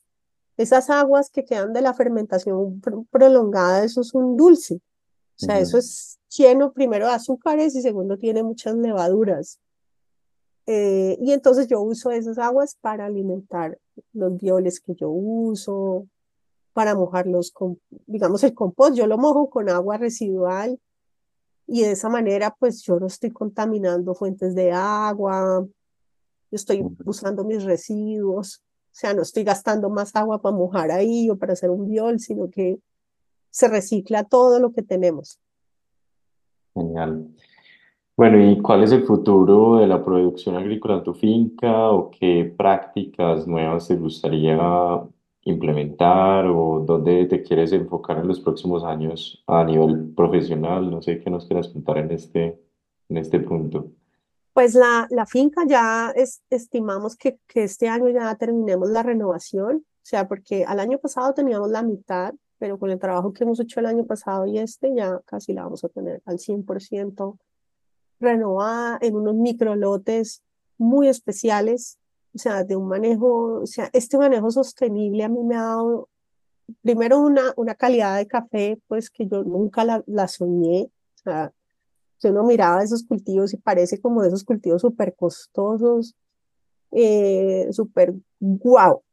esas 0.56 0.90
aguas 0.90 1.30
que 1.30 1.44
quedan 1.44 1.74
de 1.74 1.82
la 1.82 1.94
fermentación 1.94 2.82
prolongada, 3.12 3.84
eso 3.84 4.00
es 4.00 4.14
un 4.14 4.38
dulce. 4.38 4.76
O 4.76 5.46
sea, 5.46 5.60
eso 5.60 5.78
es 5.78 6.18
lleno 6.30 6.72
primero 6.72 7.08
de 7.08 7.14
azúcares 7.14 7.76
y 7.76 7.82
segundo 7.82 8.18
tiene 8.18 8.42
muchas 8.42 8.76
levaduras. 8.76 9.60
Eh, 10.68 11.18
y 11.22 11.32
entonces 11.32 11.68
yo 11.68 11.82
uso 11.82 12.12
esas 12.12 12.38
aguas 12.38 12.78
para 12.82 13.06
alimentar 13.06 13.80
los 14.12 14.38
violes 14.38 14.82
que 14.82 14.94
yo 14.96 15.10
uso, 15.10 16.06
para 16.74 16.94
mojarlos 16.94 17.52
con, 17.52 17.80
digamos, 18.06 18.44
el 18.44 18.54
compost. 18.54 18.96
Yo 18.96 19.08
lo 19.08 19.18
mojo 19.18 19.50
con 19.50 19.70
agua 19.70 19.98
residual 19.98 20.80
y 21.66 21.84
de 21.84 21.92
esa 21.92 22.10
manera 22.10 22.56
pues 22.60 22.82
yo 22.84 23.00
no 23.00 23.08
estoy 23.08 23.32
contaminando 23.32 24.14
fuentes 24.14 24.54
de 24.56 24.72
agua, 24.74 25.66
yo 25.66 26.56
estoy 26.56 26.86
usando 27.06 27.46
mis 27.46 27.64
residuos. 27.64 28.62
O 28.92 29.00
sea, 29.00 29.14
no 29.14 29.22
estoy 29.22 29.44
gastando 29.44 29.90
más 29.90 30.16
agua 30.16 30.42
para 30.42 30.56
mojar 30.56 30.92
ahí 30.92 31.30
o 31.30 31.38
para 31.38 31.54
hacer 31.54 31.70
un 31.70 31.88
viol, 31.88 32.20
sino 32.20 32.50
que 32.50 32.80
se 33.50 33.68
recicla 33.68 34.26
todo 34.26 34.60
lo 34.60 34.72
que 34.74 34.82
tenemos. 34.82 35.40
Genial. 36.74 37.34
Bueno, 38.18 38.44
¿y 38.44 38.60
cuál 38.64 38.82
es 38.82 38.92
el 38.94 39.06
futuro 39.06 39.76
de 39.78 39.86
la 39.86 40.04
producción 40.04 40.56
agrícola 40.56 40.96
en 40.96 41.04
tu 41.04 41.14
finca 41.14 41.92
o 41.92 42.10
qué 42.10 42.52
prácticas 42.58 43.46
nuevas 43.46 43.88
te 43.88 43.96
gustaría 43.96 44.58
implementar 45.44 46.48
o 46.48 46.84
dónde 46.84 47.28
te 47.28 47.44
quieres 47.44 47.74
enfocar 47.74 48.18
en 48.18 48.28
los 48.28 48.40
próximos 48.40 48.84
años 48.84 49.44
a 49.46 49.64
nivel 49.64 50.16
profesional? 50.16 50.90
No 50.90 51.00
sé 51.00 51.20
qué 51.20 51.30
nos 51.30 51.46
quieras 51.46 51.68
contar 51.68 52.00
en 52.00 52.10
este, 52.10 52.60
en 53.08 53.18
este 53.18 53.40
punto. 53.40 53.92
Pues 54.52 54.74
la, 54.74 55.06
la 55.12 55.28
finca 55.28 55.62
ya 55.68 56.12
es, 56.16 56.42
estimamos 56.50 57.16
que, 57.16 57.38
que 57.46 57.66
este 57.66 57.88
año 57.88 58.10
ya 58.10 58.34
terminemos 58.34 58.90
la 58.90 59.04
renovación, 59.04 59.86
o 59.86 60.02
sea, 60.02 60.28
porque 60.28 60.66
al 60.66 60.80
año 60.80 60.98
pasado 60.98 61.36
teníamos 61.36 61.70
la 61.70 61.84
mitad, 61.84 62.34
pero 62.58 62.80
con 62.80 62.90
el 62.90 62.98
trabajo 62.98 63.32
que 63.32 63.44
hemos 63.44 63.60
hecho 63.60 63.80
el 63.80 63.86
año 63.86 64.06
pasado 64.08 64.48
y 64.48 64.58
este 64.58 64.92
ya 64.96 65.22
casi 65.28 65.54
la 65.54 65.66
vamos 65.66 65.84
a 65.84 65.90
tener 65.90 66.24
al 66.26 66.40
100% 66.40 67.38
renovada 68.20 68.98
en 69.02 69.16
unos 69.16 69.36
microlotes 69.36 70.44
muy 70.78 71.08
especiales, 71.08 71.98
o 72.36 72.40
sea, 72.40 72.64
de 72.64 72.76
un 72.76 72.88
manejo, 72.88 73.62
o 73.62 73.66
sea, 73.66 73.90
este 73.94 74.18
manejo 74.18 74.52
sostenible 74.52 75.24
a 75.24 75.30
mí 75.30 75.44
me 75.44 75.56
ha 75.56 75.62
dado 75.62 76.10
primero 76.82 77.20
una, 77.20 77.54
una 77.56 77.76
calidad 77.76 78.18
de 78.18 78.28
café, 78.28 78.80
pues 78.88 79.10
que 79.10 79.28
yo 79.28 79.44
nunca 79.44 80.04
la, 80.06 80.28
soñé, 80.28 80.84
o 80.84 81.18
sea, 81.24 81.54
yo 82.20 82.32
uno 82.32 82.44
miraba 82.44 82.84
esos 82.84 83.04
cultivos 83.04 83.54
y 83.54 83.58
parece 83.58 84.00
como 84.00 84.22
de 84.22 84.30
esos 84.30 84.44
cultivos 84.44 84.82
súper 84.82 85.16
costosos, 85.16 86.16
eh, 86.92 87.68
súper 87.72 88.14
guau. 88.40 88.96
O 88.98 89.04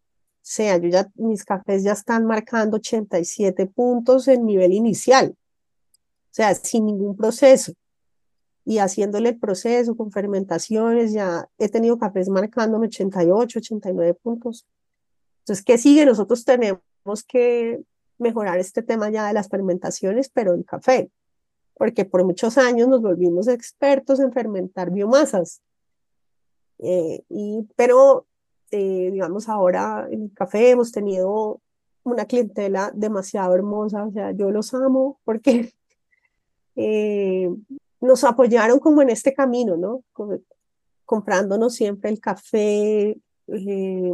sea, 0.47 0.77
yo 0.79 0.89
ya, 0.89 1.11
mis 1.15 1.45
cafés 1.45 1.83
ya 1.83 1.93
están 1.93 2.27
marcando 2.27 2.77
87 2.77 3.67
puntos 3.67 4.29
en 4.29 4.45
nivel 4.45 4.73
inicial. 4.73 5.35
O 5.37 6.35
sea, 6.35 6.55
sin 6.55 6.87
ningún 6.87 7.17
proceso. 7.17 7.73
Y 8.65 8.79
haciéndole 8.79 9.31
el 9.31 9.39
proceso 9.39 9.97
con 9.97 10.11
fermentaciones, 10.11 11.13
ya 11.13 11.49
he 11.59 11.69
tenido 11.69 11.99
cafés 11.99 12.29
marcándome 12.29 12.87
88, 12.87 13.59
89 13.59 14.15
puntos. 14.15 14.67
Entonces, 15.41 15.65
¿qué 15.65 15.77
sigue? 15.77 16.07
Nosotros 16.07 16.45
tenemos 16.45 16.81
que 17.29 17.83
mejorar 18.19 18.59
este 18.59 18.83
tema 18.83 19.11
ya 19.11 19.27
de 19.27 19.35
las 19.35 19.49
fermentaciones, 19.49 20.31
pero 20.31 20.55
en 20.55 20.63
café 20.63 21.11
porque 21.75 22.05
por 22.05 22.25
muchos 22.25 22.57
años 22.57 22.89
nos 22.89 23.03
volvimos 23.03 23.49
expertos 23.49 24.21
en 24.21 24.33
fermentar 24.33 24.91
biomasas. 24.91 25.61
Eh, 26.79 27.23
y, 27.29 27.67
pero, 27.77 28.27
eh, 28.71 29.11
digamos, 29.13 29.49
ahora 29.49 30.07
en 30.11 30.25
el 30.25 30.33
café 30.33 30.71
hemos 30.71 30.93
tenido 30.93 31.61
una 32.05 32.27
clientela 32.27 32.93
demasiado 32.95 33.55
hermosa, 33.55 34.05
o 34.05 34.13
sea, 34.13 34.33
yo 34.33 34.51
los 34.51 34.75
amo 34.75 35.19
porque 35.25 35.75
eh, 36.77 37.51
nos 38.05 38.23
apoyaron 38.25 38.79
como 38.79 39.03
en 39.03 39.11
este 39.11 39.33
camino, 39.33 39.77
¿no? 39.77 40.05
comprándonos 41.05 41.75
siempre 41.75 42.11
el 42.11 42.21
café. 42.21 43.17
Eh, 43.49 44.13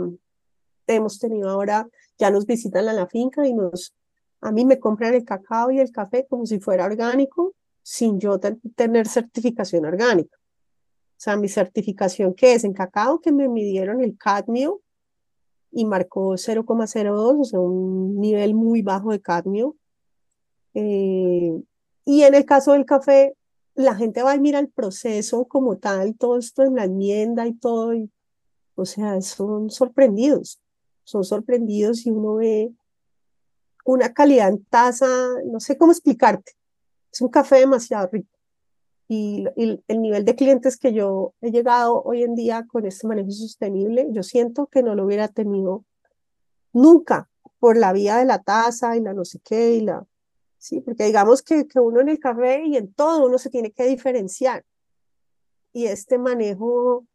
hemos 0.86 1.18
tenido 1.18 1.48
ahora, 1.48 1.88
ya 2.18 2.30
nos 2.30 2.46
visitan 2.46 2.88
a 2.88 2.92
la 2.92 3.06
finca 3.06 3.46
y 3.46 3.54
nos, 3.54 3.94
a 4.40 4.50
mí 4.50 4.64
me 4.64 4.80
compran 4.80 5.14
el 5.14 5.24
cacao 5.24 5.70
y 5.70 5.78
el 5.78 5.92
café 5.92 6.26
como 6.28 6.46
si 6.46 6.58
fuera 6.58 6.84
orgánico, 6.84 7.54
sin 7.82 8.18
yo 8.18 8.38
tener 8.74 9.06
certificación 9.06 9.84
orgánica. 9.84 10.36
O 10.36 11.22
sea, 11.22 11.36
mi 11.36 11.48
certificación, 11.48 12.34
¿qué 12.34 12.54
es? 12.54 12.64
En 12.64 12.72
cacao 12.72 13.20
que 13.20 13.30
me 13.30 13.48
midieron 13.48 14.00
el 14.00 14.16
cadmio 14.16 14.80
y 15.70 15.84
marcó 15.84 16.32
0,02, 16.32 17.40
o 17.40 17.44
sea, 17.44 17.60
un 17.60 18.18
nivel 18.20 18.54
muy 18.54 18.82
bajo 18.82 19.12
de 19.12 19.20
cadmio. 19.20 19.76
Eh, 20.74 21.60
y 22.04 22.22
en 22.22 22.34
el 22.34 22.44
caso 22.44 22.72
del 22.72 22.86
café, 22.86 23.36
la 23.81 23.94
gente 23.94 24.23
va 24.23 24.35
y 24.35 24.40
mira 24.40 24.59
el 24.59 24.69
proceso 24.69 25.47
como 25.47 25.78
tal, 25.78 26.16
todo 26.16 26.39
esto 26.39 26.62
en 26.62 26.77
la 26.77 26.85
enmienda 26.85 27.47
y 27.47 27.55
todo, 27.55 27.94
y, 27.94 28.11
o 28.74 28.85
sea, 28.85 29.20
son 29.20 29.70
sorprendidos, 29.70 30.61
son 31.05 31.24
sorprendidos 31.24 32.07
y 32.07 32.11
uno 32.11 32.36
ve 32.36 32.73
una 33.85 34.12
calidad 34.12 34.51
en 34.51 34.65
taza, 34.65 35.07
no 35.47 35.61
sé 35.61 35.77
cómo 35.77 35.93
explicarte, 35.93 36.52
es 37.12 37.20
un 37.20 37.28
café 37.28 37.57
demasiado 37.57 38.09
rico. 38.12 38.28
Y, 39.09 39.44
y, 39.57 39.82
el 39.89 40.02
nivel 40.02 40.24
de 40.24 40.36
clientes 40.36 40.77
que 40.77 40.93
yo 40.93 41.35
he 41.40 41.51
llegado 41.51 42.01
hoy 42.02 42.23
en 42.23 42.36
día 42.36 42.66
con 42.69 42.86
este 42.86 43.09
manejo 43.09 43.32
sostenible, 43.32 44.07
yo 44.11 44.23
siento 44.23 44.66
que 44.66 44.85
no 44.85 44.94
lo 44.94 45.05
hubiera 45.05 45.27
tenido 45.27 45.85
nunca 46.73 47.28
por 47.59 47.77
la 47.77 47.93
vía 47.93 48.19
de 48.19 48.24
la 48.24 48.40
taza 48.43 48.97
y 48.97 49.01
la 49.01 49.12
no 49.12 49.24
sé 49.24 49.40
qué 49.44 49.74
y 49.74 49.81
la, 49.81 50.07
¿sí? 50.61 50.81
Porque 50.81 51.05
digamos 51.05 51.43
que, 51.43 51.66
que 51.66 51.81
uno 51.81 52.01
en 52.01 52.11
el 52.11 52.20
café 52.20 52.62
y 52.65 52.77
en 52.77 52.93
todo 52.93 53.27
uno 53.27 53.39
se 53.39 53.51
tiene 53.51 53.73
que 53.73 53.87
diferenciar. 53.87 54.65
Y 55.73 55.87
este 55.87 56.19
manejo 56.19 57.07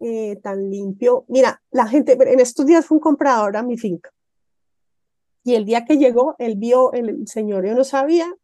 eh, 0.00 0.36
tan 0.42 0.70
limpio, 0.70 1.24
mira, 1.28 1.62
la 1.70 1.86
gente, 1.86 2.12
en 2.12 2.40
estos 2.40 2.66
días 2.66 2.84
fue 2.84 2.96
un 2.96 3.02
comprador 3.02 3.56
a 3.56 3.62
mi 3.62 3.78
finca. 3.78 4.10
Y 5.44 5.54
el 5.54 5.64
día 5.64 5.84
que 5.84 5.96
llegó, 5.96 6.34
él 6.38 6.56
vio, 6.56 6.92
el 6.92 7.26
señor, 7.28 7.64
yo 7.64 7.74
no 7.74 7.84
sabía 7.84 8.34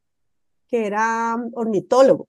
que 0.69 0.87
era 0.87 1.37
ornitólogo. 1.53 2.29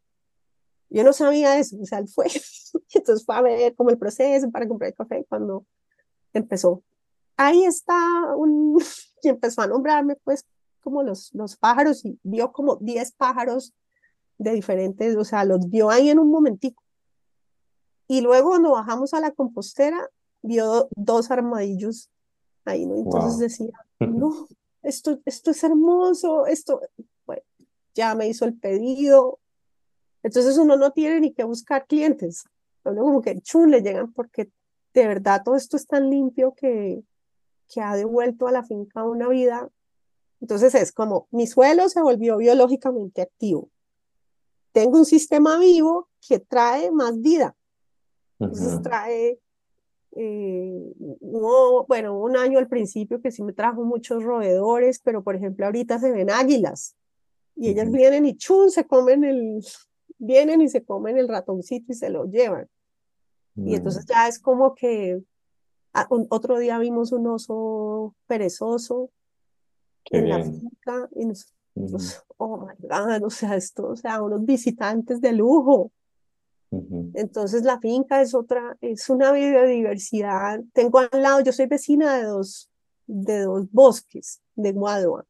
Yo 0.90 1.04
no 1.04 1.14
sabía 1.14 1.60
eso, 1.60 1.78
o 1.82 1.86
sea, 1.86 2.00
él 2.00 2.08
fue. 2.08 2.26
Entonces 2.94 3.26
fue 3.26 3.36
a 3.36 3.42
ver 3.42 3.76
como 3.76 3.92
el 3.92 3.98
proceso 3.98 4.50
para 4.50 4.68
comprar 4.68 4.90
el 4.90 4.96
café 4.96 5.26
cuando 5.30 5.66
empezó. 6.34 6.84
Ahí 7.36 7.64
está 7.66 7.96
un, 8.36 8.80
y 9.22 9.30
empezó 9.30 9.62
a 9.62 9.68
nombrarme 9.68 10.16
pues 10.24 10.44
como 10.88 11.04
los, 11.04 11.34
los 11.34 11.58
pájaros 11.58 12.06
y 12.06 12.18
vio 12.24 12.54
como 12.54 12.78
10 12.78 13.12
pájaros 13.12 13.74
de 14.38 14.54
diferentes, 14.54 15.18
o 15.18 15.26
sea, 15.26 15.44
los 15.44 15.70
vio 15.70 15.90
ahí 15.90 16.10
en 16.10 16.18
un 16.18 16.32
momentico. 16.32 16.82
Y 18.08 18.22
luego 18.22 18.52
cuando 18.52 18.72
bajamos 18.72 19.14
a 19.14 19.20
la 19.20 19.32
compostera, 19.32 20.10
vio 20.42 20.88
dos 20.96 21.30
armadillos 21.30 22.10
ahí, 22.64 22.86
¿no? 22.86 22.96
Entonces 22.96 23.38
decía, 23.38 23.74
no, 24.00 24.48
esto, 24.82 25.20
esto 25.26 25.52
es 25.52 25.62
hermoso, 25.62 26.46
esto, 26.46 26.80
bueno, 27.26 27.42
ya 27.94 28.16
me 28.16 28.30
hizo 28.30 28.46
el 28.46 28.58
pedido. 28.58 29.40
Entonces 30.24 30.58
uno 30.58 30.78
no 30.78 30.92
tiene 30.92 31.20
ni 31.20 31.34
que 31.34 31.44
buscar 31.44 31.86
clientes. 31.86 32.46
Uno 32.86 33.02
como 33.02 33.22
que 33.22 33.42
chun 33.42 33.72
le 33.72 33.82
llegan 33.82 34.14
porque 34.14 34.50
de 34.94 35.06
verdad 35.06 35.42
todo 35.44 35.58
esto 35.58 35.76
es 35.76 35.86
tan 35.86 36.10
limpio 36.10 36.54
que, 36.54 37.04
que 37.68 37.82
ha 37.82 37.94
devuelto 37.94 38.48
a 38.48 38.54
la 38.54 38.64
finca 38.64 39.04
una 39.04 39.28
vida 39.28 39.70
entonces 40.42 40.76
es 40.76 40.92
como 40.92 41.28
mi 41.32 41.48
suelo 41.48 41.90
se 41.90 42.02
volvió 42.02 42.38
biológicamente 42.38 43.22
activo. 43.22 43.70
Tengo 44.72 45.00
un 45.00 45.06
sistema 45.06 45.58
vivo 45.58 46.10
que 46.28 46.40
trae 46.40 46.92
más 46.92 47.20
vida. 47.20 47.56
Entonces 48.40 48.82
trae, 48.84 49.40
eh, 50.16 50.94
bueno, 51.00 52.20
un 52.20 52.38
año 52.38 52.60
al 52.60 52.68
principio 52.68 53.20
que 53.20 53.32
sí 53.32 53.42
me 53.42 53.54
trajo 53.54 53.84
muchos 53.84 54.24
roedores, 54.24 55.00
pero 55.00 55.24
por 55.24 55.36
ejemplo 55.36 55.66
ahorita 55.66 55.98
se 55.98 56.12
ven 56.12 56.30
águilas 56.30 56.96
y 57.56 57.70
ellas 57.70 57.90
vienen 57.92 58.26
y 58.26 58.38
chun, 58.38 58.70
se 58.70 58.86
comen 58.86 59.24
el, 59.24 59.66
vienen 60.20 60.62
y 60.62 60.70
se 60.70 60.86
comen 60.86 61.18
el 61.18 61.28
ratoncito 61.28 61.92
y 61.92 61.96
se 61.96 62.10
lo 62.10 62.26
llevan. 62.26 62.70
Y 63.56 63.74
entonces 63.74 64.06
ya 64.06 64.28
es 64.28 64.38
como 64.38 64.76
que 64.76 65.24
ah, 65.94 66.08
otro 66.30 66.60
día 66.60 66.78
vimos 66.78 67.12
un 67.12 67.26
oso 67.26 68.14
perezoso 68.28 69.10
en 70.12 70.30
la 70.30 70.44
finca 70.44 71.10
y 71.16 71.26
nosotros, 71.26 72.26
oh 72.38 72.58
my 72.58 72.74
God, 72.80 73.24
o 73.24 73.30
sea, 73.30 73.56
esto, 73.56 73.90
o 73.90 73.96
sea, 73.96 74.22
unos 74.22 74.46
visitantes 74.46 75.22
de 75.22 75.34
lujo. 75.34 75.92
Entonces 77.14 77.64
la 77.64 77.80
finca 77.80 78.22
es 78.22 78.34
otra, 78.34 78.78
es 78.82 79.10
una 79.10 79.32
biodiversidad. 79.32 80.60
Tengo 80.74 81.00
al 81.00 81.10
lado, 81.14 81.40
yo 81.42 81.54
soy 81.54 81.68
vecina 81.68 82.18
de 82.18 82.24
dos, 82.24 82.70
de 83.06 83.42
dos 83.42 83.72
bosques 83.72 84.42
de 84.56 84.74
Guadua. 84.74 85.26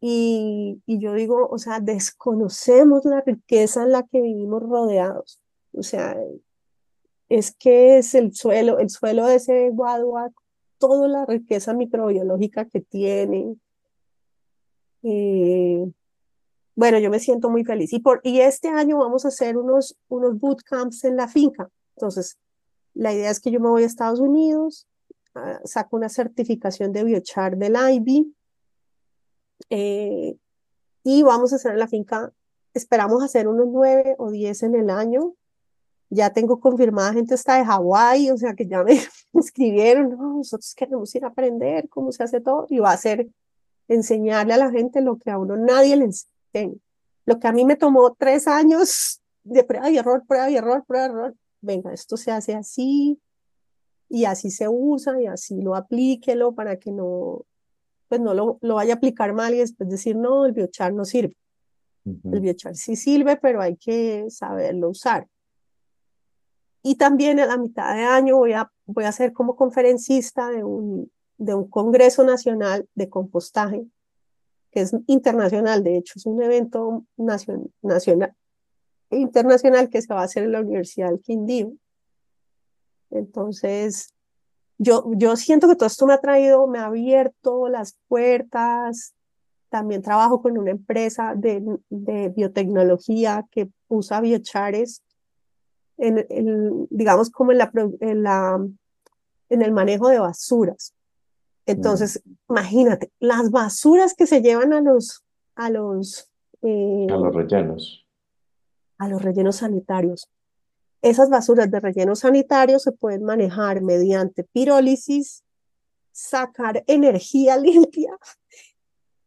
y, 0.00 0.82
y 0.86 1.00
yo 1.00 1.14
digo, 1.14 1.48
o 1.48 1.58
sea, 1.58 1.80
desconocemos 1.80 3.04
la 3.04 3.20
riqueza 3.20 3.84
en 3.84 3.92
la 3.92 4.02
que 4.02 4.20
vivimos 4.20 4.62
rodeados. 4.62 5.40
O 5.72 5.82
sea, 5.82 6.16
es 7.28 7.54
que 7.54 7.98
es 7.98 8.14
el 8.14 8.34
suelo, 8.34 8.78
el 8.78 8.90
suelo 8.90 9.26
de 9.26 9.36
ese 9.36 9.70
Guadua 9.70 10.30
toda 10.78 11.08
la 11.08 11.26
riqueza 11.26 11.74
microbiológica 11.74 12.64
que 12.66 12.80
tiene. 12.80 13.56
Eh, 15.02 15.84
bueno, 16.74 16.98
yo 16.98 17.10
me 17.10 17.18
siento 17.18 17.50
muy 17.50 17.64
feliz. 17.64 17.92
Y, 17.92 18.00
por, 18.00 18.20
y 18.22 18.40
este 18.40 18.68
año 18.68 18.98
vamos 18.98 19.24
a 19.24 19.28
hacer 19.28 19.56
unos, 19.56 19.96
unos 20.08 20.38
bootcamps 20.38 21.04
en 21.04 21.16
la 21.16 21.28
finca. 21.28 21.68
Entonces, 21.96 22.38
la 22.94 23.12
idea 23.12 23.30
es 23.30 23.40
que 23.40 23.50
yo 23.50 23.60
me 23.60 23.68
voy 23.68 23.82
a 23.82 23.86
Estados 23.86 24.20
Unidos, 24.20 24.86
ah, 25.34 25.60
saco 25.64 25.96
una 25.96 26.08
certificación 26.08 26.92
de 26.92 27.04
biochar 27.04 27.56
del 27.56 27.76
IB 27.76 28.26
eh, 29.70 30.36
y 31.04 31.22
vamos 31.22 31.52
a 31.52 31.56
hacer 31.56 31.72
en 31.72 31.78
la 31.78 31.88
finca, 31.88 32.32
esperamos 32.74 33.22
hacer 33.22 33.48
unos 33.48 33.66
nueve 33.68 34.14
o 34.18 34.30
diez 34.30 34.62
en 34.62 34.74
el 34.74 34.90
año 34.90 35.34
ya 36.10 36.30
tengo 36.30 36.60
confirmada 36.60 37.12
gente 37.12 37.34
hasta 37.34 37.56
de 37.56 37.64
Hawái, 37.64 38.30
o 38.30 38.36
sea 38.36 38.54
que 38.54 38.66
ya 38.66 38.82
me 38.82 38.98
escribieron, 39.34 40.10
no, 40.10 40.38
nosotros 40.38 40.74
queremos 40.74 41.14
ir 41.14 41.24
a 41.24 41.28
aprender 41.28 41.88
cómo 41.88 42.12
se 42.12 42.22
hace 42.22 42.40
todo, 42.40 42.66
y 42.68 42.78
va 42.78 42.92
a 42.92 42.96
ser 42.96 43.28
enseñarle 43.88 44.54
a 44.54 44.58
la 44.58 44.70
gente 44.70 45.00
lo 45.00 45.18
que 45.18 45.30
a 45.30 45.38
uno 45.38 45.56
nadie 45.56 45.96
le 45.96 46.04
enseña. 46.04 46.76
Lo 47.24 47.38
que 47.38 47.48
a 47.48 47.52
mí 47.52 47.64
me 47.64 47.76
tomó 47.76 48.14
tres 48.14 48.48
años 48.48 49.20
de 49.44 49.64
prueba 49.64 49.90
y 49.90 49.98
error, 49.98 50.24
prueba 50.26 50.50
y 50.50 50.56
error, 50.56 50.84
prueba 50.86 51.06
y 51.06 51.10
error. 51.10 51.34
Venga, 51.60 51.92
esto 51.92 52.16
se 52.16 52.30
hace 52.30 52.54
así, 52.54 53.20
y 54.08 54.24
así 54.24 54.50
se 54.50 54.68
usa, 54.68 55.20
y 55.20 55.26
así 55.26 55.60
lo 55.60 55.74
aplíquelo 55.74 56.54
para 56.54 56.78
que 56.78 56.90
no, 56.90 57.44
pues 58.08 58.20
no 58.20 58.32
lo, 58.32 58.58
lo 58.62 58.76
vaya 58.76 58.94
a 58.94 58.96
aplicar 58.96 59.34
mal 59.34 59.54
y 59.54 59.58
después 59.58 59.90
decir, 59.90 60.16
no, 60.16 60.46
el 60.46 60.52
biochar 60.52 60.92
no 60.92 61.04
sirve. 61.04 61.36
El 62.04 62.40
biochar 62.40 62.74
sí 62.74 62.96
sirve, 62.96 63.36
pero 63.36 63.60
hay 63.60 63.76
que 63.76 64.30
saberlo 64.30 64.88
usar. 64.88 65.28
Y 66.82 66.96
también 66.96 67.40
a 67.40 67.46
la 67.46 67.56
mitad 67.56 67.94
de 67.94 68.02
año 68.02 68.36
voy 68.36 68.52
a, 68.52 68.70
voy 68.86 69.04
a 69.04 69.12
ser 69.12 69.32
como 69.32 69.56
conferencista 69.56 70.48
de 70.48 70.64
un, 70.64 71.10
de 71.36 71.54
un 71.54 71.68
Congreso 71.68 72.24
Nacional 72.24 72.88
de 72.94 73.08
Compostaje, 73.08 73.86
que 74.70 74.80
es 74.80 74.94
internacional, 75.06 75.82
de 75.82 75.96
hecho, 75.96 76.14
es 76.16 76.26
un 76.26 76.42
evento 76.42 77.04
nacional, 77.16 77.70
nacional 77.82 78.34
internacional 79.10 79.88
que 79.88 80.02
se 80.02 80.12
va 80.12 80.20
a 80.20 80.24
hacer 80.24 80.44
en 80.44 80.52
la 80.52 80.60
Universidad 80.60 81.08
del 81.08 81.20
Quindío. 81.20 81.72
Entonces, 83.10 84.14
yo, 84.76 85.10
yo 85.16 85.36
siento 85.36 85.68
que 85.68 85.76
todo 85.76 85.86
esto 85.86 86.06
me 86.06 86.12
ha 86.12 86.20
traído, 86.20 86.66
me 86.66 86.78
ha 86.78 86.86
abierto 86.86 87.68
las 87.68 87.96
puertas. 88.06 89.14
También 89.70 90.02
trabajo 90.02 90.40
con 90.40 90.56
una 90.56 90.70
empresa 90.70 91.34
de, 91.34 91.62
de 91.90 92.28
biotecnología 92.30 93.46
que 93.50 93.68
usa 93.88 94.20
biochares 94.20 95.02
en, 95.98 96.26
el, 96.30 96.86
digamos, 96.90 97.30
como 97.30 97.52
en, 97.52 97.58
la, 97.58 97.70
en, 98.00 98.22
la, 98.22 98.66
en 99.48 99.62
el 99.62 99.72
manejo 99.72 100.08
de 100.08 100.20
basuras. 100.20 100.94
Entonces, 101.66 102.22
imagínate, 102.48 103.12
las 103.20 103.50
basuras 103.50 104.14
que 104.14 104.26
se 104.26 104.40
llevan 104.40 104.72
a 104.72 104.80
los, 104.80 105.22
a 105.54 105.68
los, 105.68 106.30
eh, 106.62 107.06
a 107.10 107.16
los 107.16 107.34
rellenos. 107.34 108.06
A 108.96 109.08
los 109.08 109.20
rellenos 109.20 109.56
sanitarios. 109.56 110.30
Esas 111.02 111.28
basuras 111.28 111.70
de 111.70 111.78
rellenos 111.78 112.20
sanitarios 112.20 112.82
se 112.82 112.92
pueden 112.92 113.22
manejar 113.22 113.82
mediante 113.82 114.44
pirólisis, 114.44 115.44
sacar 116.10 116.84
energía 116.86 117.56
limpia 117.58 118.16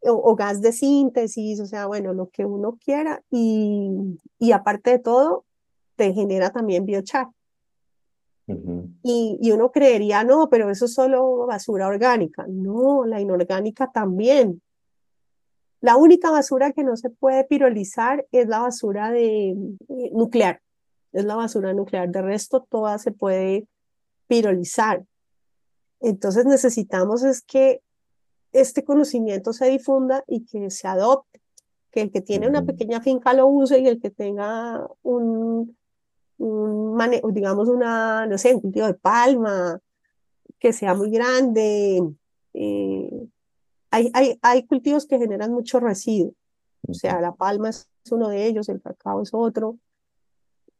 o, 0.01 0.11
o, 0.13 0.35
gas 0.35 0.61
de 0.61 0.71
síntesis, 0.71 1.59
o 1.59 1.67
sea, 1.67 1.85
bueno, 1.85 2.11
lo 2.13 2.29
que 2.29 2.43
uno 2.43 2.79
quiera. 2.83 3.23
Y, 3.29 4.17
y 4.39 4.51
aparte 4.51 4.89
de 4.89 4.99
todo, 4.99 5.45
te 6.01 6.13
genera 6.13 6.49
también 6.49 6.83
biochar. 6.83 7.27
y, 8.47 9.37
y, 9.39 9.51
uno 9.51 9.71
creería, 9.71 10.23
no, 10.23 10.49
pero 10.49 10.71
eso 10.71 10.85
es 10.85 10.95
solo 10.95 11.45
basura 11.45 11.85
orgánica. 11.85 12.43
No, 12.47 13.05
la 13.05 13.21
inorgánica 13.21 13.91
también. 13.91 14.63
La 15.79 15.97
única 15.97 16.31
basura 16.31 16.71
que 16.71 16.83
no 16.83 16.97
se 16.97 17.11
puede 17.11 17.43
pirolizar 17.43 18.25
es 18.31 18.47
la 18.47 18.61
basura 18.61 19.11
de, 19.11 19.49
eh, 19.51 20.11
nuclear, 20.11 20.59
es 21.11 21.23
la 21.23 21.35
basura 21.35 21.71
nuclear. 21.71 22.09
De 22.09 22.23
resto, 22.23 22.65
toda 22.67 22.97
se 22.97 23.11
puede 23.11 23.67
pirolizar. 24.25 25.05
Entonces 25.99 26.45
necesitamos 26.45 27.21
es 27.21 27.43
que 27.43 27.81
este 28.53 28.83
conocimiento 28.83 29.53
se 29.53 29.69
difunda 29.69 30.23
y 30.25 30.45
que 30.45 30.71
se 30.71 30.87
adopte, 30.87 31.39
que 31.91 32.01
el 32.01 32.11
que 32.11 32.21
tiene 32.21 32.47
una 32.47 32.65
pequeña 32.65 33.01
finca 33.01 33.33
lo 33.33 33.45
use 33.45 33.79
y 33.79 33.87
el 33.87 34.01
que 34.01 34.09
tenga 34.09 34.87
un, 35.03 35.77
un 36.41 36.97
digamos, 37.33 37.67
una, 37.69 38.25
no 38.25 38.37
sé, 38.37 38.55
un 38.55 38.61
cultivo 38.61 38.87
de 38.87 38.93
palma, 38.93 39.79
que 40.59 40.73
sea 40.73 40.93
muy 40.93 41.11
grande. 41.11 42.01
Eh, 42.53 43.27
hay, 43.91 44.09
hay, 44.13 44.39
hay 44.41 44.63
cultivos 44.65 45.05
que 45.05 45.17
generan 45.17 45.51
mucho 45.51 45.79
residuo, 45.79 46.33
o 46.87 46.93
sea, 46.93 47.21
la 47.21 47.33
palma 47.33 47.69
es 47.69 47.89
uno 48.09 48.29
de 48.29 48.45
ellos, 48.45 48.69
el 48.69 48.81
cacao 48.81 49.21
es 49.21 49.29
otro, 49.33 49.77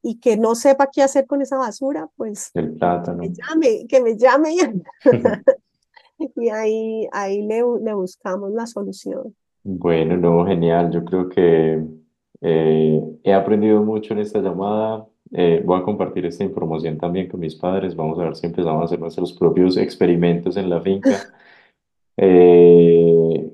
y 0.02 0.20
que 0.20 0.38
no 0.38 0.56
sepa 0.56 0.90
qué 0.92 1.04
hacer 1.04 1.28
con 1.28 1.42
esa 1.42 1.58
basura, 1.58 2.10
pues 2.16 2.52
el 2.54 2.74
plátano. 2.74 3.22
que 3.22 3.30
me 3.30 3.36
llame, 3.36 3.88
que 3.88 4.02
me 4.02 4.18
llame 4.18 4.56
y, 6.36 6.50
ahí, 6.50 7.08
ahí 7.12 7.42
le, 7.42 7.64
le, 7.82 7.94
buscamos 7.94 8.52
la 8.52 8.66
solución. 8.66 9.36
Bueno, 9.64 10.18
no, 10.18 10.46
genial. 10.46 10.92
Yo 10.92 11.04
creo 11.06 11.30
que 11.30 11.84
eh, 12.42 13.20
he 13.24 13.34
aprendido 13.34 13.84
mucho 13.84 14.14
en 14.14 14.20
esta 14.20 14.40
llamada. 14.40 15.06
Eh, 15.34 15.62
voy 15.64 15.80
a 15.80 15.84
compartir 15.84 16.26
esta 16.26 16.44
información 16.44 16.98
también 16.98 17.28
con 17.30 17.40
mis 17.40 17.56
padres. 17.56 17.95
Vamos 17.95 18.20
a 18.20 18.24
ver 18.26 18.36
si 18.36 18.45
empezamos 18.45 18.82
a 18.82 18.86
hacer 18.86 18.99
nuestros 18.99 19.34
propios 19.34 19.78
experimentos 19.78 20.58
en 20.58 20.70
la 20.70 20.82
finca. 20.82 21.12
Eh, 22.24 23.52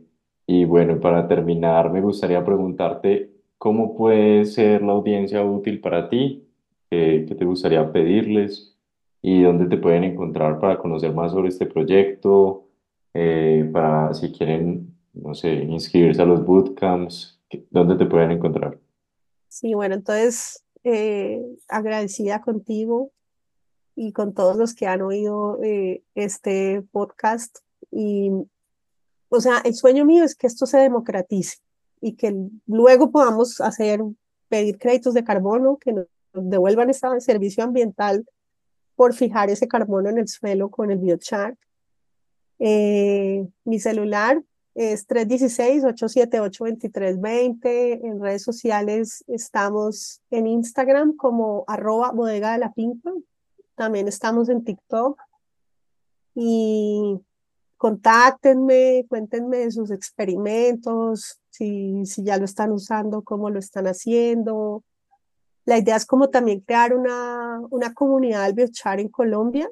y 0.47 0.65
bueno, 0.65 0.99
para 0.99 1.27
terminar, 1.27 1.89
me 1.91 2.01
gustaría 2.01 2.43
preguntarte 2.43 3.29
cómo 3.57 3.95
puede 3.95 4.43
ser 4.45 4.81
la 4.81 4.93
audiencia 4.93 5.43
útil 5.43 5.79
para 5.79 6.09
ti, 6.09 6.43
qué 6.89 7.33
te 7.37 7.45
gustaría 7.45 7.89
pedirles 7.93 8.77
y 9.21 9.41
dónde 9.41 9.67
te 9.67 9.77
pueden 9.77 10.03
encontrar 10.03 10.59
para 10.59 10.77
conocer 10.77 11.13
más 11.13 11.31
sobre 11.31 11.49
este 11.49 11.65
proyecto, 11.65 12.67
eh, 13.13 13.69
para 13.73 14.13
si 14.13 14.31
quieren, 14.31 14.95
no 15.13 15.33
sé, 15.33 15.53
inscribirse 15.53 16.21
a 16.21 16.25
los 16.25 16.45
bootcamps, 16.45 17.39
¿dónde 17.69 17.95
te 17.95 18.05
pueden 18.05 18.31
encontrar? 18.31 18.77
Sí, 19.47 19.73
bueno, 19.73 19.95
entonces 19.95 20.63
eh, 20.87 21.43
agradecida 21.67 22.41
contigo 22.41 23.11
y 23.95 24.13
con 24.13 24.33
todos 24.33 24.57
los 24.57 24.73
que 24.73 24.87
han 24.87 25.01
oído 25.01 25.59
este 26.13 26.83
podcast 26.91 27.59
y, 27.91 28.31
o 29.29 29.41
sea, 29.41 29.59
el 29.65 29.73
sueño 29.73 30.05
mío 30.05 30.23
es 30.23 30.35
que 30.35 30.47
esto 30.47 30.65
se 30.65 30.77
democratice 30.77 31.57
y 31.99 32.13
que 32.15 32.35
luego 32.65 33.11
podamos 33.11 33.59
hacer, 33.61 34.01
pedir 34.49 34.77
créditos 34.77 35.13
de 35.13 35.23
carbono 35.23 35.77
que 35.77 35.93
nos 35.93 36.07
devuelvan 36.33 36.89
ese 36.89 37.07
servicio 37.19 37.63
ambiental 37.63 38.25
por 38.95 39.13
fijar 39.13 39.49
ese 39.49 39.67
carbono 39.67 40.09
en 40.09 40.17
el 40.17 40.27
suelo 40.27 40.69
con 40.69 40.91
el 40.91 40.99
biochar. 40.99 41.55
Eh, 42.59 43.47
mi 43.63 43.79
celular 43.79 44.41
es 44.77 45.05
316-878-2320. 45.07 47.99
En 48.03 48.21
redes 48.21 48.43
sociales 48.43 49.23
estamos 49.27 50.21
en 50.29 50.45
Instagram 50.45 51.17
como 51.17 51.63
arroba 51.67 52.11
bodega 52.11 52.51
de 52.51 52.59
la 52.59 52.73
pinta. 52.73 53.11
También 53.75 54.07
estamos 54.07 54.49
en 54.49 54.63
TikTok. 54.63 55.19
Y 56.35 57.19
contáctenme, 57.77 59.07
cuéntenme 59.09 59.71
sus 59.71 59.89
experimentos, 59.89 61.39
si, 61.49 62.05
si 62.05 62.23
ya 62.23 62.37
lo 62.37 62.45
están 62.45 62.71
usando, 62.71 63.23
cómo 63.23 63.49
lo 63.49 63.57
están 63.57 63.87
haciendo. 63.87 64.83
La 65.65 65.79
idea 65.79 65.95
es 65.95 66.05
como 66.05 66.29
también 66.29 66.59
crear 66.59 66.93
una, 66.93 67.61
una 67.71 67.95
comunidad 67.95 68.45
del 68.45 68.53
biochar 68.53 68.99
en 68.99 69.09
Colombia 69.09 69.67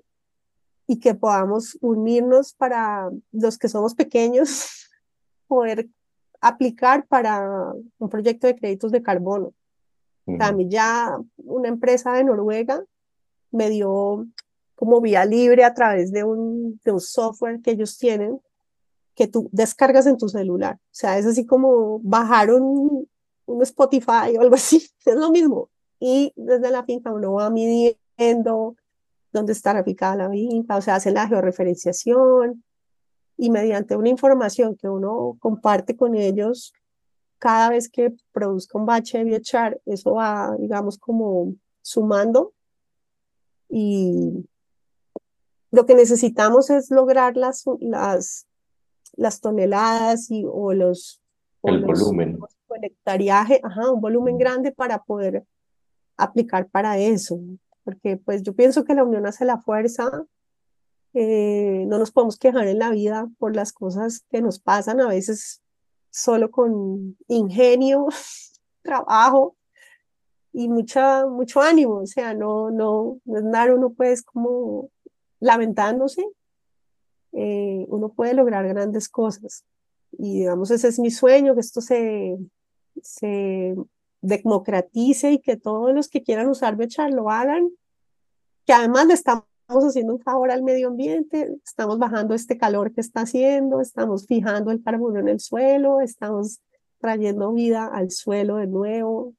y 0.87 0.99
que 0.99 1.13
podamos 1.13 1.77
unirnos 1.81 2.53
para 2.53 3.11
los 3.31 3.59
que 3.59 3.69
somos 3.69 3.93
pequeños, 3.93 4.84
poder 5.47 5.87
aplicar 6.41 7.05
para 7.07 7.73
un 7.97 8.09
proyecto 8.09 8.47
de 8.47 8.55
créditos 8.55 8.91
de 8.91 9.01
carbono. 9.01 9.53
También 10.39 10.71
ya 10.71 11.17
una 11.37 11.69
empresa 11.69 12.13
de 12.13 12.23
Noruega 12.23 12.83
me 13.51 13.69
dio 13.69 14.25
como 14.75 14.99
vía 14.99 15.23
libre 15.23 15.63
a 15.63 15.73
través 15.73 16.11
de 16.11 16.23
un, 16.23 16.79
de 16.83 16.91
un 16.91 16.99
software 16.99 17.61
que 17.61 17.71
ellos 17.71 17.97
tienen 17.97 18.39
que 19.15 19.27
tú 19.27 19.49
descargas 19.51 20.07
en 20.07 20.17
tu 20.17 20.27
celular. 20.27 20.75
O 20.75 20.89
sea, 20.91 21.17
es 21.17 21.25
así 21.25 21.45
como 21.45 21.99
bajar 21.99 22.51
un, 22.51 23.07
un 23.45 23.61
Spotify 23.63 24.35
o 24.37 24.41
algo 24.41 24.55
así, 24.55 24.77
es 25.05 25.15
lo 25.15 25.31
mismo. 25.31 25.69
Y 25.99 26.33
desde 26.35 26.71
la 26.71 26.83
finca 26.83 27.13
uno 27.13 27.33
va 27.33 27.49
midiendo 27.49 28.75
dónde 29.31 29.53
está 29.53 29.71
aplicada 29.71 30.15
la 30.15 30.29
finca, 30.29 30.77
o 30.77 30.81
sea, 30.81 30.95
hace 30.95 31.11
la 31.11 31.27
georreferenciación 31.27 32.63
y 33.37 33.49
mediante 33.49 33.95
una 33.95 34.09
información 34.09 34.75
que 34.75 34.87
uno 34.87 35.37
comparte 35.39 35.95
con 35.95 36.15
ellos, 36.15 36.73
cada 37.37 37.69
vez 37.69 37.89
que 37.89 38.13
produzca 38.31 38.77
un 38.77 38.85
bache 38.85 39.17
de 39.17 39.25
biochar, 39.25 39.79
eso 39.85 40.13
va, 40.13 40.55
digamos, 40.57 40.97
como 40.97 41.53
sumando 41.81 42.53
y 43.69 44.47
lo 45.71 45.85
que 45.85 45.95
necesitamos 45.95 46.69
es 46.69 46.89
lograr 46.89 47.35
las, 47.35 47.65
las, 47.79 48.47
las 49.15 49.41
toneladas 49.41 50.31
y, 50.31 50.45
o 50.47 50.73
los... 50.73 51.21
El 51.63 51.83
volumen. 51.83 52.39
Hectariaje, 52.81 53.61
ajá, 53.63 53.91
un 53.91 54.01
volumen 54.01 54.37
grande 54.37 54.71
para 54.71 55.03
poder 55.03 55.45
aplicar 56.17 56.69
para 56.69 56.97
eso. 56.97 57.39
Porque 57.83 58.17
pues 58.17 58.43
yo 58.43 58.53
pienso 58.53 58.83
que 58.83 58.93
la 58.93 59.03
unión 59.03 59.25
hace 59.25 59.45
la 59.45 59.59
fuerza. 59.59 60.25
Eh, 61.17 61.85
no 61.87 61.97
nos 61.97 62.11
podemos 62.11 62.37
quejar 62.37 62.67
en 62.67 62.77
la 62.77 62.89
vida 62.89 63.29
por 63.39 63.55
las 63.55 63.71
cosas 63.71 64.25
que 64.29 64.41
nos 64.41 64.59
pasan, 64.59 64.99
a 64.99 65.07
veces 65.07 65.61
solo 66.09 66.51
con 66.51 67.17
ingenio, 67.29 68.07
trabajo 68.81 69.55
y 70.51 70.67
mucha, 70.67 71.25
mucho 71.25 71.61
ánimo. 71.61 71.99
O 71.99 72.05
sea, 72.05 72.33
no, 72.33 72.69
no, 72.69 73.21
es 73.33 73.43
nada, 73.43 73.73
uno 73.73 73.91
pues 73.91 74.23
como 74.23 74.89
lamentándose, 75.39 76.21
eh, 77.31 77.85
uno 77.87 78.09
puede 78.09 78.33
lograr 78.33 78.67
grandes 78.67 79.07
cosas. 79.07 79.63
Y 80.11 80.39
digamos, 80.39 80.69
ese 80.69 80.89
es 80.89 80.99
mi 80.99 81.11
sueño, 81.11 81.55
que 81.55 81.61
esto 81.61 81.79
se, 81.79 82.37
se 83.01 83.73
democratice 84.19 85.31
y 85.31 85.39
que 85.39 85.55
todos 85.55 85.93
los 85.93 86.09
que 86.09 86.23
quieran 86.23 86.49
usar 86.49 86.75
Bechar 86.75 87.11
lo 87.11 87.29
hagan, 87.29 87.69
que 88.65 88.73
además 88.73 89.07
le 89.07 89.13
estamos 89.13 89.45
haciendo 89.67 90.13
un 90.13 90.21
favor 90.21 90.51
al 90.51 90.63
medio 90.63 90.87
ambiente, 90.87 91.57
estamos 91.65 91.97
bajando 91.97 92.33
este 92.33 92.57
calor 92.57 92.93
que 92.93 93.01
está 93.01 93.21
haciendo, 93.21 93.81
estamos 93.81 94.25
fijando 94.27 94.71
el 94.71 94.83
carbono 94.83 95.19
en 95.19 95.27
el 95.27 95.39
suelo, 95.39 96.01
estamos 96.01 96.59
trayendo 96.99 97.51
vida 97.53 97.87
al 97.87 98.11
suelo 98.11 98.57
de 98.57 98.67
nuevo 98.67 99.33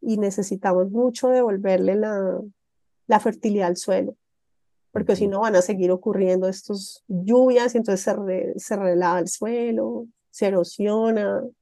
y 0.00 0.18
necesitamos 0.18 0.90
mucho 0.90 1.28
devolverle 1.28 1.96
la, 1.96 2.40
la 3.06 3.20
fertilidad 3.20 3.68
al 3.68 3.76
suelo 3.76 4.16
porque 4.90 5.16
si 5.16 5.26
no 5.26 5.40
van 5.40 5.56
a 5.56 5.62
seguir 5.62 5.90
ocurriendo 5.90 6.48
estas 6.48 7.04
lluvias 7.06 7.74
y 7.74 7.78
entonces 7.78 8.00
se, 8.02 8.58
se 8.58 8.76
relava 8.76 9.20
el 9.20 9.28
suelo, 9.28 10.06
se 10.30 10.46
erosiona. 10.46 11.40
O 11.44 11.52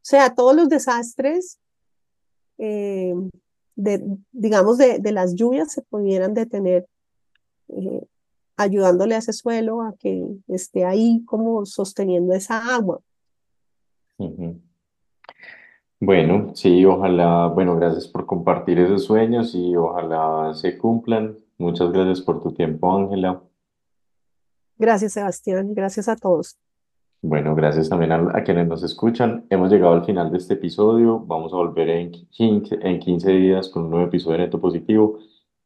sea, 0.00 0.34
todos 0.34 0.56
los 0.56 0.68
desastres, 0.68 1.60
eh, 2.58 3.14
de, 3.76 4.04
digamos, 4.32 4.78
de, 4.78 4.98
de, 4.98 5.12
las 5.12 5.34
lluvias 5.34 5.72
se 5.72 5.82
pudieran 5.82 6.34
detener 6.34 6.86
eh, 7.68 8.06
ayudándole 8.56 9.14
a 9.14 9.18
ese 9.18 9.32
suelo 9.32 9.82
a 9.82 9.94
que 9.98 10.24
esté 10.48 10.84
ahí 10.84 11.22
como 11.24 11.64
sosteniendo 11.66 12.34
esa 12.34 12.74
agua. 12.74 13.00
Bueno, 16.00 16.52
sí, 16.54 16.84
ojalá, 16.84 17.48
bueno, 17.48 17.76
gracias 17.76 18.06
por 18.06 18.26
compartir 18.26 18.78
esos 18.78 19.04
sueños 19.04 19.54
y 19.54 19.74
ojalá 19.74 20.52
se 20.54 20.78
cumplan. 20.78 21.38
Muchas 21.58 21.90
gracias 21.92 22.20
por 22.20 22.42
tu 22.42 22.52
tiempo, 22.52 22.96
Ángela. 22.96 23.42
Gracias, 24.76 25.12
Sebastián. 25.12 25.74
Gracias 25.74 26.08
a 26.08 26.16
todos. 26.16 26.58
Bueno, 27.26 27.54
gracias 27.54 27.88
también 27.88 28.12
a, 28.12 28.44
quienes 28.44 28.68
nos 28.68 28.82
escuchan. 28.82 29.46
Hemos 29.48 29.72
llegado 29.72 29.94
al 29.94 30.04
final 30.04 30.30
de 30.30 30.36
este 30.36 30.54
episodio. 30.54 31.20
Vamos 31.20 31.54
a 31.54 31.56
volver 31.56 31.88
en 31.88 32.12
15, 32.12 32.80
en 32.82 32.98
15 32.98 33.32
días 33.32 33.70
con 33.70 33.84
un 33.84 33.90
nuevo 33.92 34.06
episodio 34.08 34.36
de 34.36 34.44
Neto 34.44 34.60
Positivo. 34.60 35.20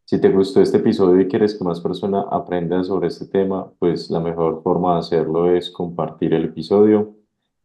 Si 0.04 0.20
te 0.20 0.28
gustó 0.28 0.62
este 0.62 0.76
episodio 0.76 1.20
y 1.20 1.26
quieres 1.26 1.56
que 1.56 1.64
más 1.64 1.80
personas 1.80 2.26
aprendan 2.30 2.84
sobre 2.84 3.08
este 3.08 3.26
tema, 3.26 3.72
pues 3.80 4.08
la 4.08 4.20
mejor 4.20 4.62
forma 4.62 4.92
de 4.92 5.00
hacerlo 5.00 5.52
es 5.52 5.68
compartir 5.68 6.32
el 6.32 6.44
episodio. 6.44 7.16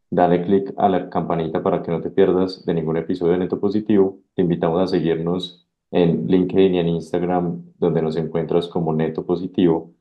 Dale 0.10 0.44
click 0.44 0.74
a 0.76 0.90
la 0.90 1.08
campanita 1.12 1.62
para 1.62 1.84
que 1.84 1.92
no 1.92 2.02
te 2.02 2.10
pierdas 2.10 2.66
de 2.66 2.74
ningún 2.74 2.98
episodio 2.98 3.34
de 3.34 3.38
Neto 3.38 3.60
Positivo. 3.60 4.18
Te 4.34 4.42
invitamos 4.42 4.82
a 4.82 4.88
seguirnos 4.88 5.68
en 5.92 6.26
LinkedIn 6.26 6.74
y 6.74 6.80
en 6.80 6.88
Instagram, 6.88 7.62
donde 7.78 8.02
nos 8.02 8.16
encuentras 8.16 8.68
como 8.68 8.92
Neto 8.92 9.24
Positivo. 9.24 9.92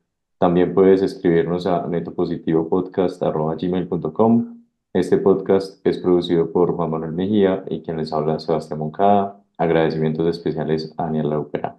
También 0.43 0.73
puedes 0.73 1.01
escribirnos 1.01 1.65
a 1.67 1.87
netopositivopodcast.gmail.com 1.87 4.57
Este 4.91 5.17
podcast 5.17 5.79
es 5.87 5.99
producido 5.99 6.51
por 6.51 6.75
Juan 6.75 6.89
Manuel 6.89 7.13
Mejía 7.13 7.63
y 7.69 7.81
quien 7.81 7.95
les 7.95 8.11
habla 8.11 8.41
Sebastián 8.41 8.79
Moncada. 8.79 9.41
Agradecimientos 9.57 10.27
especiales 10.27 10.93
a 10.97 11.03
Daniel 11.03 11.29
Laupera. 11.29 11.77